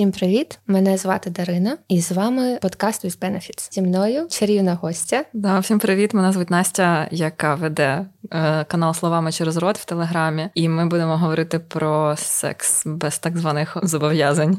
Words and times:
Всім 0.00 0.12
привіт! 0.12 0.58
Мене 0.66 0.96
звати 0.96 1.30
Дарина, 1.30 1.76
і 1.88 2.00
з 2.00 2.12
вами 2.12 2.58
подкаст 2.62 3.04
with 3.04 3.18
Benefits. 3.18 3.72
Зі 3.72 3.82
мною 3.82 4.26
чарівна 4.30 4.74
гостя. 4.74 5.24
Да, 5.32 5.58
всім 5.58 5.78
привіт! 5.78 6.14
Мене 6.14 6.32
звуть 6.32 6.50
Настя, 6.50 7.08
яка 7.10 7.54
веде 7.54 8.06
е, 8.32 8.64
канал 8.64 8.94
Словами 8.94 9.32
через 9.32 9.56
рот 9.56 9.78
в 9.78 9.84
Телеграмі. 9.84 10.48
І 10.54 10.68
ми 10.68 10.86
будемо 10.86 11.16
говорити 11.16 11.58
про 11.58 12.14
секс 12.16 12.82
без 12.86 13.18
так 13.18 13.38
званих 13.38 13.76
зобов'язань. 13.82 14.58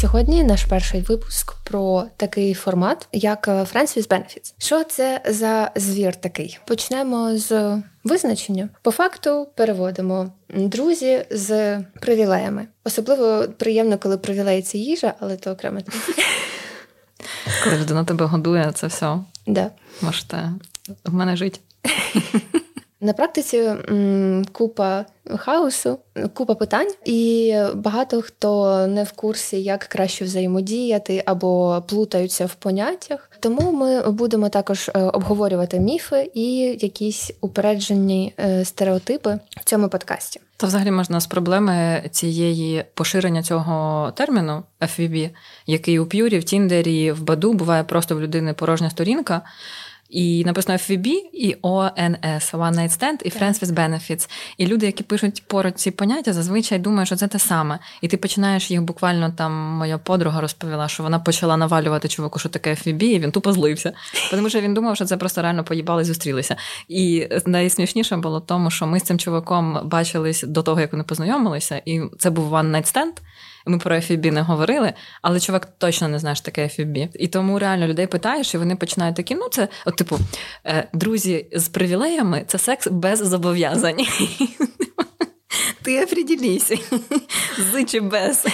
Сьогодні 0.00 0.44
наш 0.44 0.64
перший 0.64 1.00
випуск 1.00 1.54
про 1.64 2.04
такий 2.16 2.54
формат, 2.54 3.08
як 3.12 3.48
е, 3.48 3.50
Friends 3.50 3.98
with 3.98 4.08
Benefits. 4.08 4.54
Що 4.58 4.84
це 4.84 5.20
за 5.28 5.70
звір 5.76 6.16
такий? 6.16 6.58
Почнемо 6.66 7.36
з 7.36 7.82
визначення. 8.04 8.68
По 8.82 8.90
факту 8.90 9.48
переводимо 9.56 10.32
друзі 10.48 11.24
з 11.30 11.78
привілеями. 12.00 12.66
Особливо 12.84 13.48
приємно, 13.58 13.98
коли 13.98 14.18
привілеї 14.18 14.62
це 14.62 14.78
їжа, 14.78 15.14
але 15.20 15.36
то 15.36 15.50
окремо. 15.50 15.80
Коли 17.64 17.78
людина 17.78 18.04
тебе 18.04 18.26
годує, 18.26 18.72
це 18.74 18.86
все. 18.86 19.18
Да. 19.46 19.70
Можете 20.00 20.52
в 21.04 21.14
мене 21.14 21.36
жити. 21.36 21.60
На 23.02 23.12
практиці 23.12 23.70
купа 24.52 25.04
хаосу, 25.36 25.98
купа 26.34 26.54
питань, 26.54 26.92
і 27.04 27.54
багато 27.74 28.22
хто 28.22 28.86
не 28.86 29.04
в 29.04 29.12
курсі, 29.12 29.62
як 29.62 29.80
краще 29.80 30.24
взаємодіяти 30.24 31.22
або 31.26 31.82
плутаються 31.88 32.46
в 32.46 32.54
поняттях. 32.54 33.30
Тому 33.40 33.72
ми 33.72 34.10
будемо 34.10 34.48
також 34.48 34.88
е, 34.88 35.00
обговорювати 35.00 35.80
міфи 35.80 36.30
і 36.34 36.56
якісь 36.80 37.32
упереджені 37.40 38.34
е, 38.40 38.64
стереотипи 38.64 39.38
в 39.60 39.64
цьому 39.64 39.88
подкасті. 39.88 40.40
То 40.56 40.66
взагалі 40.66 40.90
можна 40.90 41.20
з 41.20 41.26
проблеми 41.26 42.02
цієї 42.10 42.84
поширення 42.94 43.42
цього 43.42 44.10
терміну 44.16 44.62
FVB, 44.80 45.30
який 45.66 45.98
у 45.98 46.06
П'юрі, 46.06 46.38
в 46.38 46.44
Тіндері, 46.44 47.12
в 47.12 47.22
Баду 47.22 47.52
буває 47.52 47.84
просто 47.84 48.16
в 48.16 48.20
людини 48.20 48.54
порожня 48.54 48.90
сторінка. 48.90 49.42
І 50.10 50.44
написано 50.44 50.78
FVB 50.78 51.06
і 51.32 51.56
ONS, 51.62 52.52
One 52.52 52.74
Night 52.74 52.98
Stand 52.98 53.22
і 53.24 53.30
Friends 53.30 53.64
with 53.64 53.72
Benefits. 53.72 54.30
І 54.56 54.66
люди, 54.66 54.86
які 54.86 55.02
пишуть 55.02 55.42
поруч 55.46 55.74
ці 55.74 55.90
поняття, 55.90 56.32
зазвичай 56.32 56.78
думають, 56.78 57.08
що 57.08 57.16
це 57.16 57.28
те 57.28 57.38
саме. 57.38 57.78
І 58.00 58.08
ти 58.08 58.16
починаєш 58.16 58.70
їх 58.70 58.82
буквально 58.82 59.30
там. 59.30 59.70
Моя 59.80 59.98
подруга 59.98 60.40
розповіла, 60.40 60.88
що 60.88 61.02
вона 61.02 61.18
почала 61.18 61.56
навалювати 61.56 62.08
чуваку, 62.08 62.38
що 62.38 62.48
таке 62.48 62.70
FVB, 62.70 63.02
і 63.02 63.18
він 63.18 63.32
тупо 63.32 63.52
злився. 63.52 63.92
Тому 64.30 64.50
що 64.50 64.60
він 64.60 64.74
думав, 64.74 64.96
що 64.96 65.04
це 65.04 65.16
просто 65.16 65.42
реально 65.42 65.64
поїбали, 65.64 66.04
зустрілися. 66.04 66.56
І 66.88 67.28
найсмішніше 67.46 68.16
було 68.16 68.40
тому, 68.40 68.70
що 68.70 68.86
ми 68.86 69.00
з 69.00 69.02
цим 69.02 69.18
чуваком 69.18 69.80
бачились 69.84 70.42
до 70.42 70.62
того, 70.62 70.80
як 70.80 70.92
вони 70.92 71.04
познайомилися, 71.04 71.82
і 71.84 72.00
це 72.18 72.30
був 72.30 72.54
One 72.54 72.70
Night 72.70 72.94
Stand. 72.94 73.12
Ми 73.66 73.78
про 73.78 73.96
FFB 73.96 74.30
не 74.30 74.42
говорили, 74.42 74.92
але 75.22 75.40
чувак 75.40 75.68
точно 75.78 76.08
не 76.08 76.18
знає, 76.18 76.36
що 76.36 76.44
таке 76.44 76.64
FFB. 76.64 77.08
І 77.14 77.28
тому 77.28 77.58
реально 77.58 77.86
людей 77.86 78.06
питаєш, 78.06 78.54
і 78.54 78.58
вони 78.58 78.76
починають 78.76 79.16
такі: 79.16 79.34
ну 79.34 79.48
це, 79.50 79.68
от, 79.84 79.96
типу, 79.96 80.18
е, 80.66 80.88
друзі 80.92 81.46
з 81.52 81.68
привілеями 81.68 82.44
це 82.46 82.58
секс 82.58 82.88
без 82.88 83.18
зобов'язань. 83.18 83.96
Ти 85.82 86.04
определіся, 86.04 86.76
з 87.72 87.84
чи 87.84 88.00
без. 88.00 88.46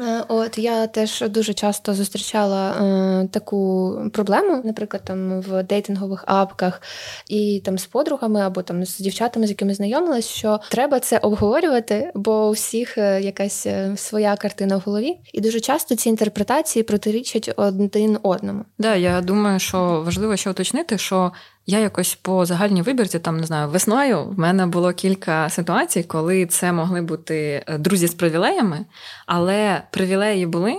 Е, 0.00 0.24
от 0.28 0.58
я 0.58 0.86
теж 0.86 1.24
дуже 1.28 1.54
часто 1.54 1.94
зустрічала 1.94 2.70
е, 2.70 3.28
таку 3.28 3.94
проблему, 4.12 4.62
наприклад, 4.64 5.02
там 5.04 5.40
в 5.40 5.62
дейтингових 5.62 6.24
апках 6.26 6.82
і 7.28 7.62
там 7.64 7.78
з 7.78 7.86
подругами 7.86 8.40
або 8.40 8.62
там 8.62 8.84
з 8.84 8.98
дівчатами, 8.98 9.46
з 9.46 9.50
якими 9.50 9.74
знайомилась, 9.74 10.28
що 10.28 10.60
треба 10.70 11.00
це 11.00 11.18
обговорювати, 11.18 12.12
бо 12.14 12.48
у 12.48 12.50
всіх 12.50 12.98
е, 12.98 13.20
якась 13.20 13.66
е, 13.66 13.96
своя 13.96 14.36
картина 14.36 14.76
в 14.76 14.80
голові, 14.80 15.16
і 15.32 15.40
дуже 15.40 15.60
часто 15.60 15.96
ці 15.96 16.08
інтерпретації 16.08 16.82
протирічать 16.82 17.50
один 17.56 18.18
одному. 18.22 18.64
Да, 18.78 18.96
я 18.96 19.20
думаю, 19.20 19.58
що 19.58 20.02
важливо 20.04 20.36
ще 20.36 20.50
уточнити, 20.50 20.98
що 20.98 21.32
я 21.70 21.78
якось 21.78 22.14
по 22.14 22.46
загальній 22.46 22.82
вибірці, 22.82 23.18
там 23.18 23.36
не 23.36 23.46
знаю, 23.46 23.68
весною 23.68 24.24
в 24.24 24.38
мене 24.38 24.66
було 24.66 24.92
кілька 24.92 25.48
ситуацій, 25.50 26.02
коли 26.02 26.46
це 26.46 26.72
могли 26.72 27.02
бути 27.02 27.64
е, 27.66 27.78
друзі 27.78 28.06
з 28.06 28.14
привілеями, 28.14 28.84
але 29.26 29.82
привілеї 29.90 30.46
були. 30.46 30.76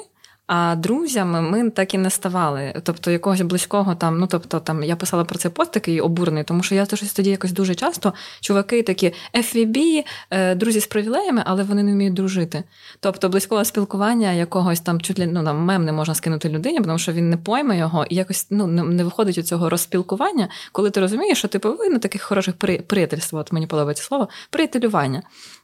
А 0.52 0.76
друзями 0.76 1.42
ми 1.42 1.70
так 1.70 1.94
і 1.94 1.98
не 1.98 2.10
ставали. 2.10 2.74
Тобто 2.84 3.12
якогось 3.12 3.42
близького 3.42 3.96
там, 3.96 4.20
ну 4.20 4.28
тобто 4.28 4.60
там 4.60 4.84
я 4.84 4.96
писала 4.96 5.24
про 5.24 5.40
цей 5.40 5.52
пост 5.52 5.72
такий 5.72 6.02
обурний, 6.02 6.44
тому 6.44 6.64
що 6.64 6.76
я 6.76 6.86
щось 6.86 7.14
тоді 7.14 7.30
якось 7.30 7.52
дуже 7.52 7.76
часто 7.76 8.14
чуваки 8.42 8.84
такі 8.84 9.14
FVB, 9.34 10.04
е, 10.30 10.56
друзі 10.56 10.80
з 10.80 10.88
привілеями, 10.88 11.44
але 11.46 11.64
вони 11.64 11.84
не 11.84 11.92
вміють 11.92 12.14
дружити. 12.14 12.64
Тобто 13.00 13.30
близького 13.30 13.66
спілкування 13.66 14.32
якогось 14.32 14.80
там 14.80 15.02
чуть 15.02 15.20
ли 15.20 15.28
ну 15.28 15.44
там 15.44 15.58
мем 15.58 15.86
не 15.86 15.92
можна 15.92 16.16
скинути 16.16 16.50
людині, 16.50 16.80
тому 16.80 17.00
що 17.00 17.12
він 17.12 17.30
не 17.30 17.38
пойме 17.38 17.78
його 17.78 18.06
і 18.10 18.16
якось 18.16 18.48
ну 18.50 18.68
не 18.68 19.04
виходить 19.04 19.38
у 19.38 19.42
цього 19.42 19.70
розспілкування, 19.70 20.48
коли 20.72 20.90
ти 20.90 21.00
розумієш, 21.00 21.38
що 21.38 21.48
ти 21.48 21.60
повинен 21.60 22.00
таких 22.00 22.22
хороших 22.22 22.56
приятельств, 22.88 23.36
от 23.36 23.52
мені 23.52 23.68
подобається 23.68 24.04
слово, 24.04 24.30
приятелювання. 24.50 25.22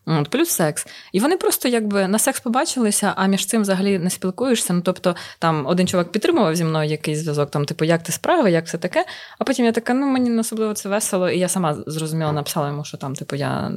От, 0.08 0.30
Плюс 0.30 0.50
секс. 0.50 0.88
І 1.12 1.20
вони 1.20 1.38
просто 1.38 1.68
якби 1.68 2.08
на 2.08 2.20
секс 2.20 2.40
побачилися, 2.40 3.14
а 3.16 3.28
між 3.28 3.46
цим 3.46 3.62
взагалі 3.62 4.00
не 4.00 4.10
спілкуєшся. 4.10 4.74
Ну, 4.74 4.82
тобто, 4.82 5.16
там 5.40 5.66
один 5.68 5.88
чоловік 5.88 6.12
підтримував 6.12 6.56
зі 6.56 6.64
мною 6.64 6.90
якийсь 6.90 7.20
зв'язок, 7.20 7.52
там, 7.52 7.66
типу, 7.66 7.86
як 7.86 8.04
ти 8.04 8.12
справи, 8.12 8.52
як 8.52 8.66
все 8.66 8.78
таке. 8.78 9.06
А 9.40 9.44
потім 9.44 9.66
я 9.66 9.72
така, 9.72 9.94
ну 9.94 10.06
мені 10.06 10.40
особливо 10.40 10.74
це 10.74 10.90
весело, 10.90 11.30
і 11.30 11.40
я 11.40 11.48
сама 11.48 11.78
зрозуміла, 11.88 12.32
написала 12.32 12.68
йому, 12.68 12.86
що 12.86 12.98
там, 12.98 13.16
типу, 13.16 13.36
я 13.36 13.72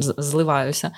зливаюся. 0.00 0.90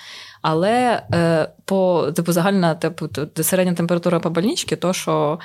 Але 0.43 1.03
е, 1.15 1.49
по 1.65 2.13
типу, 2.17 2.33
загальна 2.33 2.75
типу, 2.75 3.09
середня 3.43 3.75
температура 3.75 4.21
по 4.21 4.31
больничці, 4.31 4.77
то 4.77 4.93
що 4.93 5.39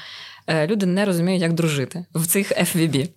е, 0.47 0.67
люди 0.67 0.85
не 0.85 1.05
розуміють, 1.05 1.41
як 1.41 1.53
дружити 1.53 2.05
в 2.13 2.27
цих 2.27 2.51
FVB. 2.51 3.09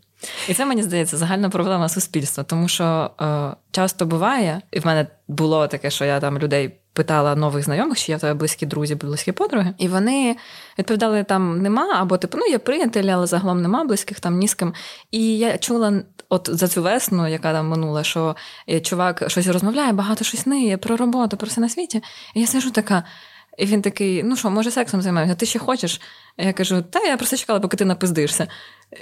І 0.48 0.54
це 0.54 0.66
мені 0.66 0.82
здається 0.82 1.16
загальна 1.16 1.50
проблема 1.50 1.88
суспільства, 1.88 2.44
тому 2.44 2.68
що 2.68 3.10
е, 3.20 3.56
часто 3.70 4.06
буває, 4.06 4.62
і 4.70 4.80
в 4.80 4.86
мене 4.86 5.06
було 5.28 5.66
таке, 5.66 5.90
що 5.90 6.04
я 6.04 6.20
там 6.20 6.38
людей 6.38 6.78
питала 6.92 7.34
нових 7.34 7.64
знайомих, 7.64 7.98
чи 7.98 8.12
я 8.12 8.18
в 8.18 8.20
тебе 8.20 8.34
близькі 8.34 8.66
друзі, 8.66 8.94
близькі 8.94 9.32
подруги, 9.32 9.74
і 9.78 9.88
вони 9.88 10.36
відповідали: 10.78 11.24
там 11.24 11.62
нема, 11.62 11.88
або 12.00 12.18
типу, 12.18 12.38
ну 12.38 12.46
є 12.46 12.58
приятелі, 12.58 13.10
але 13.10 13.26
загалом 13.26 13.62
нема 13.62 13.84
близьких 13.84 14.20
там 14.20 14.38
ні 14.38 14.48
з 14.48 14.54
ким. 14.54 14.74
І 15.10 15.38
я 15.38 15.58
чула. 15.58 16.02
От 16.28 16.48
за 16.52 16.68
цю 16.68 16.82
весну, 16.82 17.28
яка 17.28 17.52
там 17.52 17.68
минула, 17.68 18.04
що 18.04 18.36
е, 18.70 18.80
чувак 18.80 19.24
щось 19.30 19.46
розмовляє, 19.46 19.92
багато 19.92 20.24
щось 20.24 20.46
ниє 20.46 20.76
про 20.76 20.96
роботу, 20.96 21.36
про 21.36 21.48
все 21.48 21.60
на 21.60 21.68
світі. 21.68 22.02
І 22.34 22.40
я 22.40 22.46
сижу 22.46 22.70
така, 22.70 23.04
і 23.58 23.66
він 23.66 23.82
такий: 23.82 24.22
ну 24.22 24.36
що, 24.36 24.50
може, 24.50 24.70
сексом 24.70 25.02
займаємося? 25.02 25.38
Ти 25.38 25.46
ще 25.46 25.58
хочеш? 25.58 26.00
Я 26.38 26.52
кажу, 26.52 26.82
та 26.82 27.00
я 27.00 27.16
просто 27.16 27.36
чекала, 27.36 27.60
поки 27.60 27.76
ти 27.76 27.84
напиздишся. 27.84 28.48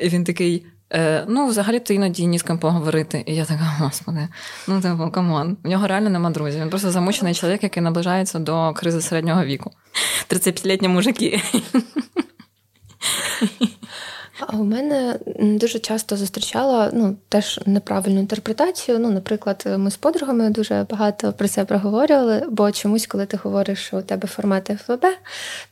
І 0.01 0.09
він 0.09 0.25
такий: 0.25 0.67
Е, 0.93 1.25
Ну, 1.29 1.47
взагалі-то 1.47 1.95
іноді 1.95 2.27
ні 2.27 2.39
з 2.39 2.43
ким 2.43 2.59
поговорити. 2.59 3.23
І 3.27 3.35
я 3.35 3.45
така, 3.45 3.65
господи, 3.79 4.29
ну 4.69 4.81
типу, 4.81 5.11
come 5.11 5.37
on. 5.37 5.57
В 5.65 5.69
нього 5.69 5.87
реально 5.87 6.11
нема 6.11 6.31
друзів. 6.31 6.61
Він 6.61 6.71
просто 6.71 6.91
замучений 6.91 7.35
чоловік, 7.35 7.63
який 7.63 7.83
наближається 7.83 8.39
до 8.39 8.73
кризи 8.73 9.01
середнього 9.01 9.45
віку. 9.45 9.71
35-літні 10.29 10.89
мужики. 10.89 11.43
А 14.41 14.57
у 14.57 14.65
мене 14.65 15.19
дуже 15.37 15.79
часто 15.79 16.17
зустрічала 16.17 16.91
ну, 16.93 17.17
теж 17.29 17.61
неправильну 17.67 18.21
інтерпретацію. 18.21 18.99
Ну, 18.99 19.11
Наприклад, 19.11 19.65
ми 19.77 19.91
з 19.91 19.97
подругами 19.97 20.51
дуже 20.51 20.87
багато 20.91 21.33
про 21.33 21.49
це 21.49 21.65
проговорювали, 21.65 22.47
бо 22.51 22.73
чомусь, 22.73 23.07
коли 23.07 23.27
ти 23.27 23.37
говориш, 23.37 23.79
що 23.79 23.99
у 23.99 24.03
тебе 24.03 24.29
формат 24.29 24.71
FWB, 24.87 25.05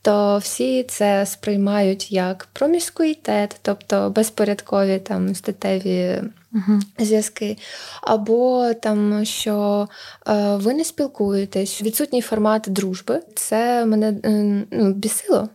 то 0.03 0.39
всі 0.39 0.83
це 0.83 1.27
сприймають 1.27 2.13
як 2.13 2.49
проміскуїтет, 2.53 3.57
тобто 3.63 4.11
безпорядкові 4.11 4.99
там 4.99 5.35
статеві 5.35 6.23
uh 6.53 6.81
зв'язки, 6.99 7.57
або 8.03 8.75
там, 8.75 9.25
що 9.25 9.89
е, 10.29 10.57
ви 10.57 10.75
не 10.75 10.85
спілкуєтесь, 10.85 11.83
відсутній 11.83 12.21
формат 12.23 12.65
дружби. 12.67 13.21
Це 13.35 13.87
мене 13.87 14.09
е, 14.25 14.65
ну, 14.71 14.93
бісило. 14.93 15.49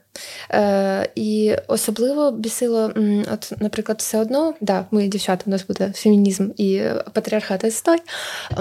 Е, 0.51 1.10
І 1.15 1.56
особливо 1.68 2.31
бісило, 2.31 2.92
от, 3.33 3.54
наприклад, 3.60 3.98
все 4.00 4.19
одно, 4.19 4.54
да, 4.62 4.86
ми 4.92 5.07
дівчата, 5.07 5.44
у 5.45 5.50
нас 5.50 5.68
буде 5.68 5.92
фемінізм 5.95 6.50
і 6.57 6.81
патріархат 7.13 7.63
історій. 7.63 8.01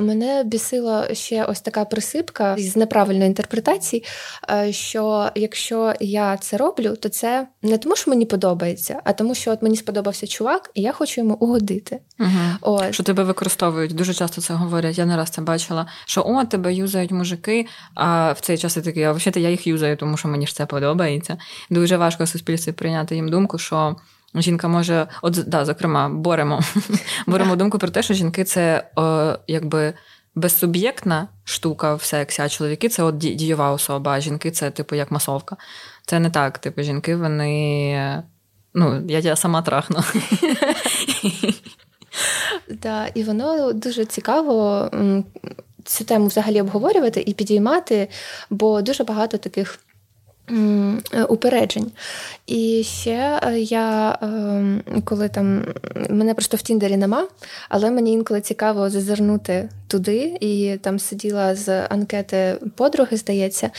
Мене 0.01 0.45
бісила 0.45 1.15
ще 1.15 1.45
ось 1.45 1.61
така 1.61 1.85
присипка 1.85 2.57
з 2.59 2.77
неправильної 2.77 3.27
інтерпретації, 3.27 4.05
е, 4.51 4.73
що 4.73 5.31
якщо 5.35 5.95
я 6.01 6.37
це 6.37 6.57
роблю, 6.57 6.97
то 6.97 7.09
це 7.09 7.47
не 7.63 7.79
тому, 7.79 7.97
що 7.97 8.11
мені 8.11 8.27
подобається, 8.27 9.01
а 9.05 9.13
тому, 9.13 9.35
що 9.35 9.51
от 9.51 9.63
мені 9.63 9.77
сподобався 9.77 10.27
чувак, 10.27 10.71
і 10.75 10.83
я 10.83 10.93
хочу 10.93 11.21
йому 11.21 11.35
угодити. 11.35 11.99
Угу. 12.21 12.31
Ось. 12.61 12.95
Що 12.95 13.03
тебе 13.03 13.25
використовують, 13.25 13.95
дуже 13.95 14.15
часто 14.15 14.41
це 14.41 14.55
говорять. 14.55 14.99
Я 14.99 15.07
не 15.07 15.17
раз 15.17 15.31
це 15.31 15.43
бачила. 15.43 15.87
Що 16.07 16.23
о, 16.23 16.45
тебе 16.45 16.75
юзають 16.75 17.11
мужики, 17.11 17.67
а 17.95 18.33
в 18.33 18.41
цей 18.41 18.59
час 18.59 18.77
я 18.77 18.83
такий, 18.83 19.03
а 19.03 19.13
взагалі 19.13 19.43
я 19.43 19.51
їх 19.51 19.67
юзаю, 19.67 19.97
тому 19.97 20.17
що 20.17 20.29
мені 20.29 20.47
ж 20.47 20.55
це 20.55 20.67
подобається. 20.67 21.37
Дуже 21.71 21.97
важко 21.97 22.27
суспільстві 22.27 22.73
прийняти 22.73 23.15
їм 23.15 23.29
думку, 23.29 23.59
що 23.59 23.97
Жінка 24.35 24.69
може, 24.69 25.07
от 25.23 25.45
да, 25.47 25.65
зокрема, 25.65 26.09
боремо 26.09 26.61
боремо 27.27 27.57
думку 27.57 27.79
про 27.79 27.89
те, 27.89 28.03
що 28.03 28.15
жінки 28.15 28.45
це 28.45 28.91
о, 28.97 29.33
якби 29.47 29.95
безсуб'єктна 30.35 31.29
штука 31.45 31.95
в 31.95 32.03
сексі, 32.03 32.43
а 32.43 32.49
чоловіки 32.49 32.89
це 32.89 33.03
от 33.03 33.19
дієва 33.19 33.71
особа, 33.73 34.13
а 34.13 34.21
жінки 34.21 34.51
це, 34.51 34.71
типу, 34.71 34.95
як 34.95 35.11
масовка. 35.11 35.57
Це 36.07 36.21
не 36.21 36.31
так. 36.31 36.59
Типу, 36.59 36.83
жінки, 36.83 37.17
вони. 37.17 38.23
Ну, 38.75 39.03
я 39.09 39.23
тебе 39.23 39.37
сама 39.37 39.63
трахну. 39.63 40.03
Так, 42.81 43.11
і 43.15 43.23
воно 43.23 43.73
дуже 43.73 44.05
цікаво 44.05 44.89
цю 45.85 46.05
тему 46.05 46.27
взагалі 46.27 46.61
обговорювати 46.61 47.25
і 47.27 47.35
підіймати, 47.35 48.09
бо 48.51 48.83
дуже 48.83 49.05
багато 49.05 49.39
таких. 49.39 49.79
Е, 50.51 51.25
упереджень. 51.29 51.93
І 52.47 52.83
ще 52.85 53.41
е, 53.43 53.59
я 53.59 54.19
ем, 54.23 54.83
коли 55.05 55.29
там 55.29 55.65
мене 56.11 56.35
просто 56.35 56.57
в 56.57 56.63
Тіндері 56.63 56.97
нема, 56.97 57.27
але 57.69 57.91
мені 57.91 58.13
інколи 58.13 58.41
цікаво 58.41 58.91
зазирнути 58.91 59.69
туди, 59.89 60.37
і 60.41 60.77
там 60.83 60.99
сиділа 60.99 61.55
з 61.55 61.87
анкети 61.87 62.57
подруги, 62.77 63.17
здається, 63.17 63.71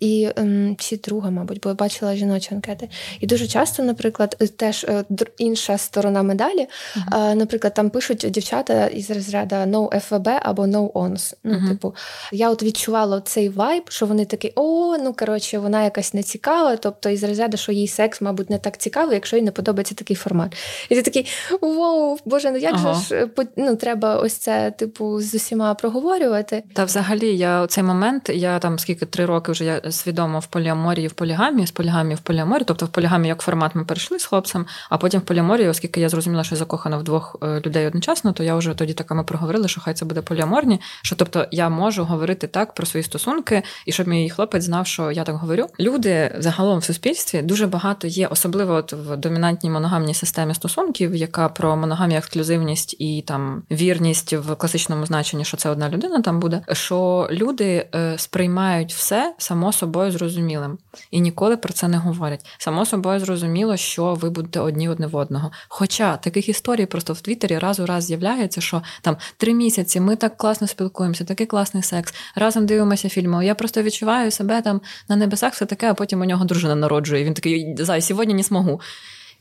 і 0.00 0.28
ем, 0.36 0.76
чи 0.78 0.96
друга, 0.96 1.30
мабуть, 1.30 1.60
бо 1.62 1.68
я 1.68 1.74
бачила 1.74 2.16
жіночі 2.16 2.54
анкети. 2.54 2.88
І 3.20 3.26
дуже 3.26 3.46
часто, 3.46 3.82
наприклад, 3.82 4.36
теж 4.56 4.84
е, 4.84 5.04
інша 5.38 5.78
сторона 5.78 6.22
медалі. 6.22 6.66
Uh-huh. 6.96 7.34
Наприклад, 7.34 7.74
там 7.74 7.90
пишуть 7.90 8.26
дівчата 8.30 8.86
із 8.86 9.10
розряду 9.10 9.56
no 9.56 10.08
FVB 10.08 10.38
або 10.42 10.62
no 10.62 10.92
ons. 10.92 11.34
Ну, 11.44 11.54
uh-huh. 11.54 11.68
типу, 11.68 11.94
я 12.32 12.50
от 12.50 12.62
відчувала 12.62 13.20
цей 13.20 13.48
вайб, 13.48 13.82
що 13.88 14.06
вони 14.06 14.24
такі, 14.24 14.52
о, 14.54 14.96
ну 14.98 15.14
коротше, 15.18 15.58
вона 15.58 15.84
якась 15.84 16.07
не 16.14 16.22
цікава. 16.22 16.76
Тобто 16.76 17.10
із 17.10 17.24
розряду, 17.24 17.56
що 17.56 17.72
їй 17.72 17.88
секс, 17.88 18.20
мабуть, 18.20 18.50
не 18.50 18.58
так 18.58 18.78
цікавий, 18.78 19.14
якщо 19.14 19.36
їй 19.36 19.42
не 19.42 19.50
подобається 19.50 19.94
такий 19.94 20.16
формат. 20.16 20.56
І 20.88 20.94
ти 20.94 21.02
такий 21.02 21.26
вау, 21.60 22.18
боже, 22.24 22.50
ну 22.50 22.56
як 22.56 22.74
ага. 22.74 22.94
же 22.94 23.00
ж 23.00 23.28
ну, 23.56 23.76
треба 23.76 24.16
ось 24.16 24.32
це, 24.32 24.70
типу, 24.70 25.20
з 25.20 25.34
усіма 25.34 25.74
проговорювати? 25.74 26.62
Та 26.74 26.84
взагалі, 26.84 27.36
я 27.36 27.66
цей 27.66 27.84
момент, 27.84 28.30
я 28.34 28.58
там 28.58 28.78
скільки 28.78 29.06
три 29.06 29.26
роки 29.26 29.52
вже 29.52 29.64
я 29.64 29.92
свідомо 29.92 30.38
в 30.38 30.46
поліаморії, 30.46 31.08
в 31.08 31.12
полігамії, 31.12 31.66
з 31.66 31.70
полігамії 31.70 32.16
в 32.16 32.20
поліаморі, 32.20 32.62
тобто 32.66 32.86
в 32.86 32.88
полігамії 32.88 33.28
як 33.28 33.40
формат 33.40 33.74
ми 33.74 33.84
перейшли 33.84 34.18
з 34.18 34.24
хлопцем, 34.24 34.66
а 34.90 34.98
потім 34.98 35.20
в 35.20 35.24
поліаморії, 35.24 35.68
оскільки 35.68 36.00
я 36.00 36.08
зрозуміла, 36.08 36.44
що 36.44 36.54
я 36.54 36.58
закохана 36.58 36.96
в 36.96 37.02
двох 37.02 37.36
е, 37.42 37.62
людей 37.66 37.86
одночасно, 37.86 38.32
то 38.32 38.44
я 38.44 38.56
вже 38.56 38.74
тоді 38.74 38.92
така 38.92 39.14
ми 39.14 39.24
проговорили, 39.24 39.68
що 39.68 39.80
хай 39.80 39.94
це 39.94 40.04
буде 40.04 40.22
поліаморні. 40.22 40.80
Що 41.02 41.16
тобто 41.16 41.46
я 41.50 41.68
можу 41.68 42.04
говорити 42.04 42.46
так 42.46 42.74
про 42.74 42.86
свої 42.86 43.04
стосунки, 43.04 43.62
і 43.86 43.92
щоб 43.92 44.08
мій 44.08 44.30
хлопець 44.30 44.64
знав, 44.64 44.86
що 44.86 45.10
я 45.10 45.24
так 45.24 45.36
говорю. 45.36 45.66
Люди 45.98 46.34
загалом 46.38 46.78
в 46.78 46.84
суспільстві 46.84 47.42
дуже 47.42 47.66
багато 47.66 48.06
є, 48.06 48.26
особливо 48.26 48.74
от 48.74 48.92
в 48.92 49.16
домінантній 49.16 49.70
моногамній 49.70 50.14
системі 50.14 50.54
стосунків, 50.54 51.14
яка 51.14 51.48
про 51.48 51.76
моногамію, 51.76 52.18
ексклюзивність 52.18 52.96
і 52.98 53.24
там 53.26 53.62
вірність 53.70 54.32
в 54.32 54.54
класичному 54.54 55.06
значенні, 55.06 55.44
що 55.44 55.56
це 55.56 55.70
одна 55.70 55.88
людина 55.88 56.22
там 56.22 56.40
буде. 56.40 56.62
Що 56.72 57.28
люди 57.30 57.86
е, 57.94 58.18
сприймають 58.18 58.92
все 58.92 59.34
само 59.38 59.72
собою 59.72 60.10
зрозумілим 60.10 60.78
і 61.10 61.20
ніколи 61.20 61.56
про 61.56 61.72
це 61.72 61.88
не 61.88 61.96
говорять. 61.96 62.46
Само 62.58 62.86
собою 62.86 63.20
зрозуміло, 63.20 63.76
що 63.76 64.14
ви 64.14 64.30
будете 64.30 64.60
одні 64.60 64.88
одне 64.88 65.06
в 65.06 65.16
одного. 65.16 65.50
Хоча 65.68 66.16
таких 66.16 66.48
історій 66.48 66.86
просто 66.86 67.12
в 67.12 67.20
Твіттері 67.20 67.58
раз 67.58 67.80
у 67.80 67.86
раз 67.86 68.04
з'являється, 68.04 68.60
що 68.60 68.82
там 69.02 69.16
три 69.36 69.54
місяці 69.54 70.00
ми 70.00 70.16
так 70.16 70.36
класно 70.36 70.66
спілкуємося, 70.66 71.24
такий 71.24 71.46
класний 71.46 71.82
секс, 71.82 72.14
разом 72.34 72.66
дивимося 72.66 73.08
фільми. 73.08 73.46
Я 73.46 73.54
просто 73.54 73.82
відчуваю 73.82 74.30
себе 74.30 74.62
там 74.62 74.80
на 75.08 75.16
небесах, 75.16 75.52
все 75.52 75.66
таке, 75.66 75.87
а 75.90 75.94
потім 75.94 76.20
у 76.20 76.24
нього 76.24 76.44
дружина 76.44 76.74
народжує. 76.74 77.24
Він 77.24 77.34
такий 77.34 77.76
зай, 77.78 78.02
сьогодні 78.02 78.34
не 78.34 78.42
змогу. 78.42 78.80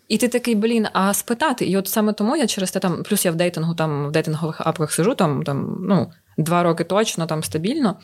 І 0.08 0.18
ти 0.18 0.28
такий, 0.28 0.56
блін, 0.56 0.88
а 0.94 1.14
спитати. 1.14 1.66
І 1.66 1.78
от 1.78 1.88
саме 1.88 2.14
тому 2.14 2.36
я 2.38 2.48
через 2.48 2.72
те 2.72 2.80
там, 2.80 3.04
плюс 3.04 3.26
я 3.26 3.32
в 3.32 3.36
дейтингу, 3.36 3.76
там 3.76 4.08
в 4.08 4.12
дейтингових 4.12 4.62
апках 4.62 4.92
сижу, 4.92 5.16
там 5.16 5.44
там 5.44 5.78
ну, 5.82 6.12
два 6.38 6.64
роки 6.64 6.84
точно 6.84 7.28
там 7.28 7.44
стабільно. 7.44 7.96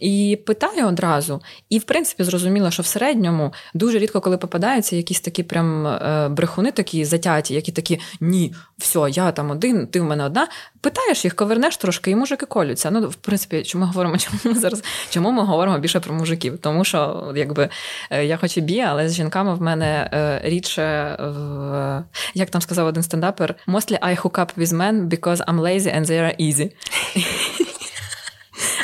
І 0.00 0.38
питаю 0.46 0.86
одразу, 0.86 1.42
і 1.68 1.78
в 1.78 1.82
принципі 1.82 2.24
зрозуміло, 2.24 2.70
що 2.70 2.82
в 2.82 2.86
середньому 2.86 3.52
дуже 3.74 3.98
рідко, 3.98 4.20
коли 4.20 4.36
попадаються 4.36 4.96
якісь 4.96 5.20
такі 5.20 5.42
прям 5.42 5.86
е, 5.86 6.28
брехуни, 6.28 6.72
такі 6.72 7.04
затяті, 7.04 7.54
які 7.54 7.72
такі 7.72 8.00
ні, 8.20 8.54
все, 8.78 9.06
я 9.10 9.32
там 9.32 9.50
один, 9.50 9.86
ти 9.86 10.00
в 10.00 10.04
мене 10.04 10.24
одна. 10.24 10.48
Питаєш 10.80 11.24
їх, 11.24 11.34
ковернеш 11.34 11.76
трошки, 11.76 12.10
і 12.10 12.16
мужики 12.16 12.46
колються. 12.46 12.90
Ну, 12.90 13.08
в 13.08 13.14
принципі, 13.14 13.62
чому 13.62 13.84
ми 13.84 13.88
говоримо, 13.88 14.16
чому 14.18 14.38
ми 14.44 14.54
зараз? 14.54 14.84
Чому 15.10 15.30
ми 15.30 15.42
говоримо 15.42 15.78
більше 15.78 16.00
про 16.00 16.14
мужиків? 16.14 16.58
Тому 16.58 16.84
що, 16.84 17.32
якби 17.36 17.68
е, 18.10 18.24
я 18.24 18.36
хоч 18.36 18.56
і 18.56 18.60
бі, 18.60 18.80
але 18.80 19.08
з 19.08 19.14
жінками 19.14 19.54
в 19.54 19.62
мене 19.62 20.10
е, 20.12 20.40
рідше 20.44 21.16
в 21.20 22.04
як 22.34 22.50
там 22.50 22.60
сказав 22.60 22.86
один 22.86 23.02
стендапер, 23.02 23.54
mostly 23.66 23.98
I 23.98 24.22
hook 24.22 24.38
up 24.38 24.50
with 24.58 24.72
men 24.72 25.08
because 25.08 25.44
I'm 25.44 25.60
lazy 25.60 25.90
and 25.96 26.06
they 26.06 26.20
are 26.20 26.36
easy. 26.40 26.70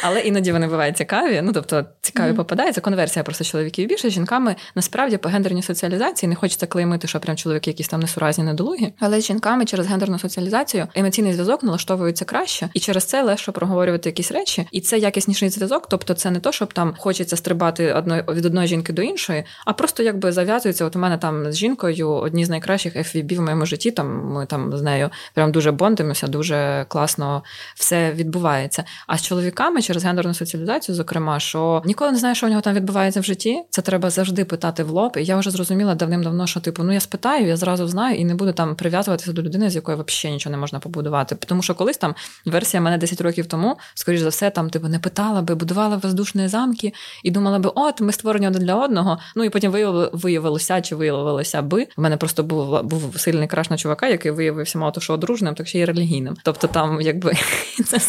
Але 0.06 0.20
іноді 0.20 0.52
вони 0.52 0.66
бувають 0.66 0.96
цікаві. 0.96 1.40
Ну 1.42 1.52
тобто 1.52 1.84
цікаві 2.00 2.32
mm-hmm. 2.32 2.36
попадаються. 2.36 2.80
Конверсія 2.80 3.22
просто 3.22 3.44
чоловіків 3.44 3.88
більше. 3.88 4.10
Жінками 4.10 4.56
насправді 4.74 5.16
по 5.16 5.28
гендерній 5.28 5.62
соціалізації 5.62 6.30
не 6.30 6.34
хочеться 6.34 6.66
клеймити, 6.66 7.08
що 7.08 7.20
прям 7.20 7.36
чоловіки 7.36 7.70
якісь 7.70 7.88
там 7.88 8.00
несуразні 8.00 8.44
недолугі. 8.44 8.92
Але 9.00 9.20
з 9.20 9.24
жінками 9.24 9.64
через 9.64 9.86
гендерну 9.86 10.18
соціалізацію 10.18 10.86
емоційний 10.94 11.32
зв'язок 11.32 11.62
налаштовується 11.62 12.24
краще, 12.24 12.68
і 12.74 12.80
через 12.80 13.04
це 13.04 13.22
легше 13.22 13.52
проговорювати 13.52 14.08
якісь 14.08 14.32
речі. 14.32 14.66
І 14.72 14.80
це 14.80 14.98
якісніший 14.98 15.48
зв'язок. 15.48 15.88
Тобто, 15.88 16.14
це 16.14 16.30
не 16.30 16.40
то, 16.40 16.52
щоб 16.52 16.72
там 16.72 16.94
хочеться 16.98 17.36
стрибати 17.36 17.92
одної 17.92 18.24
від 18.28 18.46
одної 18.46 18.68
жінки 18.68 18.92
до 18.92 19.02
іншої, 19.02 19.44
а 19.66 19.72
просто 19.72 20.02
якби 20.02 20.32
зав'язується. 20.32 20.84
От 20.84 20.96
у 20.96 20.98
мене 20.98 21.18
там 21.18 21.52
з 21.52 21.56
жінкою 21.56 22.10
одні 22.10 22.44
з 22.44 22.48
найкращих 22.48 22.96
FVB 22.96 23.38
в 23.38 23.40
моєму 23.40 23.66
житті. 23.66 23.90
Там 23.90 24.32
ми 24.32 24.46
там 24.46 24.76
з 24.76 24.82
нею 24.82 25.10
прям 25.34 25.52
дуже 25.52 25.72
бондимося, 25.72 26.26
дуже 26.26 26.86
класно 26.88 27.42
все 27.74 28.12
відбувається. 28.12 28.84
А 29.06 29.18
з 29.18 29.22
чоловіками 29.22 29.82
через 29.82 29.93
через 29.94 30.04
гендерну 30.04 30.34
соціалізацію, 30.34 30.96
зокрема, 30.96 31.40
що 31.40 31.82
ніколи 31.84 32.12
не 32.12 32.18
знаю, 32.18 32.34
що 32.34 32.46
у 32.46 32.50
нього 32.50 32.60
там 32.60 32.74
відбувається 32.74 33.20
в 33.20 33.24
житті. 33.24 33.62
Це 33.70 33.82
треба 33.82 34.10
завжди 34.10 34.44
питати 34.44 34.84
в 34.84 34.90
лоб. 34.90 35.16
І 35.16 35.24
я 35.24 35.36
вже 35.36 35.50
зрозуміла 35.50 35.94
давним-давно, 35.94 36.46
що 36.46 36.60
типу, 36.60 36.82
ну 36.82 36.92
я 36.92 37.00
спитаю, 37.00 37.46
я 37.46 37.56
зразу 37.56 37.88
знаю 37.88 38.16
і 38.16 38.24
не 38.24 38.34
буду 38.34 38.52
там 38.52 38.76
прив'язуватися 38.76 39.32
до 39.32 39.42
людини, 39.42 39.70
з 39.70 39.74
якою 39.74 40.04
взагалі 40.06 40.34
нічого 40.34 40.50
не 40.50 40.56
можна 40.56 40.78
побудувати. 40.78 41.36
Тому 41.46 41.62
що 41.62 41.74
колись 41.74 41.96
там 41.96 42.14
версія 42.46 42.80
мене 42.80 42.98
10 42.98 43.20
років 43.20 43.46
тому, 43.46 43.76
скоріш 43.94 44.20
за 44.20 44.28
все, 44.28 44.50
там 44.50 44.70
типу 44.70 44.88
не 44.88 44.98
питала 44.98 45.42
би, 45.42 45.54
будувала 45.54 45.96
воздушні 45.96 46.48
замки 46.48 46.92
і 47.22 47.30
думала 47.30 47.58
би, 47.58 47.70
от 47.74 48.00
ми 48.00 48.12
створені 48.12 48.48
один 48.48 48.62
для 48.62 48.74
одного. 48.74 49.18
Ну 49.36 49.44
і 49.44 49.50
потім 49.50 49.72
виявилося 50.12 50.80
чи 50.80 50.96
виявилося 50.96 51.62
би. 51.62 51.86
В 51.96 52.00
мене 52.00 52.16
просто 52.16 52.42
був 52.42 52.82
був 52.82 53.14
сильний 53.16 53.48
краш 53.48 53.70
на 53.70 53.76
чувака, 53.76 54.08
який 54.08 54.30
виявився 54.30 54.78
мало 54.78 54.92
то, 54.92 55.00
що 55.00 55.12
одружним, 55.12 55.54
так 55.54 55.68
ще 55.68 55.78
й 55.78 55.84
релігійним. 55.84 56.36
Тобто 56.42 56.66
там, 56.66 57.00
якби 57.00 57.32
це. 57.86 58.00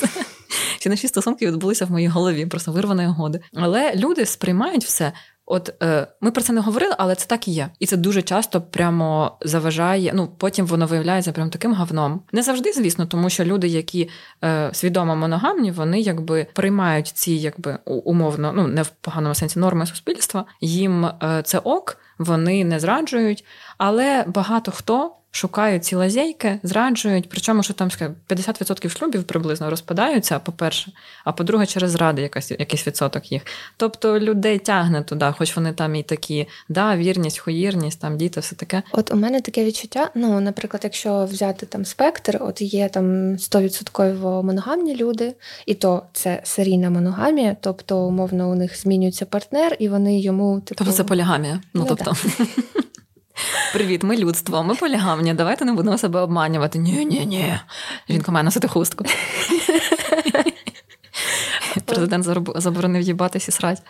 Ці 0.86 0.90
наші 0.90 1.08
стосунки 1.08 1.48
відбулися 1.48 1.86
в 1.86 1.92
моїй 1.92 2.08
голові, 2.08 2.46
просто 2.46 2.72
вирваної 2.72 3.08
годи. 3.08 3.40
Але 3.54 3.96
люди 3.96 4.26
сприймають 4.26 4.86
все. 4.86 5.12
От 5.46 5.84
е, 5.84 6.08
ми 6.22 6.32
про 6.32 6.44
це 6.44 6.54
не 6.54 6.62
говорили, 6.62 6.96
але 6.98 7.16
це 7.16 7.26
так 7.28 7.48
і 7.48 7.52
є. 7.52 7.70
І 7.80 7.86
це 7.86 7.98
дуже 7.98 8.22
часто 8.22 8.62
прямо 8.62 9.38
заважає. 9.42 10.12
Ну 10.16 10.30
потім 10.38 10.66
воно 10.66 10.86
виявляється 10.86 11.32
прям 11.32 11.50
таким 11.50 11.74
говном. 11.74 12.22
Не 12.32 12.44
завжди, 12.44 12.72
звісно, 12.72 13.06
тому 13.06 13.30
що 13.30 13.46
люди, 13.46 13.68
які 13.68 14.10
е, 14.44 14.70
свідомо 14.74 15.16
моногамні, 15.16 15.72
вони 15.72 16.00
якби 16.00 16.48
приймають 16.54 17.08
ці, 17.08 17.32
якби 17.32 17.78
умовно, 17.86 18.54
ну 18.56 18.68
не 18.68 18.82
в 18.82 18.90
поганому 18.90 19.36
сенсі 19.36 19.60
норми 19.60 19.86
суспільства. 19.86 20.46
Їм 20.62 21.06
е, 21.06 21.42
це 21.46 21.60
ок, 21.60 21.98
вони 22.20 22.64
не 22.64 22.80
зраджують. 22.80 23.46
Але 23.78 24.24
багато 24.28 24.72
хто 24.72 25.12
шукають 25.36 25.86
ці 25.86 25.96
лазейки, 25.96 26.60
зраджують. 26.64 27.30
Причому, 27.30 27.64
що 27.64 27.74
там 27.74 27.90
50% 28.30 28.98
шлюбів 28.98 29.24
приблизно 29.24 29.70
розпадаються, 29.70 30.40
по-перше, 30.40 30.92
а 31.24 31.32
по-друге, 31.32 31.66
через 31.66 31.92
зради 31.92 32.22
якась, 32.22 32.52
якийсь 32.52 32.88
відсоток 32.88 33.32
їх. 33.32 33.42
Тобто 33.78 34.20
людей 34.20 34.60
тягне 34.60 35.04
туди, 35.04 35.34
хоч 35.38 35.56
вони 35.56 35.74
там 35.74 35.96
і 35.96 36.04
такі, 36.04 36.48
да, 36.70 36.96
вірність, 36.96 37.40
хуїрність, 37.40 38.02
там 38.02 38.18
діти, 38.18 38.40
все 38.40 38.56
таке. 38.56 38.84
От 38.92 39.14
у 39.14 39.16
мене 39.16 39.42
таке 39.42 39.66
відчуття. 39.66 40.10
Ну, 40.16 40.40
наприклад, 40.40 40.82
якщо 40.84 41.26
взяти 41.26 41.66
там 41.66 41.86
спектр, 41.86 42.38
от 42.42 42.62
є 42.62 42.90
там 42.90 43.06
100% 43.36 44.44
моногамні 44.44 44.96
люди, 44.96 45.34
і 45.66 45.74
то 45.74 46.04
це 46.14 46.42
серійна 46.44 46.90
моногамія, 46.90 47.56
тобто, 47.62 47.98
умовно, 47.98 48.50
у 48.50 48.56
них 48.56 48.80
змінюється 48.80 49.26
партнер, 49.26 49.76
і 49.80 49.90
вони 49.90 50.20
йому 50.20 50.62
типу... 50.62 50.78
Тобто 50.78 50.94
це 50.94 51.04
полігамія. 51.04 51.62
Ну, 51.74 51.82
ну 51.82 51.86
тобто. 51.90 52.16
Привіт, 53.74 54.04
ми 54.04 54.18
людство, 54.18 54.64
ми 54.64 54.76
полігамні. 54.76 55.34
Давайте 55.34 55.66
не 55.66 55.74
будемо 55.74 55.98
себе 55.98 56.20
обманювати. 56.20 56.80
Ні, 56.80 57.06
ні, 57.06 57.26
ні. 57.26 57.60
Жінка 58.10 58.32
має 58.32 58.44
носити 58.44 58.68
хустку. 58.68 59.06
Президент 61.86 62.26
заборонив 62.56 63.02
їбатись 63.02 63.48
і 63.48 63.52
срать. 63.52 63.82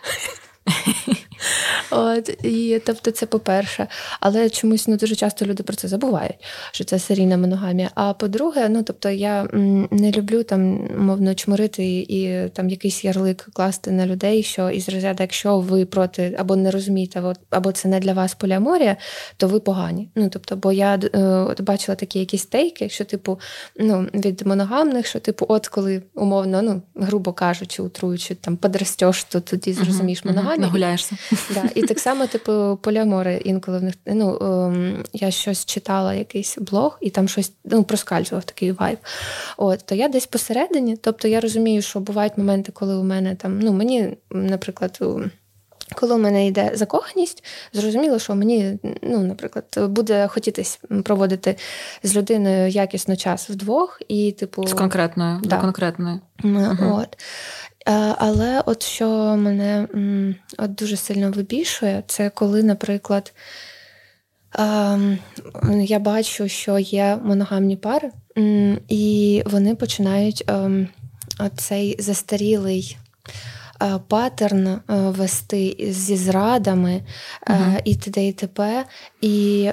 От, 1.90 2.44
І 2.44 2.82
тобто, 2.86 3.10
це 3.10 3.26
по-перше. 3.26 3.86
Але 4.20 4.50
чомусь 4.50 4.88
ну, 4.88 4.96
дуже 4.96 5.14
часто 5.14 5.44
люди 5.44 5.62
про 5.62 5.76
це 5.76 5.88
забувають, 5.88 6.44
що 6.72 6.84
це 6.84 6.98
серійна 6.98 7.36
моногамія. 7.36 7.90
А 7.94 8.12
по-друге, 8.12 8.68
ну 8.68 8.82
тобто 8.82 9.10
я 9.10 9.48
не 9.90 10.10
люблю 10.10 10.42
там 10.42 10.88
мовно 10.98 11.34
чморити 11.34 11.84
і, 11.84 12.00
і 12.00 12.48
там 12.48 12.68
якийсь 12.68 13.04
ярлик 13.04 13.48
класти 13.52 13.90
на 13.90 14.06
людей, 14.06 14.42
що 14.42 14.70
із 14.70 14.88
розряду, 14.88 15.22
якщо 15.22 15.58
ви 15.58 15.84
проти 15.84 16.36
або 16.38 16.56
не 16.56 16.70
розумієте, 16.70 17.34
або 17.50 17.72
це 17.72 17.88
не 17.88 18.00
для 18.00 18.12
вас 18.12 18.34
поліаморія, 18.34 18.96
то 19.36 19.48
ви 19.48 19.60
погані. 19.60 20.08
Ну 20.14 20.28
тобто, 20.28 20.56
бо 20.56 20.72
я 20.72 20.94
е, 20.94 21.62
бачила 21.62 21.96
такі 21.96 22.18
якісь 22.18 22.46
тейки, 22.46 22.88
що 22.88 23.04
типу 23.04 23.40
ну, 23.76 24.08
від 24.14 24.46
моногамних, 24.46 25.06
що 25.06 25.20
типу, 25.20 25.46
от 25.48 25.68
коли 25.68 26.02
умовно, 26.14 26.62
ну 26.62 26.82
грубо 26.94 27.32
кажучи, 27.32 27.82
утруючи 27.82 28.34
там 28.34 28.56
подрастеш, 28.56 29.24
то 29.24 29.40
тоді 29.40 29.72
зрозумієш 29.72 30.24
моногамію. 30.24 30.60
Нагуляєшся. 30.60 31.16
Да, 31.54 31.62
І 31.76 31.82
так 31.82 31.98
само, 31.98 32.26
типу, 32.26 32.78
поліамори 32.82 33.40
інколи 33.44 33.78
в 33.78 33.82
них 33.82 33.94
ну 34.06 34.38
ем, 34.40 35.04
я 35.12 35.30
щось 35.30 35.64
читала, 35.64 36.14
якийсь 36.14 36.58
блог, 36.58 36.98
і 37.00 37.10
там 37.10 37.28
щось 37.28 37.52
ну, 37.64 37.84
проскальзував 37.84 38.44
такий 38.44 38.72
вайб. 38.72 38.98
От, 39.56 39.82
то 39.84 39.94
я 39.94 40.08
десь 40.08 40.26
посередині, 40.26 40.96
тобто 40.96 41.28
я 41.28 41.40
розумію, 41.40 41.82
що 41.82 42.00
бувають 42.00 42.38
моменти, 42.38 42.72
коли 42.72 42.96
у 42.96 43.02
мене 43.02 43.34
там, 43.34 43.58
ну 43.58 43.72
мені, 43.72 44.16
наприклад, 44.30 45.00
коли 45.94 46.14
у 46.14 46.18
мене 46.18 46.46
йде 46.46 46.70
закоханість, 46.74 47.44
зрозуміло, 47.72 48.18
що 48.18 48.34
мені, 48.34 48.78
ну, 49.02 49.18
наприклад, 49.18 49.64
буде 49.76 50.28
хотітись 50.28 50.80
проводити 51.04 51.56
з 52.02 52.16
людиною 52.16 52.68
якісно 52.68 53.16
час 53.16 53.50
вдвох 53.50 54.02
і, 54.08 54.32
типу, 54.32 54.66
з 54.66 54.72
конкретною, 54.72 55.40
да. 55.44 55.60
конкретною. 55.60 56.20
Угу. 56.44 57.00
От. 57.02 57.18
Але 58.18 58.62
от 58.66 58.82
що 58.82 59.08
мене 59.36 59.88
от 60.58 60.74
дуже 60.74 60.96
сильно 60.96 61.30
вибішує, 61.30 62.02
це 62.06 62.30
коли, 62.30 62.62
наприклад, 62.62 63.32
я 65.80 65.98
бачу, 65.98 66.48
що 66.48 66.78
є 66.78 67.18
моногамні 67.22 67.76
пари, 67.76 68.10
і 68.88 69.42
вони 69.46 69.74
починають 69.74 70.44
ем, 70.46 70.88
цей 71.56 71.96
застарілий 71.98 72.96
Е, 73.82 73.98
паттерн 74.08 74.66
е, 74.66 74.80
вести 74.88 75.76
зі 75.90 76.16
зрадами 76.16 77.02
uh 77.46 77.80
і 77.84 77.94
т.д. 77.94 78.28
і 78.28 78.32
т.п. 78.32 78.84
І 79.20 79.70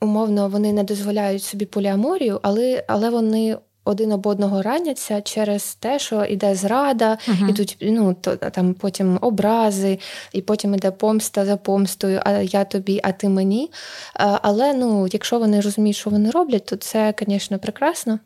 умовно 0.00 0.48
вони 0.48 0.72
не 0.72 0.84
дозволяють 0.84 1.42
собі 1.42 1.66
поліаморію, 1.66 2.40
але, 2.42 2.84
але 2.88 3.10
вони. 3.10 3.56
Один 3.84 4.12
об 4.12 4.26
одного 4.26 4.62
раняться 4.62 5.20
через 5.20 5.74
те, 5.74 5.98
що 5.98 6.24
йде 6.24 6.54
зрада, 6.54 7.18
uh-huh. 7.28 7.50
ідуть 7.50 7.76
ну, 7.80 8.16
то, 8.20 8.36
там 8.36 8.74
потім 8.74 9.18
образи, 9.20 9.98
і 10.32 10.42
потім 10.42 10.74
іде 10.74 10.90
помста 10.90 11.46
за 11.46 11.56
помстою, 11.56 12.20
а 12.24 12.30
я 12.30 12.64
тобі, 12.64 13.00
а 13.04 13.12
ти 13.12 13.28
мені. 13.28 13.70
Але 14.14 14.74
ну, 14.74 15.08
якщо 15.12 15.38
вони 15.38 15.60
розуміють, 15.60 15.96
що 15.96 16.10
вони 16.10 16.30
роблять, 16.30 16.66
то 16.66 16.76
це, 16.76 17.14
звісно, 17.26 17.58
прекрасно. 17.58 18.18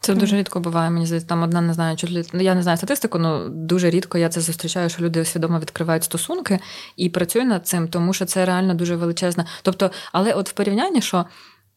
Це 0.00 0.14
дуже 0.14 0.36
рідко 0.36 0.60
буває. 0.60 0.90
Мені 0.90 1.06
здається, 1.06 1.28
там 1.28 1.42
одна 1.42 1.60
не 1.60 1.74
знаю, 1.74 1.96
чи 1.96 2.24
ну, 2.32 2.40
я 2.42 2.54
не 2.54 2.62
знаю 2.62 2.76
статистику, 2.76 3.18
але 3.18 3.48
дуже 3.48 3.90
рідко 3.90 4.18
я 4.18 4.28
це 4.28 4.40
зустрічаю, 4.40 4.88
що 4.88 5.02
люди 5.02 5.24
свідомо 5.24 5.58
відкривають 5.58 6.04
стосунки 6.04 6.58
і 6.96 7.08
працюють 7.08 7.48
над 7.48 7.66
цим, 7.66 7.88
тому 7.88 8.12
що 8.12 8.24
це 8.24 8.44
реально 8.44 8.74
дуже 8.74 8.96
величезна. 8.96 9.46
Тобто, 9.62 9.90
але 10.12 10.32
от 10.32 10.48
в 10.48 10.52
порівнянні, 10.52 11.02
що. 11.02 11.24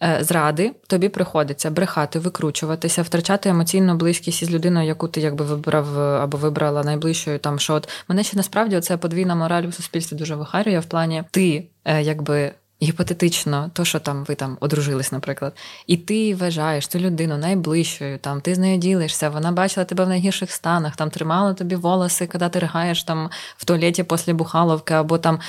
Е, 0.03 0.17
зради 0.21 0.71
тобі 0.87 1.09
приходиться 1.09 1.71
брехати, 1.71 2.19
викручуватися, 2.19 3.01
втрачати 3.01 3.49
емоційну 3.49 3.95
близькість 3.95 4.41
із 4.41 4.51
людиною, 4.51 4.87
яку 4.87 5.07
ти 5.07 5.21
якби 5.21 5.45
вибрав 5.45 5.99
або 5.99 6.37
вибрала 6.37 6.83
найближчою. 6.83 7.39
Там 7.39 7.59
що 7.59 7.73
от 7.73 7.89
мене 8.07 8.23
ще 8.23 8.37
насправді 8.37 8.77
оця 8.77 8.97
подвійна 8.97 9.35
мораль 9.35 9.63
у 9.63 9.71
суспільстві 9.71 10.15
дуже 10.15 10.35
вихарює 10.35 10.79
в 10.79 10.85
плані 10.85 11.23
ти 11.31 11.67
е, 11.85 12.01
якби 12.01 12.51
гіпотетично, 12.83 13.69
то, 13.73 13.85
що 13.85 13.99
там 13.99 14.23
ви 14.23 14.35
там 14.35 14.57
одружились, 14.59 15.11
наприклад, 15.11 15.53
і 15.87 15.97
ти 15.97 16.35
вважаєш 16.35 16.87
цю 16.87 16.99
людину 16.99 17.37
найближчою, 17.37 18.17
там 18.17 18.41
ти 18.41 18.55
з 18.55 18.57
нею 18.57 18.77
ділишся, 18.77 19.29
вона 19.29 19.51
бачила 19.51 19.85
тебе 19.85 20.05
в 20.05 20.09
найгірших 20.09 20.51
станах, 20.51 20.95
там 20.95 21.09
тримала 21.09 21.53
тобі 21.53 21.75
волоси, 21.75 22.27
коли 22.27 22.49
ти 22.49 22.59
ригаєш 22.59 23.03
там 23.03 23.29
в 23.57 23.65
туалеті 23.65 24.03
після 24.03 24.33
бухаловки, 24.33 24.93
або 24.93 25.17
там 25.17 25.39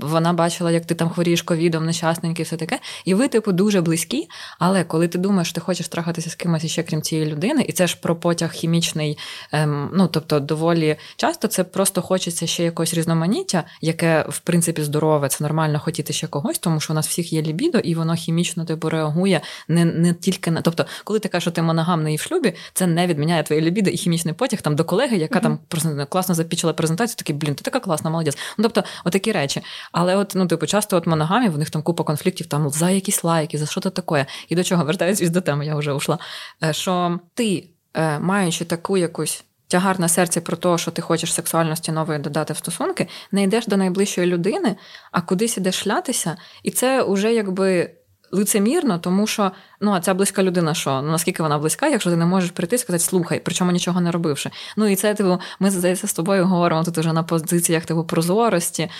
вона 0.00 0.32
бачила, 0.32 0.70
як 0.70 0.86
ти 0.86 0.94
там 0.94 1.10
хворієш 1.10 1.42
ковідом, 1.42 1.86
нещасненький, 1.86 2.44
все 2.44 2.56
таке. 2.56 2.78
І 3.04 3.14
ви, 3.14 3.28
типу, 3.28 3.52
дуже 3.52 3.80
близькі. 3.80 4.28
Але 4.58 4.84
коли 4.84 5.08
ти 5.08 5.18
думаєш, 5.18 5.52
ти 5.52 5.60
хочеш 5.60 5.88
трахатися 5.88 6.30
з 6.30 6.34
кимось 6.34 6.64
іще, 6.64 6.82
крім 6.82 7.02
цієї 7.02 7.26
людини, 7.26 7.64
і 7.68 7.72
це 7.72 7.86
ж 7.86 7.96
про 8.02 8.16
потяг 8.16 8.52
хімічний, 8.52 9.18
ем, 9.52 9.90
ну 9.94 10.08
тобто, 10.08 10.40
доволі 10.40 10.96
часто 11.16 11.48
це 11.48 11.64
просто 11.64 12.02
хочеться 12.02 12.46
ще 12.46 12.64
якогось 12.64 12.94
різноманіття, 12.94 13.64
яке 13.80 14.26
в 14.28 14.38
принципі 14.38 14.82
здорове, 14.82 15.28
це 15.28 15.44
нормально 15.44 15.80
хотіти 15.80 16.12
ще 16.12 16.26
когось. 16.26 16.58
тому 16.58 16.73
тому 16.74 16.80
що 16.80 16.92
у 16.92 16.96
нас 16.96 17.08
всіх 17.08 17.32
є 17.32 17.42
лібідо, 17.42 17.78
і 17.78 17.94
воно 17.94 18.14
хімічно 18.14 18.64
типу 18.64 18.88
реагує 18.90 19.40
не 19.68 19.84
не 19.84 20.14
тільки 20.14 20.50
на. 20.50 20.62
Тобто, 20.62 20.86
коли 21.04 21.18
ти 21.18 21.28
кажеш, 21.28 21.44
що 21.44 21.50
ти 21.50 21.62
моногамний 21.62 22.14
і 22.14 22.16
в 22.16 22.20
шлюбі, 22.20 22.54
це 22.72 22.86
не 22.86 23.06
відміняє 23.06 23.42
твоє 23.42 23.60
лібідо 23.60 23.90
і 23.90 23.96
хімічний 23.96 24.34
потяг 24.34 24.62
там 24.62 24.76
до 24.76 24.84
колеги, 24.84 25.16
яка 25.16 25.38
mm-hmm. 25.38 25.42
там 25.42 25.58
просто 25.68 26.06
класно 26.06 26.34
запічила 26.34 26.72
презентацію, 26.72 27.16
такий, 27.16 27.36
блін, 27.36 27.54
ти 27.54 27.62
така 27.62 27.80
класна, 27.80 28.10
молодець. 28.10 28.38
Ну, 28.58 28.62
тобто, 28.62 28.84
отакі 29.04 29.32
речі. 29.32 29.62
Але 29.92 30.16
от, 30.16 30.32
ну, 30.36 30.46
типу, 30.46 30.66
часто 30.66 30.96
от 30.96 31.06
моногамі, 31.06 31.48
в 31.48 31.58
них 31.58 31.70
там 31.70 31.82
купа 31.82 32.04
конфліктів, 32.04 32.46
там 32.46 32.70
за 32.70 32.90
якісь 32.90 33.24
лайки, 33.24 33.58
за 33.58 33.66
що 33.66 33.80
то 33.80 33.90
таке. 33.90 34.26
І 34.48 34.56
до 34.56 34.64
чого 34.64 34.84
вертаюсь 34.84 35.30
до 35.30 35.40
теми, 35.40 35.66
я 35.66 35.76
вже 35.76 35.92
ушла. 35.92 36.18
Е, 36.64 36.72
що 36.72 37.20
ти, 37.34 37.68
е, 37.94 38.18
маючи 38.18 38.64
таку 38.64 38.96
якусь 38.96 39.44
тягар 39.74 40.00
на 40.00 40.08
серці 40.08 40.40
про 40.40 40.56
те, 40.56 40.78
що 40.78 40.90
ти 40.90 41.02
хочеш 41.02 41.34
сексуальності 41.34 41.92
нової 41.92 42.18
додати 42.18 42.52
в 42.52 42.56
стосунки, 42.56 43.08
не 43.32 43.42
йдеш 43.42 43.66
до 43.66 43.76
найближчої 43.76 44.26
людини, 44.26 44.76
а 45.12 45.20
кудись 45.20 45.56
ідеш 45.56 45.74
шлятися, 45.74 46.36
і 46.62 46.70
це 46.70 47.02
вже 47.02 47.34
якби. 47.34 47.90
Лицемірно, 48.32 48.98
тому 48.98 49.26
що 49.26 49.52
ну 49.80 49.92
а 49.92 50.00
ця 50.00 50.14
близька 50.14 50.42
людина, 50.42 50.74
що 50.74 51.02
ну 51.02 51.10
наскільки 51.10 51.42
вона 51.42 51.58
близька, 51.58 51.88
якщо 51.88 52.10
ти 52.10 52.16
не 52.16 52.26
можеш 52.26 52.50
прийти 52.50 52.76
і 52.76 52.78
сказати 52.78 53.04
слухай, 53.04 53.40
причому 53.44 53.72
нічого 53.72 54.00
не 54.00 54.10
робивши. 54.10 54.50
Ну 54.76 54.86
і 54.86 54.96
це 54.96 55.14
типу, 55.14 55.40
ми 55.60 55.70
здається 55.70 56.06
з 56.06 56.12
тобою 56.12 56.44
говоримо 56.44 56.84
тут 56.84 56.98
уже 56.98 57.12
на 57.12 57.22
позиціях 57.22 57.84
типу 57.84 58.04
прозорості, 58.04 58.90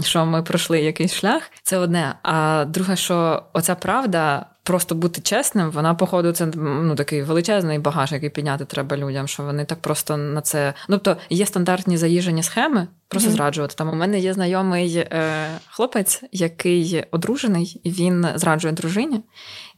що 0.00 0.26
ми 0.26 0.42
пройшли 0.42 0.80
якийсь 0.80 1.14
шлях. 1.14 1.42
Це 1.62 1.78
одне. 1.78 2.14
А 2.22 2.64
друге, 2.64 2.96
що 2.96 3.42
оця 3.52 3.74
правда 3.74 4.46
просто 4.62 4.94
бути 4.94 5.20
чесним, 5.20 5.70
вона, 5.70 5.94
походу, 5.94 6.32
це 6.32 6.46
ну, 6.56 6.94
такий 6.94 7.22
величезний 7.22 7.78
багаж, 7.78 8.12
який 8.12 8.30
підняти 8.30 8.64
треба 8.64 8.96
людям, 8.96 9.28
що 9.28 9.42
вони 9.42 9.64
так 9.64 9.80
просто 9.80 10.16
на 10.16 10.40
це. 10.40 10.74
Ну, 10.88 10.98
тобто 10.98 11.20
є 11.30 11.46
стандартні 11.46 11.96
заїжджені 11.96 12.42
схеми, 12.42 12.86
просто 13.08 13.30
mm-hmm. 13.30 13.32
зраджувати. 13.32 13.74
Там 13.74 13.88
у 13.88 13.94
мене 13.94 14.18
є 14.18 14.34
знайомий 14.34 14.96
е, 14.96 15.46
хлопець, 15.70 16.22
який 16.32 17.04
одружений, 17.10 17.80
і 17.84 17.90
він 17.90 18.26
зраджує 18.34 18.74
дружині, 18.74 19.20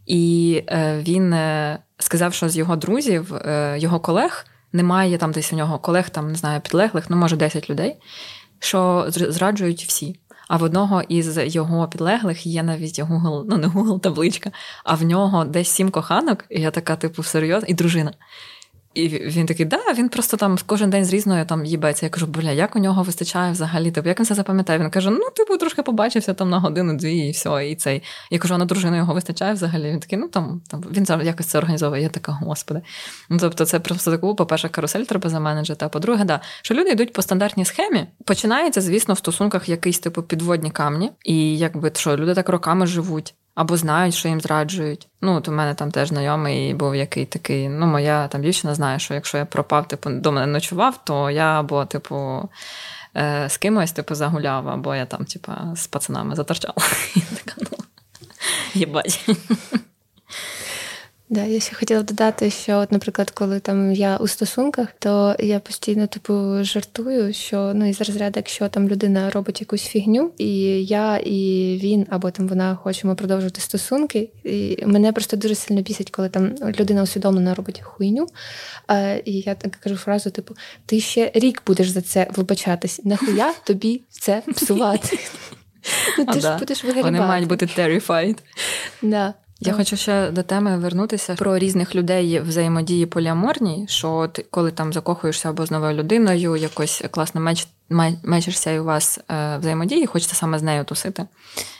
і 0.06 0.62
е, 0.68 1.02
він 1.08 1.32
е, 1.32 1.78
сказав, 1.98 2.34
що 2.34 2.48
з 2.48 2.56
його 2.56 2.76
друзів, 2.76 3.34
е, 3.34 3.76
його 3.78 4.00
колег 4.00 4.46
немає 4.72 5.18
там 5.18 5.32
десь 5.32 5.52
у 5.52 5.56
нього 5.56 5.78
колег, 5.78 6.10
там 6.10 6.28
не 6.28 6.34
знаю, 6.34 6.60
підлеглих, 6.60 7.10
ну 7.10 7.16
може 7.16 7.36
10 7.36 7.70
людей, 7.70 7.96
що 8.64 9.04
зраджують 9.08 9.84
всі. 9.84 10.16
А 10.48 10.56
в 10.56 10.62
одного 10.62 11.02
із 11.02 11.54
його 11.54 11.88
підлеглих 11.88 12.46
є 12.46 12.62
навіть 12.62 13.00
Google, 13.00 13.44
ну 13.48 13.56
не 13.56 13.66
Google 13.66 14.00
табличка, 14.00 14.50
а 14.84 14.94
в 14.94 15.02
нього 15.02 15.44
десь 15.44 15.68
сім 15.68 15.90
коханок, 15.90 16.44
і 16.50 16.60
я 16.60 16.70
така, 16.70 16.96
типу, 16.96 17.22
серйозно, 17.22 17.68
і 17.68 17.74
дружина. 17.74 18.12
І 18.94 19.08
він 19.08 19.46
такий, 19.46 19.66
да, 19.66 19.78
він 19.94 20.08
просто 20.08 20.36
там 20.36 20.58
кожен 20.66 20.90
день 20.90 21.04
з 21.04 21.12
різною 21.12 21.46
там 21.46 21.64
їбається. 21.64 22.06
Я 22.06 22.10
кажу, 22.10 22.26
бля, 22.26 22.50
як 22.50 22.76
у 22.76 22.78
нього 22.78 23.02
вистачає 23.02 23.52
взагалі? 23.52 23.90
Типу, 23.90 24.08
як 24.08 24.18
він 24.18 24.26
це 24.26 24.34
запам'ятає? 24.34 24.78
Він 24.78 24.90
каже: 24.90 25.10
ну, 25.10 25.30
типу, 25.36 25.56
трошки 25.56 25.82
побачився 25.82 26.34
там 26.34 26.50
на 26.50 26.58
годину-дві, 26.58 27.18
і 27.18 27.30
все, 27.30 27.68
і 27.68 27.76
цей. 27.76 28.02
Я 28.30 28.38
кажу, 28.38 28.54
а 28.54 28.58
на 28.58 28.64
дружину 28.64 28.96
його 28.96 29.14
вистачає 29.14 29.52
взагалі. 29.52 29.90
Він 29.90 30.00
такий, 30.00 30.18
ну 30.18 30.28
там 30.28 30.62
там 30.68 30.84
він 30.92 31.26
якось 31.26 31.46
це 31.46 31.58
організовує. 31.58 32.02
Я 32.02 32.08
така, 32.08 32.32
господи. 32.32 32.82
Ну, 33.30 33.38
Тобто, 33.40 33.64
це 33.64 33.80
просто 33.80 34.10
таку, 34.10 34.34
по-перше, 34.34 34.68
карусель 34.68 35.04
треба 35.04 35.30
заменеджити. 35.30 35.84
А 35.84 35.88
по-друге, 35.88 36.24
да, 36.24 36.40
що 36.62 36.74
люди 36.74 36.90
йдуть 36.90 37.12
по 37.12 37.22
стандартній 37.22 37.64
схемі. 37.64 38.06
Починається, 38.24 38.80
звісно, 38.80 39.14
в 39.14 39.18
стосунках 39.18 39.68
якийсь 39.68 39.98
типу 39.98 40.22
підводні 40.22 40.70
камні, 40.70 41.12
і 41.24 41.58
якби 41.58 41.92
що 41.94 42.16
люди 42.16 42.34
так 42.34 42.48
роками 42.48 42.86
живуть 42.86 43.34
або 43.54 43.76
знають, 43.76 44.14
що 44.14 44.28
їм 44.28 44.40
зраджують. 44.40 45.08
Ну, 45.20 45.34
от 45.34 45.48
у 45.48 45.52
мене 45.52 45.74
там 45.74 45.90
теж 45.90 46.08
знайомий 46.08 46.74
був 46.74 46.94
який 46.94 47.26
такий. 47.26 47.68
Ну, 47.68 47.86
моя 47.86 48.28
там 48.28 48.42
дівчина 48.42 48.74
знає, 48.74 48.98
що 48.98 49.14
якщо 49.14 49.38
я 49.38 49.44
пропав, 49.44 49.88
типу, 49.88 50.10
до 50.10 50.32
мене 50.32 50.46
ночував, 50.46 51.04
то 51.04 51.30
я 51.30 51.60
або, 51.60 51.84
типу, 51.84 52.48
е, 53.16 53.48
з 53.48 53.56
кимось 53.56 53.92
типу, 53.92 54.14
загуляв, 54.14 54.68
або 54.68 54.94
я 54.94 55.06
там, 55.06 55.24
типу, 55.24 55.52
з 55.76 55.86
пацанами 55.86 56.36
заторчала. 56.36 56.74
Єбать. 58.74 59.26
Да, 61.34 61.44
я 61.44 61.60
ще 61.60 61.74
хотіла 61.74 62.02
додати, 62.02 62.50
що, 62.50 62.78
от, 62.78 62.92
наприклад, 62.92 63.30
коли 63.30 63.60
там 63.60 63.92
я 63.92 64.16
у 64.16 64.28
стосунках, 64.28 64.88
то 64.98 65.36
я 65.38 65.60
постійно 65.60 66.06
типу 66.06 66.64
жартую, 66.64 67.32
що 67.32 67.72
ну 67.74 67.88
із 67.88 67.98
розряду, 67.98 68.32
якщо 68.36 68.68
там 68.68 68.88
людина 68.88 69.30
робить 69.30 69.60
якусь 69.60 69.82
фігню, 69.82 70.32
і 70.38 70.56
я, 70.84 71.16
і 71.16 71.38
він, 71.82 72.06
або 72.10 72.30
там 72.30 72.48
вона 72.48 72.76
хочемо 72.76 73.16
продовжувати 73.16 73.60
стосунки. 73.60 74.30
І 74.44 74.86
мене 74.86 75.12
просто 75.12 75.36
дуже 75.36 75.54
сильно 75.54 75.82
бісить, 75.82 76.10
коли 76.10 76.28
там 76.28 76.54
людина 76.80 77.02
усвідомлено 77.02 77.54
робить 77.54 77.80
хуйню. 77.80 78.26
А, 78.86 79.16
І 79.24 79.32
я 79.32 79.54
так 79.54 79.72
кажу 79.72 79.96
фразу: 79.96 80.30
типу, 80.30 80.54
ти 80.86 81.00
ще 81.00 81.30
рік 81.34 81.62
будеш 81.66 81.88
за 81.88 82.02
це 82.02 82.26
вибачатись. 82.36 83.00
Нахуя 83.04 83.52
тобі 83.64 84.02
це 84.10 84.42
псувати? 84.54 85.18
Ну, 86.18 86.26
Ти 86.26 86.40
ж 86.40 86.56
будеш 86.58 86.84
вигрібати. 86.84 87.14
Вони 87.14 87.20
мають 87.20 87.48
бути 87.48 87.66
terrified. 87.66 88.38
Да. 89.02 89.34
Я 89.60 89.72
хочу 89.72 89.96
ще 89.96 90.30
до 90.30 90.42
теми 90.42 90.78
вернутися 90.78 91.34
про 91.34 91.58
різних 91.58 91.94
людей 91.94 92.40
взаємодії 92.40 93.06
поліаморній, 93.06 93.86
що 93.88 94.12
от 94.12 94.46
коли 94.50 94.70
там 94.70 94.92
закохуєшся 94.92 95.50
або 95.50 95.66
з 95.66 95.70
новою 95.70 95.94
людиною, 95.96 96.56
якось 96.56 97.04
класно 97.10 97.40
меч 97.40 97.68
мечишся 98.24 98.70
і 98.70 98.78
у 98.78 98.84
вас 98.84 99.20
е, 99.30 99.58
взаємодії, 99.58 100.06
хочеться 100.06 100.34
саме 100.34 100.58
з 100.58 100.62
нею 100.62 100.84
тусити. 100.84 101.26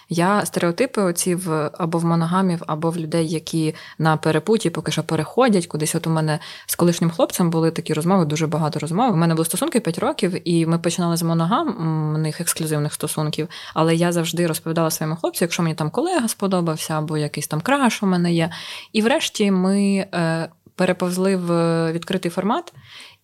Я 0.08 0.46
стереотипи 0.46 1.02
оці 1.02 1.34
в 1.34 1.70
або 1.78 1.98
в 1.98 2.04
моногамів, 2.04 2.62
або 2.66 2.90
в 2.90 2.96
людей, 2.96 3.28
які 3.28 3.74
на 3.98 4.16
перепуті 4.16 4.70
поки 4.70 4.92
що 4.92 5.02
переходять 5.02 5.66
кудись. 5.66 5.94
От 5.94 6.06
у 6.06 6.10
мене 6.10 6.38
з 6.66 6.76
колишнім 6.76 7.10
хлопцем 7.10 7.50
були 7.50 7.70
такі 7.70 7.94
розмови, 7.94 8.24
дуже 8.24 8.46
багато 8.46 8.78
розмов. 8.78 9.12
У 9.12 9.16
мене 9.16 9.34
були 9.34 9.44
стосунки 9.44 9.80
5 9.80 9.98
років, 9.98 10.48
і 10.48 10.66
ми 10.66 10.78
починали 10.78 11.16
з 11.16 11.22
моногамних 11.22 12.40
ексклюзивних 12.40 12.92
стосунків. 12.92 13.48
Але 13.74 13.94
я 13.94 14.12
завжди 14.12 14.46
розповідала 14.46 14.90
своєму 14.90 15.16
хлопцю, 15.16 15.44
якщо 15.44 15.62
мені 15.62 15.74
там 15.74 15.90
колега 15.90 16.28
сподобався, 16.28 16.98
або 16.98 17.16
якийсь 17.18 17.46
там 17.46 17.60
краш 17.60 18.02
у 18.02 18.06
мене 18.06 18.32
є. 18.32 18.50
І 18.92 19.02
врешті 19.02 19.50
ми. 19.50 20.06
Е, 20.14 20.48
переповзли 20.76 21.36
в 21.36 21.92
відкритий 21.92 22.30
формат, 22.30 22.72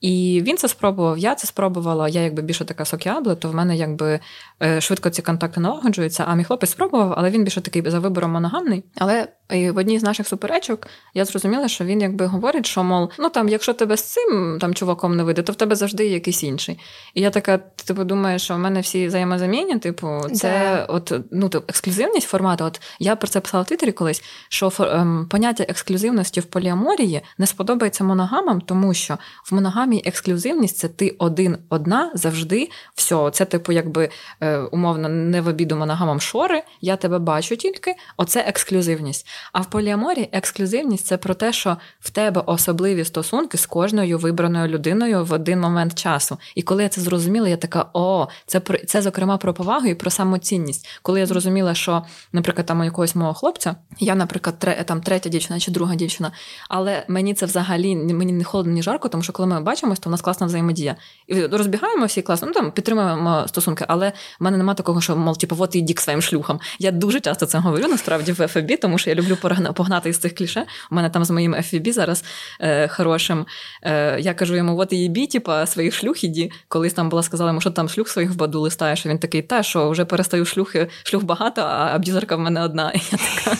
і 0.00 0.42
він 0.46 0.56
це 0.56 0.68
спробував, 0.68 1.18
я 1.18 1.34
це 1.34 1.46
спробувала. 1.46 2.08
Я 2.08 2.20
якби 2.20 2.42
більше 2.42 2.64
така 2.64 2.84
сокіабла, 2.84 3.34
то 3.34 3.50
в 3.50 3.54
мене 3.54 3.76
якби 3.76 4.20
е, 4.62 4.80
швидко 4.80 5.10
ці 5.10 5.22
контакти 5.22 5.60
налагоджуються. 5.60 6.24
А 6.28 6.34
мій 6.34 6.44
хлопець 6.44 6.70
спробував, 6.70 7.14
але 7.16 7.30
він 7.30 7.44
більше 7.44 7.60
такий 7.60 7.90
за 7.90 7.98
вибором 7.98 8.30
моногамний. 8.30 8.84
Але 8.98 9.28
в 9.50 9.76
одній 9.76 9.98
з 9.98 10.02
наших 10.02 10.28
суперечок 10.28 10.86
я 11.14 11.24
зрозуміла, 11.24 11.68
що 11.68 11.84
він 11.84 12.00
якби 12.00 12.26
говорить, 12.26 12.66
що 12.66 12.84
мов, 12.84 13.10
ну 13.18 13.28
там, 13.28 13.48
якщо 13.48 13.72
тебе 13.72 13.96
з 13.96 14.02
цим 14.02 14.58
там 14.60 14.74
чуваком 14.74 15.16
не 15.16 15.22
вийде, 15.22 15.42
то 15.42 15.52
в 15.52 15.56
тебе 15.56 15.76
завжди 15.76 16.04
є 16.04 16.12
якийсь 16.12 16.42
інший. 16.42 16.78
І 17.14 17.20
я 17.20 17.30
така, 17.30 17.58
типу, 17.58 18.04
думаю, 18.04 18.38
що 18.38 18.54
в 18.54 18.58
мене 18.58 18.80
всі 18.80 19.06
взаємозамінні, 19.06 19.78
типу, 19.78 20.20
це 20.34 20.50
да. 20.76 20.84
от 20.84 21.12
ну 21.30 21.48
типу, 21.48 21.64
ексклюзивність 21.68 22.28
формату. 22.28 22.64
От 22.64 22.80
я 22.98 23.16
про 23.16 23.28
це 23.28 23.40
писала 23.40 23.62
в 23.62 23.66
Твіттері 23.66 23.92
колись, 23.92 24.22
що 24.48 24.72
ем, 24.80 25.26
поняття 25.30 25.64
ексклюзивності 25.68 26.40
в 26.40 26.44
поліаморії 26.44 27.20
не 27.38 27.46
сподобається 27.46 28.04
моногамам, 28.04 28.60
тому 28.60 28.94
що 28.94 29.18
в 29.50 29.54
моногамі 29.54 29.90
самі 29.90 30.02
ексклюзивність 30.06 30.76
це 30.76 30.88
ти 30.88 31.16
один, 31.18 31.58
одна 31.68 32.10
завжди. 32.14 32.70
Все, 32.94 33.30
це, 33.32 33.44
типу, 33.44 33.72
якби 33.72 34.10
е, 34.40 34.58
умовно 34.58 35.08
не 35.08 35.40
в 35.40 35.48
обіду 35.48 35.76
моногамам 35.76 36.20
шори. 36.20 36.62
Я 36.80 36.96
тебе 36.96 37.18
бачу 37.18 37.56
тільки. 37.56 37.94
Оце 38.16 38.40
ексклюзивність. 38.40 39.26
А 39.52 39.60
в 39.60 39.70
поліаморі 39.70 40.28
ексклюзивність 40.32 41.06
це 41.06 41.16
про 41.16 41.34
те, 41.34 41.52
що 41.52 41.76
в 42.00 42.10
тебе 42.10 42.42
особливі 42.46 43.04
стосунки 43.04 43.58
з 43.58 43.66
кожною 43.66 44.18
вибраною 44.18 44.68
людиною 44.68 45.24
в 45.24 45.32
один 45.32 45.60
момент 45.60 45.94
часу. 45.94 46.38
І 46.54 46.62
коли 46.62 46.82
я 46.82 46.88
це 46.88 47.00
зрозуміла, 47.00 47.48
я 47.48 47.56
така: 47.56 47.86
о, 47.92 48.28
це 48.46 48.60
про 48.60 48.78
це, 48.78 49.02
зокрема, 49.02 49.36
про 49.36 49.54
повагу 49.54 49.86
і 49.86 49.94
про 49.94 50.10
самоцінність. 50.10 50.88
Коли 51.02 51.20
я 51.20 51.26
зрозуміла, 51.26 51.74
що, 51.74 52.02
наприклад, 52.32 52.66
там 52.66 52.80
у 52.80 52.84
якогось 52.84 53.14
мого 53.14 53.34
хлопця, 53.34 53.76
я, 54.00 54.14
наприклад, 54.14 54.58
тре, 54.58 54.84
там 54.84 55.00
третя 55.00 55.28
дівчина 55.28 55.60
чи 55.60 55.70
друга 55.70 55.94
дівчина, 55.94 56.32
але 56.68 57.04
мені 57.08 57.34
це 57.34 57.46
взагалі 57.46 57.96
мені 57.96 58.32
не 58.32 58.44
холодно, 58.44 58.72
ні 58.72 58.82
жарко, 58.82 59.08
тому 59.08 59.22
що 59.22 59.32
коли 59.32 59.48
ми 59.48 59.60
бачимо 59.60 59.94
то 60.00 60.08
в 60.08 60.12
нас 60.12 60.20
класна 60.20 60.46
взаємодія. 60.46 60.96
І 61.26 61.46
розбігаємося 61.46 62.20
і 62.20 62.22
класно, 62.22 62.48
ну 62.48 62.54
там 62.54 62.72
підтримуємо 62.72 63.44
стосунки, 63.48 63.84
але 63.88 64.12
в 64.40 64.44
мене 64.44 64.56
немає 64.56 64.76
такого, 64.76 65.00
що 65.00 65.16
мол, 65.16 65.36
типу, 65.36 65.56
от 65.58 65.74
іді 65.74 65.94
к 65.94 66.02
своїм 66.02 66.22
шлюхам. 66.22 66.60
Я 66.78 66.90
дуже 66.90 67.20
часто 67.20 67.46
це 67.46 67.58
говорю 67.58 67.88
насправді 67.88 68.32
в 68.32 68.40
FFB, 68.40 68.78
тому 68.80 68.98
що 68.98 69.10
я 69.10 69.16
люблю 69.16 69.29
погнати 69.74 70.08
із 70.08 70.18
цих 70.18 70.34
кліше. 70.34 70.66
У 70.90 70.94
мене 70.94 71.10
там 71.10 71.24
з 71.24 71.30
моїм 71.30 71.54
FVB 71.54 71.92
зараз 71.92 72.24
е, 72.60 72.88
хорошим. 72.88 73.46
Е, 73.82 74.20
Я 74.20 74.34
кажу 74.34 74.56
йому, 74.56 74.78
от 74.78 74.92
її 74.92 75.08
бі, 75.08 75.26
типу, 75.26 75.52
своїх 75.66 75.94
шлюх 75.94 76.24
іді. 76.24 76.52
Колись 76.68 76.92
там 76.92 77.08
була 77.08 77.22
сказала 77.22 77.50
йому, 77.50 77.60
що 77.60 77.70
там 77.70 77.88
шлюх 77.88 78.08
своїх 78.08 78.30
в 78.30 78.36
баду 78.36 78.60
листаєш. 78.60 79.06
Він 79.06 79.18
такий, 79.18 79.42
та 79.42 79.62
що 79.62 79.90
вже 79.90 80.04
перестаю 80.04 80.44
шлюхи, 80.44 80.88
шлюх 81.02 81.24
багато, 81.24 81.60
а 81.60 81.94
аб'юзерка 81.94 82.36
в 82.36 82.40
мене 82.40 82.62
одна. 82.62 82.92
І 82.94 82.98
я 83.12 83.18
така, 83.18 83.56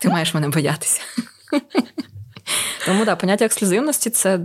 ти 0.00 0.08
маєш 0.08 0.34
мене 0.34 0.48
боятися. 0.48 1.00
Тому 2.86 3.04
да, 3.04 3.16
поняття 3.16 3.44
ексклюзивності 3.44 4.10
це 4.10 4.38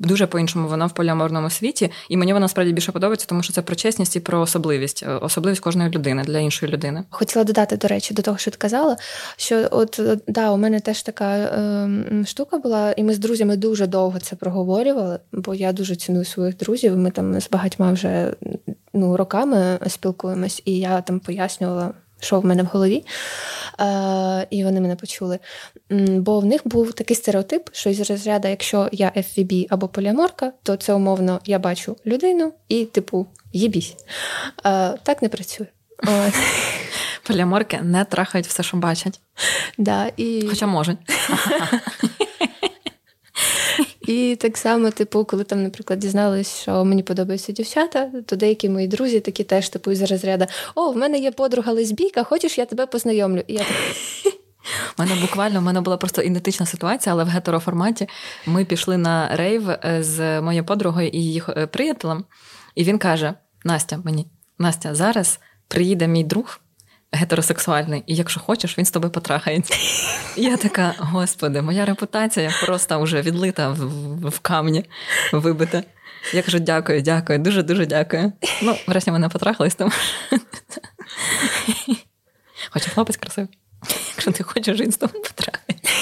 дуже 0.00 0.26
по-іншому 0.26 0.68
воно 0.68 0.86
в 0.86 0.92
поліаморному 0.92 1.50
світі, 1.50 1.90
і 2.08 2.16
мені 2.16 2.32
воно 2.32 2.48
справді 2.48 2.72
більше 2.72 2.92
подобається, 2.92 3.26
тому 3.26 3.42
що 3.42 3.52
це 3.52 3.62
про 3.62 3.76
чесність 3.76 4.16
і 4.16 4.20
про 4.20 4.40
особливість, 4.40 5.02
е, 5.02 5.10
особливість 5.10 5.60
кожної 5.60 5.90
людини 5.90 6.22
для 6.26 6.38
іншої 6.38 6.72
людини. 6.72 7.04
Хотіла 7.10 7.44
додати, 7.44 7.76
до 7.76 7.88
речі, 7.88 8.14
до 8.14 8.22
того, 8.22 8.38
що 8.38 8.50
ти 8.50 8.56
казала, 8.56 8.96
що 9.36 9.68
от 9.70 10.00
да, 10.28 10.50
у 10.50 10.56
мене 10.56 10.80
теж 10.80 11.02
така 11.02 11.36
е, 11.36 11.88
штука 12.26 12.58
була, 12.58 12.92
і 12.92 13.04
ми 13.04 13.14
з 13.14 13.18
друзями 13.18 13.56
дуже 13.56 13.86
довго 13.86 14.18
це 14.18 14.36
проговорювали, 14.36 15.18
бо 15.32 15.54
я 15.54 15.72
дуже 15.72 15.96
ціную 15.96 16.24
своїх 16.24 16.56
друзів. 16.56 16.96
Ми 16.96 17.10
там 17.10 17.40
з 17.40 17.50
багатьма 17.50 17.92
вже 17.92 18.34
ну, 18.94 19.16
роками 19.16 19.78
спілкуємось, 19.88 20.62
і 20.64 20.78
я 20.78 21.00
там 21.00 21.20
пояснювала 21.20 21.94
що 22.22 22.40
в 22.40 22.44
мене 22.44 22.62
в 22.62 22.66
голові, 22.66 23.04
е, 23.80 24.46
і 24.50 24.64
вони 24.64 24.80
мене 24.80 24.96
почули. 24.96 25.38
Бо 26.08 26.40
в 26.40 26.44
них 26.44 26.60
був 26.64 26.92
такий 26.92 27.16
стереотип, 27.16 27.68
що 27.72 27.90
із 27.90 28.10
розряду, 28.10 28.48
якщо 28.48 28.88
я 28.92 29.12
FVB 29.16 29.66
або 29.70 29.88
поліаморка, 29.88 30.52
то 30.62 30.76
це 30.76 30.94
умовно 30.94 31.40
я 31.44 31.58
бачу 31.58 31.96
людину 32.06 32.52
і, 32.68 32.84
типу, 32.84 33.26
їбісь. 33.52 33.94
Е, 34.66 34.94
так 35.02 35.22
не 35.22 35.28
працює. 35.28 35.66
Поліаморки 37.22 37.80
не 37.82 38.04
трахають 38.04 38.46
все, 38.46 38.62
що 38.62 38.76
бачать. 38.76 39.20
Да, 39.78 40.10
і... 40.16 40.46
Хоча 40.50 40.66
можуть. 40.66 40.98
І 44.06 44.36
так 44.40 44.56
само, 44.56 44.90
типу, 44.90 45.24
коли 45.24 45.44
там, 45.44 45.62
наприклад, 45.62 45.98
дізналась, 45.98 46.60
що 46.62 46.84
мені 46.84 47.02
подобаються 47.02 47.52
дівчата, 47.52 48.10
то 48.26 48.36
деякі 48.36 48.68
мої 48.68 48.88
друзі 48.88 49.20
такі 49.20 49.44
теж 49.44 49.68
типу 49.68 49.90
із 49.90 50.02
розряду 50.02 50.46
О, 50.74 50.90
в 50.90 50.96
мене 50.96 51.18
є 51.18 51.30
подруга 51.30 51.72
лесбійка, 51.72 52.22
хочеш, 52.22 52.58
я 52.58 52.64
тебе 52.64 52.86
познайомлю. 52.86 53.42
І 53.46 53.52
я 53.54 53.58
так. 53.58 54.32
У 54.98 55.02
мене 55.02 55.20
буквально 55.20 55.60
в 55.60 55.62
мене 55.62 55.80
була 55.80 55.96
просто 55.96 56.22
ідентична 56.22 56.66
ситуація, 56.66 57.12
але 57.14 57.24
в 57.24 57.28
гетероформаті 57.28 58.08
ми 58.46 58.64
пішли 58.64 58.96
на 58.96 59.36
рейв 59.36 59.70
е, 59.70 59.98
з 60.00 60.40
моєю 60.40 60.64
подругою 60.64 61.08
і 61.08 61.18
її 61.18 61.42
е, 61.48 61.66
приятелем, 61.66 62.24
і 62.74 62.84
він 62.84 62.98
каже: 62.98 63.34
Настя, 63.64 64.00
мені 64.04 64.26
Настя, 64.58 64.94
зараз 64.94 65.40
приїде 65.68 66.08
мій 66.08 66.24
друг 66.24 66.60
гетеросексуальний, 67.12 68.02
і 68.06 68.14
якщо 68.14 68.40
хочеш, 68.40 68.78
він 68.78 68.84
з 68.84 68.90
тобою 68.90 69.12
потрахається. 69.12 69.74
Я 70.36 70.56
така, 70.56 70.94
господи, 70.98 71.62
моя 71.62 71.84
репутація 71.84 72.52
просто 72.66 73.00
вже 73.00 73.22
відлита 73.22 73.68
в, 73.68 74.28
в 74.28 74.38
камні, 74.38 74.84
вибита. 75.32 75.82
Я 76.32 76.42
кажу, 76.42 76.58
дякую, 76.58 77.02
дякую, 77.02 77.38
дуже-дуже 77.38 77.86
дякую. 77.86 78.32
Ну, 78.62 78.76
врешті 78.86 79.10
мене 79.10 79.28
потрахались, 79.28 79.74
тому. 79.74 79.92
Хоча 82.70 82.90
хлопець 82.90 83.16
красивий. 83.16 83.50
Якщо 84.08 84.32
ти 84.32 84.44
хочеш, 84.44 84.80
він 84.80 84.92
з 84.92 84.96
тобою 84.96 85.22
потрахається. 85.22 85.92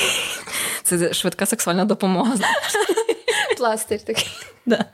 Це 0.82 1.12
швидка 1.12 1.46
сексуальна 1.46 1.84
допомога. 1.84 2.36
Пластир 3.56 4.00
такий. 4.00 4.30
Да 4.66 4.84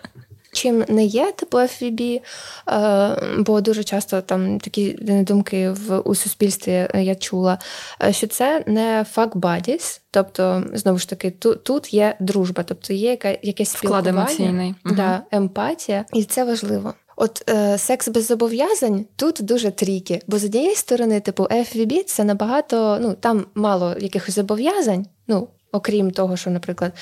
чим 0.56 0.84
не 0.88 1.04
є 1.04 1.32
типу 1.32 1.58
FVB, 1.58 2.20
е, 2.68 3.16
бо 3.38 3.60
дуже 3.60 3.84
часто 3.84 4.20
там 4.20 4.60
такі 4.60 4.92
думки 5.00 5.70
в 5.70 5.98
у 5.98 6.14
суспільстві 6.14 6.88
я 6.94 7.14
чула, 7.14 7.58
е, 8.02 8.12
що 8.12 8.26
це 8.26 8.64
не 8.66 9.04
buddies, 9.16 10.00
тобто 10.10 10.64
знову 10.72 10.98
ж 10.98 11.08
таки, 11.08 11.30
тут 11.30 11.64
тут 11.64 11.94
є 11.94 12.16
дружба, 12.20 12.62
тобто 12.62 12.92
є 12.92 13.10
яка 13.10 13.38
якесь 13.42 13.70
спілкування, 13.70 14.74
да, 14.84 15.22
емпатія, 15.30 16.04
і 16.12 16.24
це 16.24 16.44
важливо. 16.44 16.94
От 17.16 17.50
е, 17.50 17.78
секс 17.78 18.08
без 18.08 18.26
зобов'язань 18.26 19.06
тут 19.16 19.38
дуже 19.40 19.70
тріки, 19.70 20.20
бо 20.26 20.38
з 20.38 20.44
однієї 20.44 20.74
сторони, 20.74 21.20
типу, 21.20 21.42
FVB 21.42 22.04
це 22.04 22.24
набагато, 22.24 22.98
ну 23.00 23.14
там 23.20 23.46
мало 23.54 23.94
якихось 24.00 24.34
зобов'язань. 24.34 25.06
Ну 25.28 25.48
Окрім 25.72 26.10
того, 26.10 26.36
що, 26.36 26.50
наприклад, 26.50 26.92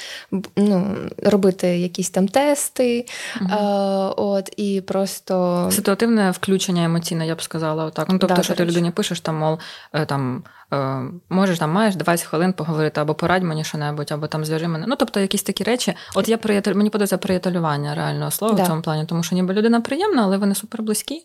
ну, 0.57 0.97
робити 1.23 1.79
якісь 1.79 2.11
там 2.11 2.29
тести, 2.29 3.07
угу. 3.41 3.51
а, 3.51 4.13
от 4.17 4.51
і 4.57 4.81
просто 4.81 5.69
ситуативне 5.73 6.31
включення 6.31 6.85
емоційне, 6.85 7.27
я 7.27 7.35
б 7.35 7.43
сказала, 7.43 7.85
отак. 7.85 8.09
Ну, 8.09 8.19
тобто, 8.19 8.37
да, 8.37 8.43
що 8.43 8.55
ти 8.55 8.65
людині 8.65 8.91
пишеш, 8.91 9.21
там, 9.21 9.37
мол, 9.37 9.59
е, 9.93 10.07
там 10.07 10.45
е, 10.73 11.01
можеш 11.29 11.59
там 11.59 11.71
маєш 11.71 11.97
20 11.97 12.27
хвилин 12.27 12.53
поговорити, 12.53 13.01
або 13.01 13.15
порадь 13.15 13.43
мені 13.43 13.65
що-небудь, 13.65 14.13
або 14.13 14.27
там 14.27 14.45
зв'яжи 14.45 14.69
мене. 14.69 14.87
Ну, 14.89 14.97
тобто, 14.97 15.21
якісь 15.21 15.43
такі 15.43 15.65
речі. 15.65 15.95
От 16.15 16.29
я 16.29 16.39
приятель, 16.39 16.75
мені 16.75 16.91
подобається 16.91 17.19
приятелювання 17.19 17.95
реального 17.95 18.31
слова 18.31 18.55
да. 18.55 18.63
в 18.63 18.67
цьому 18.67 18.83
плані, 18.83 19.05
тому 19.07 19.23
що 19.23 19.35
ніби 19.35 19.55
людина 19.55 19.81
приємна, 19.81 20.23
але 20.23 20.37
вони 20.37 20.55
супер 20.55 20.83
близькі. 20.83 21.23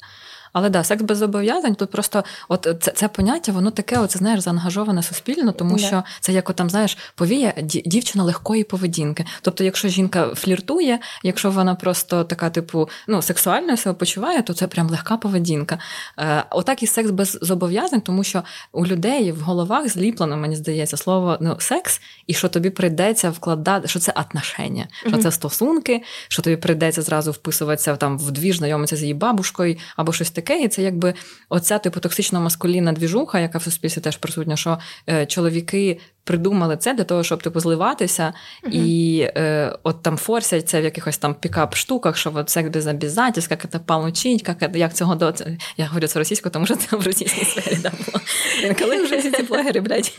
Але 0.54 0.70
да, 0.70 0.84
секс 0.84 1.04
без 1.04 1.18
зобов'язань, 1.18 1.76
тут 1.76 1.92
просто 1.92 2.24
от 2.48 2.68
це 2.82 2.92
це 2.92 3.08
поняття, 3.08 3.52
воно 3.52 3.72
таке, 3.72 4.00
оце 4.00 4.20
знаєш, 4.20 4.40
заангажоване 4.40 5.04
суспільно, 5.04 5.52
тому 5.52 5.76
yeah. 5.76 5.88
що 5.88 6.04
це 6.20 6.34
як 6.34 6.54
там, 6.54 6.70
знаєш, 6.70 6.98
повія 7.16 7.54
дівчина 7.86 8.24
легкої 8.24 8.64
поведінки. 8.64 9.26
Тобто, 9.42 9.64
якщо 9.64 9.88
жінка 9.88 10.28
фліртує, 10.36 11.00
якщо 11.24 11.52
вона 11.52 11.76
просто 11.76 12.24
така, 12.24 12.50
типу, 12.50 12.90
ну, 13.08 13.22
сексуально 13.22 13.78
себе 13.78 13.96
почуває, 13.96 14.42
то 14.42 14.54
це 14.54 14.68
прям 14.68 14.90
легка 14.90 15.18
поведінка. 15.18 15.80
Е, 16.20 16.44
Отак 16.50 16.84
і 16.84 16.88
секс 16.88 17.12
без 17.12 17.40
зобов'язань, 17.42 18.02
тому 18.02 18.24
що 18.24 18.44
у 18.72 18.86
людей 18.86 19.32
в 19.32 19.42
головах 19.42 19.90
зліплено, 19.90 20.38
мені 20.38 20.56
здається, 20.56 20.98
слово 20.98 21.38
ну, 21.42 21.56
секс, 21.60 22.02
і 22.28 22.34
що 22.34 22.50
тобі 22.50 22.70
прийдеться 22.70 23.30
вкладати, 23.30 23.88
що 23.88 24.00
це 24.00 24.14
отношення, 24.16 24.88
що 25.08 25.18
це 25.18 25.32
стосунки, 25.32 26.04
що 26.28 26.42
тобі 26.42 26.58
прийдеться 26.58 27.02
зразу 27.02 27.32
вписуватися 27.32 27.96
там 27.96 28.18
в 28.18 28.32
дві 28.32 28.52
знайомитися 28.52 28.96
з 28.96 29.02
її 29.02 29.14
бабушкою 29.14 29.78
або 29.96 30.14
щось 30.14 30.32
таке. 30.42 30.64
І 30.64 30.68
це 30.68 30.82
якби 30.84 31.14
оця 31.50 31.80
типу 31.80 32.00
токсично 32.00 32.42
маскулінна 32.42 32.92
двіжуха, 32.92 33.40
яка 33.40 33.58
в 33.58 33.64
суспільстві 33.64 34.02
теж 34.02 34.18
присутня, 34.18 34.56
що 34.56 34.80
е, 35.10 35.26
чоловіки 35.26 36.00
придумали 36.30 36.78
це 36.78 36.94
для 36.94 37.04
того, 37.04 37.24
щоб 37.24 37.44
типу 37.44 37.60
зливатися, 37.60 38.34
uh-huh. 38.64 38.70
і 38.72 39.20
е, 39.22 39.76
от 39.84 40.02
там 40.02 40.18
форсять 40.18 40.70
це 40.70 40.82
в 40.82 40.84
якихось 40.84 41.18
там 41.18 41.36
пікап-штуках, 41.42 42.16
що 42.16 42.32
от 42.36 42.50
секс 42.50 42.70
без 42.70 42.88
обязательств, 42.88 43.52
як 43.52 43.72
це 43.72 43.80
получить, 43.80 44.48
як, 44.48 44.76
як 44.76 44.94
цього 44.94 45.16
до 45.16 45.34
я 45.78 45.86
говорю 45.86 46.08
це 46.08 46.20
російською, 46.20 46.52
тому 46.52 46.66
що 46.66 46.76
це 46.76 46.98
в 46.98 47.06
російській 47.06 47.46
сфері 47.46 47.78
да, 47.84 47.92
було. 48.06 48.76
Коли 48.80 49.04
вже 49.04 49.18
всі 49.18 49.32
ці 49.32 49.44
блогери, 49.44 49.82
блядь, 49.82 50.12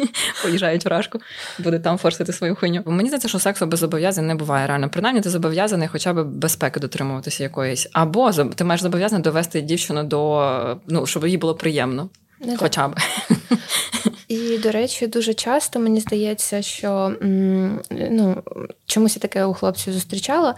поїжджають 0.42 0.84
в 0.84 0.88
рашку, 0.88 1.20
буде 1.58 1.78
там 1.78 1.98
форсити 1.98 2.32
свою 2.32 2.56
хуйню. 2.56 2.82
Мені 2.86 3.08
здається, 3.08 3.28
що 3.28 3.38
сексу 3.38 3.66
без 3.66 3.78
зобов'язань 3.78 4.26
не 4.26 4.34
буває 4.34 4.66
реально. 4.66 4.88
Принаймні, 4.88 5.20
ти 5.20 5.30
зобов'язаний 5.30 5.88
хоча 5.88 6.12
б 6.12 6.24
безпеки 6.24 6.80
дотримуватися 6.80 7.42
якоїсь, 7.42 7.88
або 7.92 8.32
ти 8.32 8.64
маєш 8.64 8.82
зобов'язаний 8.82 9.22
довести 9.22 9.60
дівчину 9.60 10.04
до 10.04 10.78
ну, 10.88 11.06
щоб 11.06 11.26
їй 11.26 11.36
було 11.36 11.54
приємно. 11.54 12.08
Не 12.40 12.56
хоча 12.56 12.88
б. 12.88 12.94
І, 14.30 14.58
до 14.58 14.70
речі, 14.70 15.06
дуже 15.06 15.34
часто 15.34 15.78
мені 15.78 16.00
здається, 16.00 16.62
що 16.62 17.16
ну, 17.90 18.42
чомусь 18.86 19.16
я 19.16 19.20
таке 19.20 19.44
у 19.44 19.54
хлопців 19.54 19.92
зустрічала, 19.92 20.54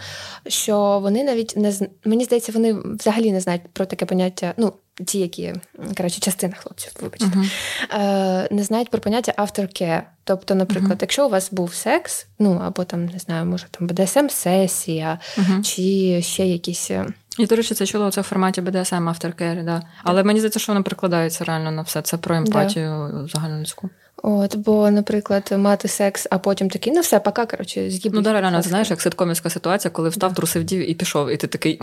що 0.47 0.99
вони 1.03 1.25
навіть 1.25 1.57
не 1.57 1.73
мені 2.05 2.25
здається, 2.25 2.53
вони 2.53 2.73
взагалі 2.73 3.33
не 3.33 3.41
знають 3.41 3.63
про 3.73 3.87
таке 3.87 4.07
поняття. 4.07 4.55
ну, 4.57 4.73
Ті, 5.07 5.19
які 5.19 5.55
коротше, 5.97 6.21
частина 6.21 6.55
хлопців, 6.55 6.93
вибачте, 7.01 7.27
uh-huh. 7.27 8.53
не 8.53 8.63
знають 8.63 8.91
про 8.91 9.01
поняття 9.01 9.33
aftercare. 9.39 10.03
Тобто, 10.25 10.55
наприклад, 10.55 10.93
uh-huh. 10.93 11.03
якщо 11.03 11.27
у 11.27 11.31
вас 11.31 11.53
був 11.53 11.75
секс, 11.75 12.27
ну 12.39 12.63
або 12.65 12.85
там 12.85 13.07
не 13.07 13.19
знаю, 13.19 13.47
може 13.47 13.67
там 13.71 13.89
БДСМ-сесія, 13.89 15.19
uh-huh. 15.39 15.63
чи 15.63 16.23
ще 16.23 16.47
якісь 16.47 16.91
е, 17.39 17.43
і, 17.43 17.47
до 17.47 17.57
речі, 17.57 17.75
це 17.75 17.87
чуло 17.87 18.11
це 18.11 18.21
в 18.21 18.25
форматі 18.25 18.61
BDSM 18.61 19.15
Aftercare, 19.15 19.65
да. 19.65 19.83
Але 20.05 20.23
мені 20.23 20.41
здається, 20.41 20.59
що 20.59 20.73
воно 20.73 20.85
прикладається 20.85 21.45
реально 21.45 21.71
на 21.71 21.83
все. 21.83 22.03
Це 22.03 22.17
про 22.17 22.37
емпатію 22.37 23.11
да. 23.13 23.27
загальнолюдську. 23.27 23.91
От, 24.23 24.57
бо, 24.57 24.91
наприклад, 24.91 25.55
мати 25.57 25.89
секс, 25.89 26.27
а 26.31 26.39
потім 26.39 26.71
такий, 26.71 26.93
ну 26.93 27.01
все, 27.01 27.21
пока, 27.21 27.47
коротше, 27.47 27.91
з'їбуть. 27.91 28.13
Ну, 28.15 28.23
да, 28.23 28.41
реально, 28.41 28.63
знаєш, 28.63 28.91
як 28.91 29.01
ситкомівська 29.01 29.51
ситуація, 29.51 29.91
коли 29.91 30.09
встав, 30.09 30.31
да. 30.31 30.37
трусив 30.37 30.65
дів 30.65 30.91
і 30.91 30.95
пішов, 30.95 31.31
і 31.31 31.37
ти 31.37 31.47
такий. 31.47 31.81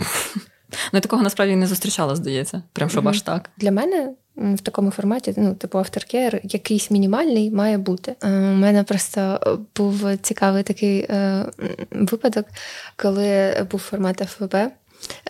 Ну, 0.72 0.76
я 0.92 1.00
такого 1.00 1.22
насправді 1.22 1.56
не 1.56 1.66
зустрічала, 1.66 2.16
здається. 2.16 2.62
Прям 2.72 2.90
щоб 2.90 3.04
mm-hmm. 3.04 3.08
аж 3.08 3.22
так. 3.22 3.50
Для 3.56 3.70
мене 3.70 4.14
в 4.36 4.60
такому 4.60 4.90
форматі, 4.90 5.34
ну, 5.36 5.54
типу, 5.54 5.78
авторкер, 5.78 6.40
якийсь 6.44 6.90
мінімальний 6.90 7.50
має 7.50 7.78
бути. 7.78 8.16
Е, 8.22 8.28
у 8.28 8.54
мене 8.54 8.82
просто 8.82 9.40
був 9.76 10.16
цікавий 10.22 10.62
такий 10.62 11.06
е, 11.10 11.46
випадок, 11.90 12.46
коли 12.96 13.54
був 13.70 13.80
формат 13.80 14.18
ФВБ. 14.18 14.56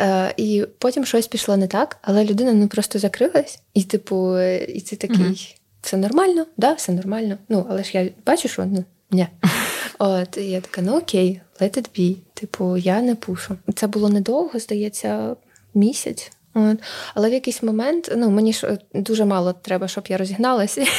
Е, 0.00 0.35
І 0.37 0.66
потім 0.78 1.04
щось 1.04 1.26
пішло 1.26 1.56
не 1.56 1.66
так, 1.66 1.96
але 2.02 2.24
людина 2.24 2.52
ну 2.52 2.68
просто 2.68 2.98
закрилась, 2.98 3.61
і, 3.74 3.83
типу, 3.83 4.40
і 4.40 4.80
ти 4.80 4.96
такий, 4.96 5.16
mm-hmm. 5.16 5.56
все 5.83 5.96
нормально, 5.96 6.46
да, 6.56 6.72
все 6.72 6.92
нормально. 6.92 7.38
Ну, 7.48 7.66
але 7.70 7.85
ж 7.85 7.90
я 7.94 8.09
бачу, 8.26 8.48
що 8.48 8.64
ну, 8.64 8.85
ні. 9.11 9.26
От, 9.98 10.37
і 10.37 10.50
я 10.50 10.61
така, 10.61 10.83
ну 10.83 10.98
окей, 10.98 11.40
let 11.61 11.78
it 11.78 11.87
be. 11.98 12.16
Типу, 12.35 12.76
я 12.76 13.02
не 13.02 13.14
пушу. 13.14 13.56
Це 13.74 13.87
було 13.87 14.09
недовго, 14.09 14.59
здається, 14.59 15.37
місяць. 15.74 16.33
От. 16.54 16.78
Але 17.14 17.30
в 17.30 17.33
якийсь 17.33 17.62
момент 17.62 18.12
ну, 18.16 18.30
мені 18.30 18.52
ж 18.52 18.78
дуже 18.94 19.24
мало 19.24 19.52
треба, 19.52 19.88
щоб 19.88 20.04
я 20.09 20.16
розігналася. 20.16 20.87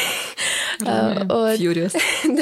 Furious. 0.86 1.96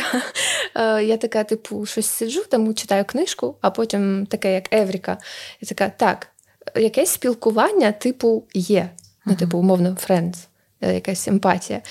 Да. 0.75 1.01
я 1.01 1.17
така, 1.17 1.43
типу, 1.43 1.85
щось 1.85 2.05
сиджу, 2.05 2.43
там 2.49 2.73
читаю 2.73 3.05
книжку, 3.05 3.55
а 3.61 3.69
потім 3.69 4.25
таке, 4.25 4.53
як 4.53 4.73
Евріка. 4.73 5.17
Я 5.61 5.67
така, 5.67 5.89
так, 5.89 6.27
якесь 6.75 7.09
спілкування, 7.09 7.91
типу, 7.91 8.43
є. 8.53 8.89
Ну, 9.25 9.35
типу, 9.35 9.57
умовно, 9.57 9.97
е, 10.81 10.93
якась 10.93 11.27
емпатія. 11.27 11.81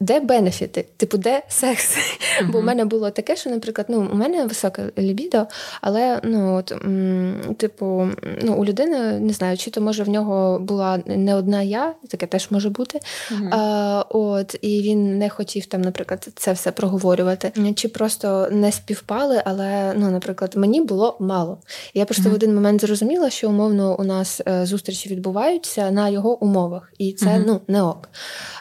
Де 0.00 0.20
бенефіти? 0.20 0.86
Типу, 0.96 1.18
де 1.18 1.42
секс? 1.48 1.96
Uh-huh. 1.96 2.50
Бо 2.52 2.58
у 2.58 2.62
мене 2.62 2.84
було 2.84 3.10
таке, 3.10 3.36
що, 3.36 3.50
наприклад, 3.50 3.86
ну, 3.90 4.08
у 4.12 4.16
мене 4.16 4.46
високе 4.46 4.82
лібідо, 4.98 5.46
але 5.80 6.20
ну, 6.24 6.56
от, 6.56 6.72
м, 6.72 7.54
типу, 7.58 8.08
ну, 8.42 8.54
у 8.54 8.64
людини 8.64 9.20
не 9.20 9.32
знаю, 9.32 9.56
чи 9.56 9.70
то 9.70 9.80
може 9.80 10.02
в 10.02 10.08
нього 10.08 10.58
була 10.58 10.98
не 11.06 11.34
одна 11.34 11.62
я, 11.62 11.94
таке 12.08 12.26
теж 12.26 12.50
може 12.50 12.70
бути. 12.70 13.00
Uh-huh. 13.32 13.48
А, 13.50 14.04
от, 14.08 14.56
І 14.60 14.82
він 14.82 15.18
не 15.18 15.28
хотів 15.28 15.66
там, 15.66 15.82
наприклад, 15.82 16.28
це 16.34 16.52
все 16.52 16.72
проговорювати. 16.72 17.52
Чи 17.74 17.88
просто 17.88 18.48
не 18.50 18.72
співпали, 18.72 19.42
але, 19.44 19.94
ну, 19.96 20.10
наприклад, 20.10 20.52
мені 20.56 20.80
було 20.80 21.16
мало. 21.20 21.58
Я 21.94 22.04
просто 22.04 22.24
uh-huh. 22.24 22.32
в 22.32 22.34
один 22.34 22.54
момент 22.54 22.80
зрозуміла, 22.80 23.30
що 23.30 23.48
умовно 23.48 23.96
у 23.98 24.04
нас 24.04 24.40
е, 24.48 24.66
зустрічі 24.66 25.08
відбуваються 25.08 25.90
на 25.90 26.08
його 26.08 26.44
умовах, 26.44 26.92
і 26.98 27.12
це 27.12 27.44
ну, 27.46 27.60
не 27.68 27.82
ок. 27.82 28.08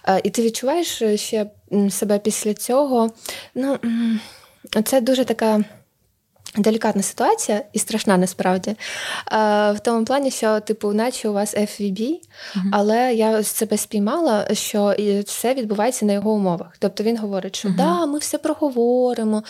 А, 0.03 0.19
і 0.23 0.29
ти 0.29 0.41
відчуваєш 0.41 1.03
ще 1.25 1.45
себе 1.89 2.19
після 2.19 2.53
цього. 2.53 3.11
Ну, 3.55 3.77
Це 4.83 5.01
дуже 5.01 5.25
така. 5.25 5.63
Делікатна 6.57 7.01
ситуація 7.01 7.61
і 7.73 7.79
страшна 7.79 8.17
насправді. 8.17 8.75
В 9.31 9.77
тому 9.83 10.05
плані, 10.05 10.31
що, 10.31 10.59
типу, 10.59 10.93
наче 10.93 11.29
у 11.29 11.33
вас 11.33 11.55
FVB, 11.55 11.99
uh-huh. 12.01 12.61
але 12.71 13.13
я 13.13 13.43
себе 13.43 13.77
спіймала, 13.77 14.47
що 14.53 14.95
все 15.25 15.53
відбувається 15.53 16.05
на 16.05 16.13
його 16.13 16.31
умовах. 16.31 16.75
Тобто 16.79 17.03
він 17.03 17.17
говорить, 17.17 17.55
що 17.55 17.67
uh-huh. 17.69 17.75
да, 17.75 18.05
ми 18.05 18.19
все 18.19 18.37
проговоримо, 18.37 19.43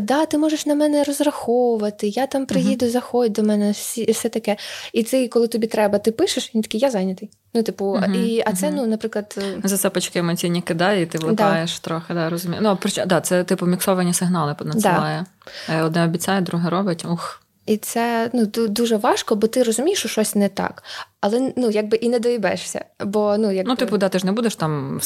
да, 0.00 0.26
ти 0.26 0.38
можеш 0.38 0.66
на 0.66 0.74
мене 0.74 1.04
розраховувати, 1.04 2.08
я 2.08 2.26
там 2.26 2.46
приїду, 2.46 2.86
uh-huh. 2.86 2.90
заходь 2.90 3.32
до 3.32 3.42
мене, 3.42 3.70
всі, 3.70 4.12
все 4.12 4.28
таке. 4.28 4.56
І 4.92 5.02
ти, 5.02 5.28
коли 5.28 5.48
тобі 5.48 5.66
треба, 5.66 5.98
ти 5.98 6.12
пишеш, 6.12 6.54
він 6.54 6.62
такий, 6.62 6.80
я 6.80 6.90
зайнятий. 6.90 7.30
Ну, 7.54 7.62
типу, 7.62 7.84
uh-huh, 7.84 8.16
і, 8.16 8.42
а 8.46 8.52
це, 8.52 8.66
uh-huh. 8.66 8.74
ну, 8.74 8.86
наприклад. 8.86 9.38
Е, 9.38 9.68
Засипочки 9.68 10.18
емоційні 10.18 10.62
кидає, 10.62 11.02
і 11.02 11.06
ти 11.06 11.18
влипаєш 11.18 11.80
да. 11.80 11.84
трохи, 11.84 12.14
да, 12.14 12.30
розумію. 12.30 12.62
Ну, 12.64 12.76
прич... 12.76 13.00
да, 13.06 13.20
це 13.20 13.44
типу 13.44 13.66
міксовані 13.66 14.12
сигнали 14.12 14.56
надсилає. 14.64 15.26
Да. 15.68 15.74
Е, 15.74 15.82
одне 15.82 16.04
обіцяє, 16.04 16.40
друге 16.40 16.70
робить. 16.70 17.04
Ух. 17.04 17.42
І 17.66 17.76
це 17.76 18.30
ну, 18.32 18.46
дуже 18.46 18.96
важко, 18.96 19.36
бо 19.36 19.46
ти 19.46 19.62
розумієш, 19.62 19.98
що 19.98 20.08
щось 20.08 20.34
не 20.34 20.48
так. 20.48 20.82
Але 21.20 21.52
ну, 21.56 21.70
якби 21.70 21.96
і 21.96 22.08
не 22.08 22.18
доїбешся. 22.18 22.84
Бо, 23.04 23.36
ну, 23.38 23.52
якби... 23.52 23.70
ну, 23.70 23.76
типу, 23.76 23.98
да, 23.98 24.08
ти 24.08 24.18
ж 24.18 24.26
не 24.26 24.32
будеш 24.32 24.56
там. 24.56 25.00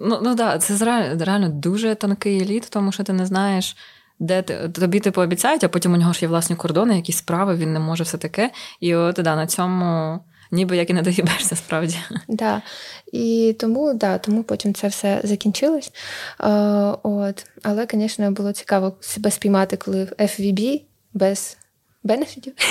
Ну, 0.00 0.20
ну 0.22 0.34
да, 0.34 0.58
це 0.58 0.84
реально 1.18 1.48
дуже 1.48 1.94
тонкий 1.94 2.42
еліт, 2.42 2.66
тому 2.70 2.92
що 2.92 3.04
ти 3.04 3.12
не 3.12 3.26
знаєш. 3.26 3.76
Де 4.20 4.42
ти 4.42 4.68
тобі 4.68 5.00
типу 5.00 5.20
обіцяють, 5.20 5.64
а 5.64 5.68
потім 5.68 5.92
у 5.94 5.96
нього 5.96 6.12
ж 6.12 6.18
є 6.22 6.28
власні 6.28 6.56
кордони, 6.56 6.96
якісь 6.96 7.16
справи, 7.16 7.54
він 7.54 7.72
не 7.72 7.80
може 7.80 8.04
все 8.04 8.18
таке. 8.18 8.50
І 8.80 8.94
от 8.94 9.20
да, 9.22 9.36
на 9.36 9.46
цьому 9.46 10.20
ніби 10.50 10.76
як 10.76 10.90
і 10.90 10.92
не 10.92 11.02
доїбешся 11.02 11.56
справді. 11.56 11.98
Да. 12.28 12.62
І 13.12 13.56
тому 13.60 13.94
да, 13.94 14.18
тому 14.18 14.42
потім 14.42 14.74
це 14.74 14.88
все 14.88 15.20
закінчилось. 15.24 15.92
Е, 16.40 16.48
от. 17.02 17.46
Але, 17.62 17.86
звісно, 17.92 18.30
було 18.30 18.52
цікаво 18.52 18.96
себе 19.00 19.30
спіймати, 19.30 19.76
коли 19.76 20.04
в 20.04 20.08
FVB 20.08 20.80
без 21.14 21.56
бенефітів. 22.04 22.52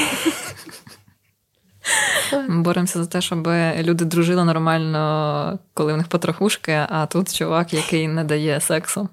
Боремося 2.50 3.00
за 3.00 3.06
те, 3.06 3.22
щоб 3.22 3.48
люди 3.78 4.06
дружили 4.06 4.46
нормально, 4.46 5.60
коли 5.74 5.94
в 5.94 5.98
них 5.98 6.08
потрохушки, 6.08 6.86
а 6.90 7.06
тут 7.06 7.36
чувак, 7.36 7.74
який 7.74 8.08
не 8.08 8.24
дає 8.24 8.62
сексу, 8.62 9.10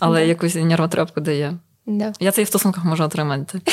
але 0.00 0.20
да. 0.20 0.24
якусь 0.26 0.54
нервотрепку 0.54 1.20
дає. 1.20 1.54
Да. 1.86 2.12
Я 2.20 2.30
це 2.30 2.40
і 2.40 2.44
в 2.44 2.48
стосунках 2.48 2.84
можу 2.84 3.04
отримати. 3.04 3.60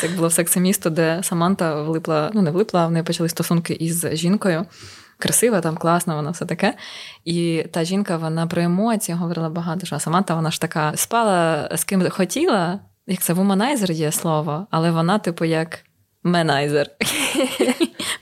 Це 0.00 0.08
було 0.08 0.28
в 0.28 0.32
сексі 0.32 0.60
місто, 0.60 0.90
де 0.90 1.20
Саманта 1.22 1.82
влипла, 1.82 2.30
ну 2.34 2.42
не 2.42 2.50
влипла, 2.50 2.86
в 2.86 2.90
неї 2.90 3.02
почали 3.02 3.28
стосунки 3.28 3.72
із 3.72 4.06
жінкою. 4.12 4.66
Красива, 5.18 5.60
там 5.60 5.76
класна, 5.76 6.16
вона 6.16 6.30
все 6.30 6.44
таке. 6.44 6.74
І 7.24 7.64
та 7.72 7.84
жінка 7.84 8.16
вона 8.16 8.46
про 8.46 8.62
емоції 8.62 9.18
говорила 9.18 9.48
багато. 9.48 9.86
що 9.86 9.98
Саманта 9.98 10.34
вона 10.34 10.50
ж 10.50 10.60
така 10.60 10.92
спала 10.96 11.68
з 11.74 11.84
ким 11.84 12.10
хотіла, 12.10 12.80
як 13.06 13.20
це 13.20 13.32
вуманайзер 13.32 13.92
є 13.92 14.12
слово, 14.12 14.66
але 14.70 14.90
вона, 14.90 15.18
типу, 15.18 15.44
як 15.44 15.78
менайзер. 16.22 16.86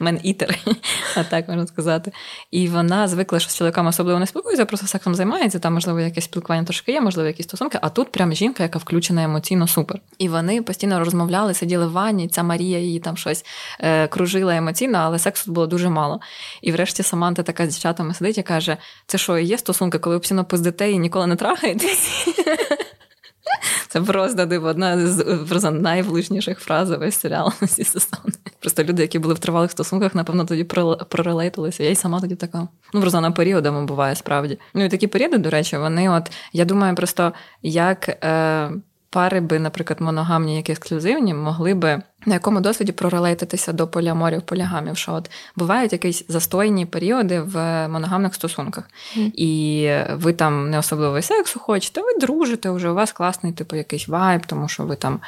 Мен-ітер, 0.04 0.58
а 1.16 1.24
так 1.24 1.48
можна 1.48 1.66
сказати. 1.66 2.12
І 2.50 2.68
вона 2.68 3.08
звикла, 3.08 3.40
що 3.40 3.50
з 3.50 3.56
чоловіками 3.56 3.88
особливо 3.88 4.18
не 4.18 4.26
спілкується, 4.26 4.64
просто 4.64 4.86
сексом 4.86 5.14
займається. 5.14 5.58
Там, 5.58 5.74
можливо, 5.74 6.00
якесь 6.00 6.24
спілкування 6.24 6.64
трошки 6.64 6.92
є, 6.92 7.00
можливо, 7.00 7.26
якісь 7.26 7.46
стосунки. 7.46 7.78
А 7.82 7.88
тут 7.88 8.12
прям 8.12 8.32
жінка, 8.32 8.62
яка 8.62 8.78
включена 8.78 9.22
емоційно 9.22 9.68
супер. 9.68 10.00
І 10.18 10.28
вони 10.28 10.62
постійно 10.62 10.98
розмовляли, 10.98 11.54
сиділи 11.54 11.86
в 11.86 11.92
ванні. 11.92 12.28
Ця 12.28 12.42
Марія 12.42 12.78
її 12.78 13.00
там 13.00 13.16
щось 13.16 13.44
е, 13.80 14.08
кружила 14.08 14.56
емоційно, 14.56 14.98
але 14.98 15.18
сексу 15.18 15.52
було 15.52 15.66
дуже 15.66 15.88
мало. 15.88 16.20
І 16.62 16.72
врешті 16.72 17.02
Саманта 17.02 17.42
така 17.42 17.66
з 17.66 17.68
дівчатами 17.68 18.14
сидить 18.14 18.38
і 18.38 18.42
каже: 18.42 18.76
це 19.06 19.18
що, 19.18 19.38
є 19.38 19.58
стосунки, 19.58 19.98
коли 19.98 20.16
ви 20.16 20.20
постійно 20.20 20.44
пиздите 20.44 20.90
і 20.90 20.98
ніколи 20.98 21.26
не 21.26 21.36
трахаєтесь? 21.36 22.28
Це 23.88 24.00
просто 24.00 24.46
диво, 24.46 24.68
одна 24.68 25.06
з 25.06 25.38
просто 25.48 25.70
найвлучніших 25.70 26.58
фраз 26.58 26.90
весь 26.90 27.20
серіал 27.20 27.52
всі 27.62 27.84
сезони. 27.84 28.34
Просто 28.60 28.84
люди, 28.84 29.02
які 29.02 29.18
були 29.18 29.34
в 29.34 29.38
тривалих 29.38 29.70
стосунках, 29.70 30.14
напевно, 30.14 30.44
тоді 30.44 30.64
прорелейтилися. 31.08 31.82
Я 31.82 31.90
й 31.90 31.94
сама 31.94 32.20
тоді 32.20 32.34
така. 32.34 32.68
Ну, 32.92 33.00
просто 33.00 33.20
на 33.20 33.30
періодами 33.30 33.84
буває 33.84 34.14
справді. 34.14 34.58
Ну 34.74 34.84
і 34.84 34.88
такі 34.88 35.06
періоди, 35.06 35.38
до 35.38 35.50
речі, 35.50 35.76
вони, 35.76 36.10
от 36.10 36.30
я 36.52 36.64
думаю, 36.64 36.94
просто 36.94 37.32
як. 37.62 38.08
Е, 38.08 38.70
пари 39.14 39.40
би, 39.40 39.58
наприклад, 39.58 40.00
моногамні, 40.00 40.56
як 40.56 40.70
ексклюзивні, 40.70 41.34
могли 41.34 41.74
би 41.74 42.02
на 42.26 42.34
якому 42.34 42.60
досвіді 42.60 42.92
прорелейтитися 42.92 43.72
до 43.72 43.88
поліаморів, 43.88 44.42
полігамів, 44.42 44.96
що 44.96 45.12
от 45.12 45.30
бувають 45.56 45.92
якісь 45.92 46.24
застойні 46.28 46.86
періоди 46.86 47.40
в 47.40 47.88
моногамних 47.88 48.34
стосунках, 48.34 48.84
mm. 49.16 49.30
і 49.34 49.90
ви 50.12 50.32
там 50.32 50.70
не 50.70 50.78
особливо 50.78 51.22
сексу 51.22 51.58
хочете, 51.60 52.00
ви 52.00 52.18
дружите 52.20 52.70
вже, 52.70 52.90
у 52.90 52.94
вас 52.94 53.12
класний, 53.12 53.52
типу, 53.52 53.76
якийсь 53.76 54.08
вайб, 54.08 54.46
тому 54.46 54.68
що 54.68 54.82
ви 54.82 54.96
там 54.96 55.20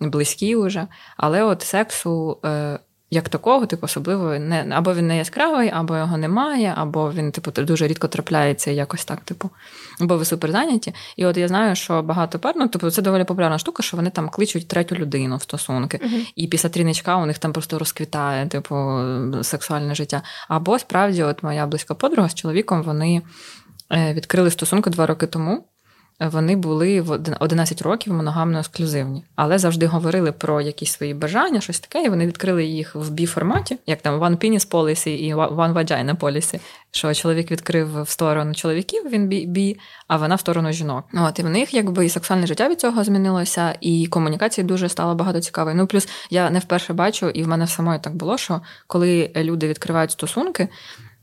близькі 0.00 0.56
вже. 0.56 0.86
Але 1.16 1.42
от 1.42 1.62
сексу 1.62 2.38
е, 2.44 2.78
як 3.10 3.28
такого, 3.28 3.66
типу, 3.66 3.84
особливо 3.84 4.38
не 4.38 4.66
або 4.70 4.94
він 4.94 5.06
не 5.06 5.16
яскравий, 5.18 5.70
або 5.74 5.96
його 5.96 6.18
немає, 6.18 6.74
або 6.76 7.12
він, 7.12 7.32
типу, 7.32 7.50
дуже 7.50 7.86
рідко 7.86 8.08
трапляється 8.08 8.70
якось 8.70 9.04
так, 9.04 9.20
типу, 9.20 9.50
або 10.00 10.16
ви 10.16 10.24
супер 10.24 10.52
зайняті. 10.52 10.94
І 11.16 11.26
от 11.26 11.36
я 11.36 11.48
знаю, 11.48 11.76
що 11.76 12.02
багато 12.02 12.38
пар, 12.38 12.54
ну, 12.56 12.68
типу, 12.68 12.90
це 12.90 13.02
доволі 13.02 13.24
популярна 13.24 13.58
штука, 13.58 13.82
що 13.82 13.96
вони 13.96 14.10
там 14.10 14.28
кличуть 14.28 14.68
третю 14.68 14.94
людину 14.94 15.36
в 15.36 15.42
стосунки. 15.42 16.00
Uh-huh. 16.02 16.32
І 16.36 16.46
після 16.46 16.68
тріничка 16.68 17.16
у 17.16 17.26
них 17.26 17.38
там 17.38 17.52
просто 17.52 17.78
розквітає, 17.78 18.46
типу, 18.46 19.00
сексуальне 19.42 19.94
життя. 19.94 20.22
Або 20.48 20.78
справді, 20.78 21.22
от 21.22 21.42
моя 21.42 21.66
близька 21.66 21.94
подруга 21.94 22.28
з 22.28 22.34
чоловіком, 22.34 22.82
вони 22.82 23.22
е, 23.92 24.14
відкрили 24.14 24.50
стосунки 24.50 24.90
два 24.90 25.06
роки 25.06 25.26
тому 25.26 25.66
вони 26.20 26.56
були 26.56 27.00
в 27.00 27.18
11 27.40 27.82
років 27.82 28.12
моногамно 28.12 28.58
ексклюзивні, 28.58 29.24
але 29.36 29.58
завжди 29.58 29.86
говорили 29.86 30.32
про 30.32 30.60
якісь 30.60 30.92
свої 30.92 31.14
бажання, 31.14 31.60
щось 31.60 31.80
таке, 31.80 32.04
і 32.04 32.08
вони 32.08 32.26
відкрили 32.26 32.64
їх 32.64 32.94
в 32.94 33.10
бі-форматі, 33.10 33.78
як 33.86 34.02
там 34.02 34.20
One 34.20 34.36
Penis 34.36 34.70
Policy 34.70 35.08
і 35.08 35.34
One 35.34 35.72
Vagina 35.72 36.16
Policy, 36.16 36.60
що 36.90 37.14
чоловік 37.14 37.50
відкрив 37.50 38.02
в 38.02 38.08
сторону 38.08 38.54
чоловіків, 38.54 39.02
він 39.10 39.28
бі, 39.28 39.78
а 40.08 40.16
вона 40.16 40.34
в 40.34 40.40
сторону 40.40 40.72
жінок. 40.72 41.04
От 41.14 41.38
і 41.38 41.42
в 41.42 41.50
них 41.50 41.74
якби 41.74 42.06
і 42.06 42.08
сексуальне 42.08 42.46
життя 42.46 42.68
від 42.68 42.80
цього 42.80 43.04
змінилося, 43.04 43.74
і 43.80 44.06
комунікації 44.06 44.64
дуже 44.64 44.88
стало 44.88 45.14
багато 45.14 45.40
цікавої. 45.40 45.76
Ну 45.76 45.86
плюс 45.86 46.08
я 46.30 46.50
не 46.50 46.58
вперше 46.58 46.92
бачу, 46.92 47.28
і 47.28 47.42
в 47.42 47.48
мене 47.48 47.66
самої 47.66 47.98
так 47.98 48.14
було, 48.14 48.38
що 48.38 48.60
коли 48.86 49.30
люди 49.36 49.68
відкривають 49.68 50.10
стосунки. 50.10 50.68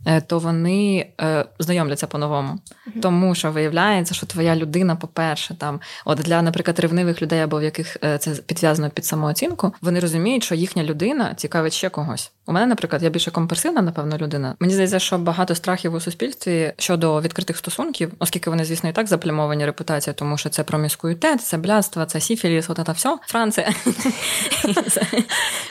Е, 0.07 0.21
то 0.21 0.39
вони 0.39 1.07
е, 1.21 1.45
знайомляться 1.59 2.07
по-новому. 2.07 2.53
Mm-hmm. 2.53 2.99
Тому 3.01 3.35
що 3.35 3.51
виявляється, 3.51 4.13
що 4.13 4.25
твоя 4.25 4.55
людина, 4.55 4.95
по-перше, 4.95 5.55
там, 5.55 5.79
от 6.05 6.17
для, 6.17 6.41
наприклад, 6.41 6.79
ревнивих 6.79 7.21
людей, 7.21 7.39
або 7.39 7.59
в 7.59 7.63
яких 7.63 7.97
е, 8.03 8.17
це 8.17 8.31
підв'язано 8.31 8.89
під 8.89 9.05
самооцінку, 9.05 9.73
вони 9.81 9.99
розуміють, 9.99 10.43
що 10.43 10.55
їхня 10.55 10.83
людина 10.83 11.33
цікавить 11.35 11.73
ще 11.73 11.89
когось. 11.89 12.31
У 12.45 12.51
мене, 12.51 12.67
наприклад, 12.67 13.03
я 13.03 13.09
більше 13.09 13.31
компульсивна, 13.31 13.81
напевно, 13.81 14.17
людина. 14.17 14.55
Мені 14.59 14.73
здається, 14.73 14.99
що 14.99 15.17
багато 15.17 15.55
страхів 15.55 15.93
у 15.93 15.99
суспільстві 15.99 16.73
щодо 16.77 17.21
відкритих 17.21 17.57
стосунків, 17.57 18.13
оскільки 18.19 18.49
вони, 18.49 18.65
звісно, 18.65 18.89
і 18.89 18.93
так 18.93 19.07
заплямовані 19.07 19.65
репутація, 19.65 20.13
тому 20.13 20.37
що 20.37 20.49
це 20.49 20.63
проміскуїтет, 20.63 21.41
це 21.41 21.57
блядство, 21.57 22.05
це 22.05 22.19
сіфіліс, 22.19 22.69
от 22.69 22.79
це 22.85 22.91
все. 22.91 23.17
Франція. 23.27 23.73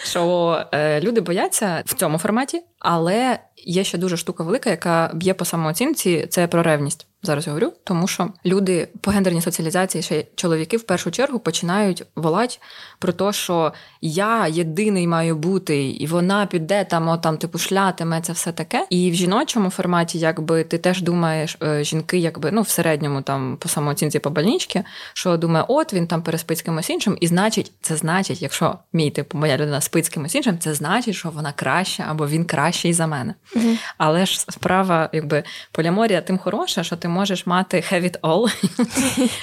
Що 0.04 0.64
люди 1.00 1.20
бояться 1.20 1.82
в 1.86 1.94
цьому 1.94 2.18
форматі, 2.18 2.62
але 2.78 3.38
є 3.56 3.84
ще 3.84 3.98
дуже 3.98 4.16
штука 4.16 4.44
велика, 4.44 4.70
яка 4.70 5.10
б'є 5.14 5.34
по 5.34 5.44
самооцінці. 5.44 6.26
Це 6.30 6.46
про 6.46 6.62
ревність 6.62 7.06
зараз 7.26 7.48
говорю, 7.48 7.72
тому 7.84 8.08
що 8.08 8.28
люди 8.46 8.88
по 9.00 9.10
гендерній 9.10 9.42
соціалізації, 9.42 10.02
ще 10.02 10.24
чоловіки 10.34 10.76
в 10.76 10.82
першу 10.82 11.10
чергу 11.10 11.38
починають 11.38 12.02
волати 12.16 12.58
про 12.98 13.12
те, 13.12 13.32
що 13.32 13.72
я 14.00 14.46
єдиний 14.46 15.06
маю 15.06 15.36
бути, 15.36 15.90
і 15.90 16.06
вона 16.06 16.46
піде 16.46 16.84
там, 16.84 17.08
о, 17.08 17.16
там 17.16 17.38
типу 17.38 17.58
шлятиме 17.58 18.20
це 18.20 18.32
все 18.32 18.52
таке. 18.52 18.86
І 18.90 19.10
в 19.10 19.14
жіночому 19.14 19.70
форматі, 19.70 20.18
якби 20.18 20.64
ти 20.64 20.78
теж 20.78 21.02
думаєш, 21.02 21.56
е, 21.62 21.84
жінки, 21.84 22.18
якби 22.18 22.50
ну 22.52 22.62
в 22.62 22.68
середньому 22.68 23.22
там 23.22 23.56
по 23.56 23.68
самооцінці 23.68 24.18
по 24.18 24.30
больничці, 24.30 24.82
що 25.14 25.36
думає, 25.36 25.64
от 25.68 25.94
він 25.94 26.06
там 26.06 26.22
переспить 26.22 26.58
з 26.58 26.62
кимось 26.62 26.90
іншим, 26.90 27.18
і 27.20 27.26
значить, 27.26 27.72
це 27.80 27.96
значить, 27.96 28.42
якщо 28.42 28.78
мій 28.92 29.10
типу 29.10 29.38
моя 29.38 29.56
людина 29.56 29.80
спить 29.80 30.06
з 30.06 30.08
кимось 30.08 30.34
іншим, 30.34 30.58
це 30.58 30.74
значить, 30.74 31.14
що 31.14 31.30
вона 31.30 31.52
краща 31.52 32.06
або 32.08 32.28
він 32.28 32.44
кращий 32.44 32.92
за 32.92 33.06
мене. 33.06 33.34
Угу. 33.56 33.76
Але 33.98 34.26
ж 34.26 34.40
справа, 34.40 35.10
якби 35.12 35.42
поляморія 35.72 36.20
тим 36.20 36.38
хороша, 36.38 36.82
що 36.82 36.96
ти 36.96 37.08
можеш 37.16 37.46
мати 37.46 37.76
have 37.76 38.02
it 38.02 38.20
all, 38.20 38.42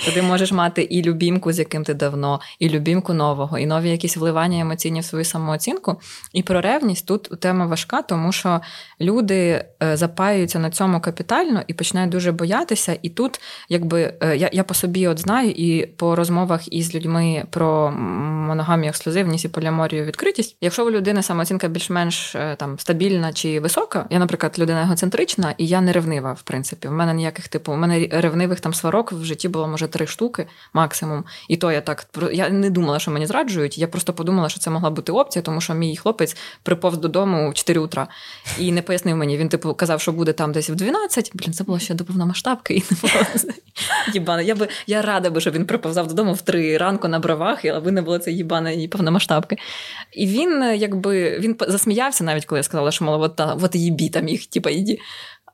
ти 0.14 0.22
можеш 0.22 0.52
мати 0.52 0.82
і 0.82 1.04
любімку, 1.04 1.52
з 1.52 1.60
яким 1.60 1.84
ти 1.84 1.94
давно, 1.94 2.40
і 2.60 2.70
любімку 2.70 3.14
нового, 3.14 3.58
і 3.58 3.66
нові 3.66 3.90
якісь 3.90 4.18
вливання 4.18 4.60
емоційні 4.60 5.00
в 5.00 5.06
свою 5.06 5.26
самооцінку. 5.26 6.00
І 6.34 6.44
про 6.44 6.62
ревність 6.62 7.08
тут 7.08 7.40
тема 7.40 7.66
важка, 7.66 8.02
тому 8.02 8.32
що 8.32 8.62
люди 9.02 9.66
е, 9.84 9.98
запаюються 9.98 10.60
на 10.60 10.70
цьому 10.70 11.02
капітально 11.02 11.64
і 11.68 11.74
починають 11.74 12.12
дуже 12.12 12.32
боятися. 12.32 12.98
І 13.02 13.10
тут, 13.10 13.42
якби 13.70 14.14
е, 14.22 14.38
я 14.38 14.50
я 14.54 14.64
по 14.64 14.74
собі 14.74 15.08
от 15.08 15.20
знаю, 15.20 15.50
і 15.50 15.86
по 15.86 16.16
розмовах 16.16 16.74
із 16.74 16.96
людьми 16.96 17.44
про 17.50 17.92
моногамію, 17.92 18.90
ексклюзивність 18.90 19.46
і 19.46 19.50
поліаморію 19.50 20.06
відкритість. 20.06 20.58
Якщо 20.62 20.86
у 20.86 20.92
людини 20.92 21.24
самооцінка 21.24 21.68
більш-менш 21.68 22.36
е, 22.36 22.56
там 22.56 22.80
стабільна 22.80 23.34
чи 23.34 23.60
висока, 23.60 24.06
я, 24.10 24.20
наприклад, 24.20 24.60
людина 24.60 24.82
егоцентрична, 24.82 25.56
і 25.58 25.68
я 25.68 25.82
не 25.82 25.92
ревнива, 25.92 26.34
в 26.34 26.42
принципі. 26.42 26.88
В 26.88 26.92
мене 26.92 27.14
ніяких 27.14 27.48
типу, 27.48 27.63
у 27.72 27.76
мене 27.76 28.08
ревнивих 28.12 28.60
там 28.60 28.74
сварок 28.74 29.12
в 29.12 29.24
житті 29.24 29.48
було, 29.48 29.68
може, 29.68 29.88
три 29.88 30.08
штуки 30.08 30.48
максимум. 30.74 31.24
І 31.48 31.58
то 31.58 31.72
я 31.72 31.82
так 31.82 32.08
я 32.32 32.50
не 32.50 32.70
думала, 32.70 33.00
що 33.00 33.12
мені 33.12 33.26
зраджують. 33.26 33.78
Я 33.78 33.88
просто 33.88 34.14
подумала, 34.14 34.50
що 34.50 34.60
це 34.60 34.70
могла 34.70 34.90
бути 34.90 35.12
опція, 35.12 35.44
тому 35.44 35.62
що 35.62 35.74
мій 35.74 35.98
хлопець 35.98 36.38
приповз 36.64 36.98
додому 36.98 37.50
в 37.50 37.54
4 37.54 37.80
утра 37.80 38.08
і 38.60 38.72
не 38.72 38.82
пояснив 38.82 39.18
мені. 39.18 39.38
Він, 39.38 39.50
типу, 39.50 39.74
казав, 39.74 40.02
що 40.02 40.12
буде 40.12 40.34
там 40.34 40.52
десь 40.52 40.70
в 40.70 40.76
12. 40.76 41.32
Блін, 41.34 41.54
це 41.54 41.64
було 41.64 41.80
ще 41.80 41.94
до 41.94 42.06
повномасштабки, 42.06 42.74
і 42.74 42.84
не 42.92 42.98
було. 43.02 44.40
Я 44.42 44.56
би 44.56 44.68
я 44.88 45.02
рада 45.02 45.30
би, 45.30 45.42
щоб 45.42 45.54
він 45.54 45.66
приповзав 45.66 46.08
додому 46.08 46.34
в 46.34 46.42
3 46.42 46.78
ранку 46.78 47.08
на 47.08 47.20
бровах, 47.20 47.66
аби 47.66 47.92
не 47.92 48.02
було 48.02 48.18
це 48.18 48.32
їбане 48.32 48.76
і 48.76 48.88
повномасштабки. 48.88 49.58
І 50.12 50.28
він 50.28 50.64
якби 50.76 51.40
він 51.40 51.56
засміявся, 51.68 52.24
навіть 52.24 52.46
коли 52.46 52.60
я 52.60 52.64
сказала, 52.64 52.92
що 52.92 53.06
мало, 53.06 53.24
от, 53.24 53.42
от 53.64 53.76
їбі 53.76 54.10
там 54.10 54.28
їх, 54.28 54.46
типа, 54.46 54.70
іді. 54.70 55.00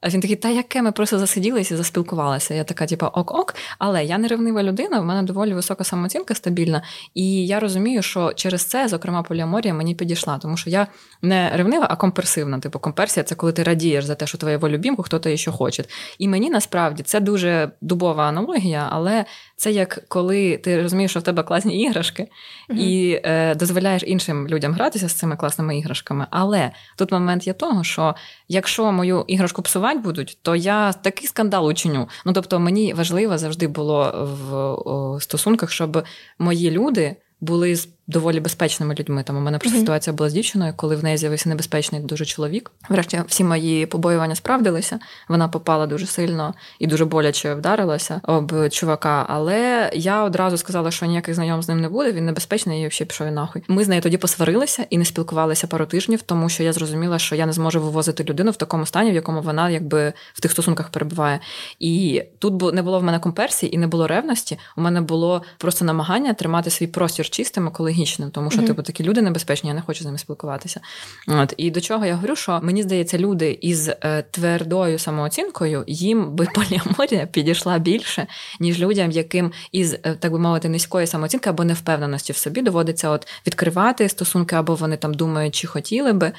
А 0.01 0.09
він 0.09 0.21
такий, 0.21 0.35
та 0.35 0.49
яке 0.49 0.81
ми 0.81 0.91
просто 0.91 1.19
засиділися 1.19 1.73
і 1.73 1.77
заспілкувалися. 1.77 2.53
Я 2.53 2.63
така, 2.63 2.85
типу, 2.85 3.05
ок-ок. 3.05 3.55
Але 3.79 4.05
я 4.05 4.17
не 4.17 4.27
ревнива 4.27 4.63
людина, 4.63 4.99
в 4.99 5.05
мене 5.05 5.23
доволі 5.23 5.53
висока 5.53 5.83
самооцінка 5.83 6.35
стабільна. 6.35 6.83
І 7.13 7.47
я 7.47 7.59
розумію, 7.59 8.01
що 8.01 8.33
через 8.33 8.65
це, 8.65 8.87
зокрема, 8.87 9.23
поліаморія 9.23 9.73
мені 9.73 9.95
підійшла, 9.95 10.37
тому 10.37 10.57
що 10.57 10.69
я 10.69 10.87
не 11.21 11.51
ревнива, 11.55 11.87
а 11.89 11.95
комперсивна. 11.95 12.59
Типу, 12.59 12.79
комперсія 12.79 13.23
це 13.23 13.35
коли 13.35 13.51
ти 13.51 13.63
радієш 13.63 14.05
за 14.05 14.15
те, 14.15 14.27
що 14.27 14.37
твоєго 14.37 14.69
любімку 14.69 15.03
хто-то 15.03 15.37
ще 15.37 15.51
хоче. 15.51 15.83
І 16.19 16.27
мені 16.27 16.49
насправді 16.49 17.03
це 17.03 17.19
дуже 17.19 17.71
дубова 17.81 18.23
аналогія, 18.27 18.87
але 18.91 19.25
це 19.59 19.71
як 19.71 19.99
коли 20.07 20.57
ти 20.57 20.81
розумієш, 20.81 21.11
що 21.11 21.19
в 21.19 21.23
тебе 21.23 21.43
класні 21.43 21.81
іграшки, 21.81 22.23
mm-hmm. 22.69 22.75
і 22.75 23.21
е, 23.23 23.55
дозволяєш 23.55 24.03
іншим 24.05 24.47
людям 24.47 24.73
гратися 24.73 25.09
з 25.09 25.13
цими 25.13 25.35
класними 25.35 25.77
іграшками. 25.77 26.27
Але 26.29 26.71
тут 26.97 27.11
момент 27.11 27.47
є 27.47 27.53
того, 27.53 27.83
що 27.83 28.15
якщо 28.47 28.91
мою 28.91 29.25
іграшку 29.27 29.61
псувати 29.61 29.99
будуть, 29.99 30.37
то 30.41 30.55
я 30.55 30.93
такий 30.93 31.27
скандал 31.27 31.67
учиню. 31.67 32.09
Ну 32.25 32.33
тобто 32.33 32.59
мені 32.59 32.93
важливо 32.93 33.37
завжди 33.37 33.67
було 33.67 34.27
в 34.41 35.21
стосунках, 35.21 35.71
щоб 35.71 36.03
мої 36.39 36.71
люди 36.71 37.15
були 37.41 37.75
доволі 38.09 38.39
безпечними 38.39 38.95
людьми. 38.99 39.23
Там 39.23 39.37
у 39.37 39.39
мене 39.39 39.57
просто 39.57 39.77
mm-hmm. 39.77 39.81
ситуація 39.81 40.13
була 40.13 40.29
з 40.29 40.33
дівчиною, 40.33 40.73
коли 40.75 40.95
в 40.95 41.03
неї 41.03 41.17
з'явився 41.17 41.49
небезпечний 41.49 42.01
дуже 42.01 42.25
чоловік. 42.25 42.71
Врешті 42.89 43.21
всі 43.27 43.43
мої 43.43 43.85
побоювання 43.85 44.35
справдилися. 44.35 44.99
Вона 45.27 45.47
попала 45.47 45.87
дуже 45.87 46.05
сильно 46.05 46.53
і 46.79 46.87
дуже 46.87 47.05
боляче 47.05 47.53
вдарилася 47.53 48.21
об 48.23 48.69
чувака. 48.69 49.25
Але 49.29 49.91
я 49.93 50.23
одразу 50.23 50.57
сказала, 50.57 50.91
що 50.91 51.05
ніяких 51.05 51.35
знайом 51.35 51.63
з 51.63 51.69
ним 51.69 51.81
не 51.81 51.89
буде. 51.89 52.11
Він 52.11 52.25
небезпечний 52.25 52.83
і 52.83 52.87
взагалі 52.87 53.07
пішов 53.07 53.31
нахуй. 53.31 53.63
Ми 53.67 53.83
з 53.83 53.87
нею 53.87 54.01
тоді 54.01 54.17
посварилися 54.17 54.85
і 54.89 54.97
не 54.97 55.05
спілкувалися 55.05 55.67
пару 55.67 55.85
тижнів, 55.85 56.21
тому 56.21 56.49
що 56.49 56.63
я 56.63 56.73
зрозуміла, 56.73 57.19
що 57.19 57.35
я 57.35 57.45
не 57.45 57.53
зможу 57.53 57.81
вивозити 57.81 58.23
людину 58.23 58.51
в 58.51 58.55
такому 58.55 58.85
стані, 58.85 59.11
в 59.11 59.15
якому 59.15 59.41
вона 59.41 59.69
якби 59.69 60.13
в 60.33 60.41
тих 60.41 60.51
стосунках 60.51 60.89
перебуває. 60.89 61.39
І 61.79 62.23
тут 62.39 62.73
не 62.73 62.81
було 62.81 62.99
в 62.99 63.03
мене 63.03 63.19
комперсії 63.19 63.75
і 63.75 63.77
не 63.77 63.87
було 63.87 64.07
ревності. 64.07 64.57
У 64.77 64.81
мене 64.81 65.01
було 65.01 65.41
просто 65.57 65.85
намагання 65.85 66.33
тримати 66.33 66.69
свій 66.69 66.87
простір 66.87 67.29
чистим, 67.29 67.69
коли 67.71 67.98
логічним, 67.99 68.31
тому 68.31 68.51
що, 68.51 68.61
mm-hmm. 68.61 68.67
типу, 68.67 68.81
такі 68.81 69.03
люди 69.03 69.21
небезпечні, 69.21 69.67
я 69.67 69.73
не 69.73 69.81
хочу 69.81 70.03
з 70.03 70.05
ними 70.05 70.17
спілкуватися. 70.17 70.81
От 71.27 71.53
І 71.57 71.71
до 71.71 71.81
чого 71.81 72.05
я 72.05 72.15
говорю, 72.15 72.35
що 72.35 72.59
мені 72.63 72.83
здається, 72.83 73.17
люди 73.17 73.57
із 73.61 73.89
е, 73.89 74.23
твердою 74.31 74.99
самооцінкою 74.99 75.83
їм 75.87 76.35
би 76.35 76.47
поліаморія 76.55 77.25
підійшла 77.25 77.79
більше, 77.79 78.27
ніж 78.59 78.79
людям, 78.79 79.11
яким 79.11 79.51
із, 79.71 79.93
е, 79.93 80.15
так 80.19 80.31
би 80.31 80.39
мовити, 80.39 80.69
низької 80.69 81.07
самооцінки 81.07 81.49
або 81.49 81.63
невпевненості 81.63 82.33
в 82.33 82.37
собі 82.37 82.61
доводиться 82.61 83.09
от 83.09 83.27
відкривати 83.47 84.09
стосунки, 84.09 84.55
або 84.55 84.75
вони 84.75 84.97
там 84.97 85.13
думають, 85.13 85.55
чи 85.55 85.67
хотіли 85.67 86.13
би. 86.13 86.31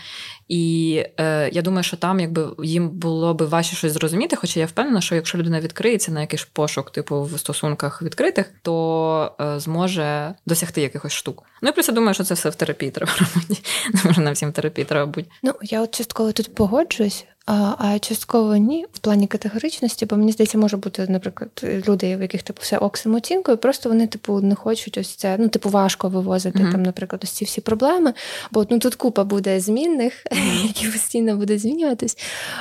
І 0.51 1.05
е, 1.21 1.51
я 1.53 1.63
думаю, 1.63 1.83
що 1.83 1.97
там 1.97 2.21
якби 2.21 2.49
їм 2.63 2.89
було 2.89 3.35
би 3.35 3.47
важче 3.47 3.77
щось 3.77 3.93
зрозуміти, 3.93 4.37
хоча 4.37 4.61
я 4.61 4.67
впевнена, 4.67 5.01
що 5.01 5.15
якщо 5.15 5.39
людина 5.39 5.61
відкриється 5.61 6.13
на 6.13 6.21
якийсь 6.21 6.45
пошук, 6.45 6.91
типу 6.91 7.23
в 7.23 7.39
стосунках 7.39 8.03
відкритих, 8.03 8.53
то 8.63 9.37
е, 9.41 9.61
зможе 9.61 10.35
досягти 10.47 10.81
якихось 10.81 11.13
штук. 11.13 11.43
Ну 11.63 11.69
і 11.69 11.73
плюс 11.73 11.89
я 11.89 11.95
думаю, 11.95 12.15
що 12.15 12.25
це 12.25 12.35
все 12.35 12.51
в 12.51 12.55
терапії 12.55 12.91
треба 12.91 13.13
робити. 13.21 13.63
Не 13.95 14.01
може 14.05 14.21
нам 14.21 14.35
всім 14.35 14.53
терапії 14.53 14.85
треба 14.85 15.07
бути. 15.07 15.29
Ну 15.43 15.53
я 15.63 15.83
от 15.83 15.95
частково 15.95 16.33
тут 16.33 16.55
погоджуюсь. 16.55 17.27
А 17.47 17.99
частково 17.99 18.57
ні, 18.57 18.87
в 18.93 18.99
плані 18.99 19.27
категоричності, 19.27 20.07
бо 20.07 20.17
мені 20.17 20.33
здається, 20.33 20.59
може 20.59 20.77
бути, 20.77 21.07
наприклад, 21.09 21.51
люди, 21.89 22.17
в 22.17 22.23
яких 22.23 22.43
типу 22.43 22.59
все 22.63 22.79
ок 22.79 22.97
самооцінкою, 22.97 23.59
просто 23.59 23.89
вони, 23.89 24.07
типу, 24.07 24.41
не 24.41 24.55
хочуть 24.55 24.99
ось 24.99 25.15
це. 25.15 25.37
Ну, 25.39 25.49
типу, 25.49 25.69
важко 25.69 26.09
вивозити 26.09 26.59
mm-hmm. 26.59 26.73
там, 26.73 26.83
наприклад, 26.83 27.21
ось 27.25 27.31
ці 27.31 27.45
всі 27.45 27.61
проблеми. 27.61 28.15
Бо 28.51 28.67
ну 28.71 28.79
тут 28.79 28.95
купа 28.95 29.25
буде 29.25 29.61
змінних, 29.61 30.13
mm-hmm. 30.27 30.67
які 30.67 30.89
постійно 30.89 31.37
будуть 31.37 31.61
змінюватись. 31.61 32.15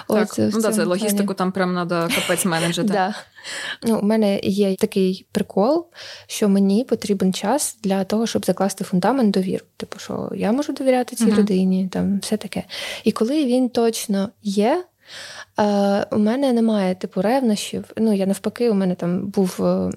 Так, 0.08 0.34
От, 0.38 0.54
ну, 0.54 0.62
да, 0.62 0.72
це 0.72 0.84
логістику 0.84 1.34
там 1.34 1.52
прям 1.52 1.74
треба 1.74 2.10
капець 2.16 2.46
менеджити. 2.46 2.94
Да. 2.94 3.16
Ну, 3.84 4.00
У 4.00 4.06
мене 4.06 4.40
є 4.44 4.76
такий 4.76 5.26
прикол, 5.32 5.88
що 6.28 6.50
мені 6.50 6.84
потрібен 6.84 7.34
час 7.34 7.78
для 7.84 8.04
того, 8.04 8.28
щоб 8.28 8.46
закласти 8.46 8.84
фундамент 8.84 9.32
довіру. 9.32 9.66
Типу, 9.78 10.00
що 10.00 10.32
я 10.36 10.52
можу 10.52 10.74
довіряти 10.74 11.16
цій 11.16 11.26
uh-huh. 11.26 11.38
людині, 11.38 11.90
там 11.92 12.20
все 12.20 12.38
таке. 12.38 12.64
І 13.04 13.12
коли 13.12 13.46
він 13.46 13.70
точно 13.70 14.30
є, 14.44 14.84
Е, 15.60 16.06
у 16.12 16.18
мене 16.18 16.54
немає 16.54 16.96
типу 16.96 17.22
ревнощів. 17.22 17.84
Ну, 17.98 18.14
я 18.14 18.26
навпаки, 18.26 18.70
у 18.70 18.74
мене 18.74 18.96
там 18.96 19.28
був 19.28 19.66
е, 19.66 19.92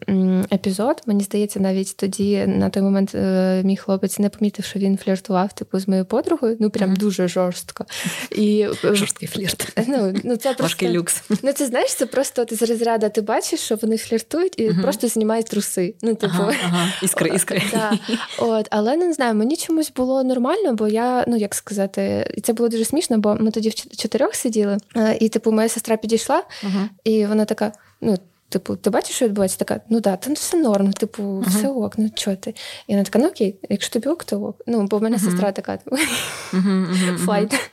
епізод. 0.53 1.03
Мені 1.07 1.25
здається, 1.25 1.61
навіть 1.61 1.97
тоді 1.97 2.47
на 2.47 2.71
той 2.71 2.83
момент 2.83 3.15
е, 3.15 3.63
мій 3.65 3.77
хлопець 3.77 4.19
не 4.19 4.29
помітив, 4.29 4.65
що 4.65 4.79
він 4.79 4.99
фліртував 4.99 5.53
типу 5.53 5.79
з 5.79 5.89
моєю 5.89 6.05
подругою. 6.05 6.57
Ну 6.61 6.71
прям 6.71 6.91
mm-hmm. 6.91 6.99
дуже 6.99 7.29
жорстко. 7.29 7.85
І, 8.31 8.67
Жорсткий 8.83 9.29
флірт. 9.29 9.79
Ну, 9.89 10.15
ну, 10.25 10.37
це 10.37 10.55
просто, 10.55 10.89
люкс. 10.89 11.23
Ну, 11.43 11.53
це 11.53 11.67
знаєш, 11.67 11.95
це 11.95 12.07
просто 12.07 12.45
ти 12.45 12.57
з 12.57 12.63
розряду 12.63 13.11
ти 13.15 13.21
бачиш, 13.21 13.61
що 13.61 13.77
вони 13.83 13.97
фліртують 13.97 14.55
і 14.61 14.69
mm-hmm. 14.69 14.83
просто 14.83 15.09
знімають 15.09 15.47
труси. 15.47 15.95
Ну, 16.03 16.15
типу, 16.15 16.35
ага, 16.35 16.55
ага. 16.65 16.89
іскри, 17.03 17.31
іскри. 17.35 17.63
Да. 17.73 17.99
От, 18.39 18.67
Але 18.71 18.97
не 18.97 19.13
знаю, 19.13 19.35
мені 19.35 19.57
чомусь 19.57 19.93
було 19.97 20.25
нормально, 20.25 20.75
бо 20.75 20.89
я, 20.89 21.25
ну 21.29 21.37
як 21.37 21.55
сказати, 21.55 22.33
і 22.37 22.41
це 22.41 22.53
було 22.53 22.69
дуже 22.69 22.85
смішно, 22.85 23.19
бо 23.19 23.37
ми 23.41 23.51
тоді 23.51 23.69
в 23.69 23.75
чотирьох 23.75 24.35
сиділи, 24.35 24.79
і 25.21 25.29
типу 25.29 25.52
моя 25.53 25.69
сестра 25.69 25.97
підійшла, 25.97 26.45
uh-huh. 26.65 26.89
і 27.05 27.27
вона 27.27 27.45
така: 27.45 27.73
ну, 28.01 28.17
типу, 28.49 28.77
ти 28.77 28.91
бачиш, 28.91 29.17
що 29.17 29.25
відбувається? 29.25 29.59
Така, 29.59 29.81
ну 29.89 30.01
да, 30.01 30.17
там 30.17 30.35
все 30.35 30.57
норм, 30.57 30.93
типу, 30.93 31.23
uh-huh. 31.23 31.49
все 31.49 31.69
ок, 31.69 31.99
ну 31.99 32.11
чого 32.15 32.37
ти? 32.37 32.55
І 32.87 32.93
вона 32.93 33.05
така, 33.05 33.19
ну 33.19 33.29
окей, 33.29 33.57
якщо 33.71 33.93
тобі 33.93 34.09
ок, 34.09 34.25
то 34.25 34.43
ок. 34.43 34.57
Ну, 34.67 34.83
бо 34.83 34.99
в 34.99 35.03
мене 35.03 35.19
сестра 35.19 35.53
така 35.53 35.79
файт. 37.27 37.71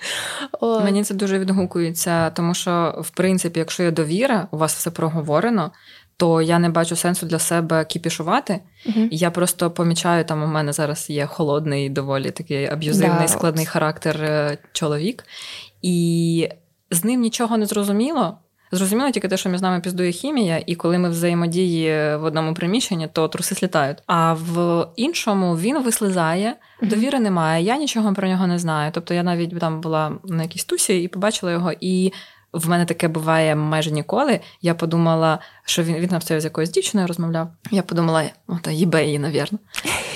Мені 0.62 1.04
це 1.04 1.13
дуже 1.13 1.39
відгукується, 1.39 2.30
тому 2.30 2.54
що, 2.54 3.02
в 3.06 3.10
принципі, 3.10 3.60
якщо 3.60 3.84
є 3.84 3.92
довіра, 3.92 4.48
у 4.52 4.58
вас 4.58 4.76
все 4.76 4.92
проговорено. 4.92 5.72
То 6.18 6.42
я 6.42 6.60
не 6.60 6.70
бачу 6.70 6.96
сенсу 6.96 7.26
для 7.26 7.39
себе 7.39 7.86
кіпішувати. 7.86 8.60
Uh-huh. 8.88 9.08
Я 9.12 9.32
просто 9.32 9.72
помічаю, 9.72 10.26
там 10.26 10.44
у 10.44 10.48
мене 10.48 10.74
зараз 10.74 11.10
є 11.10 11.26
холодний, 11.26 11.89
доволі 11.89 12.32
такий 12.32 12.65
аб'юзивний, 12.65 13.22
да, 13.22 13.28
складний 13.28 13.65
характер 13.65 14.24
е, 14.24 14.58
чоловік. 14.72 15.26
І 15.82 16.50
з 16.91 17.04
ним 17.04 17.21
нічого 17.21 17.58
не 17.58 17.65
зрозуміло. 17.65 18.38
Зрозуміло 18.71 19.12
тільки 19.12 19.28
те, 19.28 19.38
що 19.38 19.49
між 19.49 19.62
нами 19.62 19.80
піздує 19.80 20.12
хімія, 20.12 20.63
і 20.65 20.75
коли 20.75 20.97
ми 20.97 21.10
взаємодії 21.10 22.17
в 22.17 22.23
одному 22.23 22.54
приміщенні, 22.54 23.08
то 23.08 23.28
труси 23.28 23.56
слітають. 23.56 23.97
А 24.08 24.34
в 24.34 24.88
іншому 24.95 25.58
він 25.58 25.84
вислизає, 25.84 26.56
довіри 26.82 27.19
немає. 27.19 27.63
Я 27.63 27.78
нічого 27.78 28.13
про 28.13 28.28
нього 28.28 28.47
не 28.47 28.60
знаю. 28.60 28.91
Тобто 28.93 29.13
я 29.13 29.23
навіть 29.23 29.60
там 29.60 29.82
була 29.82 30.12
на 30.23 30.43
якійсь 30.43 30.65
тусі 30.65 31.04
і 31.04 31.08
побачила 31.08 31.52
його, 31.52 31.71
і 31.80 32.13
в 32.54 32.69
мене 32.69 32.86
таке 32.86 33.08
буває 33.08 33.56
майже 33.56 33.91
ніколи. 33.91 34.39
Я 34.62 34.75
подумала, 34.75 35.39
що 35.65 35.84
він 35.84 35.95
він 35.95 36.10
там 36.10 36.21
з 36.21 36.43
якоюсь 36.43 36.71
дівчиною 36.71 37.08
розмовляв. 37.08 37.49
Я 37.71 37.84
подумала, 37.84 38.23
ото 38.47 38.71
їбе 38.71 39.06
її, 39.06 39.19
навірно. 39.19 39.60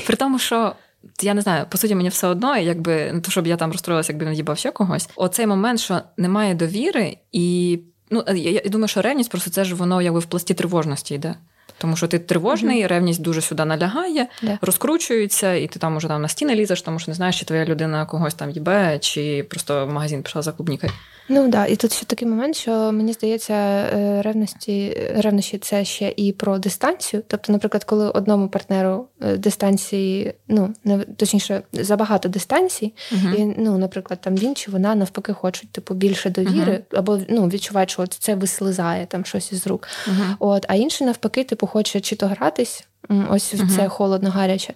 При 0.06 0.16
тому, 0.16 0.40
що 0.40 0.76
я 1.22 1.34
не 1.34 1.42
знаю, 1.42 1.66
по 1.70 1.78
суті, 1.78 1.96
мені 1.96 2.10
все 2.10 2.28
одно, 2.28 2.58
якби 2.58 3.12
не 3.12 3.22
то, 3.22 3.32
щоб 3.32 3.48
я 3.48 3.58
там 3.58 3.72
розстроїлася, 3.72 4.14
якби 4.14 4.26
не 4.26 4.34
їбав 4.34 4.58
ще 4.58 4.72
когось. 4.72 5.10
Оцей 5.16 5.48
момент, 5.48 5.80
що 5.80 6.02
немає 6.18 6.56
довіри, 6.56 7.18
і 7.32 7.80
ну 8.10 8.24
я, 8.28 8.52
я 8.52 8.62
думаю, 8.66 8.88
що 8.88 9.02
ревність 9.02 9.30
просто 9.30 9.52
це 9.52 9.66
ж 9.66 9.76
воно 9.76 10.02
якби 10.02 10.20
в 10.20 10.26
пласті 10.26 10.54
тривожності 10.54 11.16
йде. 11.16 11.36
Тому 11.78 11.96
що 11.96 12.08
ти 12.08 12.20
тривожний, 12.20 12.84
mm-hmm. 12.84 12.88
ревність 12.88 13.22
дуже 13.22 13.42
сюди 13.42 13.66
налягає, 13.66 14.28
yeah. 14.44 14.58
розкручується, 14.62 15.54
і 15.54 15.68
ти 15.68 15.80
там 15.80 15.96
уже 15.96 16.08
там 16.08 16.22
на 16.22 16.28
стіни 16.28 16.56
лізеш, 16.56 16.82
тому 16.82 17.00
що 17.00 17.12
не 17.12 17.16
знаєш, 17.16 17.40
чи 17.40 17.46
твоя 17.46 17.66
людина 17.66 18.06
когось 18.06 18.34
там 18.34 18.52
їбе, 18.52 19.00
чи 19.00 19.46
просто 19.50 19.86
в 19.86 19.94
магазин 19.94 20.24
пішла 20.24 20.42
за 20.42 20.52
клубнікою. 20.52 20.94
Ну 21.30 21.48
да, 21.48 21.66
і 21.66 21.76
тут 21.76 21.94
ще 21.94 22.06
такий 22.06 22.28
момент, 22.28 22.56
що 22.56 22.92
мені 22.92 23.14
здається, 23.14 23.54
е, 23.54 24.22
ревності 24.22 24.98
ревнощі 25.16 25.58
це 25.58 25.86
ще 25.86 26.14
і 26.18 26.32
про 26.32 26.58
дистанцію. 26.58 27.24
Тобто, 27.28 27.52
наприклад, 27.52 27.84
коли 27.84 28.10
одному 28.10 28.48
партнеру 28.48 29.08
е, 29.22 29.38
дистанції, 29.38 30.34
ну 30.48 30.74
не 30.84 30.98
точніше, 31.00 31.62
забагато 31.74 32.30
дистанцій, 32.30 32.94
uh-huh. 33.12 33.36
і 33.36 33.56
ну, 33.58 33.78
наприклад, 33.78 34.22
там 34.22 34.36
він 34.36 34.56
чи 34.56 34.72
вона 34.72 34.96
навпаки 34.96 35.34
хочуть 35.34 35.72
типу 35.72 35.94
більше 35.94 36.30
довіри, 36.30 36.74
uh-huh. 36.74 37.00
або 37.00 37.20
ну 37.30 37.48
відчувають, 37.48 37.90
що 37.90 38.02
от 38.02 38.14
це 38.14 38.36
вислизає 38.36 39.06
там 39.06 39.26
щось 39.26 39.52
із 39.52 39.68
рук. 39.68 39.88
Uh-huh. 40.08 40.36
От, 40.40 40.66
а 40.68 40.76
інший 40.76 41.08
навпаки, 41.08 41.44
типу, 41.44 41.63
хоче 41.68 42.02
чи 42.02 42.16
то 42.16 42.28
гратись. 42.28 42.88
Ось 43.30 43.54
uh-huh. 43.54 43.76
це 43.76 43.88
холодно 43.88 44.30
гаряче. 44.30 44.74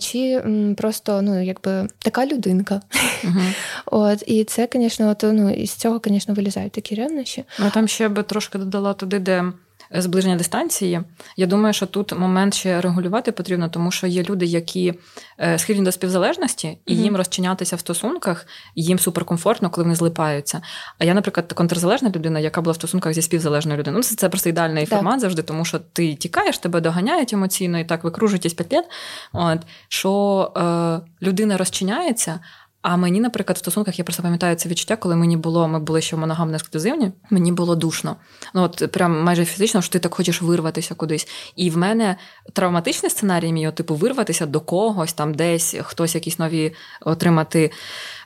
Чи 0.00 0.42
просто 0.76 1.22
ну, 1.22 1.42
якби 1.42 1.88
така 1.98 2.26
людинка. 2.26 2.80
Uh-huh. 3.24 3.54
От, 3.86 4.22
І 4.26 4.44
це, 4.44 4.68
звісно, 4.72 5.16
ну, 5.22 5.50
із 5.50 5.74
цього, 5.74 6.00
звісно, 6.04 6.34
вилізають 6.34 6.72
такі 6.72 6.94
ревнощі. 6.94 7.44
Ну, 7.58 7.70
там 7.74 7.88
ще 7.88 8.08
би 8.08 8.22
трошки 8.22 8.58
додала 8.58 8.94
туди, 8.94 9.18
де 9.18 9.52
зближення 9.90 10.36
дистанції. 10.36 11.00
Я 11.36 11.46
думаю, 11.46 11.72
що 11.72 11.86
тут 11.86 12.18
момент 12.18 12.54
ще 12.54 12.80
регулювати 12.80 13.32
потрібно, 13.32 13.68
тому 13.68 13.90
що 13.90 14.06
є 14.06 14.22
люди, 14.22 14.46
які 14.46 14.94
е, 15.40 15.58
схильні 15.58 15.82
до 15.82 15.92
співзалежності, 15.92 16.78
і 16.86 16.94
mm-hmm. 16.94 17.02
їм 17.02 17.16
розчинятися 17.16 17.76
в 17.76 17.80
стосунках, 17.80 18.46
їм 18.74 18.98
суперкомфортно, 18.98 19.70
коли 19.70 19.84
вони 19.84 19.94
злипаються. 19.94 20.60
А 20.98 21.04
я, 21.04 21.14
наприклад, 21.14 21.52
контрзалежна 21.52 22.08
людина, 22.08 22.40
яка 22.40 22.60
була 22.60 22.72
в 22.72 22.76
стосунках 22.76 23.12
зі 23.12 23.22
співзалежною 23.22 23.78
людиною. 23.78 23.98
Ну, 23.98 24.02
це, 24.02 24.14
це 24.14 24.28
просто 24.28 24.48
ідеальний 24.48 24.86
так. 24.86 24.98
формат 24.98 25.20
завжди, 25.20 25.42
тому 25.42 25.64
що 25.64 25.78
ти 25.78 26.14
тікаєш, 26.14 26.58
тебе 26.58 26.80
доганяють 26.80 27.32
емоційно 27.32 27.78
і 27.78 27.84
так 27.84 28.04
викружуєтесь 28.04 28.54
п'ять 28.54 28.72
літ. 28.72 28.84
От 29.32 29.58
що 29.88 30.52
е, 30.56 31.26
людина 31.26 31.56
розчиняється. 31.56 32.40
А 32.82 32.96
мені, 32.96 33.20
наприклад, 33.20 33.56
в 33.56 33.58
стосунках 33.58 33.98
я 33.98 34.04
просто 34.04 34.22
пам'ятаю 34.22 34.56
це 34.56 34.68
відчуття, 34.68 34.96
коли 34.96 35.16
мені 35.16 35.36
було, 35.36 35.68
ми 35.68 35.78
були 35.78 36.00
ще 36.00 36.16
моногамно 36.16 36.54
ексклюзивні, 36.54 37.12
мені 37.30 37.52
було 37.52 37.74
душно. 37.74 38.16
Ну 38.54 38.62
от 38.62 38.92
прям 38.92 39.22
майже 39.22 39.44
фізично, 39.44 39.82
що 39.82 39.92
ти 39.92 39.98
так 39.98 40.14
хочеш 40.14 40.42
вирватися 40.42 40.94
кудись. 40.94 41.28
І 41.56 41.70
в 41.70 41.76
мене 41.76 42.16
травматичний 42.52 43.10
сценарій 43.10 43.52
мій, 43.52 43.72
типу, 43.72 43.94
вирватися 43.94 44.46
до 44.46 44.60
когось, 44.60 45.12
там 45.12 45.34
десь 45.34 45.76
хтось 45.82 46.14
якісь 46.14 46.38
нові 46.38 46.74
отримати 47.00 47.70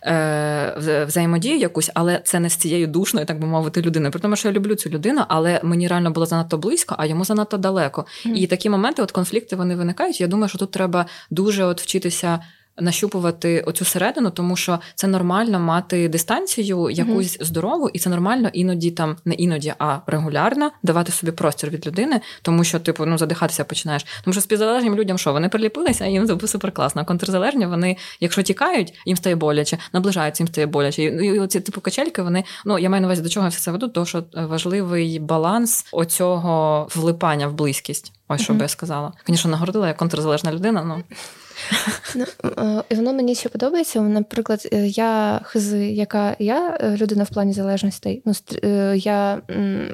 е, 0.07 1.05
взаємодію 1.07 1.57
якусь, 1.57 1.91
але 1.95 2.21
це 2.25 2.41
не 2.41 2.51
з 2.51 2.57
цією 2.57 2.87
душною, 2.87 3.27
так 3.27 3.41
би 3.41 3.47
мовити, 3.47 3.83
людиною. 3.83 4.13
При 4.13 4.21
тому, 4.21 4.37
що 4.37 4.49
я 4.49 4.55
люблю 4.55 4.75
цю 4.75 4.91
людину, 4.91 5.23
але 5.29 5.61
мені 5.63 5.89
реально 5.89 6.11
було 6.11 6.27
занадто 6.27 6.59
близько, 6.59 6.95
а 6.99 7.07
йому 7.07 7.25
занадто 7.25 7.57
далеко. 7.57 8.07
Mm. 8.27 8.33
І 8.33 8.47
такі 8.47 8.71
моменти, 8.71 9.03
от 9.03 9.13
конфлікти, 9.13 9.57
вони 9.57 9.77
виникають. 9.77 10.21
Я 10.21 10.27
думаю, 10.27 10.49
що 10.49 10.59
тут 10.59 10.71
треба 10.71 11.07
дуже 11.31 11.65
от 11.65 11.83
вчитися 11.83 12.41
нащупувати 12.79 13.61
оцю 13.61 13.85
середину, 13.85 14.31
тому 14.31 14.57
що 14.57 14.79
це 14.95 15.07
нормально 15.07 15.61
мати 15.61 16.09
дистанцію 16.09 16.91
якусь 16.91 17.39
mm-hmm. 17.39 17.45
здорову, 17.45 17.89
і 17.89 17.99
це 17.99 18.11
нормально 18.11 18.51
іноді 18.53 18.91
там 18.91 19.17
не 19.25 19.35
іноді, 19.35 19.75
а 19.79 19.99
регулярно 20.07 20.71
давати 20.83 21.13
собі 21.13 21.33
простір 21.33 21.71
від 21.71 21.87
людини, 21.87 22.21
тому 22.43 22.65
що 22.65 22.81
типу 22.81 23.07
ну 23.07 23.19
задихатися 23.19 23.65
починаєш. 23.65 24.07
Тому 24.25 24.33
що 24.33 24.41
співзалежним 24.41 24.97
людям 24.97 25.19
що 25.19 25.33
вони 25.33 25.49
приліпилися, 25.49 26.07
їм 26.07 26.39
супер 26.47 26.73
класно. 26.73 27.03
А 27.03 27.05
контрзалежні 27.05 27.67
вони, 27.67 27.97
якщо 28.21 28.43
тікають, 28.43 28.95
їм 29.07 29.17
стає 29.17 29.37
боляче, 29.37 29.79
наближаються, 29.93 30.43
їм 30.43 30.49
стає 30.49 30.67
боляче. 30.67 31.03
І 31.03 31.41
оці 31.41 31.61
типу 31.61 31.81
качельки, 31.81 32.23
вони 32.23 32.45
ну 32.65 32.79
я 32.79 32.91
маю 32.91 33.01
на 33.01 33.09
увазі 33.09 33.23
до 33.23 33.29
чого 33.29 33.47
я 33.47 33.51
все 33.51 33.61
це 33.61 33.71
веду, 33.71 33.89
тому 33.89 34.07
що 34.07 34.25
важливий 34.35 35.19
баланс 35.19 35.87
оцього 35.93 36.89
влипання 36.95 37.49
в 37.49 37.53
близькість. 37.53 38.13
Ось 38.29 38.41
що 38.41 38.53
mm-hmm. 38.53 38.57
би 38.57 38.63
я 38.63 38.69
сказала. 38.69 39.13
Звісно, 39.27 39.51
нагородила 39.51 39.89
я 39.89 39.95
контрзалежна 39.95 40.53
людина, 40.53 40.85
ну. 40.85 41.03
Ну, 42.15 42.25
е, 42.45 42.83
І 42.89 42.95
воно 42.95 43.13
мені 43.13 43.35
ще 43.35 43.49
подобається. 43.49 44.01
Наприклад, 44.01 44.69
е, 44.73 44.87
я 44.87 45.41
хизи, 45.45 45.87
яка 45.87 46.37
я 46.39 46.79
е, 46.81 46.97
людина 46.97 47.25
в 47.25 47.29
плані 47.29 47.53
залежностей. 47.53 48.23
Ну, 48.25 48.33
Я 48.95 49.43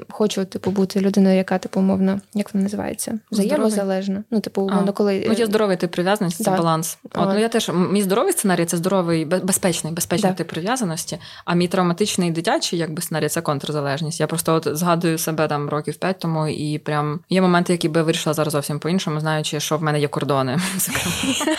хочу, 0.09 0.45
типу, 0.45 0.71
бути 0.71 0.99
людиною, 0.99 1.35
яка, 1.35 1.57
типу, 1.57 1.79
умовно, 1.79 2.19
як 2.33 2.53
вона 2.53 2.63
називається? 2.63 3.19
Взаємозалежна. 3.31 4.23
Ну, 4.31 4.39
типу, 4.39 4.61
умовно, 4.61 4.93
коли. 4.93 5.25
Ну, 5.27 5.33
є 5.33 5.45
здоровий 5.45 5.77
тип 5.77 5.91
прив'язаності, 5.91 6.43
це 6.43 6.51
баланс. 6.51 6.97
От, 7.03 7.29
ну, 7.33 7.39
я 7.39 7.49
теж, 7.49 7.71
Мій 7.91 8.01
здоровий 8.01 8.33
сценарій 8.33 8.65
це 8.65 8.77
здоровий, 8.77 9.25
безпечний, 9.25 9.93
безпечний 9.93 10.31
да. 10.31 10.37
тип 10.37 10.47
прив'язаності, 10.47 11.17
а 11.45 11.55
мій 11.55 11.67
травматичний 11.67 12.31
дитячий, 12.31 12.79
якби 12.79 13.01
сценарій, 13.01 13.29
це 13.29 13.41
контрзалежність. 13.41 14.19
Я 14.19 14.27
просто 14.27 14.53
от 14.53 14.67
згадую 14.71 15.17
себе 15.17 15.47
там 15.47 15.69
років 15.69 15.95
п'ять 15.95 16.19
тому, 16.19 16.47
і 16.47 16.79
прям 16.79 17.19
є 17.29 17.41
моменти, 17.41 17.73
які 17.73 17.89
би 17.89 18.01
вирішила 18.01 18.33
зараз 18.33 18.51
зовсім 18.51 18.79
по-іншому, 18.79 19.19
знаючи, 19.19 19.59
що 19.59 19.77
в 19.77 19.83
мене 19.83 19.99
є 19.99 20.07
кордони. 20.07 20.57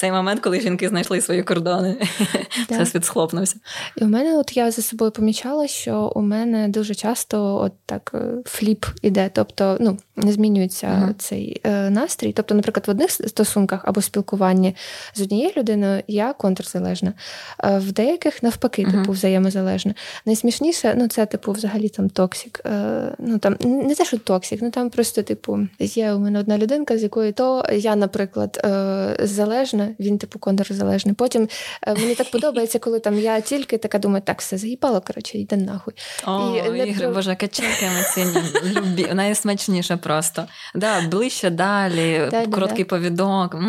Цей 0.00 0.12
момент, 0.12 0.40
коли 0.40 0.60
жінки 0.60 0.88
знайшли 0.88 1.20
свої 1.20 1.42
кордони, 1.42 1.96
це 2.68 2.86
світ 2.86 3.04
схлопнувся. 3.04 3.56
І 3.96 4.04
у 4.04 4.08
мене, 4.08 4.38
от 4.38 4.56
я 4.56 4.70
за 4.70 4.82
собою 4.82 5.10
помічала, 5.10 5.66
що 5.66 6.12
у 6.14 6.20
мене 6.20 6.68
дуже 6.68 6.94
часто 6.94 7.56
от 7.56 7.72
так 7.86 8.10
е, 8.14 8.18
фліп 8.44 8.86
іде, 9.02 9.30
тобто 9.32 9.76
ну, 9.80 9.98
не 10.16 10.32
змінюється 10.32 10.86
uh-huh. 10.86 11.14
цей 11.18 11.60
е, 11.64 11.90
настрій. 11.90 12.32
Тобто, 12.32 12.54
наприклад, 12.54 12.86
в 12.86 12.90
одних 12.90 13.10
стосунках 13.10 13.80
або 13.84 14.02
спілкуванні 14.02 14.76
з 15.14 15.20
однією 15.20 15.52
людиною 15.56 16.02
я 16.08 16.32
контрзалежна, 16.32 17.12
а 17.58 17.78
в 17.78 17.92
деяких 17.92 18.42
навпаки, 18.42 18.84
uh-huh. 18.84 19.00
типу, 19.00 19.12
взаємозалежна. 19.12 19.94
Найсмішніше, 20.26 20.94
ну 20.98 21.08
це 21.08 21.26
типу, 21.26 21.52
взагалі 21.52 21.88
там 21.88 22.08
токсик. 22.08 22.60
Е, 22.66 23.14
ну 23.18 23.38
там 23.38 23.56
не 23.60 23.94
те, 23.94 24.04
що 24.04 24.18
токсик, 24.18 24.62
ну 24.62 24.70
там 24.70 24.90
просто, 24.90 25.22
типу, 25.22 25.58
є 25.78 26.12
у 26.12 26.18
мене 26.18 26.40
одна 26.40 26.58
людинка, 26.58 26.98
з 26.98 27.02
якої 27.02 27.32
то 27.32 27.64
я, 27.72 27.96
наприклад, 27.96 28.60
е, 28.64 29.16
залежна 29.26 29.89
він, 30.00 30.18
типу, 30.18 30.38
контрзалежний. 30.38 31.14
Потім 31.14 31.48
е, 31.86 31.94
мені 31.94 32.14
так 32.14 32.30
подобається, 32.30 32.78
коли 32.78 33.00
там 33.00 33.18
я 33.18 33.40
тільки 33.40 33.78
така 33.78 33.98
думаю, 33.98 34.22
так, 34.26 34.40
все 34.40 34.58
заїбало, 34.58 35.00
коротше, 35.00 35.38
йде 35.38 35.56
нахуй. 35.56 35.94
О, 36.26 36.56
і, 36.56 36.88
Ігри, 36.88 37.06
не... 37.06 37.12
боже, 37.12 37.34
каченьки 37.36 37.86
емоційні, 37.86 38.48
любі, 38.64 39.08
найсмачніше 39.14 39.96
просто. 39.96 40.46
Да, 40.74 41.00
Ближче 41.00 41.50
далі, 41.50 42.28
да, 42.30 42.46
короткий 42.46 42.84
да. 42.84 42.88
повідок. 42.88 43.56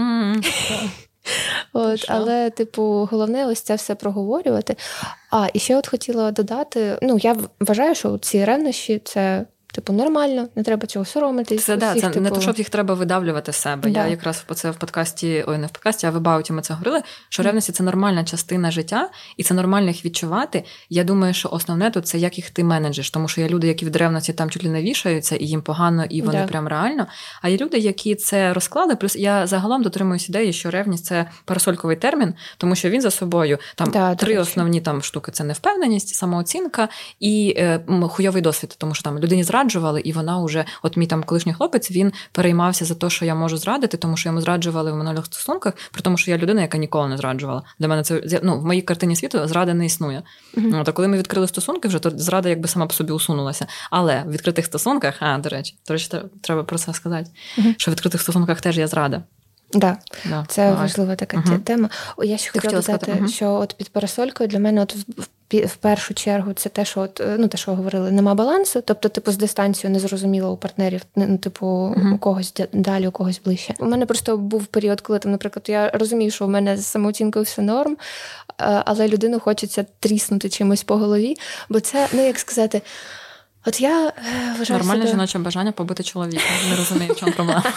От, 1.74 2.06
Але, 2.08 2.50
типу, 2.50 3.08
головне 3.12 3.46
ось 3.46 3.62
це 3.62 3.76
все 3.76 3.96
проговорювати. 3.96 4.76
А, 5.32 5.48
і 5.54 5.60
ще 5.60 5.78
от 5.78 5.88
хотіла 5.88 6.32
додати: 6.32 6.98
ну, 7.02 7.18
я 7.22 7.36
вважаю, 7.60 7.96
що 7.96 8.18
ці 8.18 8.46
ревнощі 8.46 9.02
це 9.04 9.46
Типу, 9.74 9.94
нормально, 9.94 10.48
не 10.56 10.64
треба 10.64 10.88
цього 10.88 11.06
соромитись. 11.06 11.64
Це 11.64 11.78
да, 11.78 11.96
це 11.96 12.02
типу... 12.02 12.20
не 12.20 12.30
то, 12.30 12.42
щоб 12.42 12.58
їх 12.58 12.70
треба 12.70 12.94
видавлювати 12.94 13.52
з 13.52 13.56
себе. 13.56 13.90
Да. 13.90 14.00
Я 14.00 14.08
якраз 14.08 14.42
по 14.42 14.54
це 14.54 14.72
в 14.72 14.76
подкасті, 14.76 15.44
ой, 15.48 15.58
не 15.58 15.68
в 15.68 15.70
подкасті, 15.70 16.08
а 16.08 16.12
в 16.12 16.22
Бауті 16.22 16.54
ми 16.54 16.62
це 16.62 16.74
говорили. 16.74 17.02
Що 17.30 17.44
ревності 17.44 17.72
це 17.72 17.84
нормальна 17.84 18.24
частина 18.24 18.72
життя, 18.72 19.10
і 19.38 19.44
це 19.44 19.54
нормально 19.54 19.88
їх 19.88 20.06
відчувати. 20.06 20.64
Я 20.90 21.04
думаю, 21.04 21.34
що 21.34 21.50
основне 21.50 21.92
тут 21.92 22.08
це 22.08 22.18
як 22.18 22.38
їх 22.38 22.50
ти 22.50 22.64
менеджиш, 22.64 23.10
тому 23.10 23.28
що 23.28 23.42
є 23.42 23.50
люди, 23.50 23.68
які 23.68 23.86
від 23.86 23.96
ревності 23.96 24.34
там 24.34 24.50
чуть 24.50 24.64
ли 24.64 24.70
не 24.70 24.82
вішаються, 24.82 25.36
і 25.36 25.46
їм 25.46 25.62
погано, 25.62 26.06
і 26.10 26.22
вони 26.22 26.38
да. 26.38 26.48
прям 26.48 26.68
реально. 26.68 27.08
А 27.42 27.50
є 27.50 27.58
люди, 27.58 27.78
які 27.78 28.16
це 28.16 28.54
розклали. 28.54 28.96
Плюс 28.96 29.16
я 29.16 29.48
загалом 29.48 29.84
дотримуюсь 29.84 30.30
ідеї, 30.30 30.54
що 30.54 30.72
ревність 30.72 31.06
це 31.06 31.26
парасольковий 31.46 31.96
термін, 31.96 32.34
тому 32.58 32.76
що 32.76 32.90
він 32.90 33.02
за 33.02 33.12
собою 33.12 33.58
там 33.76 33.92
да, 33.92 34.16
три 34.16 34.38
основні 34.38 34.82
там 34.82 35.02
штуки: 35.02 35.32
це 35.32 35.44
невпевненість, 35.44 36.16
самооцінка 36.16 36.90
і 37.20 37.56
е, 37.58 37.86
хуйовий 38.10 38.42
досвід, 38.42 38.76
тому 38.78 38.94
що 38.94 39.04
там 39.04 39.20
людині 39.20 39.44
зрадили 39.44 39.61
зраджували, 39.62 40.02
і 40.02 40.12
вона 40.12 40.44
вже, 40.44 40.66
от 40.84 40.98
мій 40.98 41.08
там 41.08 41.24
колишній 41.24 41.54
хлопець, 41.54 41.92
він 41.92 42.14
переймався 42.32 42.86
за 42.86 42.96
те, 42.96 43.10
що 43.10 43.26
я 43.26 43.36
можу 43.36 43.58
зрадити, 43.58 43.98
тому 43.98 44.18
що 44.18 44.30
йому 44.30 44.42
зраджували 44.42 44.92
в 44.92 44.96
минулих 44.96 45.26
стосунках, 45.26 45.74
при 45.92 46.02
тому, 46.02 46.18
що 46.18 46.32
я 46.32 46.38
людина, 46.38 46.62
яка 46.62 46.78
ніколи 46.78 47.08
не 47.08 47.18
зраджувала. 47.18 47.64
Для 47.80 47.88
мене 47.88 48.04
це 48.04 48.40
ну, 48.44 48.60
в 48.60 48.66
моїй 48.66 48.82
картині 48.82 49.16
світу 49.16 49.48
зрада 49.48 49.74
не 49.74 49.86
існує. 49.86 50.24
Uh-huh. 50.54 50.82
От, 50.82 50.90
а 50.90 50.92
коли 50.92 51.08
ми 51.08 51.18
відкрили 51.18 51.48
стосунки, 51.48 51.88
вже 51.88 52.00
то 52.00 52.10
зрада 52.10 52.50
якби 52.50 52.68
сама 52.68 52.86
по 52.86 52.94
собі 52.94 53.12
усунулася. 53.12 53.68
Але 53.92 54.24
в 54.24 54.32
відкритих 54.32 54.66
стосунках, 54.66 55.16
а 55.20 55.38
до 55.38 55.50
речі, 55.50 55.76
до 55.88 55.94
речі, 55.94 56.10
треба 56.42 56.64
про 56.64 56.78
це 56.78 56.94
сказати, 56.94 57.30
uh-huh. 57.58 57.74
що 57.78 57.92
в 57.92 57.94
відкритих 57.94 58.22
стосунках 58.22 58.62
теж 58.62 58.78
є 58.78 58.88
зрада. 58.88 59.24
Да, 59.74 59.98
да, 60.26 60.46
це 60.48 60.72
важлива 60.74 61.16
така 61.16 61.38
uh-huh. 61.38 61.60
тема. 61.60 61.90
Я 62.24 62.38
ще 62.38 62.52
хотіла 62.52 62.82
додати, 62.82 63.12
uh-huh. 63.12 63.28
що 63.28 63.52
от 63.54 63.76
під 63.78 63.90
парасолькою 63.90 64.50
для 64.50 64.60
мене 64.60 64.82
от 64.82 64.96
в 65.60 65.76
першу 65.76 66.14
чергу 66.14 66.54
це 66.54 66.70
те, 66.70 66.86
що 66.86 67.02
от, 67.02 67.20
е, 67.20 67.36
ну 67.40 67.48
те, 67.48 67.58
що 67.58 67.76
говорили, 67.76 68.12
нема 68.12 68.36
балансу. 68.36 68.82
Тобто, 68.86 69.10
типу, 69.10 69.32
з 69.32 69.38
дистанцією 69.38 69.94
незрозуміло 69.94 70.52
у 70.52 70.58
партнерів, 70.58 71.02
ну, 71.16 71.38
типу, 71.38 71.66
uh-huh. 71.66 72.14
у 72.14 72.18
когось 72.18 72.54
далі, 72.74 73.08
у 73.08 73.12
когось 73.12 73.42
ближче. 73.46 73.74
У 73.80 73.86
мене 73.86 74.06
просто 74.06 74.38
був 74.38 74.66
період, 74.66 75.02
коли 75.02 75.20
там, 75.20 75.32
наприклад, 75.32 75.66
я 75.70 75.90
розумію, 75.90 76.32
що 76.32 76.46
у 76.46 76.50
мене 76.50 76.78
з 76.78 76.86
самооцінкою 76.86 77.46
все 77.46 77.62
норм, 77.62 77.98
але 78.58 79.08
людину 79.08 79.40
хочеться 79.40 79.86
тріснути 80.00 80.50
чимось 80.50 80.84
по 80.84 80.98
голові, 80.98 81.38
бо 81.70 81.80
це, 81.80 82.08
ну 82.14 82.26
як 82.26 82.40
сказати. 82.40 82.82
От 83.66 83.82
я 83.82 84.08
е, 84.08 84.14
вважаю 84.58 84.80
Нормальне 84.80 85.02
себе... 85.02 85.12
жіноче 85.12 85.40
бажання 85.40 85.72
побити 85.72 86.04
чоловіка. 86.04 86.44
Не 86.70 86.76
розумію, 86.76 87.14
в 87.14 87.20
чому 87.20 87.32
проблема. 87.32 87.64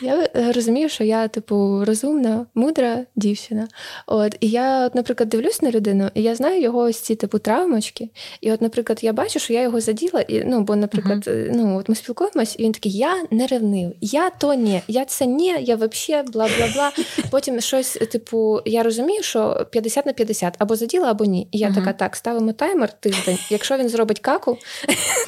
Я 0.00 0.28
е, 0.36 0.52
розумію, 0.52 0.88
що 0.88 1.04
я, 1.04 1.28
типу, 1.28 1.84
розумна, 1.84 2.46
мудра 2.54 3.06
дівчина. 3.16 3.68
От, 4.06 4.36
І 4.40 4.48
я, 4.48 4.86
от, 4.86 4.94
наприклад, 4.94 5.28
дивлюсь 5.28 5.62
на 5.62 5.70
людину, 5.70 6.10
і 6.14 6.22
я 6.22 6.34
знаю 6.34 6.60
його 6.60 6.78
ось 6.78 6.98
ці 6.98 7.14
типу 7.14 7.38
травмочки. 7.38 8.08
І, 8.40 8.52
от, 8.52 8.62
наприклад, 8.62 8.98
я 9.02 9.12
бачу, 9.12 9.38
що 9.38 9.52
я 9.52 9.62
його 9.62 9.80
заділа, 9.80 10.20
і, 10.20 10.44
ну, 10.44 10.60
бо, 10.60 10.76
наприклад, 10.76 11.18
uh-huh. 11.18 11.50
ну, 11.54 11.78
от 11.78 11.88
ми 11.88 11.94
спілкуємось, 11.94 12.56
і 12.58 12.62
він 12.62 12.72
такий: 12.72 12.92
я 12.92 13.24
не 13.30 13.46
ревнив, 13.46 13.92
я 14.00 14.30
то 14.30 14.54
ні, 14.54 14.82
я 14.88 15.04
це 15.04 15.26
ні, 15.26 15.56
я 15.60 15.76
взагалі 15.76 16.26
бла 16.28 16.48
бла 16.58 16.68
бла. 16.74 16.92
Потім 17.30 17.60
щось, 17.60 17.92
типу, 17.92 18.60
я 18.64 18.82
розумію, 18.82 19.22
що 19.22 19.66
50 19.70 20.06
на 20.06 20.12
50, 20.12 20.54
або 20.58 20.76
заділа, 20.76 21.10
або 21.10 21.24
ні. 21.24 21.48
І 21.52 21.58
я 21.58 21.68
uh-huh. 21.68 21.74
така, 21.74 21.92
так, 21.92 22.16
ставимо 22.16 22.52
таймер 22.52 22.92
тиждень. 22.92 23.38
Якщо 23.50 23.76
він 23.76 23.88
зробить 23.88 24.18
каку, 24.18 24.58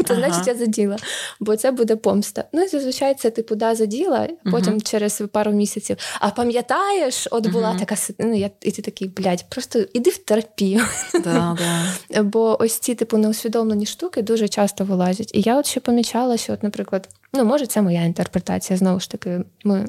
то 0.06 0.14
uh-huh. 0.14 0.16
значить 0.16 0.46
я 0.46 0.54
заділа, 0.54 0.96
бо 1.40 1.56
це 1.56 1.70
буде 1.70 1.96
помста. 1.96 2.44
Ну 2.52 2.62
і 2.62 2.68
зазвичай 2.68 3.14
це, 3.14 3.30
типу, 3.30 3.54
да, 3.54 3.74
заділа, 3.74 4.28
потім 4.56 4.82
через 4.82 5.22
пару 5.32 5.52
місяців. 5.52 5.96
А 6.20 6.30
пам'ятаєш, 6.30 7.28
от 7.30 7.46
була 7.46 7.78
така 7.78 7.94
ну, 8.18 8.34
я, 8.34 8.50
і 8.60 8.70
ти 8.70 8.82
такий, 8.82 9.08
блядь, 9.08 9.44
просто 9.48 9.78
іди 9.92 10.10
в 10.10 10.18
терапію. 10.18 10.80
Да, 11.12 11.58
да. 11.58 12.22
Бо 12.22 12.56
ось 12.60 12.78
ці 12.78 12.94
типу 12.94 13.18
неусвідомлені 13.18 13.86
штуки 13.86 14.22
дуже 14.22 14.48
часто 14.48 14.84
вилазять. 14.84 15.30
І 15.34 15.40
я 15.40 15.58
от 15.58 15.66
ще 15.66 15.80
помічала, 15.80 16.36
що, 16.36 16.52
от, 16.52 16.62
наприклад, 16.62 17.08
ну, 17.32 17.44
може, 17.44 17.66
це 17.66 17.82
моя 17.82 18.02
інтерпретація, 18.02 18.76
знову 18.76 19.00
ж 19.00 19.10
таки, 19.10 19.40
ми. 19.64 19.88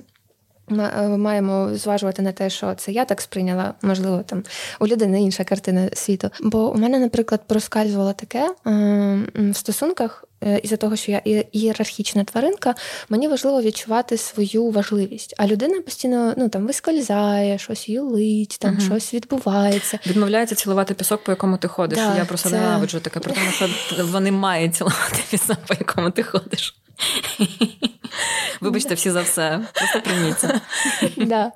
Е, 0.71 1.07
маємо 1.07 1.69
зважувати 1.73 2.21
на 2.21 2.31
те, 2.31 2.49
що 2.49 2.75
це 2.75 2.91
я 2.91 3.05
так 3.05 3.21
сприйняла, 3.21 3.73
можливо, 3.81 4.23
там 4.25 4.43
у 4.79 4.87
людини 4.87 5.23
інша 5.23 5.43
картина 5.43 5.89
світу. 5.93 6.29
Бо 6.41 6.71
у 6.71 6.77
мене, 6.77 6.99
наприклад, 6.99 7.41
проскальзувало 7.47 8.13
таке 8.13 8.53
в 9.35 9.53
стосунках, 9.53 10.27
Е, 10.43 10.59
із-за 10.63 10.77
того, 10.77 10.95
що 10.95 11.11
я 11.11 11.21
ієрархічна 11.51 12.23
тваринка, 12.23 12.75
мені 13.09 13.27
важливо 13.27 13.61
відчувати 13.61 14.17
свою 14.17 14.69
важливість. 14.69 15.33
А 15.37 15.47
людина 15.47 15.81
постійно 15.81 16.33
ну 16.37 16.49
там 16.49 16.67
вискользає, 16.67 17.57
щось 17.57 17.89
юлить, 17.89 18.57
там 18.59 18.75
uh 18.75 18.85
щось 18.85 19.13
відбувається. 19.13 19.99
Відмовляється 20.07 20.55
цілувати 20.55 20.93
пісок, 20.93 21.23
по 21.23 21.31
якому 21.31 21.57
ти 21.57 21.67
ходиш. 21.67 21.97
Да, 21.97 22.17
я 22.17 22.25
просто 22.25 22.49
це... 22.49 22.55
ненавиджу 22.55 22.99
таке, 22.99 23.19
про 23.19 23.33
тому, 23.33 23.51
що 23.51 23.69
вони 24.05 24.31
мають 24.31 24.75
цілувати 24.75 25.23
пісок, 25.31 25.57
по 25.67 25.73
якому 25.79 26.11
ти 26.11 26.23
ходиш. 26.23 26.75
Вибачте 28.61 28.95
всі 28.95 29.11
за 29.11 29.21
все, 29.21 29.59
просто 29.73 30.01
прийміться. 30.01 30.61
Да. 31.17 31.51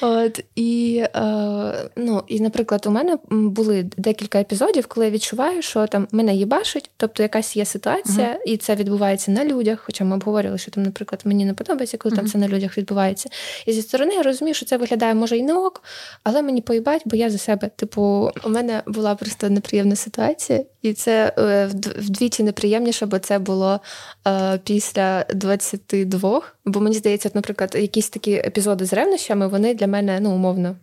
От, 0.00 0.44
І, 0.54 1.04
е, 1.14 1.90
ну, 1.96 2.22
і, 2.26 2.40
наприклад, 2.40 2.86
у 2.86 2.90
мене 2.90 3.18
були 3.30 3.90
декілька 3.96 4.40
епізодів, 4.40 4.86
коли 4.86 5.06
я 5.06 5.12
відчуваю, 5.12 5.62
що 5.62 5.86
там 5.86 6.08
мене 6.12 6.34
їбашить, 6.34 6.90
тобто 6.96 7.22
якась 7.22 7.56
є 7.56 7.64
ситуація, 7.64 8.28
uh-huh. 8.28 8.52
і 8.52 8.56
це 8.56 8.74
відбувається 8.74 9.30
на 9.30 9.44
людях. 9.44 9.82
Хоча 9.86 10.04
ми 10.04 10.16
обговорювали, 10.16 10.58
що 10.58 10.70
там, 10.70 10.82
наприклад, 10.82 11.20
мені 11.24 11.44
не 11.44 11.54
подобається, 11.54 11.96
коли 11.96 12.12
uh-huh. 12.12 12.18
там 12.18 12.28
це 12.28 12.38
на 12.38 12.48
людях 12.48 12.78
відбувається. 12.78 13.28
І 13.66 13.72
зі 13.72 13.82
сторони 13.82 14.14
я 14.14 14.22
розумію, 14.22 14.54
що 14.54 14.66
це 14.66 14.76
виглядає, 14.76 15.14
може, 15.14 15.36
і 15.36 15.42
не 15.42 15.54
ок, 15.54 15.82
але 16.22 16.42
мені 16.42 16.60
поїбать, 16.60 17.02
бо 17.04 17.16
я 17.16 17.30
за 17.30 17.38
себе. 17.38 17.70
Типу, 17.76 18.30
у 18.44 18.48
мене 18.48 18.82
була 18.86 19.14
просто 19.14 19.50
неприємна 19.50 19.96
ситуація, 19.96 20.64
і 20.82 20.92
це 20.92 21.32
е, 21.38 21.70
вдвічі 21.98 22.42
неприємніше, 22.42 23.06
бо 23.06 23.18
це 23.18 23.38
було 23.38 23.80
е, 24.26 24.60
після 24.64 24.85
22, 24.92 26.42
бо 26.64 26.80
мені 26.80 26.96
здається, 26.96 27.30
наприклад, 27.34 27.74
якісь 27.74 28.08
такі 28.08 28.32
епізоди 28.32 28.86
з 28.86 28.92
ревнощами, 28.92 29.48
вони 29.48 29.74
для 29.74 29.86
мене, 29.86 30.20
ну, 30.20 30.30
умовно, 30.30 30.76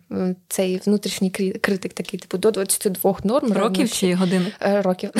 цей 0.48 0.80
внутрішній 0.86 1.30
критик 1.60 1.92
такий, 1.92 2.20
типу, 2.20 2.38
до 2.38 2.50
22 2.50 3.14
норм. 3.24 3.52
Років 3.52 3.56
ревнощі. 3.56 4.06
чи 4.06 4.14
годин? 4.14 4.46
Е, 4.62 4.82
років. 4.82 5.10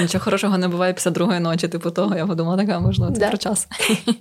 Нічого 0.00 0.24
хорошого 0.24 0.58
не 0.58 0.68
буває 0.68 0.92
після 0.92 1.10
другої 1.10 1.40
ночі, 1.40 1.68
типу 1.68 1.90
того, 1.90 2.16
я 2.16 2.26
подумала, 2.26 2.56
така 2.56 2.80
можливо, 2.80 3.12
це 3.12 3.20
да. 3.20 3.28
про 3.28 3.38
час. 3.38 3.68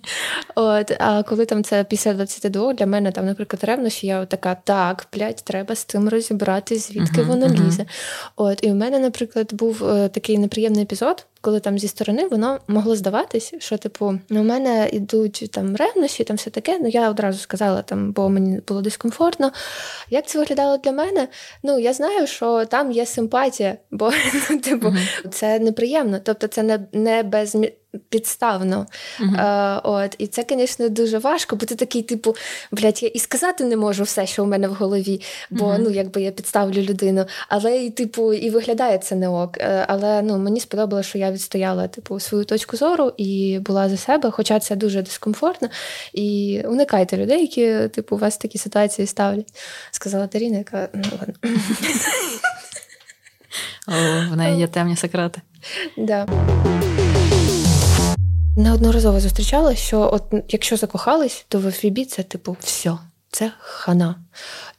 От, 0.56 0.92
А 1.00 1.24
коли 1.24 1.46
там 1.46 1.64
це 1.64 1.84
після 1.84 2.14
22, 2.14 2.74
для 2.74 2.86
мене 2.86 3.12
там, 3.12 3.26
наприклад, 3.26 3.64
ревнощі, 3.64 4.08
я 4.08 4.26
така, 4.26 4.56
так, 4.64 5.08
блядь, 5.14 5.44
треба 5.44 5.76
з 5.76 5.84
цим 5.84 6.10
розібрати, 6.10 6.80
звідки 6.80 7.22
uh-huh, 7.22 7.28
воно 7.28 7.46
uh-huh. 7.46 7.66
лізе. 7.66 7.86
От, 8.36 8.60
І 8.64 8.72
в 8.72 8.76
мене, 8.76 9.00
наприклад, 9.00 9.54
був 9.54 9.84
е, 9.90 10.10
такий 10.10 10.38
неприємний 10.38 10.84
епізод, 10.84 11.26
коли 11.46 11.60
там 11.60 11.80
зі 11.80 11.88
сторони 11.88 12.28
воно 12.28 12.60
могло 12.68 12.96
здаватись, 12.96 13.54
що 13.60 13.78
типу 13.78 14.20
у 14.30 14.44
мене 14.44 14.90
йдуть 14.92 15.50
там 15.52 15.76
ревнощі, 15.76 16.24
там 16.24 16.38
все 16.38 16.50
таке. 16.50 16.80
Ну 16.82 16.88
я 16.88 17.10
одразу 17.10 17.40
сказала 17.40 17.82
там, 17.82 18.12
бо 18.12 18.30
мені 18.30 18.62
було 18.68 18.82
дискомфортно. 18.82 19.52
Як 20.10 20.28
це 20.28 20.40
виглядало 20.40 20.78
для 20.78 20.92
мене? 20.92 21.28
Ну 21.64 21.80
я 21.80 21.94
знаю, 21.94 22.28
що 22.28 22.66
там 22.66 22.92
є 22.92 23.06
симпатія, 23.06 23.78
бо 23.92 24.12
ну, 24.50 24.60
типу, 24.60 24.88
mm-hmm. 24.88 25.30
це 25.30 25.60
неприємно. 25.60 26.20
Тобто, 26.24 26.48
це 26.48 26.64
не 26.64 26.80
не 26.92 27.24
без 27.24 27.58
підставно. 28.10 28.86
Uh-huh. 29.20 29.36
А, 29.38 29.82
от, 29.84 30.16
І 30.18 30.28
це, 30.28 30.46
звісно, 30.50 30.90
дуже 30.90 31.18
важко, 31.18 31.56
бо 31.56 31.66
ти 31.66 31.76
такий, 31.76 32.02
типу, 32.02 32.36
блядь, 32.72 33.04
я 33.04 33.10
і 33.10 33.20
сказати 33.20 33.64
не 33.64 33.78
можу 33.78 34.04
все, 34.04 34.26
що 34.26 34.44
у 34.44 34.48
мене 34.48 34.68
в 34.68 34.74
голові, 34.74 35.22
бо 35.50 35.66
uh-huh. 35.66 35.78
ну, 35.80 35.90
якби 35.90 36.22
я 36.22 36.32
підставлю 36.32 36.82
людину. 36.82 37.26
Але 37.50 37.78
і 37.78 37.90
типу, 37.90 38.34
і 38.34 38.50
виглядає 38.50 38.98
це 38.98 39.16
не 39.16 39.30
ок. 39.30 39.58
Е, 39.58 39.86
але 39.88 40.22
ну, 40.22 40.38
мені 40.38 40.60
сподобалося, 40.60 41.10
що 41.10 41.18
я 41.18 41.32
відстояла 41.32 41.88
типу, 41.88 42.20
свою 42.20 42.46
точку 42.46 42.78
зору 42.78 43.14
і 43.18 43.60
була 43.62 43.90
за 43.90 43.98
себе, 43.98 44.32
хоча 44.32 44.60
це 44.60 44.76
дуже 44.76 45.02
дискомфортно. 45.02 45.70
І 46.14 46.62
уникайте 46.66 47.18
людей, 47.18 47.42
які 47.42 47.88
типу, 47.88 48.16
у 48.16 48.20
вас 48.20 48.38
такі 48.38 48.58
ситуації 48.58 49.08
ставлять. 49.08 49.54
Сказала 49.92 50.28
Даріна, 50.28 50.58
яка 50.58 50.90
ну 50.94 51.04
ладно. 51.20 51.34
О, 53.88 53.92
В 54.32 54.38
неї 54.38 54.60
є 54.60 54.68
темні 54.68 54.96
секрети. 54.96 55.42
Да. 55.98 56.28
Неодноразово 58.58 59.20
зустрічала, 59.20 59.76
що 59.76 60.10
от 60.14 60.24
якщо 60.50 60.78
закохались, 60.78 61.46
то 61.48 61.60
в 61.60 61.72
ФІБі 61.72 62.06
це 62.06 62.24
типу 62.24 62.58
все, 62.60 62.98
це 63.32 63.52
хана. 63.60 64.16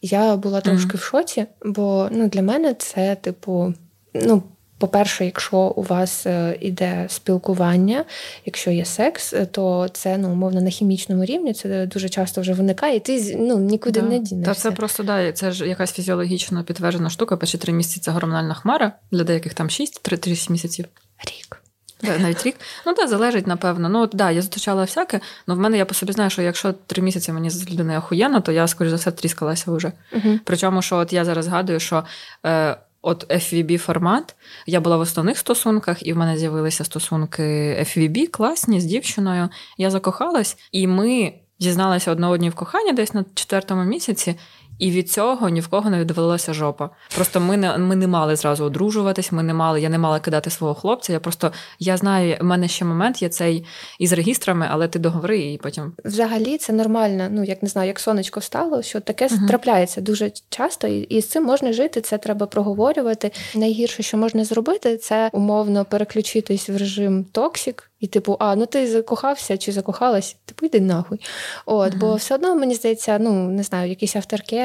Я 0.03 0.37
була 0.37 0.61
трошки 0.61 0.97
mm-hmm. 0.97 1.01
в 1.01 1.03
шоці, 1.03 1.47
бо 1.65 2.09
ну, 2.13 2.29
для 2.29 2.43
мене 2.43 2.75
це, 2.75 3.15
типу, 3.15 3.75
ну, 4.15 4.43
по-перше, 4.79 5.25
якщо 5.25 5.59
у 5.59 5.83
вас 5.83 6.27
е, 6.27 6.59
іде 6.61 7.07
спілкування, 7.09 8.05
якщо 8.45 8.71
є 8.71 8.85
секс, 8.85 9.33
е, 9.33 9.47
то 9.47 9.89
це 9.93 10.19
ну, 10.19 10.31
умовно 10.31 10.61
на 10.61 10.71
хімічному 10.71 11.25
рівні, 11.25 11.55
це 11.55 11.87
дуже 11.87 12.09
часто 12.09 12.41
вже 12.41 12.53
виникає, 12.53 12.97
і 12.97 13.01
ти 13.01 13.37
ну, 13.39 13.59
нікуди 13.59 14.01
да. 14.01 14.07
не 14.07 14.19
дінешся. 14.19 14.55
Та 14.55 14.61
це 14.61 14.71
просто 14.71 15.03
да, 15.03 15.33
це 15.33 15.53
ж 15.53 15.69
якась 15.69 15.93
фізіологічно 15.93 16.65
підтверджена 16.65 17.11
штука. 17.11 17.37
Перші 17.37 17.59
три 17.59 17.73
місяці 17.73 18.01
це 18.01 18.11
гормональна 18.11 18.55
хмара, 18.55 18.93
для 19.11 19.25
деяких 19.25 19.55
там 19.55 19.71
шість, 19.71 20.03
три 20.03 20.19
місяців. 20.49 20.85
Рік. 21.25 21.66
Навіть 22.03 22.47
рік. 22.47 22.57
Ну 22.87 22.95
так, 22.95 23.09
залежить, 23.09 23.47
напевно. 23.47 23.89
Ну, 23.89 24.07
да, 24.07 24.31
я 24.31 24.43
зустрічала 24.43 24.83
всяке, 24.83 25.21
але 25.47 25.57
в 25.57 25.61
мене 25.61 25.79
я 25.79 25.85
по 25.85 25.95
собі 25.95 26.13
знаю, 26.13 26.31
що 26.31 26.43
якщо 26.43 26.73
три 26.73 27.03
місяці 27.03 27.33
мені 27.33 27.51
з 27.51 27.71
людиною 27.71 27.99
охуєнно, 27.99 28.41
то 28.41 28.53
я, 28.53 28.69
скоріш 28.69 28.91
за 28.91 28.97
все, 28.97 29.11
тріскалася 29.11 29.73
вже. 29.73 29.93
Uh-huh. 30.13 30.39
Причому, 30.45 30.83
що 30.83 30.97
от 30.97 31.13
я 31.13 31.25
зараз 31.25 31.45
згадую, 31.45 31.81
що. 31.81 32.05
Е, 32.47 32.77
От 33.03 33.31
FVB 33.31 33.79
формат. 33.79 34.37
Я 34.67 34.81
була 34.81 34.97
в 34.97 35.01
основних 35.01 35.39
стосунках, 35.39 36.07
і 36.07 36.13
в 36.13 36.17
мене 36.17 36.39
з'явилися 36.39 36.85
стосунки 36.85 37.43
FVB, 37.81 38.27
класні 38.27 38.81
з 38.81 38.85
дівчиною. 38.85 39.49
Я 39.79 39.91
закохалась, 39.91 40.57
і 40.73 40.87
ми 40.87 41.33
дізналися 41.61 42.13
одне 42.13 42.27
одній 42.27 42.51
в 42.51 42.55
коханні 42.55 42.93
десь 42.93 43.15
на 43.15 43.25
четвертому 43.35 43.85
місяці. 43.85 44.35
І 44.79 44.91
від 44.91 45.11
цього 45.11 45.49
ні 45.49 45.61
в 45.61 45.69
кого 45.69 45.91
не 45.91 46.01
відвалилася 46.01 46.53
жопа. 46.53 46.91
Просто 47.15 47.41
ми 47.41 47.57
не 47.57 47.79
ми 47.79 47.97
не 47.97 48.07
мали 48.07 48.37
зразу 48.37 48.65
одружуватись, 48.65 49.33
ми 49.33 49.43
не 49.43 49.55
мали, 49.55 49.81
я 49.81 49.89
не 49.89 49.99
мала 49.99 50.21
кидати 50.21 50.51
свого 50.51 50.75
хлопця. 50.75 51.13
Я 51.13 51.21
просто 51.21 51.53
я 51.79 51.97
знаю, 51.97 52.37
в 52.41 52.45
мене 52.45 52.69
ще 52.69 52.85
момент 52.85 53.23
є 53.23 53.29
цей 53.29 53.65
із 53.99 54.13
регістрами, 54.13 54.69
але 54.71 54.89
ти 54.89 54.99
договори 54.99 55.39
і 55.39 55.59
потім. 55.59 55.93
Взагалі 56.05 56.59
це 56.59 56.73
нормально. 56.73 57.29
Ну 57.31 57.45
як 57.45 57.63
не 57.63 57.69
знаю, 57.69 57.89
як 57.89 58.01
сонечко 58.01 58.41
стало, 58.41 58.83
що 58.83 59.01
таке 59.01 59.27
uh 59.27 59.47
трапляється 59.49 60.01
дуже 60.01 60.31
часто, 60.49 60.87
і, 60.87 61.01
і 61.01 61.21
з 61.21 61.29
цим 61.29 61.45
можна 61.45 61.73
жити. 61.73 62.01
Це 62.01 62.19
треба 62.19 62.47
проговорювати. 62.47 63.31
Найгірше, 63.55 64.03
що 64.03 64.17
можна 64.17 64.45
зробити, 64.45 64.97
це 64.97 65.31
умовно 65.33 65.85
переключитись 65.85 66.69
в 66.69 66.77
режим 66.77 67.25
токсик. 67.25 67.91
І, 68.01 68.07
типу, 68.07 68.37
а 68.41 68.57
ну 68.57 68.67
ти 68.67 68.87
закохався 68.87 69.57
чи 69.57 69.73
закохалась, 69.73 70.37
типу 70.45 70.67
йди 70.67 70.81
нахуй. 70.81 71.21
От, 71.67 71.95
uh-huh. 71.95 71.99
Бо 71.99 72.15
все 72.15 72.35
одно, 72.35 72.55
мені 72.55 72.75
здається, 72.75 73.19
ну 73.19 73.33
не 73.49 73.63
знаю, 73.63 73.89
якийсь 73.89 74.17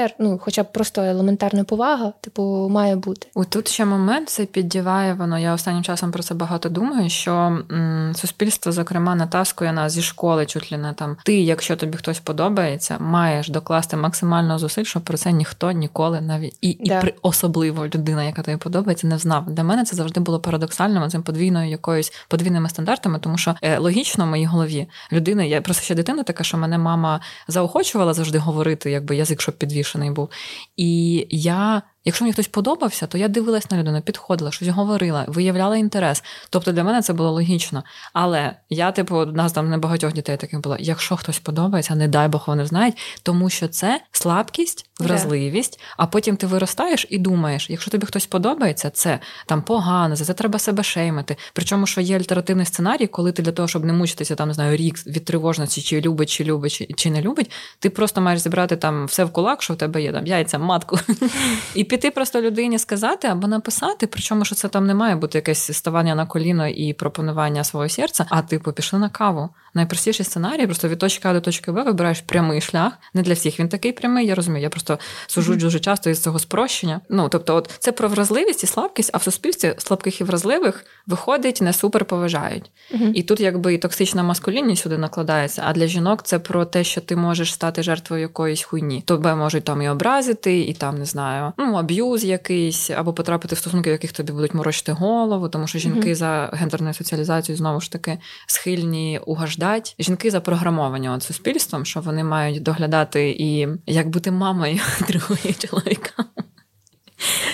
авторкер, 0.02 0.16
ну 0.20 0.39
хоча 0.43 0.64
б 0.64 0.72
просто 0.72 1.02
елементарна 1.02 1.64
повага, 1.64 2.14
типу, 2.22 2.70
має 2.70 2.95
бути. 2.95 3.28
О, 3.36 3.43
тут 3.43 3.68
ще 3.68 3.86
момент 3.86 4.30
це 4.30 4.45
піддіває 4.45 5.14
воно. 5.14 5.39
Я 5.39 5.54
останнім 5.54 5.84
часом 5.84 6.12
про 6.12 6.24
це 6.24 6.34
багато 6.34 6.70
думаю. 6.70 7.10
Що 7.10 7.34
м, 7.72 8.12
суспільство, 8.16 8.72
зокрема, 8.72 9.16
натаскує 9.16 9.74
нас 9.74 9.93
зі 9.93 10.02
школи, 10.02 10.45
чуть 10.45 10.72
ли 10.72 10.78
не 10.78 10.93
там. 10.93 11.18
Ти, 11.26 11.41
якщо 11.41 11.76
тобі 11.76 11.97
хтось 11.97 12.20
подобається, 12.20 12.97
маєш 12.99 13.49
докласти 13.49 13.97
максимально 13.97 14.60
зусиль, 14.60 14.84
щоб 14.84 15.04
про 15.04 15.18
це 15.18 15.32
ніхто 15.32 15.72
ніколи 15.72 16.22
навіть 16.22 16.58
і 16.62 16.78
да. 16.80 16.97
і 16.97 17.02
при 17.02 17.14
особливо 17.22 17.86
людина, 17.86 18.24
яка 18.24 18.41
тобі 18.41 18.58
подобається, 18.58 19.08
не 19.08 19.18
знав. 19.18 19.49
Для 19.49 19.64
мене 19.64 19.84
це 19.84 19.95
завжди 19.95 20.20
було 20.20 20.39
парадоксально 20.39 21.10
цим 21.10 21.24
подвійною 21.24 21.70
якоюсь 21.70 22.14
подвійними 22.28 22.70
стандартами 22.70 23.20
тому 23.20 23.38
що 23.38 23.56
е, 23.62 23.78
логічно 23.78 24.26
в 24.26 24.28
моїй 24.28 24.45
голові 24.45 24.88
людина, 25.12 25.43
я 25.43 25.62
просто 25.62 25.84
ще 25.84 25.95
дитина 25.95 26.24
така, 26.24 26.43
що 26.43 26.58
мене 26.58 26.78
мама 26.78 27.22
заохочувала 27.47 28.14
завжди 28.14 28.38
говорити, 28.38 28.91
якби 28.91 29.16
язик, 29.16 29.41
щоб 29.41 29.56
підвішений 29.92 30.12
був. 30.12 30.30
І 30.78 31.28
я 31.30 31.82
Якщо 32.06 32.26
мені 32.26 32.34
хтось 32.34 32.47
подобався, 32.47 33.08
то 33.08 33.18
я 33.18 33.28
дивилась 33.28 33.72
на 33.72 33.78
людину, 33.78 34.02
підходила, 34.02 34.52
щось 34.52 34.68
говорила, 34.68 35.26
виявляла 35.28 35.78
інтерес. 35.78 36.24
Тобто 36.49 36.72
для 36.72 36.84
мене 36.84 37.02
це 37.02 37.14
було 37.14 37.32
логічно. 37.32 37.84
Але 38.14 38.56
я, 38.70 38.91
типу, 38.91 39.18
у 39.18 39.26
нас 39.26 39.52
там 39.52 39.70
небагатьох 39.70 40.14
дітей 40.14 40.38
таких 40.38 40.62
було. 40.62 40.78
Якщо 40.80 41.18
хтось 41.18 41.39
подобається, 41.39 41.95
не 41.95 42.08
дай 42.08 42.28
Бог 42.28 42.43
вони 42.47 42.66
знають, 42.66 42.97
тому 43.24 43.49
що 43.49 43.68
це 43.68 44.02
слабкість, 44.12 44.89
вразливість, 44.99 45.80
а 45.97 46.08
потім 46.08 46.38
ти 46.38 46.47
виростаєш 46.47 47.08
і 47.10 47.18
думаєш, 47.18 47.70
якщо 47.70 47.91
тобі 47.91 48.06
хтось 48.06 48.26
подобається, 48.26 48.89
це 48.89 49.20
там 49.45 49.62
погано, 49.62 50.16
за 50.16 50.26
це 50.26 50.34
треба 50.34 50.60
себе 50.60 50.84
шеймити. 50.84 51.36
Причому, 51.54 51.86
що 51.88 52.02
є 52.02 52.18
альтернативний 52.18 52.66
сценарій, 52.66 53.08
коли 53.08 53.32
ти 53.32 53.41
для 53.41 53.52
того, 53.52 53.68
щоб 53.68 53.86
не 53.86 53.93
мучитися, 53.93 54.36
там 54.36 54.47
не 54.47 54.54
знаю, 54.54 54.78
рік 54.78 55.08
від 55.08 55.26
тривожності, 55.26 55.82
чи 55.82 56.02
любить, 56.02 56.30
чи 56.30 56.43
любить, 56.43 56.72
чи, 56.72 56.88
чи 56.95 57.12
не 57.12 57.22
любить, 57.22 57.52
ти 57.80 57.89
просто 57.89 58.22
маєш 58.22 58.39
зібрати 58.39 58.76
там 58.76 59.06
все 59.06 59.24
в 59.24 59.32
кулак, 59.32 59.64
що 59.64 59.74
в 59.74 59.78
тебе 59.78 60.02
є 60.02 60.12
там 60.12 60.28
яйця, 60.28 60.58
матку. 60.58 60.99
І 61.76 61.84
піти 61.92 62.12
просто 62.12 62.42
людині 62.42 62.80
сказати 62.80 63.28
або 63.28 63.48
написати, 63.48 64.08
причому 64.08 64.46
що 64.46 64.56
це 64.56 64.68
там 64.68 64.88
не 64.88 64.94
має 64.94 65.16
бути 65.16 65.38
якесь 65.38 65.78
ставання 65.78 66.16
на 66.16 66.26
коліно 66.26 66.68
і 66.68 66.94
пропонування 66.94 67.64
свого 67.64 67.89
серця, 67.89 68.26
а 68.30 68.42
типу 68.42 68.72
пішли 68.72 69.00
на 69.00 69.10
каву. 69.10 69.50
Найпростіший 69.74 70.26
сценарій, 70.26 70.66
просто 70.66 70.88
від 70.88 71.00
точки 71.00 71.28
А 71.28 71.34
до 71.34 71.42
точки 71.42 71.72
Б 71.72 71.84
вибираєш 71.84 72.22
прямий 72.22 72.62
шлях. 72.62 72.94
Не 73.14 73.22
для 73.22 73.34
всіх 73.34 73.60
він 73.60 73.70
такий 73.70 73.92
прямий, 73.92 74.28
я 74.28 74.36
розумію. 74.36 74.64
Я 74.64 74.70
просто 74.70 75.00
сужу 75.28 75.54
mm-hmm. 75.54 75.60
дуже 75.60 75.80
часто 75.80 76.10
із 76.10 76.24
цього 76.24 76.39
спрощення. 76.39 77.02
Ну 77.10 77.30
тобто, 77.30 77.56
от 77.56 77.70
це 77.80 77.92
про 77.92 78.10
вразливість 78.10 78.64
і 78.64 78.68
слабкість, 78.68 79.10
а 79.14 79.18
в 79.18 79.24
суспільстві 79.24 79.74
слабких 79.78 80.22
і 80.22 80.24
вразливих 80.24 80.86
виходить, 81.08 81.62
не 81.62 81.74
супер 81.74 82.06
поважають. 82.06 82.72
Mm-hmm. 82.94 83.12
І 83.14 83.24
тут 83.24 83.39
якби 83.39 83.74
і 83.74 83.78
токсична 83.78 84.24
маскулінність 84.24 84.84
сюди 84.84 84.98
накладається. 84.98 85.64
А 85.66 85.74
для 85.74 85.88
жінок 85.88 86.24
це 86.24 86.39
про 86.39 86.66
те, 86.66 86.84
що 86.84 87.02
ти 87.02 87.16
можеш 87.16 87.54
стати 87.54 87.84
жертвою 87.84 88.22
якоїсь 88.22 88.64
хуйні. 88.64 89.02
Тебе 89.02 89.36
можуть 89.36 89.64
там 89.64 89.82
і 89.82 89.89
образити, 89.89 90.60
і 90.60 90.74
там 90.74 90.98
не 90.98 91.06
знаю, 91.06 91.54
ну 91.58 91.76
аб'юз 91.82 92.24
якийсь, 92.24 92.90
або 92.90 93.14
потрапити 93.14 93.56
в 93.56 93.58
стосунки, 93.58 93.90
в 93.90 93.92
яких 93.94 94.12
тобі 94.12 94.32
будуть 94.32 94.54
морочити 94.54 94.92
голову, 94.92 95.50
тому 95.50 95.68
що 95.68 95.80
жінки 95.80 96.10
mm-hmm. 96.10 96.16
за 96.16 96.50
гендерною 96.54 96.94
соціалізацією 96.94 97.58
знову 97.58 97.82
ж 97.82 97.92
таки 97.92 98.18
схильні 98.48 99.20
угождать. 99.26 99.96
Жінки 100.00 100.32
запрограмовані 100.32 101.10
от 101.10 101.24
суспільством, 101.24 101.86
що 101.86 102.02
вони 102.02 102.24
мають 102.24 102.64
доглядати 102.64 103.36
і 103.40 103.68
як 103.86 104.10
бути 104.10 104.32
мамою 104.32 104.80
другої 105.08 105.54
чоловіка 105.54 106.26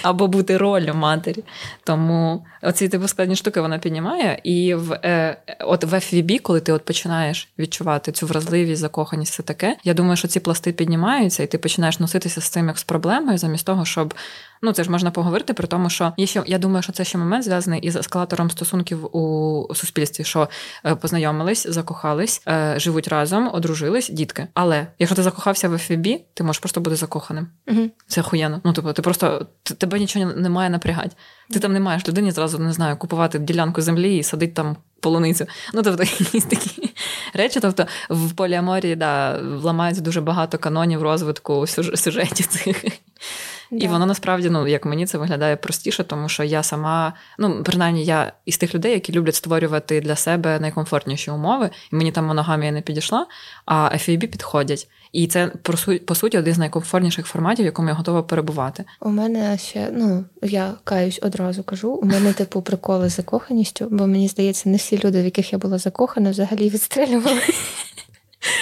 або 0.03 0.27
бути 0.27 0.57
ролью 0.57 0.93
матері. 0.95 1.43
Тому 1.83 2.45
оці 2.67 2.89
типу 2.89 3.07
складні 3.07 3.35
штуки 3.35 3.61
вона 3.61 3.79
піднімає. 3.79 4.39
І 4.43 4.75
в 4.75 4.91
е, 4.93 5.37
от 5.59 5.83
в 5.83 5.93
FVB, 5.93 6.39
коли 6.39 6.59
ти 6.59 6.71
от 6.71 6.85
починаєш 6.85 7.49
відчувати 7.59 8.11
цю 8.11 8.27
вразливість, 8.27 8.81
закоханість, 8.81 9.33
все 9.33 9.43
таке, 9.43 9.77
я 9.83 9.93
думаю, 9.93 10.17
що 10.17 10.27
ці 10.27 10.39
пласти 10.39 10.71
піднімаються, 10.71 11.43
і 11.43 11.47
ти 11.47 11.57
починаєш 11.57 11.99
носитися 11.99 12.41
з 12.41 12.49
цим 12.49 12.67
як 12.67 12.77
з 12.77 12.83
проблемою, 12.83 13.37
замість 13.37 13.65
того, 13.65 13.85
щоб 13.85 14.13
Ну, 14.61 14.71
це 14.71 14.83
ж 14.83 14.91
можна 14.91 15.11
поговорити 15.11 15.53
про 15.53 15.67
тому, 15.67 15.89
що 15.89 16.13
є 16.17 16.25
ще 16.25 16.43
я 16.45 16.57
думаю, 16.57 16.83
що 16.83 16.91
це 16.91 17.03
ще 17.03 17.17
момент 17.17 17.43
зв'язаний 17.43 17.81
із 17.81 17.95
ескалатором 17.95 18.51
стосунків 18.51 19.15
у 19.15 19.75
суспільстві, 19.75 20.23
що 20.23 20.49
е, 20.85 20.95
познайомились, 20.95 21.67
закохались, 21.67 22.41
е, 22.47 22.73
живуть 22.79 23.07
разом, 23.07 23.49
одружились, 23.53 24.09
дітки. 24.09 24.47
Але 24.53 24.87
якщо 24.99 25.15
ти 25.15 25.23
закохався 25.23 25.69
в 25.69 25.77
ФВБ, 25.77 26.07
ти 26.33 26.43
можеш 26.43 26.59
просто 26.59 26.81
бути 26.81 26.95
закоханим. 26.95 27.47
Угу. 27.67 27.89
Це 28.07 28.21
охуєнно. 28.21 28.61
Ну, 28.63 28.73
типу, 28.73 28.93
ти 28.93 29.01
просто 29.01 29.47
тебе 29.77 29.99
нічого 29.99 30.25
не 30.25 30.49
має 30.49 30.69
напрягати. 30.69 31.11
Ти 31.49 31.59
там 31.59 31.73
не 31.73 31.79
маєш 31.79 32.07
людині 32.07 32.31
зразу 32.31 32.56
не 32.59 32.73
знаю, 32.73 32.97
купувати 32.97 33.39
ділянку 33.39 33.81
землі 33.81 34.17
і 34.17 34.23
садити 34.23 34.53
там 34.53 34.77
полуницю. 34.99 35.45
Ну, 35.73 35.83
тобто, 35.83 36.03
якісь 36.19 36.45
такі 36.45 36.93
речі. 37.33 37.59
Тобто, 37.59 37.85
в 38.09 38.31
поліаморії 38.31 38.95
да, 38.95 39.39
ламається 39.41 40.03
дуже 40.03 40.21
багато 40.21 40.57
канонів 40.57 41.01
розвитку 41.01 41.67
сюжетів 41.67 42.47
цих. 42.47 42.85
Да. 43.71 43.85
І 43.85 43.87
воно 43.87 44.05
насправді, 44.05 44.49
ну 44.49 44.67
як 44.67 44.85
мені 44.85 45.05
це 45.05 45.17
виглядає 45.17 45.55
простіше, 45.55 46.03
тому 46.03 46.29
що 46.29 46.43
я 46.43 46.63
сама, 46.63 47.13
ну 47.39 47.63
принаймні, 47.63 48.05
я 48.05 48.33
із 48.45 48.57
тих 48.57 48.75
людей, 48.75 48.91
які 48.91 49.13
люблять 49.13 49.35
створювати 49.35 50.01
для 50.01 50.15
себе 50.15 50.59
найкомфортніші 50.59 51.31
умови, 51.31 51.69
і 51.93 51.95
мені 51.95 52.11
там 52.11 52.25
моногамія 52.25 52.71
не 52.71 52.81
підійшла, 52.81 53.27
а 53.65 53.89
FAB 53.93 54.27
підходять. 54.27 54.87
І 55.11 55.27
це 55.27 55.47
по 56.05 56.15
суті 56.15 56.37
один 56.37 56.53
з 56.53 56.57
найкомфортніших 56.57 57.25
форматів, 57.25 57.63
в 57.63 57.65
якому 57.65 57.89
я 57.89 57.93
готова 57.93 58.23
перебувати. 58.23 58.85
У 59.01 59.09
мене 59.09 59.57
ще 59.57 59.89
ну 59.91 60.25
я 60.41 60.73
каюсь 60.83 61.19
одразу 61.21 61.63
кажу. 61.63 61.91
У 61.91 62.05
мене 62.05 62.33
типу 62.33 62.61
приколи 62.61 63.09
з 63.09 63.15
закоханістю, 63.15 63.87
бо 63.91 64.07
мені 64.07 64.27
здається, 64.27 64.69
не 64.69 64.77
всі 64.77 65.01
люди, 65.03 65.21
в 65.21 65.25
яких 65.25 65.53
я 65.53 65.59
була 65.59 65.77
закохана, 65.77 66.29
взагалі 66.29 66.69
відстрелювали 66.69 67.41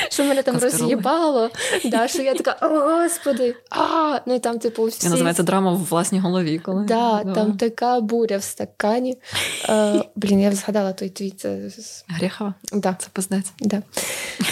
що 0.09 0.23
мене 0.23 0.43
там 0.43 0.57
роз'їбало. 0.57 1.49
Да, 1.85 2.07
Що 2.07 2.21
я 2.21 2.33
така, 2.33 2.67
о, 2.67 3.01
господи, 3.01 3.55
а 3.69 4.19
ну 4.25 4.35
і 4.35 4.39
там, 4.39 4.59
типу, 4.59 4.85
всі... 4.85 4.99
Це 4.99 5.09
називається 5.09 5.43
драма 5.43 5.71
в 5.71 5.83
власній 5.83 6.19
голові. 6.19 6.59
коли... 6.59 6.83
Да, 6.83 7.21
да. 7.25 7.33
Там 7.33 7.57
така 7.57 7.99
буря 7.99 8.37
в 8.37 8.43
стакані. 8.43 9.17
Е, 9.69 10.03
Блін, 10.15 10.39
я 10.39 10.51
згадала 10.51 10.93
той 10.93 11.09
твіт. 11.09 11.39
Це... 11.39 11.59
Гріхова? 12.07 12.53
Да. 12.73 12.95
Це 12.99 13.07
пиздець. 13.13 13.51
Да. 13.59 13.81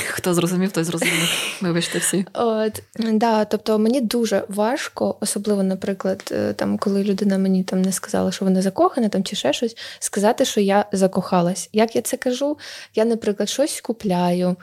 Хто 0.10 0.34
зрозумів, 0.34 0.72
той 0.72 0.84
зрозумів. 0.84 1.58
Вибачте 1.62 2.00
всі. 2.00 2.26
От, 2.34 2.84
да, 3.00 3.46
Тобто 3.46 3.80
мені 3.80 4.02
дуже 4.02 4.44
важко, 4.48 5.16
особливо, 5.20 5.64
наприклад, 5.64 6.30
е, 6.32 6.54
там, 6.54 6.78
коли 6.78 7.04
людина 7.04 7.38
мені 7.38 7.64
там 7.64 7.82
не 7.82 7.92
сказала, 7.92 8.32
що 8.32 8.46
вона 8.46 8.62
закохана, 8.62 9.10
там 9.10 9.24
чи 9.24 9.36
ще 9.36 9.54
щось, 9.54 9.78
сказати, 10.00 10.46
що 10.46 10.62
я 10.62 10.86
закохалась. 10.92 11.70
Як 11.74 11.96
я 11.96 12.02
це 12.02 12.18
кажу? 12.18 12.58
Я, 12.96 13.06
наприклад, 13.06 13.50
щось 13.50 13.82
купляю. 13.82 14.56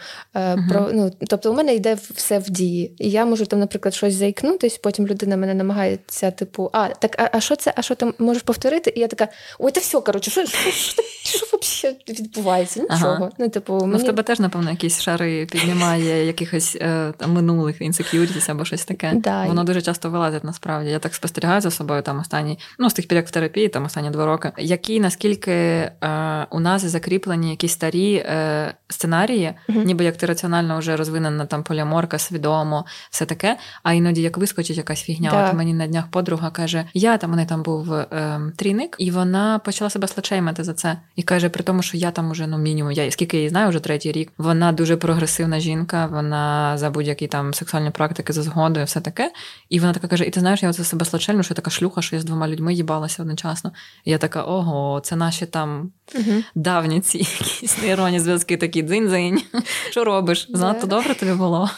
Е, 0.60 0.62
uh 0.62 0.68
про, 0.68 0.90
ну, 0.92 1.10
Тобто 1.28 1.52
у 1.52 1.54
мене 1.54 1.74
йде 1.74 1.98
все 2.14 2.38
в 2.38 2.50
дії. 2.50 2.92
І 2.98 3.10
я 3.10 3.24
можу 3.24 3.46
там, 3.46 3.58
наприклад, 3.60 3.94
щось 3.94 4.14
заікнутись, 4.14 4.78
потім 4.78 5.06
людина 5.06 5.36
мене 5.36 5.54
намагається, 5.54 6.30
типу, 6.30 6.70
а 6.72 6.88
так, 6.88 7.16
а, 7.18 7.28
а 7.32 7.40
що 7.40 7.56
це? 7.56 7.72
А 7.76 7.82
що 7.82 7.94
ти 7.94 8.12
можеш 8.18 8.42
повторити? 8.42 8.92
І 8.96 9.00
я 9.00 9.08
така, 9.08 9.28
ой, 9.58 9.72
та 9.72 9.80
все, 9.80 10.00
коротше, 10.00 10.30
що 10.30 10.46
що, 10.46 10.70
що, 10.70 11.02
що 11.22 11.46
взагалі 11.62 11.98
відбувається? 12.08 12.80
Нічого. 12.80 13.00
Ага. 13.00 13.30
Ну, 13.38 13.48
типу, 13.48 13.72
мені... 13.72 13.92
ну, 13.92 13.98
в 13.98 14.02
тебе 14.02 14.22
теж, 14.22 14.40
напевно, 14.40 14.70
якісь 14.70 15.00
шари 15.00 15.46
піднімає 15.46 16.26
якихось 16.26 16.76
е, 16.80 17.12
там, 17.16 17.32
минулих 17.32 17.80
інсекюрітіс 17.80 18.48
або 18.48 18.64
щось 18.64 18.84
таке. 18.84 19.12
Да. 19.14 19.46
Воно 19.46 19.64
дуже 19.64 19.82
часто 19.82 20.10
вилазить 20.10 20.44
насправді. 20.44 20.90
Я 20.90 20.98
так 20.98 21.14
спостерігаю 21.14 21.60
за 21.60 21.70
собою 21.70 22.02
там 22.02 22.18
останні, 22.18 22.58
ну, 22.78 22.90
з 22.90 22.94
тих 22.94 23.08
пір, 23.08 23.16
як 23.16 23.28
в 23.28 23.30
терапії, 23.30 23.68
там 23.68 23.84
останні 23.84 24.10
два 24.10 24.26
роки. 24.26 24.52
Які 24.58 25.00
наскільки 25.00 25.52
е, 25.52 26.46
у 26.50 26.60
нас 26.60 26.84
закріплені 26.84 27.50
якісь 27.50 27.72
старі 27.72 28.14
е, 28.14 28.74
сценарії, 28.88 29.52
uh 29.68 29.84
ніби 29.84 30.04
як 30.04 30.16
ти 30.16 30.26
раціонально 30.26 30.49
вже 30.78 30.96
розвинена 30.96 31.46
там 31.46 31.62
поляморка, 31.62 32.18
свідомо, 32.18 32.84
все 33.10 33.26
таке. 33.26 33.56
А 33.82 33.92
іноді 33.92 34.22
як 34.22 34.38
вискочить 34.38 34.76
якась 34.76 35.02
фігня. 35.02 35.30
Да. 35.30 35.48
От 35.48 35.54
мені 35.54 35.74
на 35.74 35.86
днях 35.86 36.10
подруга 36.10 36.50
каже: 36.50 36.84
Я 36.94 37.16
там 37.16 37.32
у 37.32 37.36
неї 37.36 37.48
там 37.48 37.62
був 37.62 37.92
е, 37.94 38.40
трійник, 38.56 38.96
і 38.98 39.10
вона 39.10 39.58
почала 39.58 39.90
себе 39.90 40.08
слачеймати 40.08 40.64
за 40.64 40.74
це. 40.74 40.96
І 41.16 41.22
каже, 41.22 41.48
при 41.48 41.64
тому, 41.64 41.82
що 41.82 41.96
я 41.96 42.10
там 42.10 42.30
уже 42.30 42.46
ну 42.46 42.58
мінімум, 42.58 42.92
я 42.92 43.10
скільки 43.10 43.36
її 43.36 43.48
знаю, 43.48 43.68
вже 43.68 43.80
третій 43.80 44.12
рік. 44.12 44.32
Вона 44.38 44.72
дуже 44.72 44.96
прогресивна 44.96 45.60
жінка, 45.60 46.06
вона 46.06 46.78
за 46.78 46.90
будь-які 46.90 47.26
там 47.26 47.54
сексуальні 47.54 47.90
практики 47.90 48.32
за 48.32 48.42
згодою, 48.42 48.86
все 48.86 49.00
таке. 49.00 49.32
І 49.68 49.80
вона 49.80 49.92
така 49.92 50.08
каже: 50.08 50.24
І 50.24 50.30
ти 50.30 50.40
знаєш, 50.40 50.62
я 50.62 50.72
за 50.72 50.84
себе 50.84 51.04
слачельну, 51.04 51.42
що 51.42 51.52
я 51.52 51.56
така 51.56 51.70
шлюха, 51.70 52.02
що 52.02 52.16
я 52.16 52.22
з 52.22 52.24
двома 52.24 52.48
людьми 52.48 52.74
їбалася 52.74 53.22
одночасно. 53.22 53.72
І 54.04 54.10
я 54.10 54.18
така, 54.18 54.42
ого, 54.42 55.00
це 55.00 55.16
наші 55.16 55.46
там 55.46 55.92
угу. 56.14 56.42
давні 56.54 57.00
ці 57.00 57.18
якісь 57.18 57.82
нейронні 57.82 58.20
зв'язки 58.20 58.56
такі 58.56 58.82
дзинь-дзинь. 58.82 59.42
Що 59.90 60.04
робиш? 60.04 60.39
Занадто 60.48 60.86
добре 60.86 61.14
тобі 61.14 61.32
було? 61.32 61.70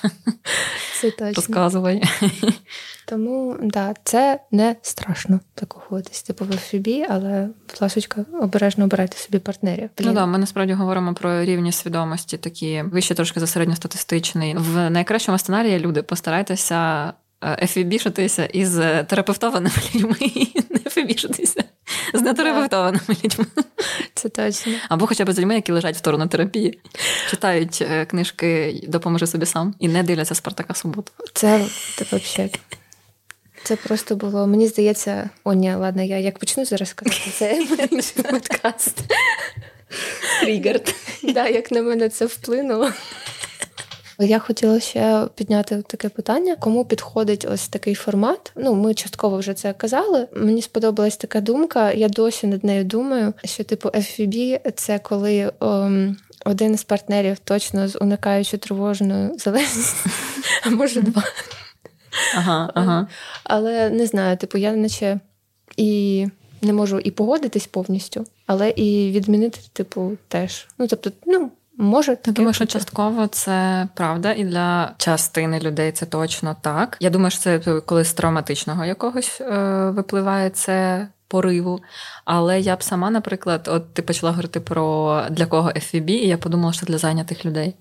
Це 1.01 1.11
точно. 1.11 1.33
Розказувай. 1.33 2.03
Тому 3.07 3.57
да, 3.63 3.95
це 4.05 4.41
не 4.51 4.77
страшно 4.83 5.41
закохуватись 5.61 6.23
типу 6.23 6.45
в 6.45 6.57
ФІБі, 6.57 7.07
але, 7.11 7.49
будь 7.69 7.83
ласка, 7.83 8.25
обережно 8.41 8.85
обирайте 8.85 9.17
собі 9.17 9.39
партнерів. 9.39 9.91
Блін. 9.99 10.09
Ну 10.09 10.15
да, 10.15 10.27
ми 10.27 10.39
насправді 10.39 10.73
говоримо 10.73 11.15
про 11.15 11.45
рівні 11.45 11.73
свідомості, 11.73 12.39
такі 12.39 12.83
вище 12.83 13.15
трошки 13.15 13.41
за 13.41 13.47
середньостатистичний. 13.47 14.55
В 14.59 14.91
найкращому 14.91 15.39
сценарії 15.39 15.79
люди 15.79 16.03
постарайтеся 16.03 17.13
ефібішитися 17.43 18.45
із 18.45 18.75
терапевтованими 19.07 19.75
людьми 19.95 20.17
і 20.21 20.49
не 20.71 20.81
ефібішитися 20.87 21.65
з 22.15 22.21
нетерапевтованими 22.21 23.17
людьми. 23.25 23.47
Це 24.15 24.29
точно. 24.29 24.73
Або 24.89 25.07
хоча 25.07 25.25
б 25.25 25.33
з 25.33 25.39
людьми, 25.39 25.55
які 25.55 25.73
лежать 25.73 25.97
в 25.97 26.01
торонотерапії, 26.01 26.79
читають 27.31 27.83
е, 27.83 28.05
книжки 28.05 28.81
Допоможи 28.89 29.27
собі 29.27 29.47
сам 29.47 29.75
і 29.79 29.89
не 29.89 30.03
дивляться 30.03 30.35
Спартака 30.35 30.75
суботу. 30.75 31.13
Це 31.35 31.67
це 31.97 32.05
взагалі. 32.05 32.53
Це 33.65 33.77
просто 33.77 34.17
було, 34.17 34.47
мені 34.47 34.67
здається, 34.67 35.31
о, 35.45 35.53
ні, 35.53 35.75
ладно, 35.75 36.03
я 36.03 36.19
як 36.19 36.39
почну 36.39 36.65
зараз 36.65 36.93
казати, 36.93 37.31
це 37.31 37.67
інший 37.91 38.23
подкаст. 38.23 39.01
Тригерд. 40.41 40.95
Да, 41.23 41.49
як 41.49 41.71
на 41.71 41.83
мене 41.83 42.09
це 42.09 42.27
вплинуло. 42.27 42.91
Я 44.19 44.39
хотіла 44.39 44.81
ще 44.81 45.29
підняти 45.35 45.83
таке 45.83 46.09
питання, 46.09 46.57
кому 46.57 46.85
підходить 46.85 47.47
ось 47.53 47.69
такий 47.69 47.95
формат. 47.95 48.53
Ну, 48.57 48.75
ми 48.75 48.95
частково 48.95 49.39
вже 49.39 49.55
це 49.55 49.73
казали. 49.73 50.29
Мені 50.37 50.63
сподобалась 50.63 51.17
така 51.17 51.41
думка. 51.41 51.93
Я 51.93 52.09
досі 52.09 52.47
над 52.47 52.65
нею 52.65 52.85
думаю, 52.85 53.35
що 53.45 53.65
типу 53.65 53.89
FVB– 53.89 54.61
це 54.75 54.99
коли 54.99 55.53
ом, 55.61 55.87
ем, 55.87 56.17
один 56.45 56.77
з 56.77 56.85
партнерів 56.85 57.39
точно 57.39 57.89
з 57.89 57.99
уникаючи 58.01 58.57
тривожною 58.57 59.39
залежністю, 59.39 60.11
а 60.67 60.71
може 60.71 61.03
два. 61.03 61.23
Ага, 62.37 62.71
ага. 62.75 63.07
Але 63.45 63.91
не 63.91 64.07
знаю, 64.07 64.37
типу, 64.37 64.59
я 64.59 64.73
наче 64.73 65.21
і 65.77 66.27
не 66.63 66.73
можу 66.73 66.99
і 66.99 67.11
погодитись 67.11 67.67
повністю, 67.67 68.27
але 68.47 68.71
і 68.71 69.11
відмінити, 69.11 69.59
типу, 69.73 70.13
теж. 70.29 70.69
Ну, 70.79 70.87
тобто, 70.87 71.11
ну. 71.27 71.51
Може, 71.83 72.17
таке 72.17 72.33
думаю, 72.33 72.55
що 72.55 72.67
частково 72.67 73.27
це 73.27 73.89
правда, 73.95 74.33
і 74.33 74.45
для 74.45 74.95
частини 74.97 75.61
людей 75.61 75.93
це 75.93 76.07
точно 76.07 76.57
так. 76.61 76.97
Я 77.01 77.11
думаю, 77.11 77.31
що 77.31 77.41
це 77.41 77.59
коли 77.87 78.05
з 78.05 78.13
травматичного 78.13 78.85
якогось 78.85 79.41
е, 79.41 79.91
випливає 79.91 80.51
це 80.51 81.09
пориву. 81.33 81.81
Але 82.25 82.61
я 82.61 82.77
б 82.77 82.83
сама, 82.83 83.11
наприклад, 83.11 83.69
от 83.73 83.95
ти 83.95 84.03
почала 84.03 84.33
говорити 84.33 84.61
про 84.61 85.23
для 85.31 85.47
кого 85.47 85.69
FVB, 85.69 86.11
і 86.11 86.29
я 86.29 86.37
подумала, 86.37 86.73
що 86.73 86.87
для 86.87 86.99
зайнятих 86.99 87.45
людей. 87.45 87.75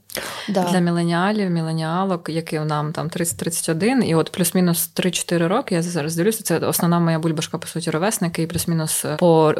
Да. 0.49 0.63
Для 0.63 0.79
міленіалів, 0.79 1.49
міленіалок, 1.49 2.29
які 2.29 2.59
нам 2.59 2.93
там 2.93 3.07
30-31, 3.07 4.03
і 4.03 4.15
от 4.15 4.31
плюс-мінус 4.31 4.91
3-4 4.95 5.47
роки, 5.47 5.75
я 5.75 5.81
зараз 5.81 6.15
дивлюся, 6.15 6.43
це 6.43 6.57
основна 6.57 6.99
моя 6.99 7.19
бульбашка, 7.19 7.57
по 7.57 7.67
суті, 7.67 7.91
ровесники, 7.91 8.41
і 8.41 8.47
плюс-мінус 8.47 9.05
по 9.19 9.53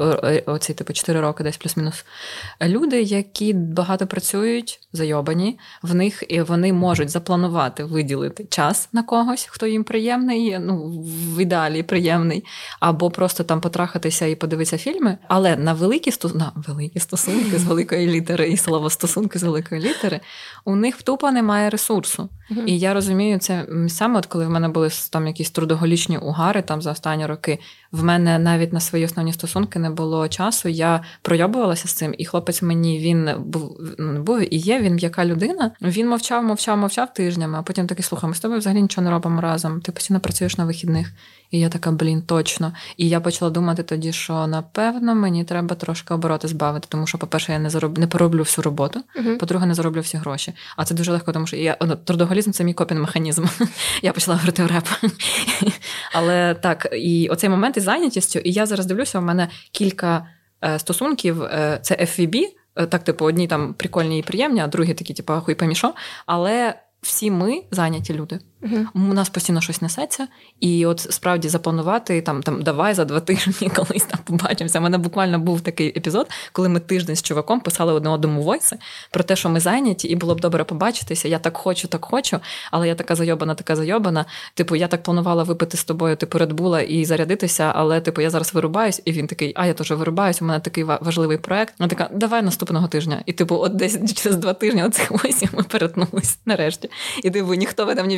оці, 0.46 0.74
типу, 0.74 0.94
4 0.94 1.22
роки, 1.22 1.44
десь 1.44 1.58
плюс-мінус 1.58 2.06
люди, 2.62 3.02
які 3.02 3.54
багато 3.54 4.08
працюють, 4.08 4.80
зайобані, 4.94 5.60
в 5.84 5.96
них 5.96 6.24
і 6.28 6.42
вони 6.42 6.74
можуть 6.74 7.10
запланувати 7.10 7.84
виділити 7.84 8.46
час 8.50 8.90
на 8.94 9.04
когось, 9.04 9.48
хто 9.52 9.68
їм 9.68 9.84
приємний, 9.84 10.60
ну 10.60 11.04
в 11.36 11.42
ідеалі 11.42 11.84
приємний, 11.84 12.44
або 12.80 13.10
просто 13.10 13.44
там 13.44 13.62
потрахатися 13.82 14.26
і 14.26 14.36
подивитися 14.36 14.78
фільми, 14.78 15.18
але 15.28 15.56
на 15.56 15.74
великі 15.74 16.12
стосунки, 16.12 16.46
на 16.46 16.52
великі 16.68 17.00
стосунки 17.00 17.58
з 17.58 17.64
великої 17.64 18.08
літери 18.08 18.50
і 18.50 18.58
слово 18.58 18.90
стосунки 18.90 19.40
з 19.40 19.44
великої 19.44 19.82
літери 19.82 20.20
у 20.66 20.76
них 20.76 21.02
тупо 21.02 21.32
немає 21.32 21.70
ресурсу. 21.70 22.30
Mm-hmm. 22.52 22.66
І 22.66 22.80
я 22.80 22.94
розумію 22.94 23.40
це 23.40 23.66
саме, 23.88 24.20
от 24.20 24.26
коли 24.26 24.46
в 24.46 24.50
мене 24.50 24.70
були 24.70 24.90
там 25.12 25.28
якісь 25.28 25.52
трудоголічні 25.52 26.18
угари 26.18 26.62
там 26.62 26.82
за 26.82 26.92
останні 26.92 27.26
роки. 27.26 27.60
В 27.92 28.04
мене 28.04 28.40
навіть 28.40 28.74
на 28.74 28.80
свої 28.80 29.06
основні 29.06 29.34
стосунки 29.34 29.80
не 29.80 29.90
було 29.90 30.28
часу. 30.28 30.70
Я 30.70 31.04
пройобувалася 31.22 31.88
з 31.88 31.94
цим, 31.94 32.16
і 32.18 32.26
хлопець 32.26 32.62
мені 32.62 33.00
він 33.00 33.30
був 33.46 33.78
був 34.26 34.54
і 34.54 34.58
є. 34.58 34.80
Він 34.82 34.96
м'яка 34.96 35.26
людина. 35.26 35.72
Він 35.82 36.08
мовчав, 36.08 36.44
мовчав, 36.44 36.78
мовчав 36.78 37.14
тижнями, 37.14 37.58
а 37.60 37.62
потім 37.62 37.88
такий 37.88 38.04
слухай, 38.04 38.28
ми 38.28 38.36
з 38.36 38.40
тобою 38.40 38.60
взагалі 38.60 38.82
нічого 38.82 39.06
не 39.06 39.12
робимо 39.12 39.42
разом. 39.42 39.82
Ти 39.82 39.92
постійно 39.92 40.20
працюєш 40.20 40.58
на 40.58 40.66
вихідних. 40.66 41.14
І 41.52 41.60
я 41.60 41.70
така, 41.70 41.92
блін, 41.92 42.22
точно. 42.22 42.74
І 42.98 43.10
я 43.10 43.20
почала 43.20 43.52
думати 43.52 43.84
тоді, 43.84 44.14
що 44.14 44.48
напевно 44.48 45.16
мені 45.16 45.44
треба 45.44 45.76
трошки 45.76 46.14
обороти 46.14 46.48
збавити, 46.48 46.88
тому 46.90 47.08
що, 47.08 47.18
по-перше, 47.18 47.52
я 47.52 47.60
не 47.60 47.70
зароб... 47.70 47.98
не 47.98 48.08
пороблю 48.08 48.40
всю 48.40 48.64
роботу, 48.64 49.00
uh-huh. 49.20 49.38
по-друге, 49.38 49.66
не 49.66 49.74
зароблю 49.74 50.02
всі 50.02 50.18
гроші. 50.18 50.54
А 50.78 50.86
це 50.86 50.96
дуже 50.96 51.12
легко, 51.12 51.32
тому 51.32 51.48
що 51.48 51.56
я 51.56 51.74
трудоголізм 51.76 52.52
це 52.52 52.64
мій 52.64 52.74
копінг-механізм. 52.74 53.46
Я 54.02 54.14
почала 54.14 54.36
говорити 54.36 54.64
в 54.64 54.68
реп. 54.68 54.88
Але 56.14 56.54
так, 56.54 56.88
і 56.92 57.28
оцей 57.28 57.50
момент 57.50 57.78
із 57.78 57.84
зайнятістю, 57.84 58.40
і 58.40 58.52
я 58.52 58.66
зараз 58.66 58.86
дивлюся, 58.86 59.20
у 59.20 59.22
мене 59.22 59.48
кілька 59.72 60.28
е, 60.64 60.80
стосунків, 60.80 61.44
е, 61.44 61.80
це 61.82 61.96
FVB, 61.96 62.44
е, 62.76 62.86
так, 62.86 63.04
типу, 63.04 63.26
одні 63.26 63.48
там 63.48 63.74
прикольні 63.74 64.20
і 64.20 64.24
приємні, 64.24 64.60
а 64.62 64.68
другі 64.68 64.94
такі, 64.94 65.14
типу, 65.14 65.34
хуй 65.34 65.56
помішо. 65.56 65.94
Але 66.26 66.76
всі 67.02 67.32
ми 67.32 67.64
зайняті 67.72 68.14
люди. 68.14 68.40
Uh-huh. 68.62 68.86
У 68.94 69.00
нас 69.14 69.30
постійно 69.30 69.62
щось 69.62 69.82
несеться, 69.82 70.28
і 70.60 70.86
от 70.86 71.00
справді 71.00 71.50
запланувати 71.50 72.22
там 72.22 72.44
там 72.44 72.64
давай 72.64 72.94
за 72.94 73.06
два 73.06 73.20
тижні 73.20 73.70
колись 73.76 74.04
там 74.04 74.20
побачимося. 74.24 74.80
У 74.80 74.82
мене 74.82 74.98
буквально 74.98 75.40
був 75.40 75.62
такий 75.62 75.88
епізод, 75.88 76.30
коли 76.52 76.70
ми 76.70 76.80
тиждень 76.80 77.16
з 77.16 77.22
чуваком 77.22 77.60
писали 77.60 77.94
одне 77.94 78.10
одному 78.10 78.42
войси 78.42 78.78
про 79.12 79.24
те, 79.24 79.36
що 79.36 79.50
ми 79.50 79.60
зайняті, 79.60 80.08
і 80.08 80.16
було 80.16 80.36
б 80.36 80.42
добре 80.42 80.64
побачитися. 80.64 81.28
Я 81.28 81.40
так 81.40 81.58
хочу, 81.58 81.88
так 81.88 82.06
хочу, 82.06 82.40
але 82.72 82.88
я 82.88 82.96
така 82.96 83.16
зайобана, 83.16 83.56
така 83.56 83.76
зайобана. 83.76 84.26
Типу, 84.54 84.76
я 84.76 84.88
так 84.88 85.04
планувала 85.04 85.44
випити 85.44 85.78
з 85.78 85.84
тобою, 85.84 86.16
типу, 86.16 86.38
Bull 86.38 86.82
і 86.84 87.06
зарядитися, 87.06 87.72
але 87.76 88.02
типу 88.02 88.22
я 88.22 88.30
зараз 88.30 88.54
вирубаюсь, 88.54 89.02
і 89.06 89.12
він 89.12 89.28
такий, 89.28 89.54
а 89.56 89.66
я 89.68 89.74
теж 89.74 89.92
вирубаюсь. 89.92 90.42
У 90.42 90.46
мене 90.46 90.60
такий 90.60 90.84
важливий 90.84 91.38
проект. 91.38 91.74
Вона 91.80 91.90
така, 91.90 92.10
давай 92.14 92.42
наступного 92.42 92.88
тижня. 92.88 93.24
І 93.26 93.34
типу, 93.34 93.56
от 93.56 93.76
десь 93.76 94.14
через 94.14 94.38
два 94.38 94.54
тижні 94.54 94.84
оцих 94.84 95.12
ось 95.26 95.44
ми 95.54 95.64
перетнулись 95.64 96.40
нарешті. 96.46 96.90
І 97.24 97.30
типу, 97.30 97.54
ніхто 97.54 97.86
в 97.86 97.90
этом 97.90 98.06
не 98.06 98.18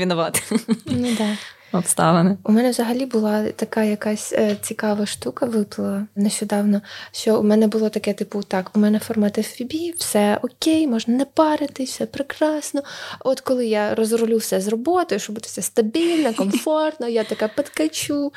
винуват. 0.49 0.77
Ну 0.85 1.15
да 1.17 1.37
обставини. 1.77 2.37
У 2.43 2.51
мене 2.51 2.69
взагалі 2.69 3.05
була 3.05 3.51
така 3.51 3.83
якась 3.83 4.33
е, 4.33 4.57
цікава 4.61 5.05
штука 5.05 5.45
виплила 5.45 6.07
нещодавно. 6.15 6.81
Що 7.11 7.39
у 7.39 7.43
мене 7.43 7.67
було 7.67 7.89
таке, 7.89 8.13
типу, 8.13 8.43
так, 8.43 8.71
у 8.75 8.79
мене 8.79 8.99
формат 8.99 9.37
FPB, 9.37 9.93
все 9.97 10.39
окей, 10.41 10.87
можна 10.87 11.13
не 11.13 11.25
паритись, 11.25 11.91
все 11.91 12.05
прекрасно. 12.05 12.81
От 13.19 13.41
коли 13.41 13.65
я 13.65 13.95
розрулю 13.95 14.37
все 14.37 14.61
з 14.61 14.67
роботою, 14.67 15.19
щоб 15.19 15.35
бути 15.35 15.47
все 15.47 15.61
стабільно, 15.61 16.33
комфортно, 16.33 17.07
я 17.07 17.23
така 17.23 17.47
підкачу. 17.47 18.31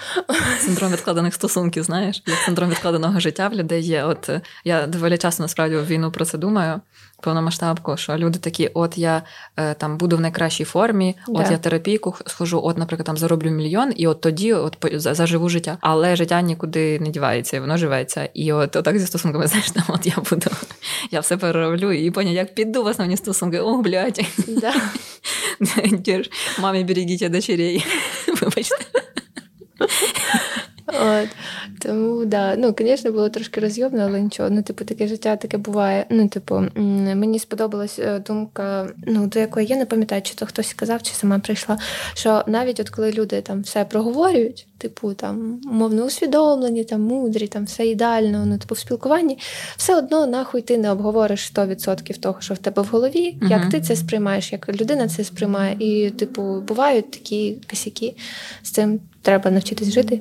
Синдром 0.61 0.93
відкладених 0.93 1.35
стосунків, 1.35 1.83
знаєш, 1.83 2.23
як 2.27 2.39
синдром 2.39 2.71
відкладеного 2.71 3.21
життя 3.21 3.49
в 3.49 3.55
людей 3.55 3.83
є. 3.83 4.05
От 4.05 4.29
е, 4.29 4.41
я 4.65 4.87
доволі 4.87 5.19
часто 5.19 5.43
насправді 5.43 5.77
в 5.77 5.87
війну 5.87 6.13
про 6.13 6.25
це 6.25 6.39
думаю 6.39 6.81
повномасштабку, 7.21 7.97
що 7.97 8.17
люди 8.17 8.39
такі, 8.39 8.71
от 8.75 8.99
я 8.99 9.23
е, 9.57 9.75
там 9.75 9.99
буду 9.99 10.17
в 10.17 10.21
найкращій 10.21 10.65
формі, 10.65 11.17
от 11.29 11.45
да. 11.45 11.51
я 11.51 11.59
терапійку 11.59 12.15
схожу, 12.27 12.61
от, 12.65 12.79
наприклад, 12.79 13.07
там 13.07 13.17
зароблю 13.17 13.51
мільйон, 13.51 13.93
і 13.97 14.07
от 14.07 14.21
тоді 14.21 14.53
от 14.53 14.77
заживу 14.93 15.49
життя. 15.49 15.79
Але 15.81 16.17
життя 16.17 16.41
нікуди 16.41 16.99
не 17.01 17.09
дівається, 17.09 17.61
воно 17.61 17.77
живеться. 17.77 18.29
І 18.35 18.53
от 18.53 18.77
отак 18.77 18.99
зі 18.99 19.07
стосунками, 19.07 19.47
знаєш, 19.47 19.71
там 19.71 19.85
от 19.89 20.07
я 20.07 20.15
буду, 20.31 20.51
я 21.11 21.21
все 21.21 21.37
перероблю 21.37 21.93
і 21.93 22.11
поняв, 22.11 22.35
як 22.35 22.55
піду 22.55 22.85
в 22.85 22.87
основні 22.87 23.17
стосунки. 23.17 23.61
О, 23.61 23.83
блядь. 23.83 24.21
Да. 24.49 24.75
Мамі 26.59 26.85
берегіть 26.85 27.31
дочерей. 27.31 27.87
Вибачте. 28.41 28.77
От. 30.87 31.29
Тому 31.79 32.25
да, 32.25 32.57
ну, 32.57 32.75
звісно, 32.79 33.13
було 33.13 33.29
трошки 33.29 33.61
розйомно, 33.61 34.03
але 34.03 34.21
нічого. 34.21 34.51
Ну, 34.51 34.63
типу, 34.63 34.85
таке 34.85 35.09
життя 35.09 35.37
таке 35.37 35.59
буває. 35.59 36.07
Ну, 36.11 36.29
типу, 36.29 36.63
мені 37.15 37.39
сподобалась 37.39 37.99
е, 37.99 38.19
думка, 38.19 38.89
ну, 39.07 39.27
до 39.27 39.39
якої 39.39 39.67
я 39.67 39.77
не 39.77 39.87
пам'ятаю, 39.87 40.23
чи 40.23 40.35
то 40.35 40.47
хтось 40.47 40.69
сказав, 40.69 41.03
чи 41.03 41.15
сама 41.15 41.39
прийшла. 41.39 41.79
Що 42.15 42.45
навіть 42.47 42.81
от 42.81 42.91
коли 42.91 43.13
люди 43.13 43.41
там 43.41 43.63
все 43.63 43.85
проговорюють, 43.85 44.67
типу, 44.79 45.15
там, 45.15 45.61
умовно 45.65 46.05
усвідомлені, 46.05 46.85
там, 46.85 47.01
мудрі, 47.03 47.47
там 47.47 47.65
все 47.65 47.87
ідеально, 47.87 48.47
ну, 48.47 48.59
типу, 48.59 48.75
в 48.75 48.79
спілкуванні, 48.79 49.39
все 49.77 49.97
одно 49.97 50.27
нахуй 50.27 50.63
ти 50.63 50.79
не 50.79 50.91
обговориш 50.91 51.53
100% 51.55 52.19
того, 52.19 52.41
що 52.41 52.55
в 52.55 52.59
тебе 52.59 52.83
в 52.83 52.87
голові, 52.87 53.37
uh 53.41 53.51
як 53.51 53.69
ти 53.69 53.81
це 53.81 53.97
сприймаєш, 53.97 54.53
як 54.53 54.69
людина 54.81 55.09
це 55.09 55.25
сприймає. 55.25 55.77
І, 55.79 56.11
типу, 56.11 56.43
бувають 56.61 57.11
такі 57.11 57.57
косяки 57.71 58.15
з 58.63 58.71
цим 58.71 59.01
треба 59.27 59.51
навчитись 59.51 59.93
жити. 59.93 60.21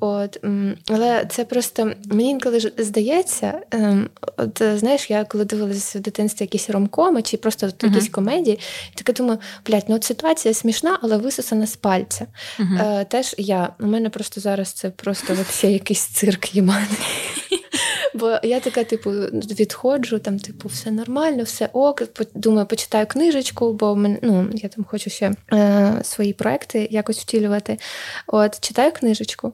От, 0.00 0.40
Але 0.88 1.26
це 1.30 1.44
просто 1.44 1.92
мені 2.04 2.30
інколи 2.30 2.72
здається, 2.78 3.60
ем, 3.70 4.08
от 4.36 4.62
знаєш, 4.76 5.10
я 5.10 5.24
коли 5.24 5.44
дивилася 5.44 5.98
в 5.98 6.02
дитинстві 6.02 6.44
якісь 6.44 6.70
ромкоми 6.70 7.22
чи 7.22 7.36
просто 7.36 7.66
uh-huh. 7.66 7.94
якісь 7.94 8.08
комедії, 8.08 8.58
таке 8.94 9.12
думаю, 9.12 9.38
блядь, 9.66 9.84
ну 9.88 9.94
от 9.94 10.04
ситуація 10.04 10.54
смішна, 10.54 10.98
але 11.02 11.16
висосана 11.16 11.66
з 11.66 11.76
пальця. 11.76 12.26
Uh-huh. 12.58 13.04
Теж 13.04 13.34
я, 13.38 13.72
у 13.80 13.86
мене 13.86 14.08
просто 14.08 14.40
зараз 14.40 14.72
це 14.72 14.90
просто 14.90 15.34
вообще 15.34 15.72
якийсь 15.72 16.06
цирк 16.06 16.54
єманий. 16.54 16.88
Бо 18.14 18.38
я 18.42 18.60
така, 18.60 18.84
типу, 18.84 19.10
відходжу, 19.10 20.18
там, 20.18 20.38
типу, 20.38 20.68
все 20.68 20.90
нормально, 20.90 21.42
все 21.42 21.68
ок. 21.72 22.02
Думаю, 22.34 22.66
почитаю 22.66 23.06
книжечку, 23.06 23.72
бо 23.72 23.96
ну, 24.22 24.48
я 24.54 24.68
там 24.68 24.84
хочу 24.84 25.10
ще 25.10 25.32
е, 25.52 26.00
свої 26.02 26.32
проекти 26.32 26.88
якось 26.90 27.18
втілювати. 27.18 27.78
От, 28.26 28.60
читаю 28.60 28.92
книжечку. 28.92 29.52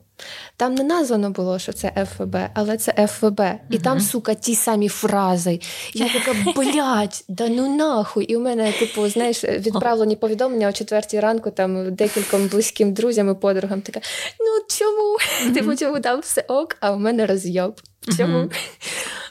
Там 0.57 0.74
не 0.74 0.84
названо 0.84 1.30
було, 1.30 1.59
що 1.59 1.72
це 1.72 2.07
FWB, 2.16 2.36
але 2.54 2.76
це 2.76 3.07
FWB. 3.07 3.40
І 3.70 3.78
там, 3.78 4.00
сука, 4.00 4.34
ті 4.34 4.54
самі 4.54 4.88
фрази. 4.88 5.61
Я 5.94 6.09
така, 6.09 6.34
блядь, 6.57 7.24
да 7.28 7.48
ну 7.48 7.76
нахуй. 7.76 8.24
І 8.24 8.36
у 8.36 8.40
мене, 8.40 8.72
типу, 8.72 9.09
знаєш, 9.09 9.44
відправлені 9.44 10.16
повідомлення 10.16 10.68
о 10.68 10.72
четвертій 10.72 11.20
ранку 11.20 11.50
там 11.50 11.94
декільком 11.94 12.48
близьким 12.48 12.92
друзям 12.92 13.30
і 13.30 13.34
подругам. 13.34 13.80
Така, 13.80 14.00
ну 14.40 14.66
чому? 14.68 15.16
Типу, 15.54 15.76
чому 15.76 16.00
там 16.00 16.20
все 16.20 16.44
ок, 16.48 16.76
а 16.80 16.92
у 16.92 16.98
мене 16.98 17.26
розйоб. 17.26 17.80
Чому? 18.16 18.50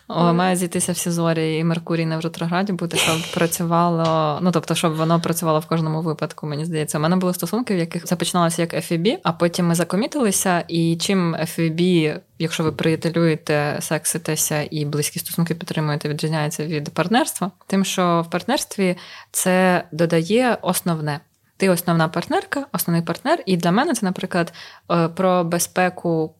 О, 0.07 0.33
Має 0.33 0.55
зійтися 0.55 0.91
всі 0.91 1.11
зорі 1.11 1.57
і 1.57 1.63
Меркурій 1.63 2.05
не 2.05 2.17
в 2.17 2.19
ретрограді 2.19 2.73
бути, 2.73 2.97
щоб 2.97 3.17
працювало. 3.33 4.39
Ну 4.41 4.51
тобто, 4.51 4.75
щоб 4.75 4.95
воно 4.95 5.21
працювало 5.21 5.59
в 5.59 5.65
кожному 5.65 6.01
випадку. 6.01 6.47
Мені 6.47 6.65
здається, 6.65 6.97
у 6.97 7.01
мене 7.01 7.15
були 7.15 7.33
стосунки, 7.33 7.75
в 7.75 7.77
яких 7.77 8.03
це 8.03 8.15
починалося 8.15 8.61
як 8.61 8.73
FEB, 8.73 9.17
а 9.23 9.31
потім 9.31 9.67
ми 9.67 9.75
закомітилися. 9.75 10.63
І 10.67 10.95
чим 10.95 11.35
FEB, 11.35 12.13
якщо 12.39 12.63
ви 12.63 12.71
приятелюєте, 12.71 13.77
секситеся 13.81 14.67
і 14.71 14.85
близькі 14.85 15.19
стосунки 15.19 15.55
підтримуєте, 15.55 16.09
відрізняється 16.09 16.65
від 16.65 16.89
партнерства, 16.89 17.51
тим, 17.67 17.85
що 17.85 18.25
в 18.27 18.29
партнерстві 18.29 18.97
це 19.31 19.83
додає 19.91 20.57
основне. 20.61 21.19
Ти 21.57 21.69
основна 21.69 22.07
партнерка, 22.07 22.65
основний 22.71 23.01
партнер, 23.01 23.43
і 23.45 23.57
для 23.57 23.71
мене 23.71 23.93
це, 23.93 24.05
наприклад, 24.05 24.53
е, 24.91 25.07
про 25.07 25.43
безпеку, 25.43 26.33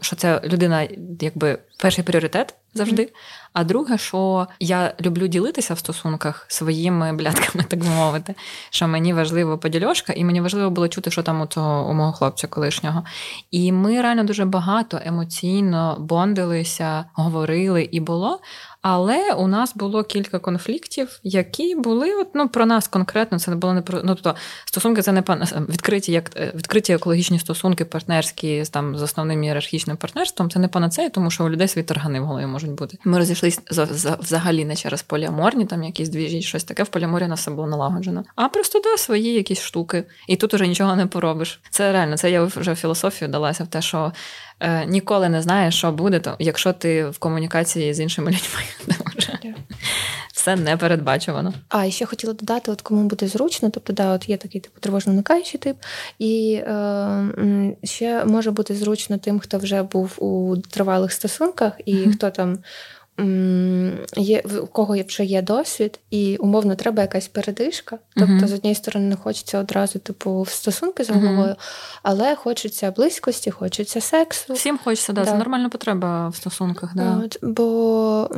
що 0.00 0.16
це 0.16 0.40
людина, 0.44 0.88
якби 1.20 1.58
перший 1.76 2.04
пріоритет 2.04 2.54
завжди. 2.74 3.02
Mm-hmm. 3.02 3.46
А 3.52 3.64
друге, 3.64 3.98
що 3.98 4.46
я 4.60 4.94
люблю 5.00 5.26
ділитися 5.26 5.74
в 5.74 5.78
стосунках 5.78 6.46
своїми 6.48 7.12
блядками, 7.12 7.64
так 7.68 7.80
би 7.80 7.86
мовити, 7.86 8.34
що 8.70 8.88
мені 8.88 9.12
важливо 9.12 9.58
подільошка, 9.58 10.12
і 10.12 10.24
мені 10.24 10.40
важливо 10.40 10.70
було 10.70 10.88
чути, 10.88 11.10
що 11.10 11.22
там 11.22 11.40
у 11.40 11.46
того 11.46 11.90
у 11.90 11.94
мого 11.94 12.12
хлопця 12.12 12.46
колишнього. 12.46 13.04
І 13.50 13.72
ми 13.72 14.02
реально 14.02 14.24
дуже 14.24 14.44
багато 14.44 15.00
емоційно 15.04 15.96
бондилися, 15.98 17.04
говорили 17.14 17.82
і 17.82 18.00
було. 18.00 18.40
Але 18.88 19.32
у 19.32 19.46
нас 19.46 19.74
було 19.74 20.04
кілька 20.04 20.38
конфліктів, 20.38 21.20
які 21.22 21.74
були 21.74 22.14
от, 22.14 22.28
ну, 22.34 22.48
про 22.48 22.66
нас 22.66 22.88
конкретно. 22.88 23.38
Це 23.38 23.50
не 23.50 23.56
було 23.56 23.72
не 23.74 23.82
про 23.82 24.02
ну, 24.04 24.14
тобто 24.14 24.34
стосунки. 24.64 25.02
Це 25.02 25.12
не 25.12 25.22
відкриті, 25.68 26.12
як 26.12 26.30
е, 26.36 26.52
відкриті 26.54 26.94
екологічні 26.94 27.38
стосунки, 27.38 27.84
партнерські 27.84 28.64
там 28.70 28.96
з 28.96 29.02
основним 29.02 29.44
ієрархічним 29.44 29.96
партнерством. 29.96 30.50
Це 30.50 30.58
не 30.58 30.68
панацея, 30.68 31.08
тому 31.08 31.30
що 31.30 31.44
у 31.44 31.50
людей 31.50 31.65
свої 31.68 31.84
таргани 31.84 32.20
в 32.20 32.24
голові 32.24 32.46
можуть 32.46 32.70
бути. 32.70 32.98
Ми 33.04 33.18
розійшлися 33.18 33.60
взагалі 34.20 34.64
не 34.64 34.76
через 34.76 35.02
поліаморні, 35.02 35.66
там 35.66 35.82
якісь 35.82 36.08
двіжі, 36.08 36.42
щось 36.42 36.64
таке. 36.64 36.82
В 36.82 36.88
поліаморі 36.88 37.26
нас 37.26 37.40
все 37.40 37.50
було 37.50 37.66
налагоджено. 37.66 38.24
А 38.36 38.48
просто 38.48 38.80
да, 38.80 38.96
свої 38.96 39.32
якісь 39.32 39.60
штуки. 39.60 40.04
І 40.28 40.36
тут 40.36 40.54
уже 40.54 40.66
нічого 40.66 40.96
не 40.96 41.06
поробиш. 41.06 41.60
Це 41.70 41.92
реально, 41.92 42.16
це 42.16 42.30
я 42.30 42.44
вже 42.44 42.74
філософію 42.74 43.28
далася 43.28 43.64
в 43.64 43.66
те, 43.66 43.82
що 43.82 44.12
е, 44.60 44.86
ніколи 44.86 45.28
не 45.28 45.42
знаєш, 45.42 45.78
що 45.78 45.92
буде, 45.92 46.20
то 46.20 46.36
якщо 46.38 46.72
ти 46.72 47.08
в 47.08 47.18
комунікації 47.18 47.94
з 47.94 48.00
іншими 48.00 48.30
людьми. 48.30 48.94
Все 50.32 50.56
не 50.56 50.76
передбачувано. 50.76 51.54
А 51.68 51.84
і 51.84 51.90
ще 51.90 52.06
хотіла 52.06 52.32
додати, 52.32 52.70
от 52.70 52.82
кому 52.82 53.02
буде 53.02 53.28
зручно, 53.28 53.70
тобто, 53.70 53.92
да, 53.92 54.12
от 54.12 54.28
є 54.28 54.36
такий 54.36 54.60
типу 54.60 54.80
тривожно 54.80 55.12
уникаючий 55.12 55.60
тип, 55.60 55.76
і 56.18 56.52
е, 56.54 57.76
ще 57.84 58.24
може 58.24 58.50
бути 58.50 58.74
зручно 58.74 59.18
тим, 59.18 59.40
хто 59.40 59.58
вже 59.58 59.82
був 59.82 60.24
у 60.24 60.56
тривалих 60.56 61.12
стосунках, 61.12 61.72
і 61.84 61.94
mm-hmm. 61.94 62.12
хто 62.12 62.30
там 62.30 62.58
є 64.16 64.42
у 64.62 64.66
кого 64.66 64.96
вже 65.08 65.24
є 65.24 65.42
досвід, 65.42 66.00
і 66.10 66.36
умовно 66.36 66.74
треба 66.74 67.02
якась 67.02 67.28
передишка. 67.28 67.98
Тобто, 68.16 68.32
uh-huh. 68.32 68.46
з 68.46 68.52
однієї 68.52 68.74
сторони, 68.74 69.06
не 69.06 69.16
хочеться 69.16 69.58
одразу, 69.58 69.98
типу, 69.98 70.42
в 70.42 70.48
стосунки 70.48 71.04
з 71.04 71.10
головою, 71.10 71.48
uh-huh. 71.48 72.00
але 72.02 72.34
хочеться 72.34 72.90
близькості, 72.90 73.50
хочеться 73.50 74.00
сексу. 74.00 74.54
Всім 74.54 74.78
хочеться, 74.84 75.12
да, 75.12 75.24
да. 75.24 75.30
це 75.30 75.36
нормальна 75.36 75.68
потреба 75.68 76.28
в 76.28 76.36
стосунках. 76.36 76.94
Да. 76.94 77.20
От, 77.24 77.38
Бо 77.42 78.30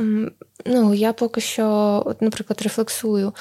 ну, 0.65 0.93
я 0.93 1.13
поки 1.13 1.41
що, 1.41 1.65
от, 2.05 2.21
наприклад, 2.21 2.61
рефлексую. 2.61 3.33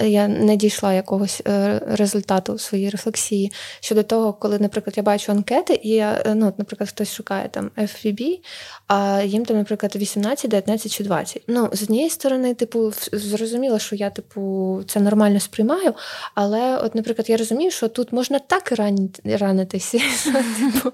Я 0.00 0.28
не 0.28 0.56
дійшла 0.56 0.92
якогось 0.92 1.42
е, 1.48 1.80
результату 1.86 2.54
в 2.54 2.60
своїй 2.60 2.90
рефлексії 2.90 3.52
щодо 3.80 4.02
того, 4.02 4.32
коли, 4.32 4.58
наприклад, 4.58 4.96
я 4.96 5.02
бачу 5.02 5.32
анкети, 5.32 5.80
і 5.82 5.88
я, 5.88 6.22
ну, 6.34 6.48
от, 6.48 6.58
наприклад, 6.58 6.88
хтось 6.88 7.14
шукає 7.14 7.48
там 7.48 7.70
FVB, 7.76 8.38
а 8.86 9.22
їм 9.24 9.44
там, 9.44 9.56
наприклад, 9.56 9.96
18, 9.96 10.50
19 10.50 10.92
чи 10.92 11.04
20. 11.04 11.42
Ну, 11.48 11.68
з 11.72 11.82
однієї 11.82 12.10
сторони, 12.10 12.54
типу, 12.54 12.92
зрозуміло, 13.12 13.78
що 13.78 13.96
я, 13.96 14.10
типу, 14.10 14.80
це 14.86 15.00
нормально 15.00 15.40
сприймаю, 15.40 15.94
але, 16.34 16.76
от, 16.76 16.94
наприклад, 16.94 17.30
я 17.30 17.36
розумію, 17.36 17.70
що 17.70 17.88
тут 17.88 18.12
можна 18.12 18.38
так 18.38 18.72
ранитися, 19.24 19.98
що 20.20 20.32
типу, 20.32 20.92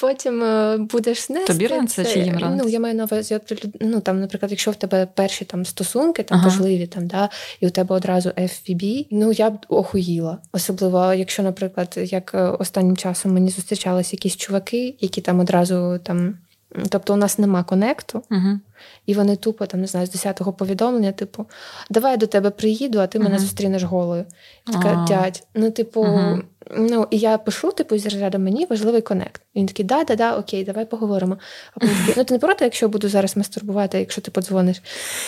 потім 0.00 0.42
е, 0.42 0.76
будеш 0.76 1.28
не 1.28 1.44
Тобі 1.44 1.66
раниться 1.66 2.04
чи 2.04 2.18
їм 2.18 2.38
раниться? 2.38 2.64
Ну, 2.64 2.70
я 2.70 2.80
маю 2.80 2.94
на 2.94 3.04
увазі, 3.04 3.40
ну, 3.80 4.00
там, 4.00 4.20
наприклад, 4.20 4.50
якщо 4.50 4.70
в 4.70 4.76
тебе 4.76 5.06
перші 5.16 5.44
там 5.44 5.64
стосунки, 5.64 6.22
там 6.22 6.38
ага. 6.38 6.48
важливі 6.48 6.86
там, 6.86 7.06
да, 7.06 7.28
і 7.60 7.66
у 7.66 7.70
тебе 7.70 7.96
одразу 7.96 8.28
FVB, 8.28 9.06
ну 9.10 9.32
я 9.32 9.50
б 9.50 9.58
охуїла. 9.68 10.38
Особливо, 10.52 11.14
якщо, 11.14 11.42
наприклад, 11.42 11.94
як 11.96 12.34
е, 12.34 12.42
останнім 12.42 12.96
часом 12.96 13.32
мені 13.32 13.50
зустрічались 13.50 14.12
якісь 14.12 14.36
чуваки, 14.36 14.94
які 15.00 15.20
там 15.20 15.40
одразу 15.40 16.00
там. 16.02 16.34
Тобто 16.88 17.14
у 17.14 17.16
нас 17.16 17.38
нема 17.38 17.64
конекту, 17.64 18.22
uh 18.30 18.58
і 19.06 19.14
вони 19.14 19.36
тупо 19.36 19.66
там 19.66 19.80
не 19.80 19.86
знаю, 19.86 20.06
з 20.06 20.26
10-го 20.26 20.52
повідомлення, 20.52 21.12
типу, 21.12 21.46
давай 21.90 22.12
я 22.12 22.16
до 22.16 22.26
тебе 22.26 22.50
приїду, 22.50 22.98
а 22.98 23.06
ти 23.06 23.18
uh 23.18 23.22
мене 23.22 23.38
зустрінеш 23.38 23.82
голою. 23.82 24.24
І 24.68 24.72
Така 24.72 25.04
дядь, 25.08 25.42
ну, 25.54 25.70
типу, 25.70 26.04
uh 26.04 26.42
Ну, 26.70 27.06
і 27.10 27.18
я 27.18 27.38
пишу, 27.38 27.72
типу, 27.72 27.98
з 27.98 28.04
розряду 28.04 28.38
мені 28.38 28.66
важливий 28.70 29.02
конект. 29.02 29.42
Він 29.56 29.66
такий, 29.66 29.84
да, 29.84 30.04
да, 30.04 30.16
да, 30.16 30.36
окей, 30.36 30.64
давай 30.64 30.84
поговоримо. 30.84 31.38
А 31.74 31.80
потім 31.80 31.96
ну 32.16 32.24
ти 32.24 32.34
не 32.34 32.38
проти, 32.38 32.64
якщо 32.64 32.86
я 32.86 32.90
буду 32.90 33.08
зараз 33.08 33.36
мастурбувати, 33.36 33.98
якщо 33.98 34.20
ти 34.20 34.30
подзвониш. 34.30 34.82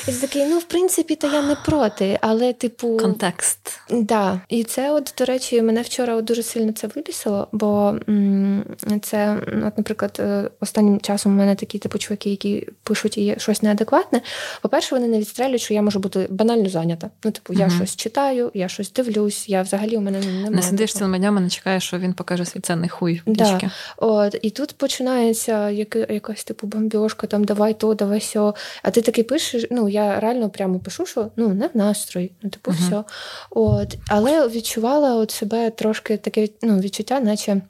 І 0.09 0.13
ти 0.13 0.21
такий, 0.21 0.47
ну 0.47 0.59
в 0.59 0.65
принципі, 0.65 1.15
то 1.15 1.27
я 1.27 1.43
не 1.43 1.55
проти, 1.55 2.19
але, 2.21 2.53
типу, 2.53 2.97
контекст. 2.97 3.81
Да. 3.91 4.41
І 4.49 4.65
це, 4.65 4.93
от, 4.93 5.15
до 5.19 5.25
речі, 5.25 5.63
мене 5.63 5.83
вчора 5.83 6.21
дуже 6.21 6.43
сильно 6.43 6.73
це 6.73 6.87
вибісило, 6.87 7.49
бо 7.53 7.97
м- 8.09 8.65
це, 9.03 9.41
от, 9.67 9.79
наприклад, 9.79 10.17
е, 10.21 10.51
останнім 10.61 11.01
часом 11.01 11.33
у 11.33 11.37
мене 11.37 11.55
такі 11.55 11.79
типу 11.79 11.99
чуваки, 11.99 12.31
які 12.31 12.69
пишуть 12.83 13.19
і 13.19 13.38
щось 13.39 13.63
неадекватне. 13.63 14.21
По-перше, 14.63 14.95
вони 14.95 15.09
не 15.09 15.19
відстрелюють, 15.19 15.63
що 15.63 15.75
я 15.75 15.83
можу 15.83 15.99
бути 15.99 16.27
банально 16.31 16.69
зайнята. 16.69 17.11
Ну, 17.25 17.31
типу, 17.31 17.53
я 17.53 17.67
угу. 17.67 17.75
щось 17.77 17.97
читаю, 17.97 18.51
я 18.55 18.69
щось 18.69 18.93
дивлюсь, 18.93 19.49
я 19.49 19.63
взагалі 19.63 19.97
у 19.97 20.01
мене 20.01 20.19
немає. 20.21 20.51
Не 20.51 20.63
сидиш 20.63 20.95
цілими 20.95 21.19
днями, 21.19 21.41
не 21.41 21.51
чекаєш, 21.51 21.85
що 21.85 21.99
він 21.99 22.13
покаже 22.13 22.45
свій 22.45 22.61
ценний 22.61 22.89
хуй. 22.89 23.23
Да. 23.27 23.61
От, 23.97 24.39
І 24.43 24.51
тут 24.51 24.73
починається 24.73 25.71
яка, 25.71 25.99
якась 25.99 26.45
типу 26.45 26.67
бомбьошка, 26.67 27.27
там 27.27 27.45
давай 27.45 27.75
то, 27.75 27.95
давай 27.95 28.21
сьо. 28.21 28.55
А 28.83 28.91
ти 28.91 29.03
такий 29.03 29.25
пишеш, 29.25 29.67
ну 29.71 29.89
я 29.89 30.21
реально 30.21 30.51
прямо 30.51 30.79
пишу, 30.79 31.07
що 31.07 31.31
ну 31.37 31.49
не 31.49 31.67
в 31.67 31.71
настрої, 31.75 32.31
ну 32.43 32.51
типу, 32.51 32.71
uh 32.71 32.75
все. 32.75 33.05
От, 33.51 33.97
Але 34.09 34.49
відчувала 34.49 35.17
от 35.17 35.31
себе 35.31 35.71
трошки 35.71 36.17
таке 36.17 36.49
ну, 36.63 36.81
відчуття, 36.81 37.21
наче. 37.21 37.61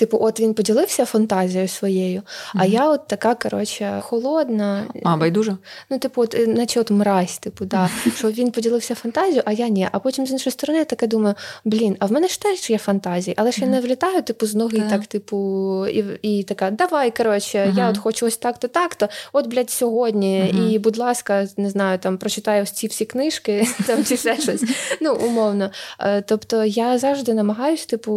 Типу, 0.00 0.18
от 0.20 0.40
він 0.40 0.54
поділився 0.54 1.04
фантазією 1.04 1.68
своєю, 1.68 2.22
а 2.54 2.58
mm-hmm. 2.58 2.70
я 2.70 2.88
от 2.88 3.06
така, 3.06 3.34
коротше, 3.34 4.00
холодна. 4.00 4.84
А, 5.04 5.16
байдуже? 5.16 5.56
Ну, 5.90 5.98
типу, 5.98 6.22
от, 6.22 6.36
наче 6.46 6.80
от 6.80 6.90
мразь, 6.90 7.38
типу, 7.38 7.64
да, 7.64 7.90
що 8.16 8.30
він 8.30 8.50
поділився 8.50 8.94
фантазією, 8.94 9.42
а 9.44 9.52
я 9.52 9.68
ні. 9.68 9.88
А 9.92 9.98
потім 9.98 10.26
з 10.26 10.30
іншої 10.30 10.52
сторони 10.52 10.78
я 10.78 10.84
таке 10.84 11.06
думаю: 11.06 11.34
блін, 11.64 11.96
а 11.98 12.06
в 12.06 12.12
мене 12.12 12.28
ж 12.28 12.42
теж 12.42 12.70
є 12.70 12.78
фантазії, 12.78 13.34
але 13.38 13.52
ж 13.52 13.60
я 13.60 13.66
не 13.66 13.80
влітаю, 13.80 14.22
типу, 14.22 14.46
з 14.46 14.54
ноги, 14.54 14.82
так, 14.90 15.06
типу, 15.06 15.86
і 15.86 16.04
і 16.22 16.42
така, 16.42 16.70
давай, 16.70 17.10
коротше, 17.16 17.74
я 17.76 17.90
от 17.90 17.98
хочу 17.98 18.26
ось 18.26 18.36
так-то, 18.36 18.68
так-то. 18.68 19.08
От, 19.32 19.46
блядь, 19.46 19.70
сьогодні, 19.70 20.54
і, 20.70 20.78
будь 20.78 20.96
ласка, 20.98 21.46
не 21.56 21.70
знаю, 21.70 21.98
там 21.98 22.18
прочитаю 22.18 22.66
ці 22.66 22.86
всі 22.86 23.04
книжки, 23.04 23.66
там 23.86 24.04
чи 24.04 24.16
ще 24.16 24.36
щось. 24.36 24.64
Ну, 25.00 25.14
умовно. 25.14 25.70
Е, 26.00 26.22
тобто 26.22 26.64
я 26.64 26.98
завжди 26.98 27.34
намагаюся, 27.34 27.86
типу, 27.86 28.12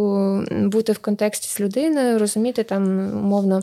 бути 0.50 0.92
в 0.92 0.98
контексті 0.98 1.48
з 1.48 1.60
людиною, 1.76 2.18
розуміти 2.18 2.62
там 2.62 2.98
умовно. 3.18 3.62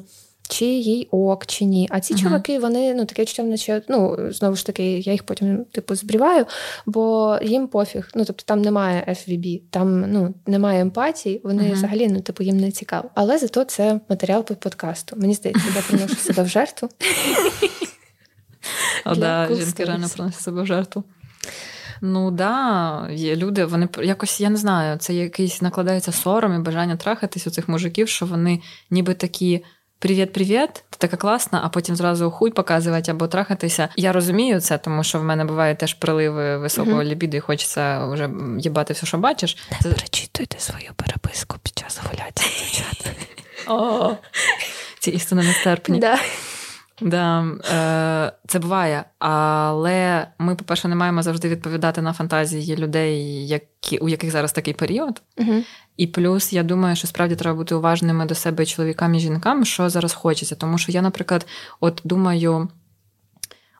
Чи 0.49 0.65
їй 0.65 1.07
ок, 1.11 1.45
чи 1.45 1.65
ні. 1.65 1.87
А 1.91 1.99
ці 1.99 2.13
uh-huh. 2.13 2.21
чуваки, 2.21 2.59
вони 2.59 2.93
ну 2.93 3.05
таке 3.05 3.25
чуття, 3.25 3.43
наче 3.43 3.81
ну 3.87 4.17
знову 4.31 4.55
ж 4.55 4.65
таки, 4.65 4.99
я 4.99 5.11
їх 5.11 5.23
потім 5.23 5.65
типу 5.71 5.95
збріваю, 5.95 6.45
бо 6.85 7.37
їм 7.41 7.67
пофіг. 7.67 8.09
Ну 8.15 8.25
тобто 8.25 8.43
там 8.45 8.61
немає 8.61 9.05
FVB, 9.07 9.61
там 9.69 10.11
ну 10.11 10.33
немає 10.47 10.81
емпатії, 10.81 11.41
вони 11.43 11.63
uh-huh. 11.63 11.73
взагалі 11.73 12.07
ну 12.07 12.21
типу 12.21 12.43
їм 12.43 12.57
не 12.57 12.71
цікаво. 12.71 13.09
Але 13.15 13.37
зато 13.37 13.63
це 13.63 13.99
матеріал 14.09 14.43
по 14.43 14.55
подкасту. 14.55 15.15
Мені 15.19 15.33
здається, 15.33 15.67
я 15.75 15.81
приношу 15.81 16.15
себе 16.15 16.43
в 16.43 16.47
жертву. 16.47 16.89
О, 19.05 19.15
да, 19.15 19.55
жінки 19.55 19.85
реально 19.85 20.09
приносять 20.09 20.41
себе 20.41 20.61
в 20.61 20.65
жертву. 20.65 21.03
Ну 22.01 22.31
да, 22.31 23.07
є 23.11 23.35
люди, 23.35 23.65
вони 23.65 23.89
якось, 24.03 24.41
я 24.41 24.49
не 24.49 24.57
знаю, 24.57 24.97
це 24.97 25.13
якийсь 25.13 25.61
накладається 25.61 26.11
сором 26.11 26.55
і 26.55 26.59
бажання 26.59 26.95
трахатись 26.95 27.47
у 27.47 27.49
цих 27.49 27.69
мужиків, 27.69 28.07
що 28.07 28.25
вони 28.25 28.61
ніби 28.89 29.13
такі. 29.13 29.63
Привіт-привіт, 29.99 30.69
ти 30.73 30.97
така 30.97 31.17
класна, 31.17 31.61
а 31.63 31.69
потім 31.69 31.95
зразу 31.95 32.31
хуй 32.31 32.51
показувати 32.51 33.11
або 33.11 33.27
трахатися. 33.27 33.89
Я 33.95 34.11
розумію 34.11 34.59
це, 34.59 34.77
тому 34.77 35.03
що 35.03 35.19
в 35.19 35.23
мене 35.23 35.45
бувають 35.45 35.77
теж 35.77 35.93
приливи 35.93 36.57
високого 36.57 37.01
mm-hmm. 37.01 37.03
лібіду, 37.03 37.37
і 37.37 37.39
хочеться 37.39 38.05
вже 38.05 38.29
їбати 38.59 38.93
все, 38.93 39.05
що 39.05 39.17
бачиш. 39.17 39.57
Не 39.71 39.91
перечитуйте 39.91 40.59
свою 40.59 40.91
переписку 40.95 41.57
під 41.63 41.77
час 41.77 41.99
гуляти. 42.03 42.41
Ці 44.99 45.11
істини 45.11 45.43
нестерпні. 45.43 45.99
Да. 47.01 47.45
Е, 47.73 48.31
Це 48.47 48.59
буває, 48.59 49.03
але 49.19 50.27
ми, 50.39 50.55
по-перше, 50.55 50.87
не 50.87 50.95
маємо 50.95 51.23
завжди 51.23 51.49
відповідати 51.49 52.01
на 52.01 52.13
фантазії 52.13 52.75
людей, 52.75 53.47
які, 53.47 53.97
у 53.97 54.09
яких 54.09 54.31
зараз 54.31 54.51
такий 54.51 54.73
період. 54.73 55.21
Угу. 55.37 55.53
І 55.97 56.07
плюс 56.07 56.53
я 56.53 56.63
думаю, 56.63 56.95
що 56.95 57.07
справді 57.07 57.35
треба 57.35 57.57
бути 57.57 57.75
уважними 57.75 58.25
до 58.25 58.35
себе 58.35 58.65
чоловікам 58.65 59.15
і 59.15 59.19
жінкам, 59.19 59.65
що 59.65 59.89
зараз 59.89 60.13
хочеться. 60.13 60.55
Тому 60.55 60.77
що 60.77 60.91
я, 60.91 61.01
наприклад, 61.01 61.45
от 61.79 62.01
думаю. 62.03 62.67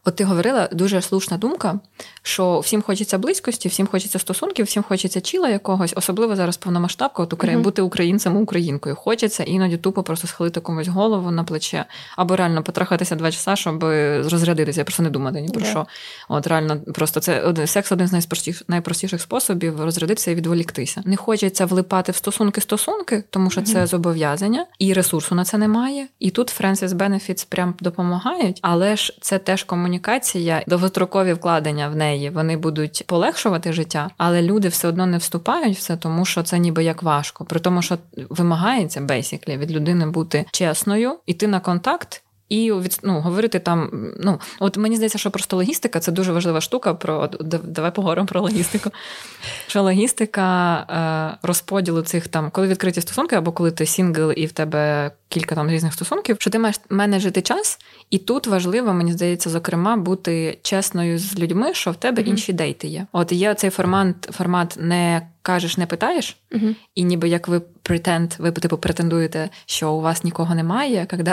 От 0.06 0.16
ти 0.16 0.24
говорила 0.24 0.70
дуже 0.72 1.02
слушна 1.02 1.38
думка, 1.38 1.80
що 2.22 2.60
всім 2.60 2.82
хочеться 2.82 3.18
близькості, 3.18 3.70
всім 3.70 3.88
хочеться 3.88 4.20
стосунків, 4.20 4.66
всім 4.66 4.84
хочеться 4.84 5.22
чіла 5.22 5.50
якогось, 5.50 5.94
особливо 5.96 6.36
зараз 6.36 6.58
повномасштабка, 6.58 7.24
от 7.24 7.34
Україн, 7.34 7.60
uh-huh. 7.60 7.64
бути 7.64 7.82
українцем 7.82 8.38
українкою. 8.38 8.96
Хочеться 8.96 9.44
іноді 9.44 9.78
тупо 9.78 10.04
просто 10.04 10.28
схилити 10.28 10.60
комусь 10.60 10.88
голову 10.88 11.32
на 11.32 11.44
плече, 11.44 11.86
або 12.16 12.36
реально 12.36 12.64
потрахатися 12.64 13.16
два 13.16 13.32
часа, 13.32 13.56
щоб 13.56 13.84
розрядитися, 14.32 14.84
просто 14.84 15.04
не 15.04 15.10
думати 15.10 15.42
ні 15.42 15.50
про 15.50 15.62
yeah. 15.62 15.70
що. 15.70 15.88
От 16.30 16.48
реально, 16.48 16.80
просто 16.80 17.20
це 17.20 17.54
секс 17.66 17.92
один 17.92 18.08
з 18.08 18.12
найпростіших, 18.12 18.70
найпростіших 18.70 19.22
способів 19.22 19.84
розрядитися 19.84 20.32
і 20.32 20.36
відволіктися. 20.36 21.02
Не 21.06 21.16
хочеться 21.16 21.66
влипати 21.66 22.12
в 22.12 22.16
стосунки-стосунки, 22.16 23.24
тому 23.30 23.50
що 23.50 23.62
uh-huh. 23.62 23.74
це 23.74 23.88
зобов'язання, 23.88 24.66
і 24.80 24.94
ресурсу 24.94 25.36
на 25.36 25.46
це 25.46 25.58
немає. 25.58 26.08
І 26.20 26.30
тут 26.30 26.62
with 26.62 26.90
Benefits 26.90 27.48
прям 27.50 27.76
допомагають, 27.80 28.60
але 28.62 28.96
ж 28.96 29.18
це 29.22 29.40
теж 29.40 29.64
комунікація, 29.64 29.91
довгострокові 30.68 31.34
вкладення 31.34 31.90
в 31.90 31.96
неї 31.96 32.30
вони 32.30 32.58
будуть 32.58 33.04
полегшувати 33.08 33.74
життя, 33.74 34.10
але 34.18 34.42
люди 34.42 34.68
все 34.68 34.88
одно 34.88 35.06
не 35.06 35.18
вступають 35.18 35.78
в 35.78 35.82
це, 35.82 35.98
тому 35.98 36.26
що 36.26 36.44
це 36.44 36.60
ніби 36.60 36.84
як 36.84 37.04
важко. 37.04 37.46
При 37.46 37.60
тому, 37.60 37.82
що 37.82 37.98
вимагається 38.30 39.02
basically 39.02 39.58
від 39.58 39.72
людини 39.72 40.06
бути 40.06 40.46
чесною, 40.52 41.18
іти 41.26 41.48
на 41.48 41.60
контакт. 41.60 42.24
І 42.52 42.72
від, 42.72 43.00
ну, 43.04 43.20
говорити 43.20 43.60
там, 43.60 43.90
ну 44.20 44.40
от 44.60 44.78
мені 44.78 44.96
здається, 44.96 45.18
що 45.18 45.32
просто 45.32 45.58
логістика 45.58 46.00
це 46.00 46.12
дуже 46.12 46.32
важлива 46.32 46.62
штука. 46.62 46.94
Про 46.94 47.30
давай 47.64 47.92
поговоримо 47.92 48.28
про 48.28 48.42
логістику. 48.42 48.92
Що 49.68 49.84
логістика 49.84 50.78
е, 50.78 51.48
розподілу 51.48 52.02
цих 52.02 52.28
там, 52.28 52.52
коли 52.52 52.68
відкриті 52.68 53.02
стосунки, 53.02 53.36
або 53.36 53.52
коли 53.52 53.72
ти 53.72 53.86
сінгл 53.86 54.34
і 54.36 54.46
в 54.46 54.52
тебе 54.52 55.12
кілька 55.32 55.56
там 55.56 55.70
різних 55.70 55.94
стосунків, 55.94 56.36
що 56.40 56.50
ти 56.50 56.60
маєш 56.60 56.80
менеджити 56.90 57.42
час, 57.42 57.80
і 58.10 58.18
тут 58.18 58.48
важливо, 58.48 58.94
мені 58.94 59.14
здається, 59.14 59.50
зокрема, 59.50 59.98
бути 59.98 60.60
чесною 60.62 61.20
з 61.20 61.40
людьми, 61.40 61.74
що 61.74 61.92
в 61.92 61.96
тебе 61.96 62.22
mm-hmm. 62.22 62.26
інші 62.26 62.54
дейти 62.54 62.88
є. 62.88 63.06
От 63.12 63.32
є 63.32 63.54
цей 63.54 63.70
формат, 63.70 64.16
формат 64.32 64.78
не 64.80 65.28
кажеш, 65.42 65.78
не 65.78 65.86
питаєш, 65.86 66.38
mm-hmm. 66.52 66.76
і 66.96 67.04
ніби 67.04 67.30
як 67.30 67.48
ви 67.48 67.60
претенд, 67.60 68.34
ви 68.40 68.52
типу 68.52 68.78
претендуєте, 68.78 69.50
що 69.66 69.92
у 69.92 70.02
вас 70.02 70.24
нікого 70.24 70.56
немає, 70.56 71.08
коли 71.10 71.24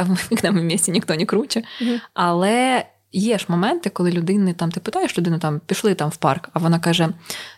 в 0.42 0.52
місці 0.62 0.90
ніхто 0.90 1.14
не 1.14 1.24
круче. 1.24 1.62
Mm-hmm. 1.82 2.00
Але 2.14 2.84
є 3.12 3.38
ж 3.38 3.46
моменти, 3.48 3.90
коли 3.90 4.10
людини 4.10 4.52
там 4.52 4.70
ти 4.70 4.80
питаєш 4.80 5.18
людину, 5.18 5.38
там 5.38 5.60
пішли 5.66 5.94
там 5.94 6.10
в 6.10 6.16
парк, 6.16 6.48
а 6.52 6.58
вона 6.58 6.78
каже: 6.78 7.08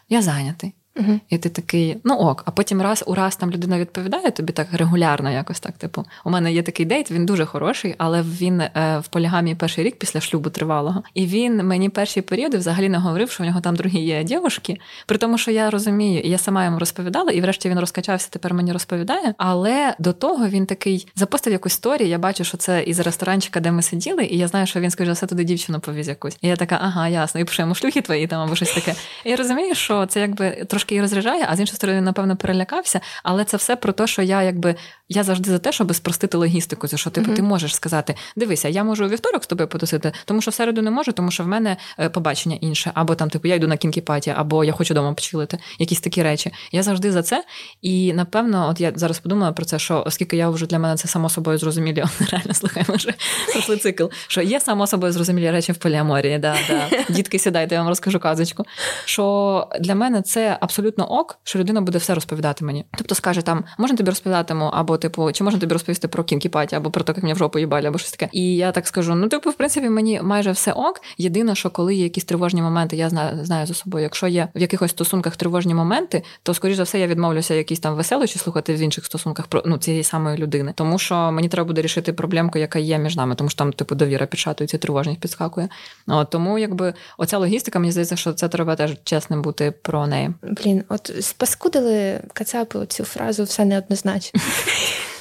Я 0.08 0.22
зайнятий. 0.22 0.74
Угу. 0.96 1.20
І 1.28 1.38
ти 1.38 1.48
такий, 1.48 1.96
ну 2.04 2.14
ок, 2.14 2.42
а 2.46 2.50
потім 2.50 2.82
раз 2.82 3.04
у 3.06 3.14
раз 3.14 3.36
там 3.36 3.50
людина 3.50 3.78
відповідає 3.78 4.30
тобі 4.30 4.52
так 4.52 4.66
регулярно, 4.72 5.30
якось 5.30 5.60
так. 5.60 5.72
Типу, 5.72 6.04
у 6.24 6.30
мене 6.30 6.52
є 6.52 6.62
такий 6.62 6.86
дейт, 6.86 7.10
він 7.10 7.26
дуже 7.26 7.44
хороший, 7.44 7.94
але 7.98 8.22
він 8.22 8.60
е, 8.60 8.98
в 9.04 9.08
полігамії 9.08 9.54
перший 9.54 9.84
рік 9.84 9.98
після 9.98 10.20
шлюбу 10.20 10.50
тривалого. 10.50 11.02
І 11.14 11.26
він 11.26 11.66
мені 11.66 11.88
перші 11.88 12.20
періоди 12.20 12.58
взагалі 12.58 12.88
не 12.88 12.98
говорив, 12.98 13.30
що 13.30 13.44
в 13.44 13.46
нього 13.46 13.60
там 13.60 13.76
другі 13.76 14.00
є 14.00 14.24
дівушки. 14.24 14.76
При 15.06 15.18
тому, 15.18 15.38
що 15.38 15.50
я 15.50 15.70
розумію, 15.70 16.20
і 16.20 16.28
я 16.28 16.38
сама 16.38 16.64
йому 16.64 16.78
розповідала, 16.78 17.30
і 17.30 17.40
врешті 17.40 17.68
він 17.68 17.80
розкачався, 17.80 18.28
тепер 18.30 18.54
мені 18.54 18.72
розповідає. 18.72 19.34
Але 19.38 19.94
до 19.98 20.12
того 20.12 20.48
він 20.48 20.66
такий 20.66 21.08
запостив 21.16 21.52
якусь 21.52 21.72
сторі. 21.72 22.08
Я 22.08 22.18
бачу, 22.18 22.44
що 22.44 22.56
це 22.56 22.82
із 22.82 22.98
ресторанчика, 22.98 23.60
де 23.60 23.72
ми 23.72 23.82
сиділи, 23.82 24.24
і 24.24 24.38
я 24.38 24.48
знаю, 24.48 24.66
що 24.66 24.80
він 24.80 24.90
скаже, 24.90 25.12
все 25.12 25.26
туди 25.26 25.44
дівчину 25.44 25.80
повіз 25.80 26.08
якусь. 26.08 26.38
І 26.40 26.48
я 26.48 26.56
така, 26.56 26.78
ага, 26.82 27.08
ясно, 27.08 27.40
і 27.40 27.44
пишу 27.44 27.62
йому 27.62 27.74
шлюхи 27.74 28.00
твої 28.00 28.26
там 28.26 28.40
або 28.40 28.54
щось 28.54 28.72
таке. 28.72 28.94
І 29.24 29.30
я 29.30 29.36
розумію, 29.36 29.74
що 29.74 30.06
це 30.06 30.20
якби 30.20 30.64
трошки 30.80 30.94
і 30.94 31.00
розряджає, 31.00 31.46
а 31.48 31.56
з 31.56 31.60
іншої 31.60 31.76
сторони, 31.76 32.00
напевно, 32.00 32.36
перелякався. 32.36 33.00
Але 33.22 33.44
це 33.44 33.56
все 33.56 33.76
про 33.76 33.92
те, 33.92 34.06
що 34.06 34.22
я 34.22 34.42
якби 34.42 34.74
я 35.08 35.22
завжди 35.22 35.50
за 35.50 35.58
те, 35.58 35.72
щоб 35.72 35.94
спростити 35.94 36.36
логістику. 36.36 36.86
За 36.86 36.96
що 36.96 37.10
типу, 37.10 37.30
mm-hmm. 37.30 37.36
ти 37.36 37.42
можеш 37.42 37.74
сказати: 37.74 38.14
дивися, 38.36 38.68
я 38.68 38.84
можу 38.84 39.08
вівторок 39.08 39.44
з 39.44 39.46
тобою 39.46 39.68
потусити, 39.68 40.12
тому 40.24 40.42
що 40.42 40.50
в 40.50 40.54
середу 40.54 40.82
не 40.82 40.90
можу, 40.90 41.12
тому 41.12 41.30
що 41.30 41.44
в 41.44 41.46
мене 41.46 41.76
е, 41.98 42.08
побачення 42.08 42.56
інше, 42.60 42.90
або 42.94 43.14
там, 43.14 43.30
типу, 43.30 43.48
я 43.48 43.54
йду 43.54 43.68
на 43.68 43.76
кінкіпаті, 43.76 44.34
або 44.36 44.64
я 44.64 44.72
хочу 44.72 44.94
вдома 44.94 45.12
почилити. 45.12 45.58
Якісь 45.78 46.00
такі 46.00 46.22
речі. 46.22 46.52
Я 46.72 46.82
завжди 46.82 47.12
за 47.12 47.22
це. 47.22 47.44
І 47.82 48.12
напевно, 48.12 48.68
от 48.68 48.80
я 48.80 48.92
зараз 48.94 49.18
подумала 49.18 49.52
про 49.52 49.64
це, 49.64 49.78
що 49.78 50.02
оскільки 50.06 50.36
я 50.36 50.48
вже 50.48 50.66
для 50.66 50.78
мене 50.78 50.96
це 50.96 51.08
само 51.08 51.28
собою 51.28 51.58
зрозумілі, 51.58 52.04
реально 52.30 52.54
слухай, 52.54 52.84
може 52.88 53.14
пройшли 53.52 53.76
цикл, 53.76 54.04
що 54.28 54.42
є 54.42 54.60
само 54.60 54.86
собою 54.86 55.12
зрозумілі 55.12 55.50
речі 55.50 55.72
в 55.72 55.76
поліаморії. 55.76 56.38
Да, 56.38 56.56
да. 56.68 56.88
Дітки, 57.08 57.38
сідайте, 57.38 57.74
я 57.74 57.80
вам 57.80 57.88
розкажу 57.88 58.18
казочку. 58.18 58.64
Що 59.04 59.68
для 59.80 59.94
мене 59.94 60.22
це 60.22 60.56
абсолютно 60.60 60.69
ок, 60.98 61.38
що 61.42 61.58
людина 61.58 61.80
буде 61.80 61.98
все 61.98 62.14
розповідати 62.14 62.64
мені. 62.64 62.84
Тобто 62.98 63.14
скаже, 63.14 63.42
там 63.42 63.64
можна 63.78 63.96
тобі 63.96 64.10
розповідатиму, 64.10 64.64
або 64.64 64.96
типу, 64.96 65.32
чи 65.32 65.44
можна 65.44 65.60
тобі 65.60 65.72
розповісти 65.72 66.08
про 66.08 66.24
кінкіпаті, 66.24 66.76
або 66.76 66.90
про 66.90 67.04
те, 67.04 67.12
як 67.16 67.22
мене 67.22 67.34
в 67.34 67.38
жопу 67.38 67.58
їбалі, 67.58 67.86
або 67.86 67.98
щось 67.98 68.12
таке. 68.12 68.28
І 68.32 68.56
я 68.56 68.72
так 68.72 68.86
скажу: 68.86 69.14
ну, 69.14 69.28
типу, 69.28 69.50
в 69.50 69.54
принципі, 69.54 69.88
мені 69.88 70.20
майже 70.22 70.50
все 70.52 70.72
ок. 70.72 71.00
Єдине, 71.18 71.54
що 71.54 71.70
коли 71.70 71.94
є 71.94 72.02
якісь 72.02 72.24
тривожні 72.24 72.62
моменти, 72.62 72.96
я 72.96 73.10
знаю 73.10 73.44
знаю 73.44 73.66
за 73.66 73.74
собою. 73.74 74.02
Якщо 74.02 74.26
є 74.26 74.48
в 74.54 74.60
якихось 74.60 74.90
стосунках 74.90 75.36
тривожні 75.36 75.74
моменти, 75.74 76.22
то 76.42 76.54
скоріш 76.54 76.76
за 76.76 76.82
все 76.82 77.00
я 77.00 77.06
відмовлюся 77.06 77.54
якісь 77.54 77.80
там 77.80 77.94
веселощі 77.94 78.38
слухати 78.38 78.74
в 78.74 78.78
інших 78.78 79.04
стосунках 79.04 79.46
про 79.46 79.62
ну 79.66 79.78
цієї 79.78 80.04
самої 80.04 80.38
людини, 80.38 80.72
тому 80.76 80.98
що 80.98 81.32
мені 81.32 81.48
треба 81.48 81.66
буде 81.66 81.82
рішити 81.82 82.12
проблемку, 82.12 82.58
яка 82.58 82.78
є 82.78 82.98
між 82.98 83.16
нами, 83.16 83.34
тому 83.34 83.50
що 83.50 83.58
там 83.58 83.72
типу 83.72 83.94
довіра 83.94 84.26
підшатується, 84.26 84.78
тривожність 84.78 85.20
підскакує. 85.20 85.68
От, 86.06 86.30
Тому 86.30 86.58
якби 86.58 86.94
оця 87.18 87.38
логістика, 87.38 87.78
мені 87.78 87.92
здається, 87.92 88.16
що 88.16 88.32
це 88.32 88.48
треба 88.48 88.76
теж 88.76 88.96
чесним 89.04 89.42
бути 89.42 89.70
про 89.82 90.06
неї. 90.06 90.30
Блін, 90.64 90.84
от 90.88 91.10
спаскудили 91.20 92.20
кацапи 92.32 92.86
цю 92.86 93.04
фразу 93.04 93.44
все 93.44 93.64
неоднозначно. 93.64 94.40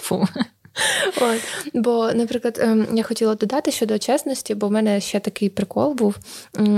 Фу. 0.02 0.28
От. 1.22 1.42
Бо, 1.74 2.12
наприклад, 2.14 2.60
ем, 2.62 2.88
я 2.94 3.04
хотіла 3.04 3.36
додати 3.36 3.72
щодо 3.72 3.98
чесності, 3.98 4.56
бо 4.56 4.68
в 4.68 4.72
мене 4.72 5.02
ще 5.02 5.20
такий 5.20 5.50
прикол 5.50 5.94
був. 5.94 6.18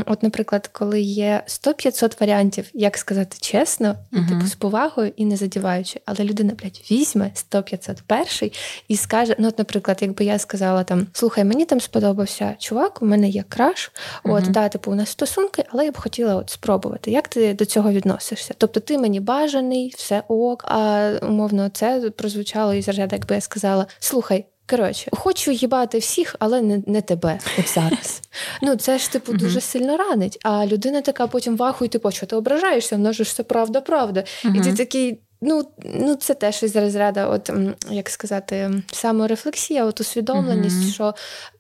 От, 0.05 0.23
наприклад, 0.23 0.69
коли 0.71 1.01
є 1.01 1.43
100-500 1.47 2.19
варіантів, 2.19 2.69
як 2.73 2.97
сказати 2.97 3.37
чесно, 3.41 3.95
uh-huh. 4.13 4.29
типу 4.29 4.47
з 4.47 4.55
повагою 4.55 5.11
і 5.15 5.25
не 5.25 5.37
задіваючи, 5.37 5.99
але 6.05 6.19
людина, 6.19 6.53
блядь, 6.61 6.81
візьме 6.91 7.31
100-501 7.51 8.57
і 8.87 8.97
скаже: 8.97 9.35
ну, 9.39 9.47
от, 9.47 9.59
наприклад, 9.59 9.97
якби 10.01 10.25
я 10.25 10.39
сказала 10.39 10.83
там: 10.83 11.07
слухай, 11.13 11.43
мені 11.43 11.65
там 11.65 11.81
сподобався 11.81 12.55
чувак, 12.59 13.01
у 13.01 13.05
мене 13.05 13.29
є 13.29 13.43
краш, 13.49 13.91
от, 14.23 14.43
uh-huh. 14.43 14.51
да, 14.51 14.69
типу, 14.69 14.91
у 14.91 14.95
нас 14.95 15.09
стосунки, 15.09 15.63
але 15.69 15.85
я 15.85 15.91
б 15.91 15.97
хотіла 15.97 16.35
от 16.35 16.49
спробувати. 16.49 17.11
Як 17.11 17.27
ти 17.27 17.53
до 17.53 17.65
цього 17.65 17.91
відносишся? 17.91 18.53
Тобто 18.57 18.79
ти 18.79 18.97
мені 18.97 19.19
бажаний, 19.19 19.93
все 19.97 20.23
ок, 20.27 20.65
а 20.67 21.11
умовно, 21.21 21.69
це 21.69 22.09
прозвучало 22.17 22.73
із 22.73 22.85
заряду, 22.85 23.15
якби 23.15 23.35
я 23.35 23.41
сказала 23.41 23.80
слухай. 23.99 24.45
Коротше, 24.69 25.09
хочу 25.13 25.51
їбати 25.51 25.97
всіх, 25.97 26.35
але 26.39 26.61
не 26.61 26.83
не 26.87 27.01
тебе 27.01 27.39
от 27.59 27.69
зараз. 27.69 28.21
Ну 28.61 28.75
це 28.75 28.97
ж 28.97 29.11
типу 29.11 29.33
дуже 29.33 29.61
сильно 29.61 29.97
ранить. 29.97 30.37
А 30.43 30.65
людина 30.65 31.01
така 31.01 31.27
потім 31.27 31.57
вахує, 31.57 31.89
типу, 31.89 32.11
що 32.11 32.25
ти 32.25 32.35
ображаєшся, 32.35 32.95
воно 32.95 33.11
ж 33.11 33.23
все 33.23 33.43
правда, 33.43 33.81
правда. 33.81 34.23
І 34.55 34.61
ти 34.61 34.73
такий. 34.73 35.21
Ну, 35.43 35.65
ну 35.83 36.15
це 36.15 36.33
теж 36.33 36.63
із 36.63 36.75
розряду, 36.75 37.19
от 37.25 37.51
як 37.89 38.09
сказати, 38.09 38.71
саморефлексія, 38.91 39.85
от 39.85 40.01
усвідомленість, 40.01 40.75
uh-huh. 40.75 40.93
що 40.93 41.13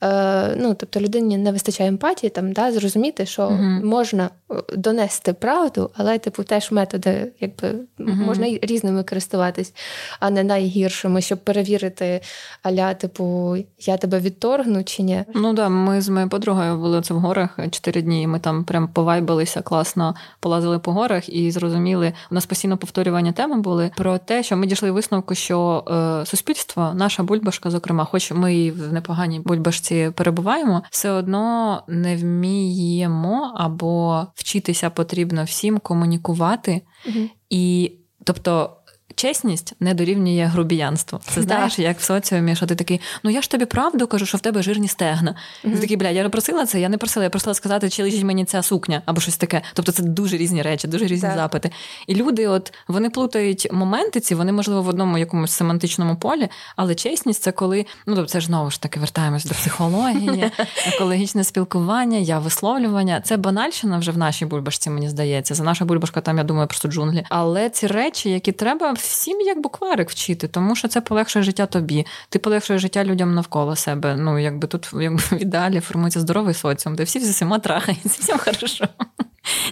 е, 0.03 0.55
ну, 0.57 0.73
тобто 0.73 0.99
людині 0.99 1.37
не 1.37 1.51
вистачає 1.51 1.89
емпатії, 1.89 2.29
там 2.29 2.51
да, 2.51 2.71
зрозуміти, 2.71 3.25
що 3.25 3.41
uh-huh. 3.41 3.83
можна 3.85 4.29
е, 4.51 4.55
донести 4.77 5.33
правду, 5.33 5.89
але 5.95 6.19
типу 6.19 6.43
теж 6.43 6.71
методи, 6.71 7.31
якби 7.39 7.67
uh-huh. 7.67 8.15
можна 8.15 8.47
різними 8.61 9.03
користуватись, 9.03 9.73
а 10.19 10.29
не 10.29 10.43
найгіршими, 10.43 11.21
щоб 11.21 11.39
перевірити, 11.39 12.21
аля, 12.63 12.93
типу, 12.93 13.55
я 13.79 13.97
тебе 13.97 14.19
відторгну 14.19 14.83
чи 14.83 15.03
ні. 15.03 15.23
Ну 15.35 15.53
да, 15.53 15.69
ми 15.69 16.01
з 16.01 16.09
моєю 16.09 16.29
подругою 16.29 16.77
були 16.77 17.01
це 17.01 17.13
в 17.13 17.19
горах 17.19 17.59
чотири 17.71 18.01
дні. 18.01 18.21
і 18.21 18.27
Ми 18.27 18.39
там 18.39 18.63
прям 18.63 18.87
повайбилися 18.87 19.61
класно, 19.61 20.15
полазили 20.39 20.79
по 20.79 20.91
горах 20.91 21.29
і 21.29 21.51
зрозуміли, 21.51 22.13
у 22.31 22.35
нас 22.35 22.45
постійно 22.45 22.77
повторювання 22.77 23.31
теми 23.31 23.57
було 23.57 23.70
були 23.71 23.91
про 23.95 24.17
те, 24.17 24.43
що 24.43 24.57
ми 24.57 24.67
дійшли 24.67 24.91
висновку, 24.91 25.35
що 25.35 25.83
е, 26.21 26.25
суспільство, 26.25 26.91
наша 26.95 27.23
бульбашка, 27.23 27.69
зокрема, 27.69 28.05
хоч 28.05 28.31
ми 28.31 28.55
і 28.55 28.71
в 28.71 28.93
непоганій 28.93 29.39
бульбашці 29.39 30.11
перебуваємо, 30.15 30.83
все 30.89 31.11
одно 31.11 31.83
не 31.87 32.15
вміємо 32.15 33.53
або 33.57 34.25
вчитися 34.35 34.89
потрібно 34.89 35.43
всім 35.43 35.79
комунікувати. 35.79 36.81
Угу. 37.07 37.19
І 37.49 37.91
тобто 38.23 38.77
чесність 39.21 39.73
не 39.79 39.93
дорівнює 39.93 40.45
грубіянству. 40.45 41.19
Це 41.33 41.41
знаєш, 41.41 41.79
як 41.79 41.99
в 41.99 42.03
соціумі, 42.03 42.55
що 42.55 42.65
ти 42.65 42.75
такий, 42.75 43.01
ну 43.23 43.31
я 43.31 43.41
ж 43.41 43.49
тобі 43.49 43.65
правду 43.65 44.07
кажу, 44.07 44.25
що 44.25 44.37
в 44.37 44.41
тебе 44.41 44.63
жирні 44.63 44.87
стегна. 44.87 45.31
Mm-hmm. 45.31 45.73
Ти 45.73 45.79
такий, 45.79 45.97
бля, 45.97 46.09
я 46.09 46.23
не 46.23 46.29
просила 46.29 46.65
це, 46.65 46.81
я 46.81 46.89
не 46.89 46.97
просила, 46.97 47.23
я 47.23 47.29
просила 47.29 47.53
сказати, 47.53 47.89
чи 47.89 48.03
лежить 48.03 48.23
мені 48.23 48.45
ця 48.45 48.61
сукня 48.61 49.01
або 49.05 49.21
щось 49.21 49.37
таке. 49.37 49.61
Тобто 49.73 49.91
це 49.91 50.03
дуже 50.03 50.37
різні 50.37 50.61
речі, 50.61 50.87
дуже 50.87 51.05
різні 51.07 51.29
так. 51.29 51.37
запити. 51.37 51.71
І 52.07 52.15
люди, 52.15 52.47
от 52.47 52.73
вони 52.87 53.09
плутають 53.09 53.67
моменти 53.71 54.19
ці, 54.19 54.35
вони, 54.35 54.51
можливо, 54.51 54.81
в 54.81 54.87
одному 54.87 55.17
якомусь 55.17 55.51
семантичному 55.51 56.15
полі, 56.15 56.49
але 56.75 56.95
чесність 56.95 57.43
це 57.43 57.51
коли, 57.51 57.85
ну 58.07 58.15
тобто 58.15 58.31
це 58.31 58.39
ж 58.39 58.45
знову 58.45 58.71
ж 58.71 58.81
таки 58.81 58.99
вертаємось 58.99 59.45
до 59.45 59.53
психології, 59.53 60.51
екологічне 60.95 61.43
спілкування, 61.43 62.17
я 62.17 62.39
висловлювання. 62.39 63.21
Це 63.21 63.37
банальщина 63.37 63.97
вже 63.97 64.11
в 64.11 64.17
нашій 64.17 64.45
бульбашці, 64.45 64.89
мені 64.89 65.09
здається. 65.09 65.55
За 65.55 65.63
наша 65.63 65.85
бульбашка, 65.85 66.21
там 66.21 66.37
я 66.37 66.43
думаю, 66.43 66.67
просто 66.67 66.87
джунглі. 66.87 67.25
Але 67.29 67.69
ці 67.69 67.87
речі, 67.87 68.29
які 68.29 68.51
треба 68.51 68.93
всім 69.11 69.41
як 69.41 69.61
букварик 69.61 70.09
вчити, 70.09 70.47
тому 70.47 70.75
що 70.75 70.87
це 70.87 71.01
полегшує 71.01 71.43
життя 71.43 71.65
тобі. 71.65 72.05
Ти 72.29 72.39
полегшуєш 72.39 72.81
життя 72.81 73.03
людям 73.03 73.35
навколо 73.35 73.75
себе. 73.75 74.15
Ну, 74.15 74.39
якби 74.39 74.67
тут 74.67 74.89
якби 74.93 75.17
в 75.31 75.41
ідеалі 75.41 75.79
формується 75.79 76.19
здоровий 76.19 76.53
соціум, 76.53 76.95
де 76.95 77.03
всі 77.03 77.19
з 77.19 77.29
усіма 77.29 77.59
трахаються, 77.59 78.21
всім 78.21 78.37
хорошо. 78.37 78.87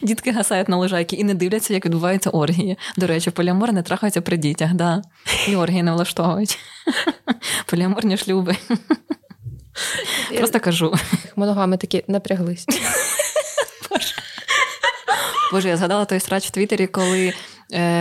Дітки 0.02 0.32
гасають 0.32 0.70
на 0.70 0.78
лежайки 0.78 1.16
і 1.16 1.24
не 1.24 1.34
дивляться, 1.34 1.74
як 1.74 1.86
відбуваються 1.86 2.30
оргії. 2.30 2.78
До 2.98 3.08
речі, 3.08 3.32
поліамор 3.32 3.74
не 3.74 3.84
трахаються 3.84 4.22
при 4.22 4.38
дітях, 4.38 4.74
да. 4.74 5.02
і 5.48 5.56
оргії 5.56 5.84
не 5.84 5.92
влаштовують. 5.92 6.60
Поліаморні 7.66 8.18
шлюби. 8.18 8.56
Просто 10.38 10.60
кажу. 10.60 10.94
Моногами 11.36 11.78
такі 11.78 12.04
напряглись. 12.08 12.66
Боже, 15.52 15.70
я 15.70 15.78
згадала 15.78 16.06
той 16.06 16.20
срач 16.20 16.48
в 16.48 16.52
Твіттері, 16.52 16.88
коли 16.88 17.34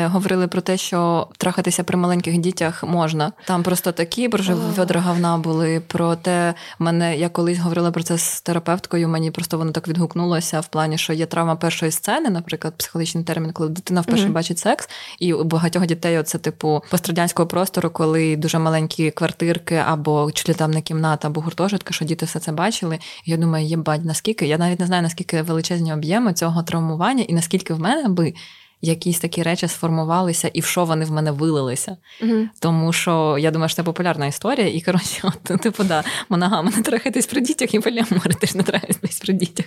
говорили 0.05 0.49
про 0.49 0.61
те, 0.61 0.77
що 0.77 1.29
трахатися 1.39 1.85
при 1.85 1.97
маленьких 1.97 2.39
дітях 2.39 2.85
можна. 2.85 3.33
Там 3.45 3.63
просто 3.63 3.93
такі 3.93 4.29
боже, 4.29 4.57
відра 4.79 5.01
говна 5.01 5.39
були. 5.39 5.81
Про 5.81 6.17
те, 6.17 6.55
мене 6.79 7.17
я 7.17 7.29
колись 7.29 7.59
говорила 7.59 7.91
про 7.91 8.03
це 8.03 8.19
з 8.19 8.41
терапевткою. 8.41 9.09
Мені 9.09 9.31
просто 9.31 9.59
воно 9.59 9.73
так 9.73 9.89
відгукнулося 9.89 10.61
в 10.61 10.69
плані, 10.69 10.99
що 10.99 11.13
є 11.13 11.27
травма 11.27 11.57
першої 11.57 11.93
сцени, 11.93 12.31
наприклад, 12.31 12.75
психологічний 12.77 13.25
термін, 13.25 13.53
коли 13.53 13.69
дитина 13.69 14.01
вперше 14.01 14.27
mm-hmm. 14.27 14.33
бачить 14.33 14.59
секс, 14.59 14.89
і 15.19 15.33
у 15.33 15.45
багатьох 15.45 15.87
дітей 15.87 16.23
це 16.23 16.39
типу 16.39 16.83
пострадянського 16.91 17.47
простору, 17.47 17.91
коли 17.91 18.37
дуже 18.37 18.59
маленькі 18.59 19.11
квартирки 19.11 19.83
або 19.87 20.33
чи 20.33 20.55
там 20.55 20.71
не 20.71 20.83
кімната, 20.83 21.29
або 21.29 21.41
гуртожитка, 21.41 21.95
що 21.95 22.05
діти 22.05 22.27
все 22.27 22.39
це 22.39 22.53
бачили. 22.53 22.99
І 23.25 23.31
я 23.31 23.37
думаю, 23.37 23.67
єбать, 23.67 24.05
наскільки 24.05 24.47
я 24.47 24.59
навіть 24.59 24.81
не 24.81 24.87
знаю, 24.87 25.03
наскільки 25.03 25.43
величезні 25.43 25.93
об'єми 25.93 26.33
цього 26.33 26.63
травмування, 26.63 27.25
і 27.29 27.35
наскільки 27.35 27.75
в 27.75 27.81
мене 27.81 28.09
би 28.09 28.35
якісь 28.81 29.19
такі 29.19 29.43
речі 29.43 29.69
сформувалися 29.69 30.51
і 30.55 30.61
в 30.61 30.65
що 30.65 30.85
вони 30.85 31.05
в 31.05 31.11
мене 31.11 31.31
вилилися. 31.31 31.97
mm 32.23 32.47
Тому 32.61 32.93
що 32.93 33.37
я 33.41 33.51
думаю, 33.51 33.69
що 33.69 33.77
це 33.77 33.83
популярна 33.83 34.27
історія, 34.27 34.69
і 34.69 34.81
коротше, 34.81 35.21
от, 35.51 35.61
типу, 35.61 35.85
да, 35.85 36.05
моногами 36.29 36.73
не 36.77 36.83
трахайтесь 36.83 37.27
при 37.27 37.41
дітях, 37.41 37.75
і 37.75 37.81
поліамори 37.81 38.35
теж 38.41 38.55
не 38.55 38.63
трахайтесь 38.63 39.21
при 39.21 39.35
дітях. 39.35 39.67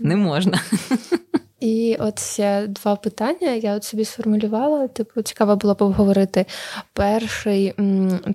Не 0.00 0.16
можна. 0.16 0.60
І 1.64 1.96
от 2.00 2.18
ще 2.18 2.66
два 2.66 2.96
питання 2.96 3.50
я 3.50 3.74
от 3.74 3.84
собі 3.84 4.04
сформулювала. 4.04 4.88
Типу, 4.88 5.22
цікаво 5.22 5.56
було 5.56 5.74
б 5.74 5.82
обговорити. 5.82 6.46
Перший 6.92 7.74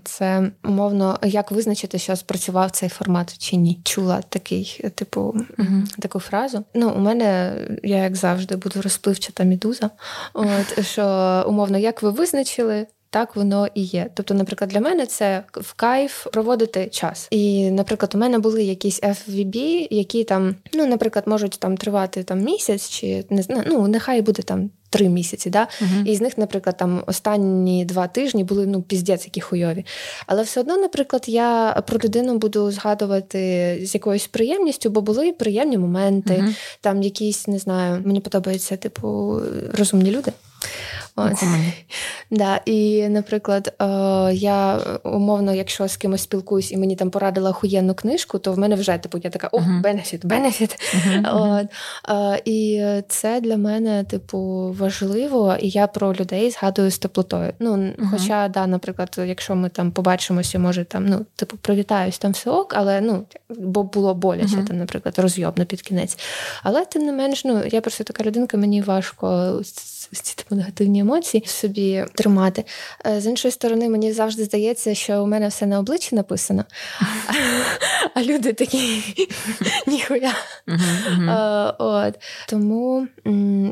це 0.04 0.52
умовно, 0.64 1.20
як 1.24 1.52
визначити, 1.52 1.98
що 1.98 2.16
спрацював 2.16 2.72
цей 2.72 2.90
формат 2.90 3.38
чи 3.38 3.56
ні. 3.56 3.80
Чула 3.84 4.22
такий, 4.30 4.82
типу, 4.96 5.36
uh 5.58 6.00
таку 6.00 6.20
фразу. 6.20 6.64
Ну, 6.74 6.90
у 6.90 7.00
мене, 7.00 7.54
я 7.84 7.98
як 7.98 8.16
завжди, 8.16 8.56
буду 8.56 8.82
розпливчата 8.82 9.44
мідуза. 9.44 9.90
От 10.34 10.86
що 10.86 11.06
умовно, 11.48 11.78
як 11.78 12.04
ви 12.04 12.12
визначили, 12.12 12.88
так 13.10 13.36
воно 13.36 13.68
і 13.74 13.82
є. 13.82 14.10
Тобто, 14.14 14.34
наприклад, 14.34 14.70
для 14.70 14.80
мене 14.80 15.06
це 15.06 15.44
в 15.54 15.74
кайф 15.74 16.28
проводити 16.34 16.88
час. 16.88 17.28
І, 17.32 17.72
наприклад, 17.72 18.12
у 18.16 18.18
мене 18.18 18.40
були 18.40 18.64
якісь 18.64 19.02
FVB, 19.02 19.88
які 19.92 20.24
там, 20.24 20.56
ну, 20.74 20.86
наприклад, 20.86 21.28
можуть 21.28 21.58
там 21.60 21.78
тривати 21.78 22.24
там 22.24 22.40
місяць, 22.40 22.90
чи 22.90 23.26
не 23.30 23.42
знаю, 23.42 23.64
ну 23.68 23.88
нехай 23.88 24.22
буде 24.22 24.42
там. 24.42 24.70
Три 24.92 25.10
місяці, 25.10 25.50
да? 25.50 25.68
Uh-huh. 25.82 26.06
і 26.06 26.16
з 26.16 26.22
них, 26.22 26.38
наприклад, 26.38 26.78
там 26.78 27.04
останні 27.08 27.86
два 27.86 28.08
тижні 28.08 28.44
були 28.44 28.66
ну 28.66 28.82
піздець, 28.82 29.26
які 29.26 29.42
хуйові. 29.42 29.86
Але 30.28 30.44
все 30.44 30.60
одно, 30.60 30.78
наприклад, 30.78 31.24
я 31.28 31.84
про 31.88 32.00
людину 32.04 32.38
буду 32.38 32.72
згадувати 32.72 33.40
з 33.84 33.94
якоюсь 33.94 34.28
приємністю, 34.28 34.90
бо 34.90 35.02
були 35.02 35.32
приємні 35.32 35.78
моменти, 35.78 36.34
uh-huh. 36.34 36.56
там 36.82 37.04
якісь 37.04 37.48
не 37.48 37.60
знаю, 37.60 38.02
мені 38.06 38.20
подобаються, 38.20 38.78
типу, 38.78 39.42
розумні 39.78 40.12
люди. 40.12 40.32
От. 41.20 41.44
Да, 42.32 42.62
І, 42.66 43.10
наприклад, 43.10 43.74
е, 43.82 43.86
я 44.34 44.80
умовно, 45.04 45.54
якщо 45.54 45.88
з 45.88 45.98
кимось 45.98 46.22
спілкуюсь 46.22 46.72
і 46.72 46.78
мені 46.78 46.96
там 46.96 47.10
порадила 47.10 47.50
охуєнну 47.50 47.94
книжку, 47.94 48.40
то 48.40 48.54
в 48.54 48.60
мене 48.60 48.76
вже 48.76 48.98
типу 48.98 49.18
я 49.24 49.30
така 49.30 49.50
о, 49.52 49.62
бенефіт, 49.84 50.26
бенефіт. 50.26 50.76
І 52.46 52.86
це 53.08 53.42
для 53.42 53.58
мене, 53.58 54.04
типу, 54.04 54.40
важливо, 54.80 55.58
і 55.60 55.70
я 55.70 55.88
про 55.88 56.14
людей 56.14 56.52
згадую 56.52 56.92
з 56.92 56.98
теплотою. 56.98 57.54
Ну, 57.60 57.94
Хоча, 58.12 58.48
да, 58.48 58.68
наприклад, 58.68 59.20
якщо 59.26 59.56
ми 59.56 59.70
там 59.70 59.92
побачимося, 59.92 60.60
може 60.60 60.84
там, 60.84 61.06
ну, 61.06 61.26
типу, 61.36 61.58
привітаюсь, 61.58 62.18
там 62.18 62.32
все 62.32 62.50
ок, 62.50 62.74
але 62.76 63.02
ну, 63.02 63.26
бо 63.50 63.84
було 63.84 64.14
боляче, 64.14 64.64
там, 64.68 64.78
наприклад, 64.78 65.20
розйобно 65.20 65.66
під 65.66 65.82
кінець. 65.82 66.18
Але 66.64 66.86
тим 66.86 67.06
не 67.06 67.12
менш, 67.12 67.46
ну, 67.46 67.64
я 67.72 67.82
просто 67.82 68.04
така 68.04 68.24
людинка, 68.24 68.58
мені 68.58 68.82
важко 68.82 69.60
ці 70.12 70.36
типу, 70.36 70.56
негативні 70.56 71.04
емоції 71.10 71.44
собі 71.46 72.06
тримати. 72.16 72.66
Е, 73.08 73.22
з 73.22 73.26
іншої 73.26 73.52
сторони, 73.52 73.90
мені 73.90 74.14
завжди 74.14 74.44
здається, 74.44 74.96
що 74.96 75.24
у 75.24 75.28
мене 75.28 75.48
все 75.48 75.66
на 75.66 75.80
обличчі 75.80 76.16
написано, 76.16 76.66
а 78.16 78.24
люди 78.24 78.54
такі 78.54 79.04
ніхуя. 79.88 80.34
Е, 80.68 81.74
от. 81.80 82.16
Тому, 82.48 83.08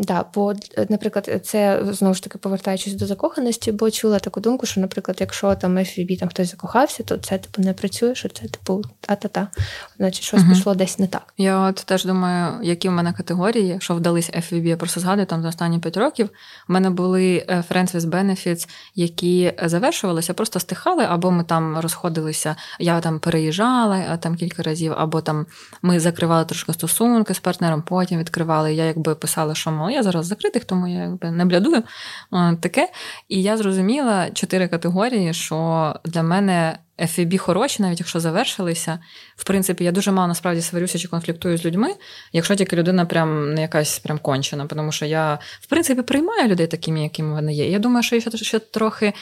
да, 0.02 0.26
бо, 0.34 0.54
наприклад, 0.90 1.42
це 1.44 1.82
знову 1.92 2.14
ж 2.14 2.24
таки 2.24 2.38
повертаючись 2.38 2.94
до 2.94 3.06
закоханості, 3.06 3.72
бо 3.72 3.92
чула 3.92 4.20
таку 4.20 4.40
думку, 4.40 4.66
що, 4.66 4.82
наприклад, 4.82 5.18
якщо 5.20 5.56
там 5.56 5.78
FVB 5.78 6.20
там 6.20 6.30
хтось 6.30 6.52
закохався, 6.52 7.04
то 7.04 7.18
це 7.18 7.38
типу 7.38 7.62
не 7.62 7.74
працює, 7.74 8.16
що 8.16 8.30
це 8.30 8.48
типу 8.48 8.82
та-та-та. 9.02 9.48
Значить, 9.98 10.24
щось 10.24 10.42
пішло 10.50 10.76
десь 10.76 11.00
не 11.00 11.08
так. 11.08 11.34
Я 11.38 11.60
от 11.60 11.76
теж 11.76 12.06
думаю, 12.06 12.60
які 12.64 12.90
в 12.90 12.92
мене 12.92 13.14
категорії, 13.14 13.78
що 13.80 13.96
вдались 13.96 14.30
FVB, 14.30 14.66
я 14.66 14.78
просто 14.78 15.00
згадую 15.00 15.26
там 15.26 15.42
за 15.42 15.50
останні 15.50 15.80
5 15.80 15.98
років. 15.98 16.30
У 16.70 16.74
мене 16.74 16.90
були 16.90 17.27
е, 17.36 17.64
Friends 17.70 17.96
with 17.96 18.10
Benefits, 18.10 18.70
які 18.96 19.54
завершувалися, 19.64 20.34
просто 20.34 20.60
стихали, 20.60 21.06
або 21.10 21.32
ми 21.32 21.44
там 21.44 21.80
розходилися. 21.80 22.56
Я 22.80 23.00
там 23.00 23.20
переїжджала 23.20 24.18
там 24.18 24.36
кілька 24.36 24.64
разів, 24.64 24.94
або 24.98 25.22
там 25.22 25.46
ми 25.82 26.00
закривали 26.00 26.46
трошки 26.46 26.74
стосунки 26.74 27.34
з 27.34 27.40
партнером, 27.40 27.82
потім 27.82 28.20
відкривали. 28.20 28.74
Я 28.74 28.86
якби 28.86 29.16
писала, 29.16 29.56
що 29.56 29.72
мол, 29.72 29.90
я 29.90 30.04
зараз 30.04 30.26
закритих, 30.26 30.66
тому 30.66 30.88
я 30.88 31.04
якби 31.04 31.32
не 31.32 31.46
блядую. 31.46 31.84
Таке. 32.62 32.90
І 33.28 33.42
я 33.42 33.58
зрозуміла 33.58 34.30
чотири 34.32 34.68
категорії, 34.68 35.34
що 35.34 35.96
для 36.06 36.24
мене. 36.24 36.78
FVB 37.00 37.38
хороші, 37.38 37.84
навіть 37.84 38.00
якщо 38.00 38.20
завершилися. 38.20 39.00
В 39.36 39.44
принципі, 39.44 39.84
я 39.84 39.92
дуже 39.92 40.12
мало 40.12 40.28
насправді 40.28 40.62
сварюся 40.62 40.98
чи 40.98 41.08
конфліктую 41.08 41.58
з 41.58 41.66
людьми, 41.66 41.96
якщо 42.34 42.56
тільки 42.56 42.76
людина 42.76 43.06
прям 43.06 43.54
не 43.54 43.62
якась 43.62 44.00
прям 44.00 44.20
кончена. 44.20 44.66
Тому 44.66 44.92
що 44.92 45.06
я, 45.06 45.40
в 45.62 45.66
принципі, 45.66 46.02
приймаю 46.02 46.48
людей 46.48 46.68
такими, 46.68 47.04
якими 47.04 47.34
вони 47.34 47.54
є. 47.54 47.70
Я 47.70 47.80
думаю, 47.80 48.04
що 48.04 48.16
я 48.16 48.22
ще, 48.22 48.38
ще 48.38 48.60
трохи 48.60 49.14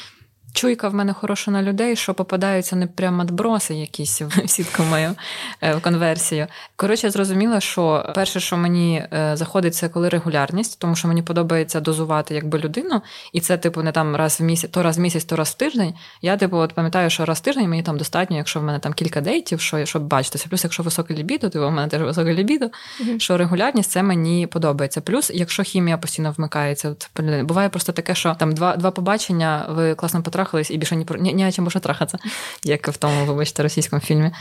чуйка 0.56 0.90
в 0.90 0.94
мене 0.94 1.14
хороша 1.14 1.52
на 1.52 1.62
людей, 1.62 1.96
що 1.96 2.14
попадаються 2.14 2.76
не 2.76 2.88
прямо 2.88 3.22
отброси 3.22 3.76
якісь 3.76 4.22
в 4.22 4.48
сітку 4.48 4.84
мою 4.84 5.16
е, 5.62 5.76
в 5.76 5.82
конверсію. 5.82 6.48
Коротше, 6.76 7.08
я 7.08 7.12
зрозуміла, 7.12 7.60
що 7.60 8.12
перше, 8.16 8.40
що 8.40 8.58
мені 8.58 9.06
е, 9.14 9.32
заходить, 9.38 9.76
це 9.76 9.90
коли 9.90 10.10
регулярність, 10.10 10.80
тому 10.80 10.96
що 10.96 11.08
мені 11.08 11.22
подобається 11.22 11.80
дозувати 11.80 12.36
якби 12.36 12.60
людину, 12.60 13.02
і 13.34 13.40
це, 13.40 13.58
типу, 13.58 13.84
не 13.84 13.92
там 13.92 14.16
раз 14.16 14.40
в 14.40 14.44
місяць, 14.44 14.72
то 14.72 14.84
раз 14.84 14.98
в 14.98 15.02
місяць, 15.02 15.26
то 15.26 15.36
раз 15.36 15.50
в 15.50 15.54
тиждень. 15.54 15.94
Я, 16.22 16.38
типу, 16.38 16.58
от 16.58 16.74
пам'ятаю, 16.74 17.10
що 17.10 17.26
раз 17.26 17.38
в 17.38 17.42
тиждень 17.42 17.70
мені 17.70 17.84
там 17.84 17.98
достатньо, 17.98 18.38
якщо 18.38 18.60
в 18.60 18.64
мене 18.64 18.80
там 18.80 18.94
кілька 18.94 19.22
дейтів, 19.22 19.62
що 19.62 19.86
щоб 19.86 20.04
бачитися. 20.04 20.46
Плюс, 20.50 20.64
якщо 20.64 20.84
високе 20.84 21.14
лібідо, 21.14 21.50
то 21.50 21.68
в 21.68 21.72
мене 21.72 21.88
теж 21.88 22.02
високе 22.02 22.34
лібідо, 22.34 22.66
mm-hmm. 22.66 23.20
що 23.20 23.38
регулярність 23.38 23.92
це 23.92 24.04
мені 24.04 24.48
подобається. 24.48 25.02
Плюс, 25.02 25.32
якщо 25.34 25.64
хімія 25.64 25.98
постійно 25.98 26.32
вмикається, 26.38 26.90
от 26.90 27.10
буває 27.44 27.70
просто 27.70 27.92
таке, 27.92 28.16
що 28.16 28.36
там 28.40 28.54
два 28.54 28.76
два 28.76 28.92
побачення, 28.92 29.66
ви 29.70 29.96
класно 29.96 30.24
потрапили, 30.24 30.45
трахались 30.46 30.72
і 30.72 30.78
більше 30.78 30.96
ні 30.96 31.06
ні, 31.20 31.34
ні 31.34 31.48
о 31.48 31.52
чим 31.52 31.66
більше 31.66 31.80
трахатися, 31.80 32.18
як 32.64 32.88
в 32.88 32.98
тому, 32.98 33.26
вибачте, 33.26 33.64
російському 33.64 34.00
фільмі. 34.00 34.32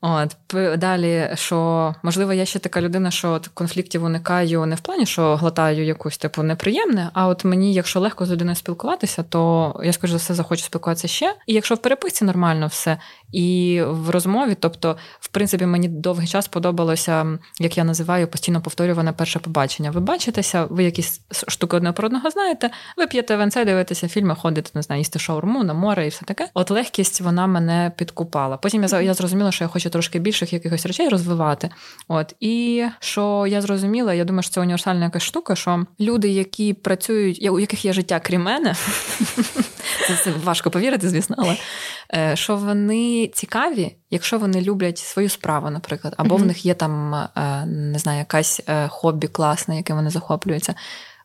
От 0.00 0.36
Далі, 0.78 1.30
що 1.34 1.94
можливо, 2.02 2.32
я 2.32 2.44
ще 2.44 2.58
така 2.58 2.80
людина, 2.80 3.10
що 3.10 3.30
от 3.30 3.48
конфліктів 3.48 4.04
уникаю 4.04 4.66
не 4.66 4.74
в 4.74 4.80
плані, 4.80 5.06
що 5.06 5.36
глотаю 5.36 5.84
якусь 5.84 6.18
типу 6.18 6.42
неприємне. 6.42 7.10
А 7.12 7.26
от 7.26 7.44
мені, 7.44 7.74
якщо 7.74 8.00
легко 8.00 8.26
з 8.26 8.30
людиною 8.30 8.56
спілкуватися, 8.56 9.22
то 9.22 9.74
я 9.84 9.92
скажу 9.92 10.12
за 10.12 10.16
все 10.16 10.34
захочу 10.34 10.62
спілкуватися 10.62 11.08
ще. 11.08 11.34
І 11.46 11.54
якщо 11.54 11.74
в 11.74 11.78
переписці 11.78 12.24
нормально 12.24 12.66
все, 12.66 12.98
і 13.32 13.80
в 13.86 14.10
розмові, 14.10 14.56
тобто, 14.60 14.96
в 15.20 15.28
принципі, 15.28 15.66
мені 15.66 15.88
довгий 15.88 16.28
час 16.28 16.48
подобалося, 16.48 17.38
як 17.60 17.78
я 17.78 17.84
називаю, 17.84 18.28
постійно 18.28 18.60
повторюване 18.60 19.12
перше 19.12 19.38
побачення. 19.38 19.90
Ви 19.90 20.00
бачитеся, 20.00 20.64
ви 20.64 20.84
якісь 20.84 21.20
штуки 21.48 21.76
одне 21.76 21.92
про 21.92 22.06
одного 22.06 22.30
знаєте, 22.30 22.70
ви 22.96 23.06
п'єте 23.06 23.36
венце, 23.36 23.64
дивитеся 23.64 24.08
фільми, 24.08 24.34
ходите, 24.34 24.70
не 24.74 24.82
знаю, 24.82 25.00
їсти 25.00 25.18
шаурму 25.18 25.64
на 25.64 25.74
море 25.74 26.06
і 26.06 26.08
все 26.08 26.24
таке. 26.24 26.48
От 26.54 26.70
легкість 26.70 27.20
вона 27.20 27.46
мене 27.46 27.92
підкупала. 27.96 28.56
Потім 28.56 28.84
я 28.84 29.00
я 29.00 29.14
зрозуміла, 29.14 29.52
що 29.52 29.64
я 29.64 29.68
хочу 29.68 29.87
трошки 29.88 30.18
більших 30.18 30.52
якихось 30.52 30.86
речей 30.86 31.08
розвивати. 31.08 31.70
От 32.08 32.34
і 32.40 32.84
що 33.00 33.46
я 33.48 33.60
зрозуміла, 33.60 34.14
я 34.14 34.24
думаю, 34.24 34.42
що 34.42 34.52
це 34.52 34.60
універсальна 34.60 35.04
якась 35.04 35.22
штука, 35.22 35.56
що 35.56 35.86
люди, 36.00 36.28
які 36.28 36.74
працюють, 36.74 37.48
у 37.50 37.58
яких 37.58 37.84
є 37.84 37.92
життя 37.92 38.20
крім 38.20 38.42
мене. 38.42 38.74
Це 40.24 40.30
важко 40.44 40.70
повірити, 40.70 41.08
звісно, 41.08 41.36
але 41.38 41.56
е, 42.14 42.36
що 42.36 42.56
вони 42.56 43.30
цікаві, 43.34 43.96
якщо 44.10 44.38
вони 44.38 44.60
люблять 44.60 44.98
свою 44.98 45.28
справу, 45.28 45.70
наприклад, 45.70 46.14
або 46.16 46.36
в 46.36 46.46
них 46.46 46.64
є 46.66 46.74
там 46.74 47.14
е, 47.14 47.30
не 47.66 47.98
знаю, 47.98 48.18
якась 48.18 48.62
е, 48.68 48.88
хобі 48.88 49.26
класне, 49.26 49.76
яким 49.76 49.96
вони 49.96 50.10
захоплюються 50.10 50.74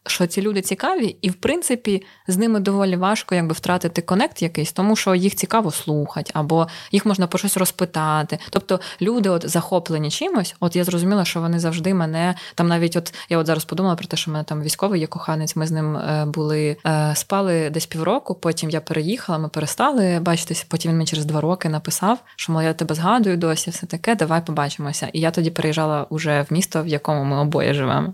що 0.06 0.28
ці 0.28 0.42
люди 0.42 0.62
цікаві, 0.62 1.16
і 1.22 1.30
в 1.30 1.34
принципі 1.34 2.04
з 2.28 2.38
ними 2.38 2.60
доволі 2.60 2.96
важко 2.96 3.36
якби 3.36 3.54
втратити 3.54 4.02
конект 4.02 4.42
якийсь, 4.42 4.72
тому 4.72 4.96
що 4.96 5.16
їх 5.16 5.36
цікаво 5.36 5.72
слухати, 5.72 6.32
або 6.34 6.68
їх 6.92 7.06
можна 7.06 7.28
про 7.28 7.40
щось 7.40 7.58
розпитати. 7.58 8.40
Тобто 8.50 8.80
люди, 9.02 9.30
от 9.30 9.50
захоплені 9.50 10.12
чимось, 10.12 10.56
от 10.60 10.76
я 10.76 10.84
зрозуміла, 10.84 11.26
що 11.26 11.42
вони 11.42 11.60
завжди 11.60 11.94
мене 11.94 12.36
там, 12.56 12.68
навіть 12.68 12.96
от 12.96 13.14
я 13.30 13.38
от 13.38 13.48
зараз 13.48 13.66
подумала 13.66 13.96
про 13.96 14.08
те, 14.08 14.18
що 14.18 14.32
в 14.32 14.34
мене 14.34 14.44
там 14.44 14.62
військовий 14.62 15.02
є 15.02 15.08
коханець. 15.08 15.56
Ми 15.56 15.68
з 15.68 15.72
ним 15.72 15.98
е, 15.98 16.26
були 16.26 16.78
е, 16.86 17.14
спали 17.16 17.70
десь 17.70 17.86
півроку. 17.86 18.36
Потім 18.36 18.70
я 18.70 18.82
переїхала, 18.82 19.38
ми 19.38 19.50
перестали 19.50 20.20
бачитися. 20.20 20.66
Потім 20.68 20.92
він 20.92 20.98
мені 20.98 21.08
через 21.08 21.26
два 21.26 21.42
роки 21.42 21.70
написав, 21.70 22.20
що 22.36 22.62
я 22.62 22.74
тебе 22.74 22.96
згадую 22.96 23.38
досі, 23.38 23.70
все 23.70 23.86
таке, 23.86 24.16
давай 24.16 24.46
побачимося. 24.46 25.10
І 25.14 25.20
я 25.20 25.32
тоді 25.32 25.50
переїжджала 25.50 26.06
уже 26.10 26.46
в 26.50 26.54
місто, 26.54 26.84
в 26.84 26.88
якому 26.88 27.24
ми 27.24 27.38
обоє 27.38 27.74
живемо. 27.74 28.14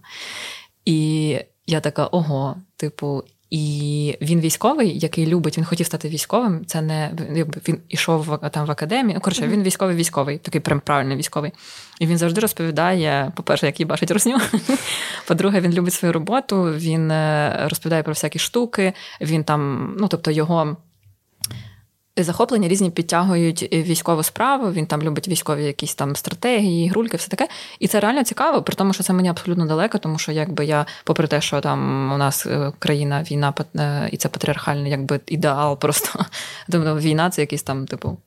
І 0.85 1.39
я 1.69 1.79
така, 1.79 2.05
ого, 2.05 2.55
типу, 2.77 3.23
і 3.49 4.17
він 4.21 4.39
військовий, 4.39 4.99
який 4.99 5.27
любить, 5.27 5.57
він 5.57 5.65
хотів 5.65 5.85
стати 5.85 6.09
військовим. 6.09 6.65
Це 6.65 6.81
не 6.81 7.11
він 7.67 7.77
ішов 7.89 8.39
там 8.51 8.65
в 8.65 8.71
академію. 8.71 9.15
Ну, 9.15 9.21
коротше, 9.21 9.47
він 9.47 9.63
військовий 9.63 9.95
військовий, 9.95 10.37
такий 10.37 10.61
прям 10.61 10.79
правильний 10.79 11.17
військовий. 11.17 11.51
І 11.99 12.07
він 12.07 12.17
завжди 12.17 12.41
розповідає: 12.41 13.31
по-перше, 13.35 13.65
як 13.65 13.79
їй 13.79 13.85
бачить 13.85 14.11
русню. 14.11 14.37
По-друге, 15.27 15.61
він 15.61 15.73
любить 15.73 15.93
свою 15.93 16.13
роботу. 16.13 16.63
Він 16.63 17.11
е, 17.11 17.67
розповідає 17.69 18.03
про 18.03 18.13
всякі 18.13 18.39
штуки. 18.39 18.93
Він 19.21 19.43
там, 19.43 19.93
ну 19.99 20.07
тобто, 20.07 20.31
його 20.31 20.77
захоплення 22.23 22.67
різні 22.67 22.91
підтягують 22.91 23.63
військову 23.73 24.23
справу. 24.23 24.71
Він 24.71 24.85
там 24.85 25.01
любить 25.01 25.27
військові 25.27 25.63
якісь 25.65 25.95
там 25.95 26.15
стратегії, 26.15 26.89
грульки, 26.89 27.17
все 27.17 27.29
таке. 27.29 27.47
І 27.79 27.87
це 27.87 27.99
реально 27.99 28.23
цікаво, 28.23 28.61
при 28.61 28.75
тому, 28.75 28.93
що 28.93 29.03
це 29.03 29.13
мені 29.13 29.29
абсолютно 29.29 29.65
далеко, 29.65 29.97
тому 29.97 30.17
що 30.17 30.31
якби 30.31 30.65
я, 30.65 30.85
попри 31.03 31.27
те, 31.27 31.41
що 31.41 31.61
там 31.61 32.11
у 32.13 32.17
нас 32.17 32.45
е, 32.45 32.71
країна, 32.79 33.25
війна 33.31 33.53
е, 33.75 34.09
і 34.11 34.17
це 34.17 34.29
патріархальний 34.29 34.91
якби 34.91 35.19
ідеал, 35.27 35.79
просто 35.79 36.25
тобто 36.71 36.97
війна 36.97 37.29
це 37.29 37.41
якийсь 37.41 37.63
там, 37.63 37.87
типу, 37.87 38.17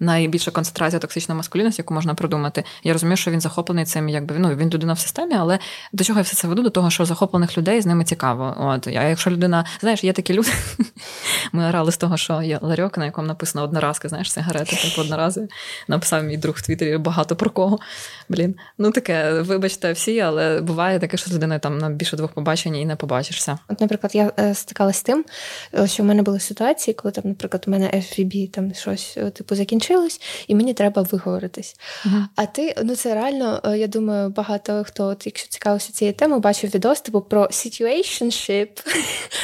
найбільша 0.00 0.50
концентрація 0.50 1.00
токсичної 1.00 1.36
маскулінності, 1.36 1.82
яку 1.82 1.94
можна 1.94 2.14
придумати. 2.14 2.64
Я 2.84 2.92
розумію, 2.92 3.16
що 3.16 3.30
він 3.30 3.40
захоплений 3.40 3.84
цим, 3.84 4.08
якби 4.08 4.38
ну 4.38 4.54
він 4.54 4.70
людина 4.70 4.92
в 4.92 4.98
системі, 4.98 5.34
але 5.38 5.58
до 5.92 6.04
чого 6.04 6.18
я 6.18 6.22
все 6.22 6.36
це 6.36 6.48
веду? 6.48 6.62
До 6.62 6.70
того, 6.70 6.90
що 6.90 7.04
захоплених 7.04 7.58
людей 7.58 7.80
з 7.80 7.86
ними 7.86 8.04
цікаво. 8.04 8.56
От 8.58 8.86
а 8.86 9.02
якщо 9.02 9.30
людина, 9.30 9.64
знаєш, 9.80 10.04
є 10.04 10.12
такі 10.12 10.34
люди. 10.34 10.50
Ми 11.52 11.68
орали 11.68 11.92
з 11.92 11.96
того, 11.96 12.16
що 12.16 12.42
є 12.42 12.58
ларьок, 12.62 12.98
на 12.98 13.04
якому 13.04 13.28
написано 13.28 13.64
одноразки, 13.64 14.08
знаєш, 14.08 14.32
сигарети, 14.32 14.76
типу 14.76 15.00
однорази. 15.00 15.48
Написав 15.88 16.24
мій 16.24 16.36
друг 16.36 16.54
в 16.56 16.62
Твіттері 16.62 16.98
багато 16.98 17.36
про 17.36 17.50
кого. 17.50 17.78
Блін, 18.28 18.54
ну 18.78 18.90
таке, 18.90 19.40
вибачте, 19.40 19.92
всі, 19.92 20.20
але 20.20 20.60
буває 20.60 20.98
таке, 20.98 21.16
що 21.16 21.30
з 21.30 21.34
людиною 21.34 21.60
там 21.60 21.78
на 21.78 21.90
більше 21.90 22.16
двох 22.16 22.32
побачень 22.32 22.76
і 22.76 22.86
не 22.86 22.96
побачишся. 22.96 23.58
От, 23.68 23.80
наприклад, 23.80 24.14
я 24.14 24.32
е, 24.38 24.54
стикалася 24.54 24.98
з 24.98 25.02
тим, 25.02 25.24
е, 25.78 25.86
що 25.86 26.02
в 26.02 26.06
мене 26.06 26.22
були 26.22 26.40
ситуації, 26.40 26.94
коли 26.94 27.12
там, 27.12 27.24
наприклад, 27.26 27.64
у 27.66 27.70
мене 27.70 27.86
FVB 27.86 28.50
там 28.50 28.74
щось 28.74 29.14
е, 29.16 29.30
типу 29.30 29.54
закінчилось, 29.54 30.20
і 30.48 30.54
мені 30.54 30.74
треба 30.74 31.02
виговоритись. 31.02 31.76
Uh-huh. 32.06 32.24
А 32.36 32.46
ти, 32.46 32.74
ну 32.84 32.96
це 32.96 33.14
реально, 33.14 33.60
е, 33.64 33.78
я 33.78 33.86
думаю, 33.86 34.28
багато 34.28 34.84
хто, 34.86 35.06
от, 35.06 35.26
якщо 35.26 35.48
цікавився 35.48 35.92
цією 35.92 36.14
темою, 36.14 36.40
бачив 36.40 36.70
відос 36.74 37.00
типу 37.00 37.20
про 37.20 37.42
situationship. 37.42 38.68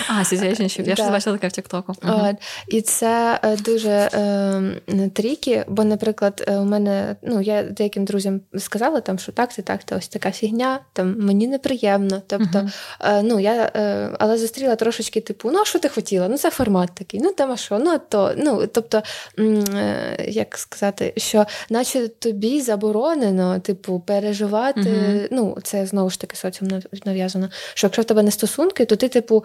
А, 0.08 0.22
situationship. 0.22 0.88
Я 0.88 0.96
ж 0.96 1.02
бачила 1.10 1.36
таке 1.36 1.48
в 1.48 1.52
Тіктоку. 1.52 1.94
року. 2.02 2.38
І 2.68 2.80
це 2.80 3.40
дуже 3.64 3.90
е, 3.90 5.10
трікі, 5.14 5.64
бо, 5.68 5.84
наприклад, 5.84 6.44
у 6.48 6.64
мене 6.64 7.16
ну 7.22 7.40
я 7.40 7.62
деяким 7.62 8.04
друзям 8.04 8.40
сказала, 8.72 9.00
там, 9.00 9.18
що 9.18 9.32
так, 9.32 9.52
це 9.52 9.62
так, 9.62 9.80
це 9.84 9.96
ось 9.96 10.08
така 10.08 10.30
фігня, 10.30 10.80
там 10.92 11.16
мені 11.18 11.46
неприємно. 11.46 12.22
Тобто, 12.26 12.68
е, 13.00 13.22
ну 13.22 13.40
я 13.40 13.70
е, 13.76 14.10
але 14.18 14.38
зустріла 14.38 14.76
трошечки, 14.76 15.20
типу, 15.20 15.50
ну 15.50 15.58
а 15.58 15.64
що 15.64 15.78
ти 15.78 15.88
хотіла? 15.88 16.28
Ну 16.28 16.38
це 16.38 16.50
формат 16.50 16.90
такий, 16.94 17.20
ну 17.20 17.32
там 17.32 17.50
а 17.50 17.56
що, 17.56 17.78
ну 17.78 18.00
то. 18.08 18.34
Ну 18.36 18.66
тобто, 18.66 19.02
е, 19.38 20.24
як 20.28 20.58
сказати, 20.58 21.12
що 21.16 21.46
наче 21.70 22.08
тобі 22.08 22.60
заборонено, 22.60 23.60
типу, 23.60 24.00
переживати. 24.00 25.28
Ну, 25.30 25.58
це 25.62 25.86
знову 25.86 26.10
ж 26.10 26.20
таки 26.20 26.36
соціум 26.36 26.82
нав'язано. 27.04 27.48
Що 27.74 27.86
якщо 27.86 28.02
в 28.02 28.04
тебе 28.04 28.22
не 28.22 28.30
стосунки, 28.30 28.84
то 28.84 28.96
ти, 28.96 29.08
типу, 29.08 29.44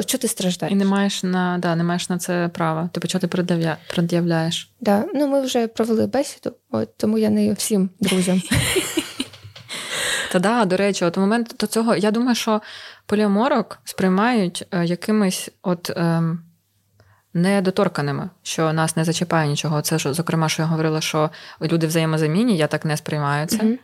що 0.00 0.18
ти 0.18 0.28
страждаєш? 0.28 0.72
І 0.72 0.76
не 0.76 0.84
маєш 0.84 1.22
на 1.22 1.58
да, 1.58 1.76
не 1.76 1.84
маєш 1.84 2.08
на 2.08 2.18
це 2.18 2.50
права. 2.54 2.90
Типу, 2.92 3.08
що 3.08 3.18
ти 3.18 3.26
пред'являєш? 3.94 4.70
Да. 4.80 5.04
Ну, 5.14 5.26
ми 5.26 5.40
вже 5.40 5.66
провели 5.66 6.06
бесіду, 6.06 6.52
от 6.70 6.96
тому 6.96 7.18
я 7.18 7.30
не 7.30 7.52
всім 7.52 7.90
друзям. 8.00 8.42
Та 10.32 10.38
да, 10.38 10.64
до 10.64 10.76
речі, 10.76 11.04
от 11.04 11.16
момент 11.16 11.54
до 11.60 11.66
цього, 11.66 11.96
я 11.96 12.10
думаю, 12.10 12.34
що 12.34 12.62
поліаморок 13.06 13.78
сприймають 13.84 14.66
е, 14.70 14.84
якимись 14.84 15.50
от. 15.62 15.90
Е, 15.90 16.22
недоторканими, 17.34 18.30
що 18.42 18.72
нас 18.72 18.96
не 18.96 19.04
зачіпає 19.04 19.48
нічого. 19.48 19.82
Це 19.82 19.98
ж, 19.98 20.14
зокрема, 20.14 20.48
що 20.48 20.62
я 20.62 20.68
говорила, 20.68 21.00
що 21.00 21.30
люди 21.62 21.86
взаємозамінні, 21.86 22.56
я 22.56 22.66
так 22.66 22.84
не 22.84 22.96
сприймаю 22.96 23.46
це. 23.46 23.56
Mm-hmm. 23.56 23.78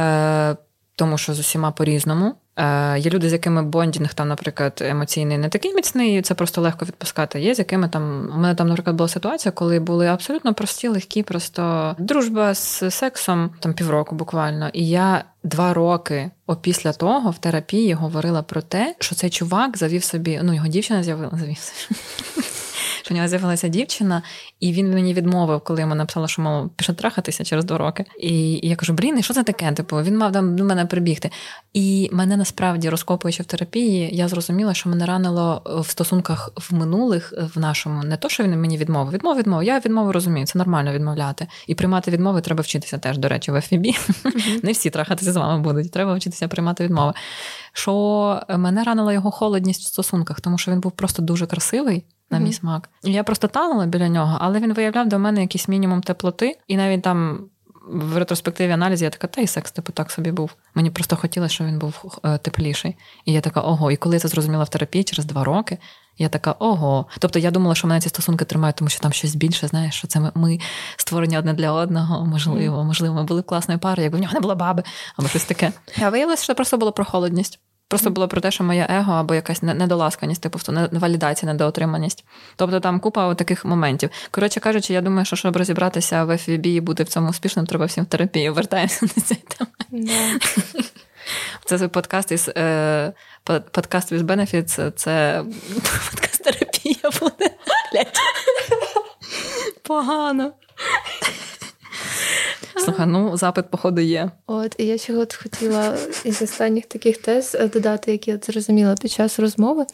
Е, 0.00 0.56
тому 0.96 1.18
що 1.18 1.34
з 1.34 1.40
усіма 1.40 1.70
по-різному. 1.70 2.34
Е, 2.56 2.98
Є 2.98 3.10
люди, 3.10 3.28
з 3.28 3.32
якими 3.32 3.62
bonding, 3.62 4.14
там, 4.14 4.28
наприклад, 4.28 4.82
емоційний 4.84 5.38
не 5.38 5.48
такий 5.48 5.74
міцний, 5.74 6.22
це 6.22 6.34
просто 6.34 6.60
легко 6.60 6.84
відпускати. 6.84 7.40
Є 7.40 7.54
з 7.54 7.58
якими 7.58 7.88
там 7.88 8.30
у 8.34 8.38
мене 8.38 8.54
там, 8.54 8.68
наприклад, 8.68 8.96
була 8.96 9.08
ситуація, 9.08 9.52
коли 9.52 9.80
були 9.80 10.06
абсолютно 10.06 10.54
прості, 10.54 10.88
легкі, 10.88 11.22
просто 11.22 11.94
дружба 11.98 12.54
з 12.54 12.90
сексом, 12.90 13.50
там 13.60 13.74
півроку 13.74 14.14
буквально. 14.14 14.68
І 14.72 14.88
я 14.88 15.24
два 15.44 15.74
роки 15.74 16.30
опісля 16.46 16.92
того 16.92 17.30
в 17.30 17.38
терапії 17.38 17.92
говорила 17.92 18.42
про 18.42 18.62
те, 18.62 18.94
що 18.98 19.14
цей 19.14 19.30
чувак 19.30 19.78
завів 19.78 20.04
собі, 20.04 20.40
ну 20.42 20.54
його 20.54 20.66
дівчина 20.66 21.02
з'явила, 21.02 21.32
завів 21.40 21.56
у 23.10 23.14
нього 23.14 23.28
з'явилася 23.28 23.68
дівчина, 23.68 24.22
і 24.60 24.72
він 24.72 24.90
мені 24.90 25.14
відмовив, 25.14 25.60
коли 25.60 25.80
йому 25.80 25.94
написала, 25.94 26.28
що 26.28 26.42
мов 26.42 26.70
пішов 26.70 26.96
трахатися 26.96 27.44
через 27.44 27.64
два 27.64 27.78
роки. 27.78 28.04
І, 28.20 28.52
і 28.52 28.68
я 28.68 28.76
кажу: 28.76 28.92
Брін, 28.92 29.22
що 29.22 29.34
це 29.34 29.42
таке? 29.42 29.72
Типу, 29.72 29.96
він 29.96 30.18
мав 30.18 30.32
там 30.32 30.56
до 30.56 30.64
мене 30.64 30.86
прибігти. 30.86 31.30
І 31.72 32.08
мене 32.12 32.36
насправді 32.36 32.88
розкопуючи 32.88 33.42
в 33.42 33.46
терапії, 33.46 34.10
я 34.12 34.28
зрозуміла, 34.28 34.74
що 34.74 34.88
мене 34.88 35.06
ранило 35.06 35.62
в 35.66 35.88
стосунках 35.88 36.52
в 36.56 36.74
минулих 36.74 37.34
в 37.54 37.58
нашому 37.58 38.02
не 38.02 38.16
то, 38.16 38.28
що 38.28 38.44
він 38.44 38.60
мені 38.60 38.78
відмовив. 38.78 39.12
Відмов, 39.12 39.38
відмов. 39.38 39.64
Я 39.64 39.78
відмову 39.78 40.12
розумію, 40.12 40.46
це 40.46 40.58
нормально 40.58 40.92
відмовляти. 40.92 41.46
І 41.66 41.74
приймати 41.74 42.10
відмови 42.10 42.40
треба 42.40 42.62
вчитися 42.62 42.98
теж, 42.98 43.18
до 43.18 43.28
речі, 43.28 43.50
в 43.50 43.60
FWB. 43.60 43.86
Mm-hmm. 43.86 44.60
Не 44.64 44.72
всі 44.72 44.90
трахатися 44.90 45.32
з 45.32 45.36
вами 45.36 45.62
будуть. 45.62 45.92
Треба 45.92 46.14
вчитися 46.14 46.48
приймати 46.48 46.84
відмови. 46.84 47.12
Що 47.72 48.42
мене 48.48 48.84
ранила 48.84 49.12
його 49.12 49.30
холодність 49.30 49.82
в 49.82 49.86
стосунках, 49.86 50.40
тому 50.40 50.58
що 50.58 50.72
він 50.72 50.80
був 50.80 50.92
просто 50.92 51.22
дуже 51.22 51.46
красивий 51.46 52.04
на 52.30 52.38
мій 52.38 52.52
смак. 52.52 52.90
Я 53.02 53.24
просто 53.24 53.48
танула 53.48 53.86
біля 53.86 54.08
нього, 54.08 54.38
але 54.40 54.60
він 54.60 54.72
виявляв 54.72 55.08
до 55.08 55.18
мене 55.18 55.40
якийсь 55.40 55.68
мінімум 55.68 56.00
теплоти, 56.00 56.58
і 56.66 56.76
навіть 56.76 57.02
там. 57.02 57.48
В 57.88 58.16
ретроспективі 58.16 58.70
аналізі 58.70 59.04
я 59.04 59.10
така, 59.10 59.26
та 59.26 59.40
й 59.40 59.46
секс, 59.46 59.72
типу, 59.72 59.92
так 59.92 60.10
собі 60.10 60.32
був. 60.32 60.54
Мені 60.74 60.90
просто 60.90 61.16
хотілося, 61.16 61.54
щоб 61.54 61.66
він 61.66 61.78
був 61.78 62.18
е, 62.24 62.38
тепліший. 62.38 62.96
І 63.24 63.32
я 63.32 63.40
така, 63.40 63.60
ого. 63.60 63.90
І 63.90 63.96
коли 63.96 64.16
я 64.16 64.20
це 64.20 64.28
зрозуміла 64.28 64.64
в 64.64 64.68
терапії 64.68 65.04
через 65.04 65.26
два 65.26 65.44
роки, 65.44 65.78
я 66.18 66.28
така, 66.28 66.52
ого. 66.52 67.06
Тобто 67.18 67.38
я 67.38 67.50
думала, 67.50 67.74
що 67.74 67.88
мене 67.88 68.00
ці 68.00 68.08
стосунки 68.08 68.44
тримають, 68.44 68.76
тому 68.76 68.88
що 68.88 69.00
там 69.00 69.12
щось 69.12 69.34
більше, 69.34 69.68
знаєш, 69.68 69.94
що 69.94 70.08
це 70.08 70.20
ми, 70.20 70.32
ми 70.34 70.58
створені 70.96 71.38
одне 71.38 71.52
для 71.52 71.72
одного. 71.72 72.26
Можливо, 72.26 72.84
можливо, 72.84 73.14
ми 73.14 73.24
були 73.24 73.42
класною 73.42 73.80
парою, 73.80 74.04
якби 74.04 74.18
в 74.18 74.20
нього 74.20 74.34
не 74.34 74.40
було 74.40 74.56
баби, 74.56 74.82
або 75.16 75.28
щось 75.28 75.44
таке. 75.44 75.72
А 76.02 76.10
виявилося, 76.10 76.42
що 76.42 76.52
це 76.52 76.54
просто 76.54 76.76
було 76.78 76.92
про 76.92 77.04
холодність. 77.04 77.60
Просто 77.88 78.10
було 78.10 78.28
про 78.28 78.40
те, 78.40 78.50
що 78.50 78.64
моє 78.64 78.86
его 78.90 79.12
або 79.12 79.34
якась 79.34 79.62
недоласканість, 79.62 80.42
типу 80.42 80.58
валідація, 80.92 81.52
недоотриманість. 81.52 82.24
Тобто 82.56 82.80
там 82.80 83.00
купа 83.00 83.34
таких 83.34 83.64
моментів. 83.64 84.10
Коротше 84.30 84.60
кажучи, 84.60 84.92
я 84.92 85.00
думаю, 85.00 85.24
що 85.24 85.36
щоб 85.36 85.56
розібратися 85.56 86.24
в 86.24 86.30
FVB 86.30 86.66
і 86.66 86.80
бути 86.80 87.02
в 87.02 87.08
цьому 87.08 87.30
успішним, 87.30 87.66
треба 87.66 87.84
всім 87.84 88.04
в 88.04 88.06
терапію. 88.06 88.54
Вертаємося 88.54 89.06
на 89.16 89.22
цей 89.22 89.36
тему. 89.36 89.70
Це 91.64 91.88
подкаст 91.88 92.32
із 92.32 92.48
е, 92.48 93.12
подкаст 93.44 94.12
with 94.12 94.22
benefits, 94.22 94.92
це 94.92 95.44
подкаст 96.10 96.44
терапія 96.44 97.10
буде. 97.20 97.50
Погано. 99.82 100.52
Слухай, 102.78 103.06
ну 103.06 103.36
запит, 103.36 103.70
походу, 103.70 104.00
є. 104.00 104.30
От, 104.46 104.74
і 104.78 104.86
я 104.86 104.98
чого 104.98 105.26
хотіла 105.42 105.96
із 106.24 106.42
останніх 106.42 106.86
таких 106.86 107.16
тез 107.16 107.56
додати, 107.72 108.12
які 108.12 108.30
я 108.30 108.38
зрозуміла 108.42 108.94
під 108.94 109.10
час 109.10 109.38
розмови. 109.38 109.86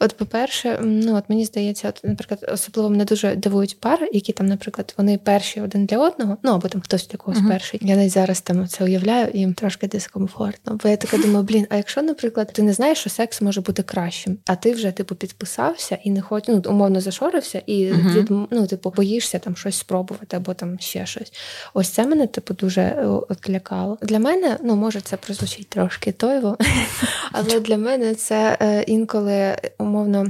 От, 0.00 0.16
по-перше, 0.16 0.78
ну 0.82 1.16
от 1.16 1.24
мені 1.28 1.44
здається, 1.44 1.88
от, 1.88 2.00
наприклад, 2.04 2.50
особливо 2.52 2.90
мене 2.90 3.04
дуже 3.04 3.34
дивують 3.34 3.80
пари, 3.80 4.08
які 4.12 4.32
там, 4.32 4.46
наприклад, 4.46 4.94
вони 4.96 5.18
перші 5.18 5.60
один 5.60 5.86
для 5.86 5.98
одного, 5.98 6.36
ну 6.42 6.52
або 6.52 6.68
там 6.68 6.80
хтось 6.80 7.08
для 7.08 7.16
когось 7.16 7.38
uh-huh. 7.38 7.48
перший. 7.48 7.80
Я 7.82 7.96
навіть 7.96 8.12
зараз 8.12 8.40
там 8.40 8.68
це 8.68 8.84
уявляю, 8.84 9.28
і 9.34 9.38
їм 9.38 9.54
трошки 9.54 9.88
дискомфортно. 9.88 10.78
Бо 10.82 10.88
я 10.88 10.96
така 10.96 11.18
думаю, 11.18 11.44
блін, 11.44 11.66
а 11.70 11.76
якщо, 11.76 12.02
наприклад, 12.02 12.52
ти 12.52 12.62
не 12.62 12.72
знаєш, 12.72 12.98
що 12.98 13.10
секс 13.10 13.40
може 13.40 13.60
бути 13.60 13.82
кращим, 13.82 14.38
а 14.46 14.56
ти 14.56 14.72
вже 14.72 14.90
типу 14.90 15.14
підписався 15.14 15.98
і 16.04 16.10
не 16.10 16.20
хоч, 16.20 16.44
ну, 16.48 16.62
умовно 16.66 17.00
зашорився, 17.00 17.62
і 17.66 17.86
uh-huh. 17.86 18.14
від, 18.14 18.30
ну, 18.50 18.66
типу, 18.66 18.92
боїшся 18.96 19.38
там 19.38 19.56
щось 19.56 19.78
спробувати 19.78 20.36
або 20.36 20.54
там 20.54 20.78
ще 20.78 21.06
щось. 21.06 21.32
Ось 21.74 21.88
це 21.88 22.06
мене 22.06 22.26
типу 22.30 22.54
дуже 22.54 22.80
е, 22.80 23.06
от 23.06 23.50
лякало. 23.50 23.98
Для 24.02 24.18
мене, 24.18 24.58
ну 24.62 24.76
може, 24.76 25.00
це 25.00 25.16
прозвучить 25.16 25.68
трошки 25.68 26.12
тойво, 26.12 26.58
але 27.32 27.60
для 27.60 27.76
мене 27.76 28.14
це 28.14 28.58
е, 28.60 28.82
інколи 28.82 29.56
умовно. 29.78 30.26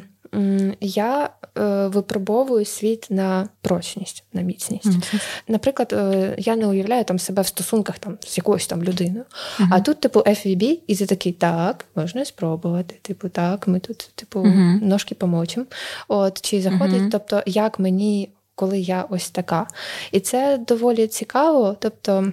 Я 0.80 1.30
е, 1.58 1.86
випробовую 1.86 2.64
світ 2.64 3.06
на 3.10 3.48
прочність, 3.60 4.24
на 4.32 4.42
міцність. 4.42 4.86
Mm-hmm. 4.86 5.20
Наприклад, 5.48 5.92
е, 5.92 6.34
я 6.38 6.56
не 6.56 6.66
уявляю 6.66 7.04
там 7.04 7.18
себе 7.18 7.42
в 7.42 7.46
стосунках 7.46 7.98
там 7.98 8.18
з 8.26 8.38
якоюсь 8.38 8.66
там 8.66 8.82
людиною. 8.82 9.24
Mm-hmm. 9.24 9.68
А 9.70 9.80
тут, 9.80 10.00
типу, 10.00 10.20
FVB, 10.20 10.78
і 10.86 10.96
ти 10.96 11.06
такий, 11.06 11.32
так, 11.32 11.84
можна 11.94 12.24
спробувати. 12.24 12.94
Типу, 13.02 13.28
так, 13.28 13.68
ми 13.68 13.80
тут, 13.80 14.10
типу, 14.14 14.40
mm-hmm. 14.40 14.84
ножки 14.84 15.14
помочимо. 15.14 15.66
От 16.08 16.40
чи 16.40 16.62
заходить, 16.62 17.10
тобто, 17.12 17.42
як 17.46 17.78
мені 17.78 18.28
коли 18.60 18.80
я 18.80 19.04
ось 19.10 19.30
така. 19.30 19.66
І 20.12 20.20
це 20.20 20.60
доволі 20.68 21.06
цікаво. 21.06 21.76
Тобто. 21.78 22.32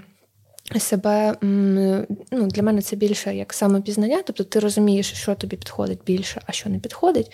Себе 0.79 1.35
ну, 1.41 2.47
для 2.47 2.63
мене 2.63 2.81
це 2.81 2.95
більше 2.95 3.35
як 3.35 3.53
самопізнання, 3.53 4.21
тобто 4.25 4.43
ти 4.43 4.59
розумієш, 4.59 5.13
що 5.13 5.35
тобі 5.35 5.55
підходить 5.55 5.99
більше, 6.05 6.41
а 6.45 6.51
що 6.51 6.69
не 6.69 6.79
підходить. 6.79 7.31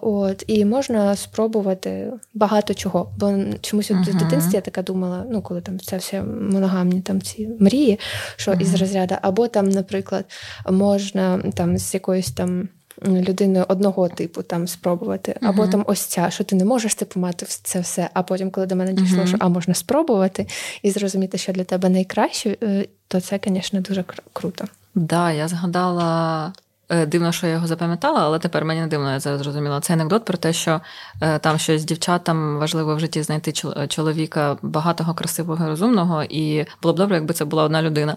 От, 0.00 0.44
І 0.46 0.64
можна 0.64 1.16
спробувати 1.16 2.12
багато 2.34 2.74
чого. 2.74 3.12
Бо 3.18 3.34
чомусь 3.60 3.90
uh-huh. 3.90 4.16
в 4.16 4.18
дитинстві 4.18 4.54
я 4.54 4.60
така 4.60 4.82
думала, 4.82 5.26
ну 5.30 5.42
коли 5.42 5.60
там 5.60 5.80
це 5.80 5.96
все 5.96 6.22
моногамні 6.22 7.00
там 7.00 7.22
ці 7.22 7.48
мрії, 7.60 7.98
що 8.36 8.50
uh-huh. 8.50 8.60
із 8.60 8.74
розряду, 8.74 9.14
або 9.22 9.48
там, 9.48 9.68
наприклад, 9.68 10.24
можна 10.70 11.38
там 11.54 11.78
з 11.78 11.94
якоюсь 11.94 12.30
там 12.30 12.68
людиною 13.06 13.64
одного 13.68 14.08
типу 14.08 14.42
там 14.42 14.68
спробувати, 14.68 15.32
uh-huh. 15.32 15.48
або 15.48 15.66
там 15.66 15.84
ось 15.86 16.00
ця, 16.00 16.30
що 16.30 16.44
ти 16.44 16.56
не 16.56 16.64
можеш 16.64 16.94
типу 16.94 17.20
мати 17.20 17.46
це 17.48 17.80
все. 17.80 18.10
А 18.14 18.22
потім, 18.22 18.50
коли 18.50 18.66
до 18.66 18.76
мене 18.76 18.92
дійшло, 18.92 19.22
uh-huh. 19.22 19.26
що 19.26 19.36
а 19.40 19.48
можна 19.48 19.74
спробувати 19.74 20.46
і 20.82 20.90
зрозуміти, 20.90 21.38
що 21.38 21.52
для 21.52 21.64
тебе 21.64 21.88
найкраще, 21.88 22.56
е, 22.62 22.86
то 23.08 23.20
це, 23.20 23.40
звісно, 23.46 23.80
дуже 23.80 24.04
круто. 24.32 24.64
Так, 24.64 24.70
да, 24.94 25.32
я 25.32 25.48
згадала. 25.48 26.52
Е, 26.92 27.06
дивно, 27.06 27.32
що 27.32 27.46
я 27.46 27.52
його 27.52 27.66
запам'ятала, 27.66 28.20
але 28.20 28.38
тепер 28.38 28.64
мені 28.64 28.80
не 28.80 28.86
дивно, 28.86 29.12
я 29.12 29.20
це 29.20 29.38
зрозуміла. 29.38 29.80
Це 29.80 29.92
анекдот 29.92 30.24
про 30.24 30.38
те, 30.38 30.52
що 30.52 30.80
е, 31.20 31.38
там 31.38 31.58
щось 31.58 31.84
дівчатам 31.84 32.58
важливо 32.58 32.96
в 32.96 33.00
житті 33.00 33.22
знайти 33.22 33.52
чоловіка 33.88 34.56
багатого, 34.62 35.14
красивого, 35.14 35.66
розумного, 35.66 36.22
і 36.22 36.66
було 36.82 36.94
б 36.94 36.96
добре, 36.96 37.16
якби 37.16 37.34
це 37.34 37.44
була 37.44 37.64
одна 37.64 37.82
людина. 37.82 38.16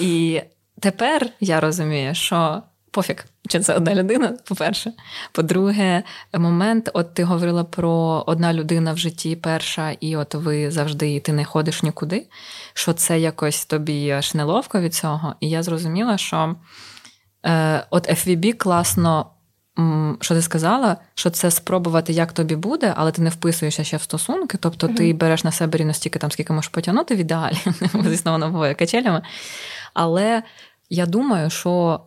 І 0.00 0.40
тепер 0.80 1.26
я 1.40 1.60
розумію, 1.60 2.14
що 2.14 2.62
пофіг, 2.94 3.24
чи 3.48 3.60
це 3.60 3.74
одна 3.74 3.94
людина, 3.94 4.36
по-перше. 4.44 4.92
По-друге, 5.32 6.02
момент, 6.38 6.90
от 6.94 7.14
ти 7.14 7.24
говорила 7.24 7.64
про 7.64 8.24
одна 8.26 8.54
людина 8.54 8.92
в 8.92 8.98
житті 8.98 9.36
перша, 9.36 9.90
і 9.90 10.16
от 10.16 10.34
ви 10.34 10.70
завжди 10.70 11.20
ти 11.20 11.32
не 11.32 11.44
ходиш 11.44 11.82
нікуди, 11.82 12.26
що 12.74 12.92
це 12.92 13.20
якось 13.20 13.66
тобі 13.66 14.10
аж 14.10 14.34
неловко 14.34 14.80
від 14.80 14.94
цього. 14.94 15.34
І 15.40 15.50
я 15.50 15.62
зрозуміла, 15.62 16.18
що 16.18 16.56
е, 17.46 17.86
от 17.90 18.08
FVB 18.08 18.52
класно. 18.52 19.30
Що 20.20 20.34
ти 20.34 20.42
сказала, 20.42 20.96
що 21.14 21.30
це 21.30 21.50
спробувати, 21.50 22.12
як 22.12 22.32
тобі 22.32 22.56
буде, 22.56 22.92
але 22.96 23.12
ти 23.12 23.22
не 23.22 23.30
вписуєшся 23.30 23.84
ще 23.84 23.96
в 23.96 24.02
стосунки, 24.02 24.58
тобто 24.60 24.86
mm-hmm. 24.86 24.96
ти 24.96 25.12
береш 25.12 25.44
на 25.44 25.52
себе 25.52 25.78
рівно 25.78 25.94
стільки, 25.94 26.18
там, 26.18 26.30
скільки 26.30 26.52
можеш 26.52 26.68
потягнути 26.68 27.14
в 27.14 27.18
ідеалі, 27.18 27.56
звісно, 28.04 28.32
воно 28.32 28.50
буває 28.50 28.74
качелями. 28.74 29.22
Але 29.94 30.42
я 30.90 31.06
думаю, 31.06 31.50
що 31.50 32.00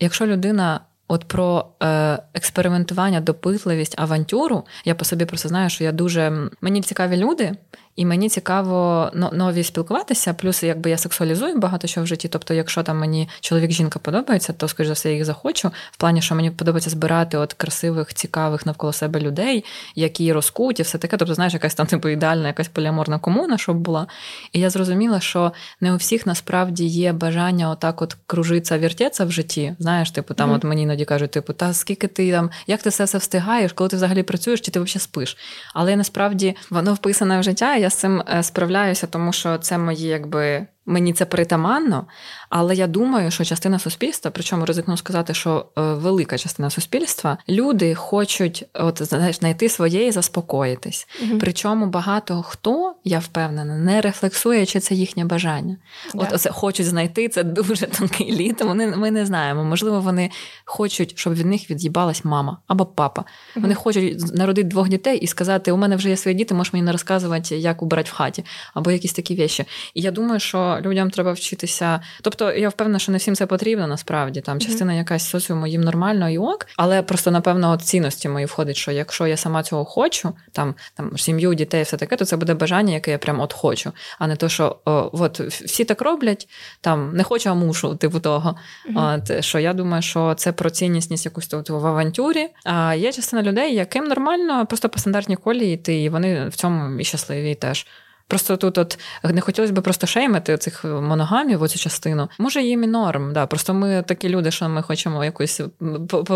якщо 0.00 0.26
людина 0.26 0.80
от 1.08 1.24
про 1.24 1.66
е, 1.82 2.18
експериментування, 2.34 3.20
допитливість, 3.20 3.94
авантюру, 3.98 4.64
я 4.84 4.94
по 4.94 5.04
собі 5.04 5.24
просто 5.24 5.48
знаю, 5.48 5.70
що 5.70 5.84
я 5.84 5.92
дуже 5.92 6.50
мені 6.60 6.82
цікаві 6.82 7.16
люди. 7.16 7.52
І 7.96 8.06
мені 8.06 8.28
цікаво 8.28 9.10
нові 9.32 9.64
спілкуватися. 9.64 10.34
Плюс, 10.34 10.62
якби 10.62 10.90
я 10.90 10.98
сексуалізую 10.98 11.58
багато 11.58 11.86
що 11.86 12.02
в 12.02 12.06
житті. 12.06 12.28
Тобто, 12.28 12.54
якщо 12.54 12.82
там 12.82 12.98
мені 12.98 13.28
чоловік-жінка 13.40 13.98
подобається, 13.98 14.52
то 14.52 14.68
скоріш 14.68 14.86
за 14.86 14.92
все 14.92 15.08
я 15.08 15.14
їх 15.14 15.24
захочу. 15.24 15.70
В 15.90 15.96
плані, 15.96 16.22
що 16.22 16.34
мені 16.34 16.50
подобається 16.50 16.90
збирати 16.90 17.36
от 17.36 17.52
красивих, 17.52 18.14
цікавих 18.14 18.66
навколо 18.66 18.92
себе 18.92 19.20
людей, 19.20 19.64
які 19.94 20.32
розкуті, 20.32 20.82
все 20.82 20.98
таке. 20.98 21.16
Тобто, 21.16 21.34
знаєш, 21.34 21.52
якась 21.52 21.74
там 21.74 21.86
типу 21.86 22.08
ідеальна, 22.08 22.46
якась 22.46 22.68
поліаморна 22.68 23.18
комуна, 23.18 23.58
щоб 23.58 23.76
була. 23.76 24.06
І 24.52 24.60
я 24.60 24.70
зрозуміла, 24.70 25.20
що 25.20 25.52
не 25.80 25.92
у 25.92 25.96
всіх 25.96 26.26
насправді 26.26 26.84
є 26.84 27.12
бажання 27.12 27.70
отак, 27.70 28.02
от 28.02 28.16
кружитися, 28.26 28.78
вертеться 28.78 29.24
в 29.24 29.32
житті. 29.32 29.74
Знаєш, 29.78 30.10
типу, 30.10 30.34
там 30.34 30.50
mm-hmm. 30.50 30.56
от 30.56 30.64
мені 30.64 30.82
іноді 30.82 31.04
кажуть, 31.04 31.30
типу, 31.30 31.52
та 31.52 31.74
скільки 31.74 32.06
ти 32.06 32.32
там, 32.32 32.50
як 32.66 32.82
ти 32.82 32.90
все 32.90 33.06
це 33.06 33.18
встигаєш, 33.18 33.72
коли 33.72 33.90
ти 33.90 33.96
взагалі 33.96 34.22
працюєш, 34.22 34.60
чи 34.60 34.70
ти 34.70 34.80
взагалі 34.80 35.00
спиш? 35.00 35.36
Але 35.74 35.96
насправді 35.96 36.56
воно 36.70 36.94
вписане 36.94 37.40
в 37.40 37.42
життя 37.42 37.81
я 37.82 37.90
з 37.90 37.94
цим 37.94 38.22
е, 38.28 38.42
справляюся, 38.42 39.06
тому 39.06 39.32
що 39.32 39.58
це 39.58 39.78
мої 39.78 40.06
якби 40.08 40.66
Мені 40.86 41.12
це 41.12 41.24
притаманно, 41.24 42.06
але 42.48 42.74
я 42.74 42.86
думаю, 42.86 43.30
що 43.30 43.44
частина 43.44 43.78
суспільства, 43.78 44.30
причому 44.30 44.64
ризикну 44.64 44.96
сказати, 44.96 45.34
що 45.34 45.66
е, 45.78 45.82
велика 45.82 46.38
частина 46.38 46.70
суспільства, 46.70 47.38
люди 47.48 47.94
хочуть 47.94 48.64
от 48.74 49.02
знаєш, 49.02 49.36
знайти 49.36 49.68
своє 49.68 50.06
і 50.06 50.12
заспокоїтись. 50.12 51.08
Угу. 51.22 51.38
Причому 51.40 51.86
багато 51.86 52.42
хто, 52.42 52.94
я 53.04 53.18
впевнена, 53.18 53.76
не 53.76 54.00
рефлексує, 54.00 54.66
чи 54.66 54.80
це 54.80 54.94
їхнє 54.94 55.24
бажання. 55.24 55.76
Да. 56.14 56.22
От 56.22 56.32
оце 56.32 56.50
хочуть 56.50 56.86
знайти 56.86 57.28
це 57.28 57.44
дуже 57.44 57.86
тонкий 57.86 58.32
літ. 58.32 58.62
Вони 58.62 58.86
ми 58.86 59.10
не 59.10 59.26
знаємо. 59.26 59.64
Можливо, 59.64 60.00
вони 60.00 60.30
хочуть, 60.64 61.18
щоб 61.18 61.34
від 61.34 61.46
них 61.46 61.70
від'їбалась 61.70 62.24
мама 62.24 62.58
або 62.66 62.86
папа. 62.86 63.24
Угу. 63.56 63.62
Вони 63.62 63.74
хочуть 63.74 64.34
народити 64.34 64.68
двох 64.68 64.88
дітей 64.88 65.18
і 65.18 65.26
сказати: 65.26 65.72
у 65.72 65.76
мене 65.76 65.96
вже 65.96 66.08
є 66.08 66.16
свої 66.16 66.36
діти, 66.36 66.54
можеш 66.54 66.72
мені 66.72 66.84
не 66.84 66.92
розказувати, 66.92 67.56
як 67.56 67.82
убирати 67.82 68.10
в 68.10 68.14
хаті, 68.14 68.44
або 68.74 68.90
якісь 68.90 69.12
такі 69.12 69.34
вещі. 69.34 69.64
І 69.94 70.00
я 70.00 70.10
думаю, 70.10 70.40
що 70.40 70.71
людям 70.80 71.10
треба 71.10 71.32
вчитися. 71.32 72.00
Тобто 72.22 72.52
я 72.52 72.68
впевнена, 72.68 72.98
що 72.98 73.12
не 73.12 73.18
всім 73.18 73.34
це 73.34 73.46
потрібно 73.46 73.86
насправді. 73.86 74.40
Там 74.40 74.60
частина 74.60 74.94
якась 74.94 75.28
соціуму 75.28 75.66
їм 75.66 75.80
нормально 75.80 76.30
і 76.30 76.38
ок, 76.38 76.66
але 76.76 77.02
просто 77.02 77.30
напевно 77.30 77.70
от 77.70 77.82
цінності 77.82 78.28
мої 78.28 78.46
входить, 78.46 78.76
що 78.76 78.92
якщо 78.92 79.26
я 79.26 79.36
сама 79.36 79.62
цього 79.62 79.84
хочу, 79.84 80.32
там 80.52 80.74
там 80.94 81.18
сім'ю, 81.18 81.54
дітей, 81.54 81.82
все 81.82 81.96
таке, 81.96 82.16
то 82.16 82.24
це 82.24 82.36
буде 82.36 82.54
бажання, 82.54 82.94
яке 82.94 83.10
я 83.10 83.18
прям 83.18 83.40
от 83.40 83.52
хочу, 83.52 83.92
а 84.18 84.26
не 84.26 84.36
то, 84.36 84.48
що 84.48 84.76
о, 84.84 85.10
от 85.12 85.40
всі 85.40 85.84
так 85.84 86.02
роблять, 86.02 86.48
там 86.80 87.16
не 87.16 87.22
хочу, 87.22 87.50
а 87.50 87.54
мушу, 87.54 87.96
типу 87.96 88.20
того. 88.20 88.56
Mm-hmm. 88.90 89.38
От, 89.38 89.44
Що 89.44 89.58
я 89.58 89.72
думаю, 89.72 90.02
що 90.02 90.34
це 90.34 90.52
про 90.52 90.70
ціннісність 90.70 91.24
якусь 91.24 91.46
тут 91.46 91.70
в 91.70 91.86
авантюрі. 91.86 92.48
А 92.64 92.94
є 92.94 93.12
частина 93.12 93.42
людей, 93.42 93.74
яким 93.74 94.04
нормально 94.04 94.66
просто 94.66 94.88
по 94.88 94.98
стандартній 94.98 95.36
колії 95.36 95.74
йти, 95.74 96.02
і 96.02 96.08
вони 96.08 96.48
в 96.48 96.56
цьому 96.56 97.00
і 97.00 97.04
щасливі 97.04 97.54
теж. 97.54 97.86
Просто 98.32 98.56
тут 98.56 98.78
от 98.78 98.98
не 99.24 99.40
хотілося 99.40 99.72
б 99.72 99.82
просто 99.82 100.06
шеймити 100.06 100.58
цих 100.58 100.84
моногамів, 100.84 101.62
оцю 101.62 101.78
частину. 101.78 102.28
Може, 102.38 102.62
їм 102.62 102.84
і 102.84 102.86
норм, 102.86 103.32
да. 103.32 103.46
Просто 103.46 103.74
ми 103.74 104.04
такі 104.08 104.28
люди, 104.28 104.50
що 104.50 104.68
ми 104.68 104.82
хочемо 104.82 105.24
якусь 105.24 105.60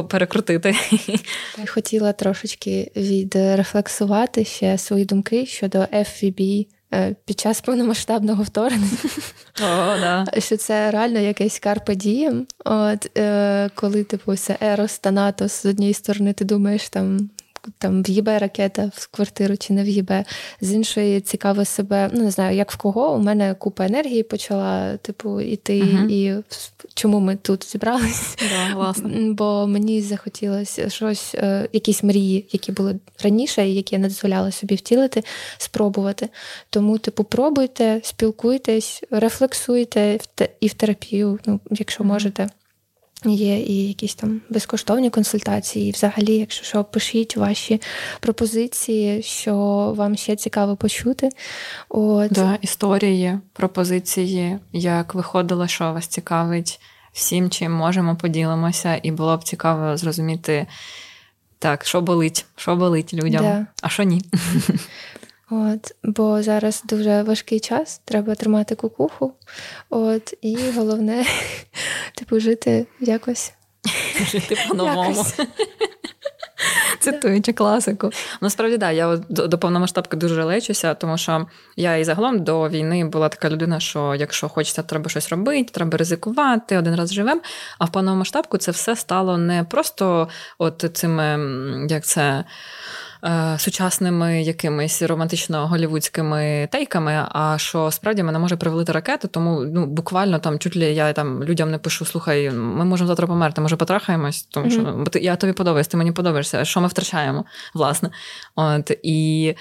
перекрутити. 0.09 0.75
Я 1.59 1.67
хотіла 1.67 2.13
трошечки 2.13 2.93
відрефлексувати 2.97 4.45
ще 4.45 4.79
свої 4.79 5.05
думки 5.05 5.47
щодо 5.47 5.79
FVB 5.79 6.67
е, 6.95 7.17
під 7.25 7.41
час 7.41 7.61
повномасштабного 7.61 8.43
вторгнення. 8.43 8.99
О, 9.61 10.01
да. 10.01 10.27
Що 10.39 10.57
це 10.57 10.91
реально 10.91 11.19
якийсь 11.19 11.59
карпе 11.59 11.95
дієм. 11.95 12.47
От 12.65 13.19
е, 13.19 13.71
коли 13.75 14.05
типу 14.05 14.37
це 14.37 14.57
Ерос 14.61 14.99
та 14.99 15.11
Натос 15.11 15.63
з 15.63 15.67
однієї 15.67 15.95
сторони, 15.95 16.33
ти 16.33 16.45
думаєш 16.45 16.89
там 16.89 17.31
там 17.79 18.03
в'їбе 18.03 18.39
ракета 18.39 18.91
в 18.95 19.09
квартиру 19.11 19.57
чи 19.57 19.73
не 19.73 19.83
в'їбе. 19.83 20.25
З 20.61 20.73
іншої 20.73 21.21
цікаво 21.21 21.65
себе, 21.65 22.11
ну 22.13 22.23
не 22.23 22.31
знаю, 22.31 22.57
як 22.57 22.73
в 22.73 22.77
кого. 22.77 23.15
У 23.15 23.19
мене 23.19 23.55
купа 23.55 23.87
енергії 23.87 24.23
почала, 24.23 24.97
типу, 24.97 25.41
іти, 25.41 25.83
uh 25.83 26.07
і 26.09 26.43
чому 26.95 27.21
ми 27.21 27.37
тут 27.37 27.71
зібралися. 27.73 28.37
Да, 28.51 28.95
Бо 29.31 29.67
мені 29.67 30.03
захотілося 30.03 30.91
щось, 30.91 31.35
е, 31.35 31.69
якісь 31.73 32.03
мрії, 32.03 32.47
які 32.53 32.73
були 32.73 32.99
раніше, 33.23 33.69
і 33.69 33.75
які 33.75 33.95
я 33.95 33.99
не 33.99 34.09
дозволяла 34.09 34.51
собі 34.51 34.75
втілити, 34.75 35.25
спробувати. 35.59 36.29
Тому, 36.71 36.99
типу, 36.99 37.25
пробуйте, 37.25 38.01
спілкуйтесь, 38.05 39.03
рефлексуйте 39.11 40.19
і 40.61 40.69
в 40.69 40.75
терапію, 40.75 41.39
ну, 41.47 41.61
якщо 41.71 42.05
можете. 42.05 42.49
Є 43.25 43.61
і 43.61 43.89
якісь 43.89 44.15
там 44.15 44.41
безкоштовні 44.51 45.11
консультації. 45.11 45.89
І 45.89 45.93
взагалі, 45.93 46.37
якщо 46.37 46.65
що, 46.65 46.85
пишіть 46.85 47.37
ваші 47.37 47.81
пропозиції, 48.21 49.23
що 49.23 49.55
вам 49.97 50.17
ще 50.17 50.37
цікаво 50.37 50.77
почути. 50.77 51.29
От. 51.89 52.33
Да, 52.33 52.59
Історії, 52.61 53.39
пропозиції, 53.53 54.59
як 54.73 55.15
виходило, 55.15 55.67
що 55.67 55.93
вас 55.93 56.07
цікавить 56.07 56.81
всім, 57.13 57.51
чим 57.51 57.73
можемо, 57.73 58.17
поділимося, 58.17 59.01
і 59.03 59.11
було 59.11 59.37
б 59.37 59.45
цікаво 59.45 59.97
зрозуміти, 59.97 60.67
так, 61.59 61.85
що 61.85 62.01
болить, 62.01 62.47
що 62.57 62.77
болить 62.77 63.15
людям, 63.15 63.43
да. 63.43 63.67
а 63.83 63.89
що 63.89 64.03
ні. 64.03 64.23
От, 65.51 65.95
Бо 66.03 66.43
зараз 66.43 66.83
дуже 66.85 67.23
важкий 67.23 67.61
час, 67.61 68.01
треба 68.05 68.35
тримати 68.35 68.75
кукуху. 68.75 69.33
От, 69.91 70.35
І 70.43 70.59
головне, 70.77 71.25
типу, 72.15 72.41
жити 72.41 72.87
якось. 73.01 73.53
Жити 74.31 74.57
по-новому. 74.69 75.25
Цитуючи 77.01 77.53
класику. 77.53 78.11
Насправді, 78.41 78.77
да, 78.77 78.91
я 78.91 79.17
до, 79.17 79.47
до 79.47 79.59
повномасштабки 79.59 80.17
дуже 80.17 80.45
лечуся, 80.45 80.95
тому 80.95 81.19
що 81.19 81.47
я 81.77 81.97
і 81.97 82.05
загалом 82.05 82.45
до 82.45 82.69
війни 82.69 83.05
була 83.05 83.29
така 83.29 83.51
людина, 83.51 83.81
що 83.81 84.15
якщо 84.15 84.49
хочеться, 84.49 84.83
треба 84.83 85.11
щось 85.11 85.29
робити, 85.29 85.71
треба 85.73 85.99
ризикувати, 85.99 86.79
один 86.79 86.95
раз 86.95 87.13
живем. 87.13 87.41
А 87.79 87.85
в 87.85 87.93
повномасштабку 87.93 88.59
це 88.59 88.71
все 88.71 88.97
стало 88.97 89.39
не 89.39 89.65
просто 89.65 90.29
от 90.59 90.91
цими, 90.93 91.39
як 91.91 92.05
це. 92.05 92.45
Е, 93.27 93.59
сучасними 93.59 94.43
якимись 94.43 95.03
романтично-голівудськими 95.03 96.69
тейками, 96.69 97.27
а 97.29 97.59
що 97.59 97.91
справді 97.91 98.23
мене 98.23 98.39
може 98.39 98.57
привалити 98.57 98.93
ракета, 98.93 99.29
тому 99.29 99.61
ну 99.61 99.87
буквально 99.87 100.39
там 100.39 100.59
чуть 100.59 100.77
ли 100.77 100.85
я 100.85 101.13
там 101.13 101.45
людям 101.45 101.71
не 101.71 101.79
пишу: 101.79 102.05
слухай, 102.05 102.51
ми 102.51 102.85
можемо 102.85 103.09
завтра 103.09 103.27
померти, 103.27 103.61
може 103.61 103.77
потрахаємось, 103.77 104.43
тому 104.43 104.71
що 104.71 105.05
ти 105.11 105.21
я 105.21 105.37
тобі 105.37 105.53
подобаюсь, 105.53 105.89
ти 105.89 105.97
мені 105.97 106.13
подобаєшся. 106.13 106.65
Що 106.65 106.81
ми 106.81 106.89
втрачаємо, 106.89 107.45
власне? 107.75 108.11
От 108.57 108.91
і. 109.03 109.55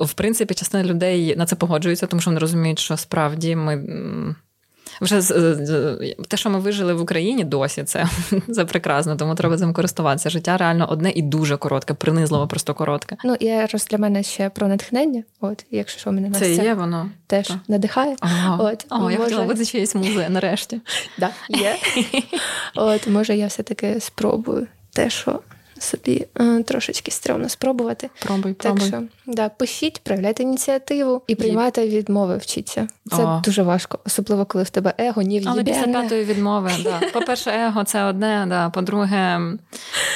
В 0.00 0.12
принципі, 0.12 0.54
частина 0.54 0.84
людей 0.84 1.36
на 1.36 1.46
це 1.46 1.56
погоджується, 1.56 2.06
тому 2.06 2.20
що 2.20 2.30
вони 2.30 2.40
розуміють, 2.40 2.78
що 2.78 2.96
справді 2.96 3.56
ми 3.56 3.84
вже 5.02 5.22
те, 6.28 6.36
що 6.36 6.50
ми 6.50 6.58
вижили 6.58 6.94
в 6.94 7.00
Україні 7.00 7.44
досі, 7.44 7.84
це 7.84 8.06
це 8.52 8.64
прекрасно, 8.64 9.16
тому 9.16 9.34
треба 9.34 9.58
цим 9.58 9.72
користуватися. 9.72 10.30
Життя 10.30 10.56
реально 10.56 10.88
одне 10.90 11.10
і 11.10 11.22
дуже 11.22 11.56
коротке, 11.56 11.94
принизливо, 11.94 12.46
просто 12.46 12.74
коротке. 12.74 13.16
Ну 13.24 13.34
і 13.34 13.50
раз 13.50 13.86
для 13.90 13.98
мене 13.98 14.22
ще 14.22 14.48
про 14.48 14.68
натхнення. 14.68 15.22
От, 15.40 15.64
якщо 15.70 16.00
що 16.00 16.12
мене 16.12 16.30
це 16.30 16.54
є, 16.54 16.74
воно 16.74 17.10
теж 17.26 17.48
так. 17.48 17.56
надихає. 17.68 18.16
Ага. 18.20 18.56
От, 18.64 18.86
О, 18.90 18.98
може... 18.98 19.16
я 19.16 19.24
хотіла 19.24 19.44
бути 19.44 19.64
чиєсь 19.64 19.94
музи 19.94 20.26
нарешті. 20.28 20.80
Да, 21.18 21.30
є. 21.48 21.76
От, 22.74 23.06
може, 23.06 23.36
я 23.36 23.46
все-таки 23.46 24.00
спробую 24.00 24.66
те, 24.92 25.10
що 25.10 25.40
собі 25.78 26.26
е, 26.40 26.62
трошечки 26.62 27.10
стрьомно 27.10 27.48
спробувати. 27.48 28.10
Пробуй, 28.26 28.52
пробуй. 28.52 28.80
Так 28.80 28.88
що 28.88 29.02
да, 29.26 29.48
пишіть, 29.48 30.00
проявляйте 30.04 30.42
ініціативу 30.42 31.22
і 31.26 31.34
приймайте 31.34 31.88
відмови, 31.88 32.36
вчіться. 32.36 32.88
Це 33.10 33.24
О. 33.24 33.42
дуже 33.44 33.62
важко, 33.62 33.98
особливо 34.06 34.44
коли 34.44 34.64
в 34.64 34.70
тебе 34.70 34.94
его 34.98 35.22
ні 35.22 35.42
Але 35.46 35.64
після 35.64 35.84
п'ятої 35.84 36.24
відмови, 36.24 36.70
да. 36.82 37.00
По-перше, 37.12 37.50
его 37.50 37.84
це 37.84 38.04
одне, 38.04 38.46
да. 38.48 38.70
по-друге, 38.70 39.40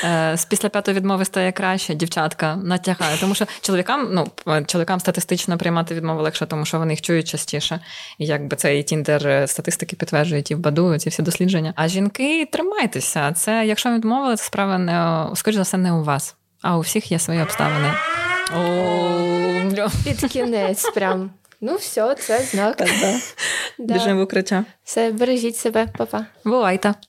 е, 0.04 0.36
після 0.48 0.68
п'ятої 0.68 0.96
відмови 0.96 1.24
стає 1.24 1.52
краще, 1.52 1.94
дівчатка 1.94 2.56
натягає. 2.56 3.16
Тому 3.20 3.34
що 3.34 3.46
чоловікам, 3.60 4.08
ну, 4.12 4.26
чоловікам 4.66 5.00
статистично 5.00 5.58
приймати 5.58 5.94
відмови 5.94 6.22
легше, 6.22 6.46
тому 6.46 6.64
що 6.64 6.78
вони 6.78 6.92
їх 6.92 7.02
чують 7.02 7.28
частіше. 7.28 7.80
І 8.18 8.26
якби 8.26 8.56
це 8.56 8.78
і 8.78 8.82
Тіндер 8.82 9.28
е, 9.28 9.46
статистики 9.46 9.96
підтверджують 9.96 10.50
і 10.50 10.54
в 10.54 10.58
Баду, 10.58 10.98
ці 10.98 11.10
всі 11.10 11.22
дослідження. 11.22 11.72
А 11.76 11.88
жінки 11.88 12.48
тримайтеся. 12.52 13.32
Це, 13.32 13.66
якщо 13.66 13.90
відмовили, 13.90 14.36
це 14.36 14.44
справа 14.44 14.78
не 14.78 15.26
скоріш 15.36 15.56
за 15.56 15.62
все, 15.62 15.76
не 15.76 15.92
у 15.92 16.04
вас, 16.04 16.36
а 16.66 16.76
у 16.76 16.80
всіх 16.80 17.12
є 17.12 17.18
свої 17.18 17.42
обставини. 17.42 17.92
Під 20.04 20.30
кінець 20.30 20.90
прям. 20.90 21.30
Ну, 21.60 21.76
все, 21.76 22.14
це 22.14 22.38
знак. 22.40 22.82
Біжимо 23.78 24.20
в 24.20 24.24
укриття. 24.24 24.64
Все, 24.84 25.12
бережіть 25.12 25.56
себе, 25.56 25.88
Па-па. 25.98 26.26
Бувайте. 26.44 26.94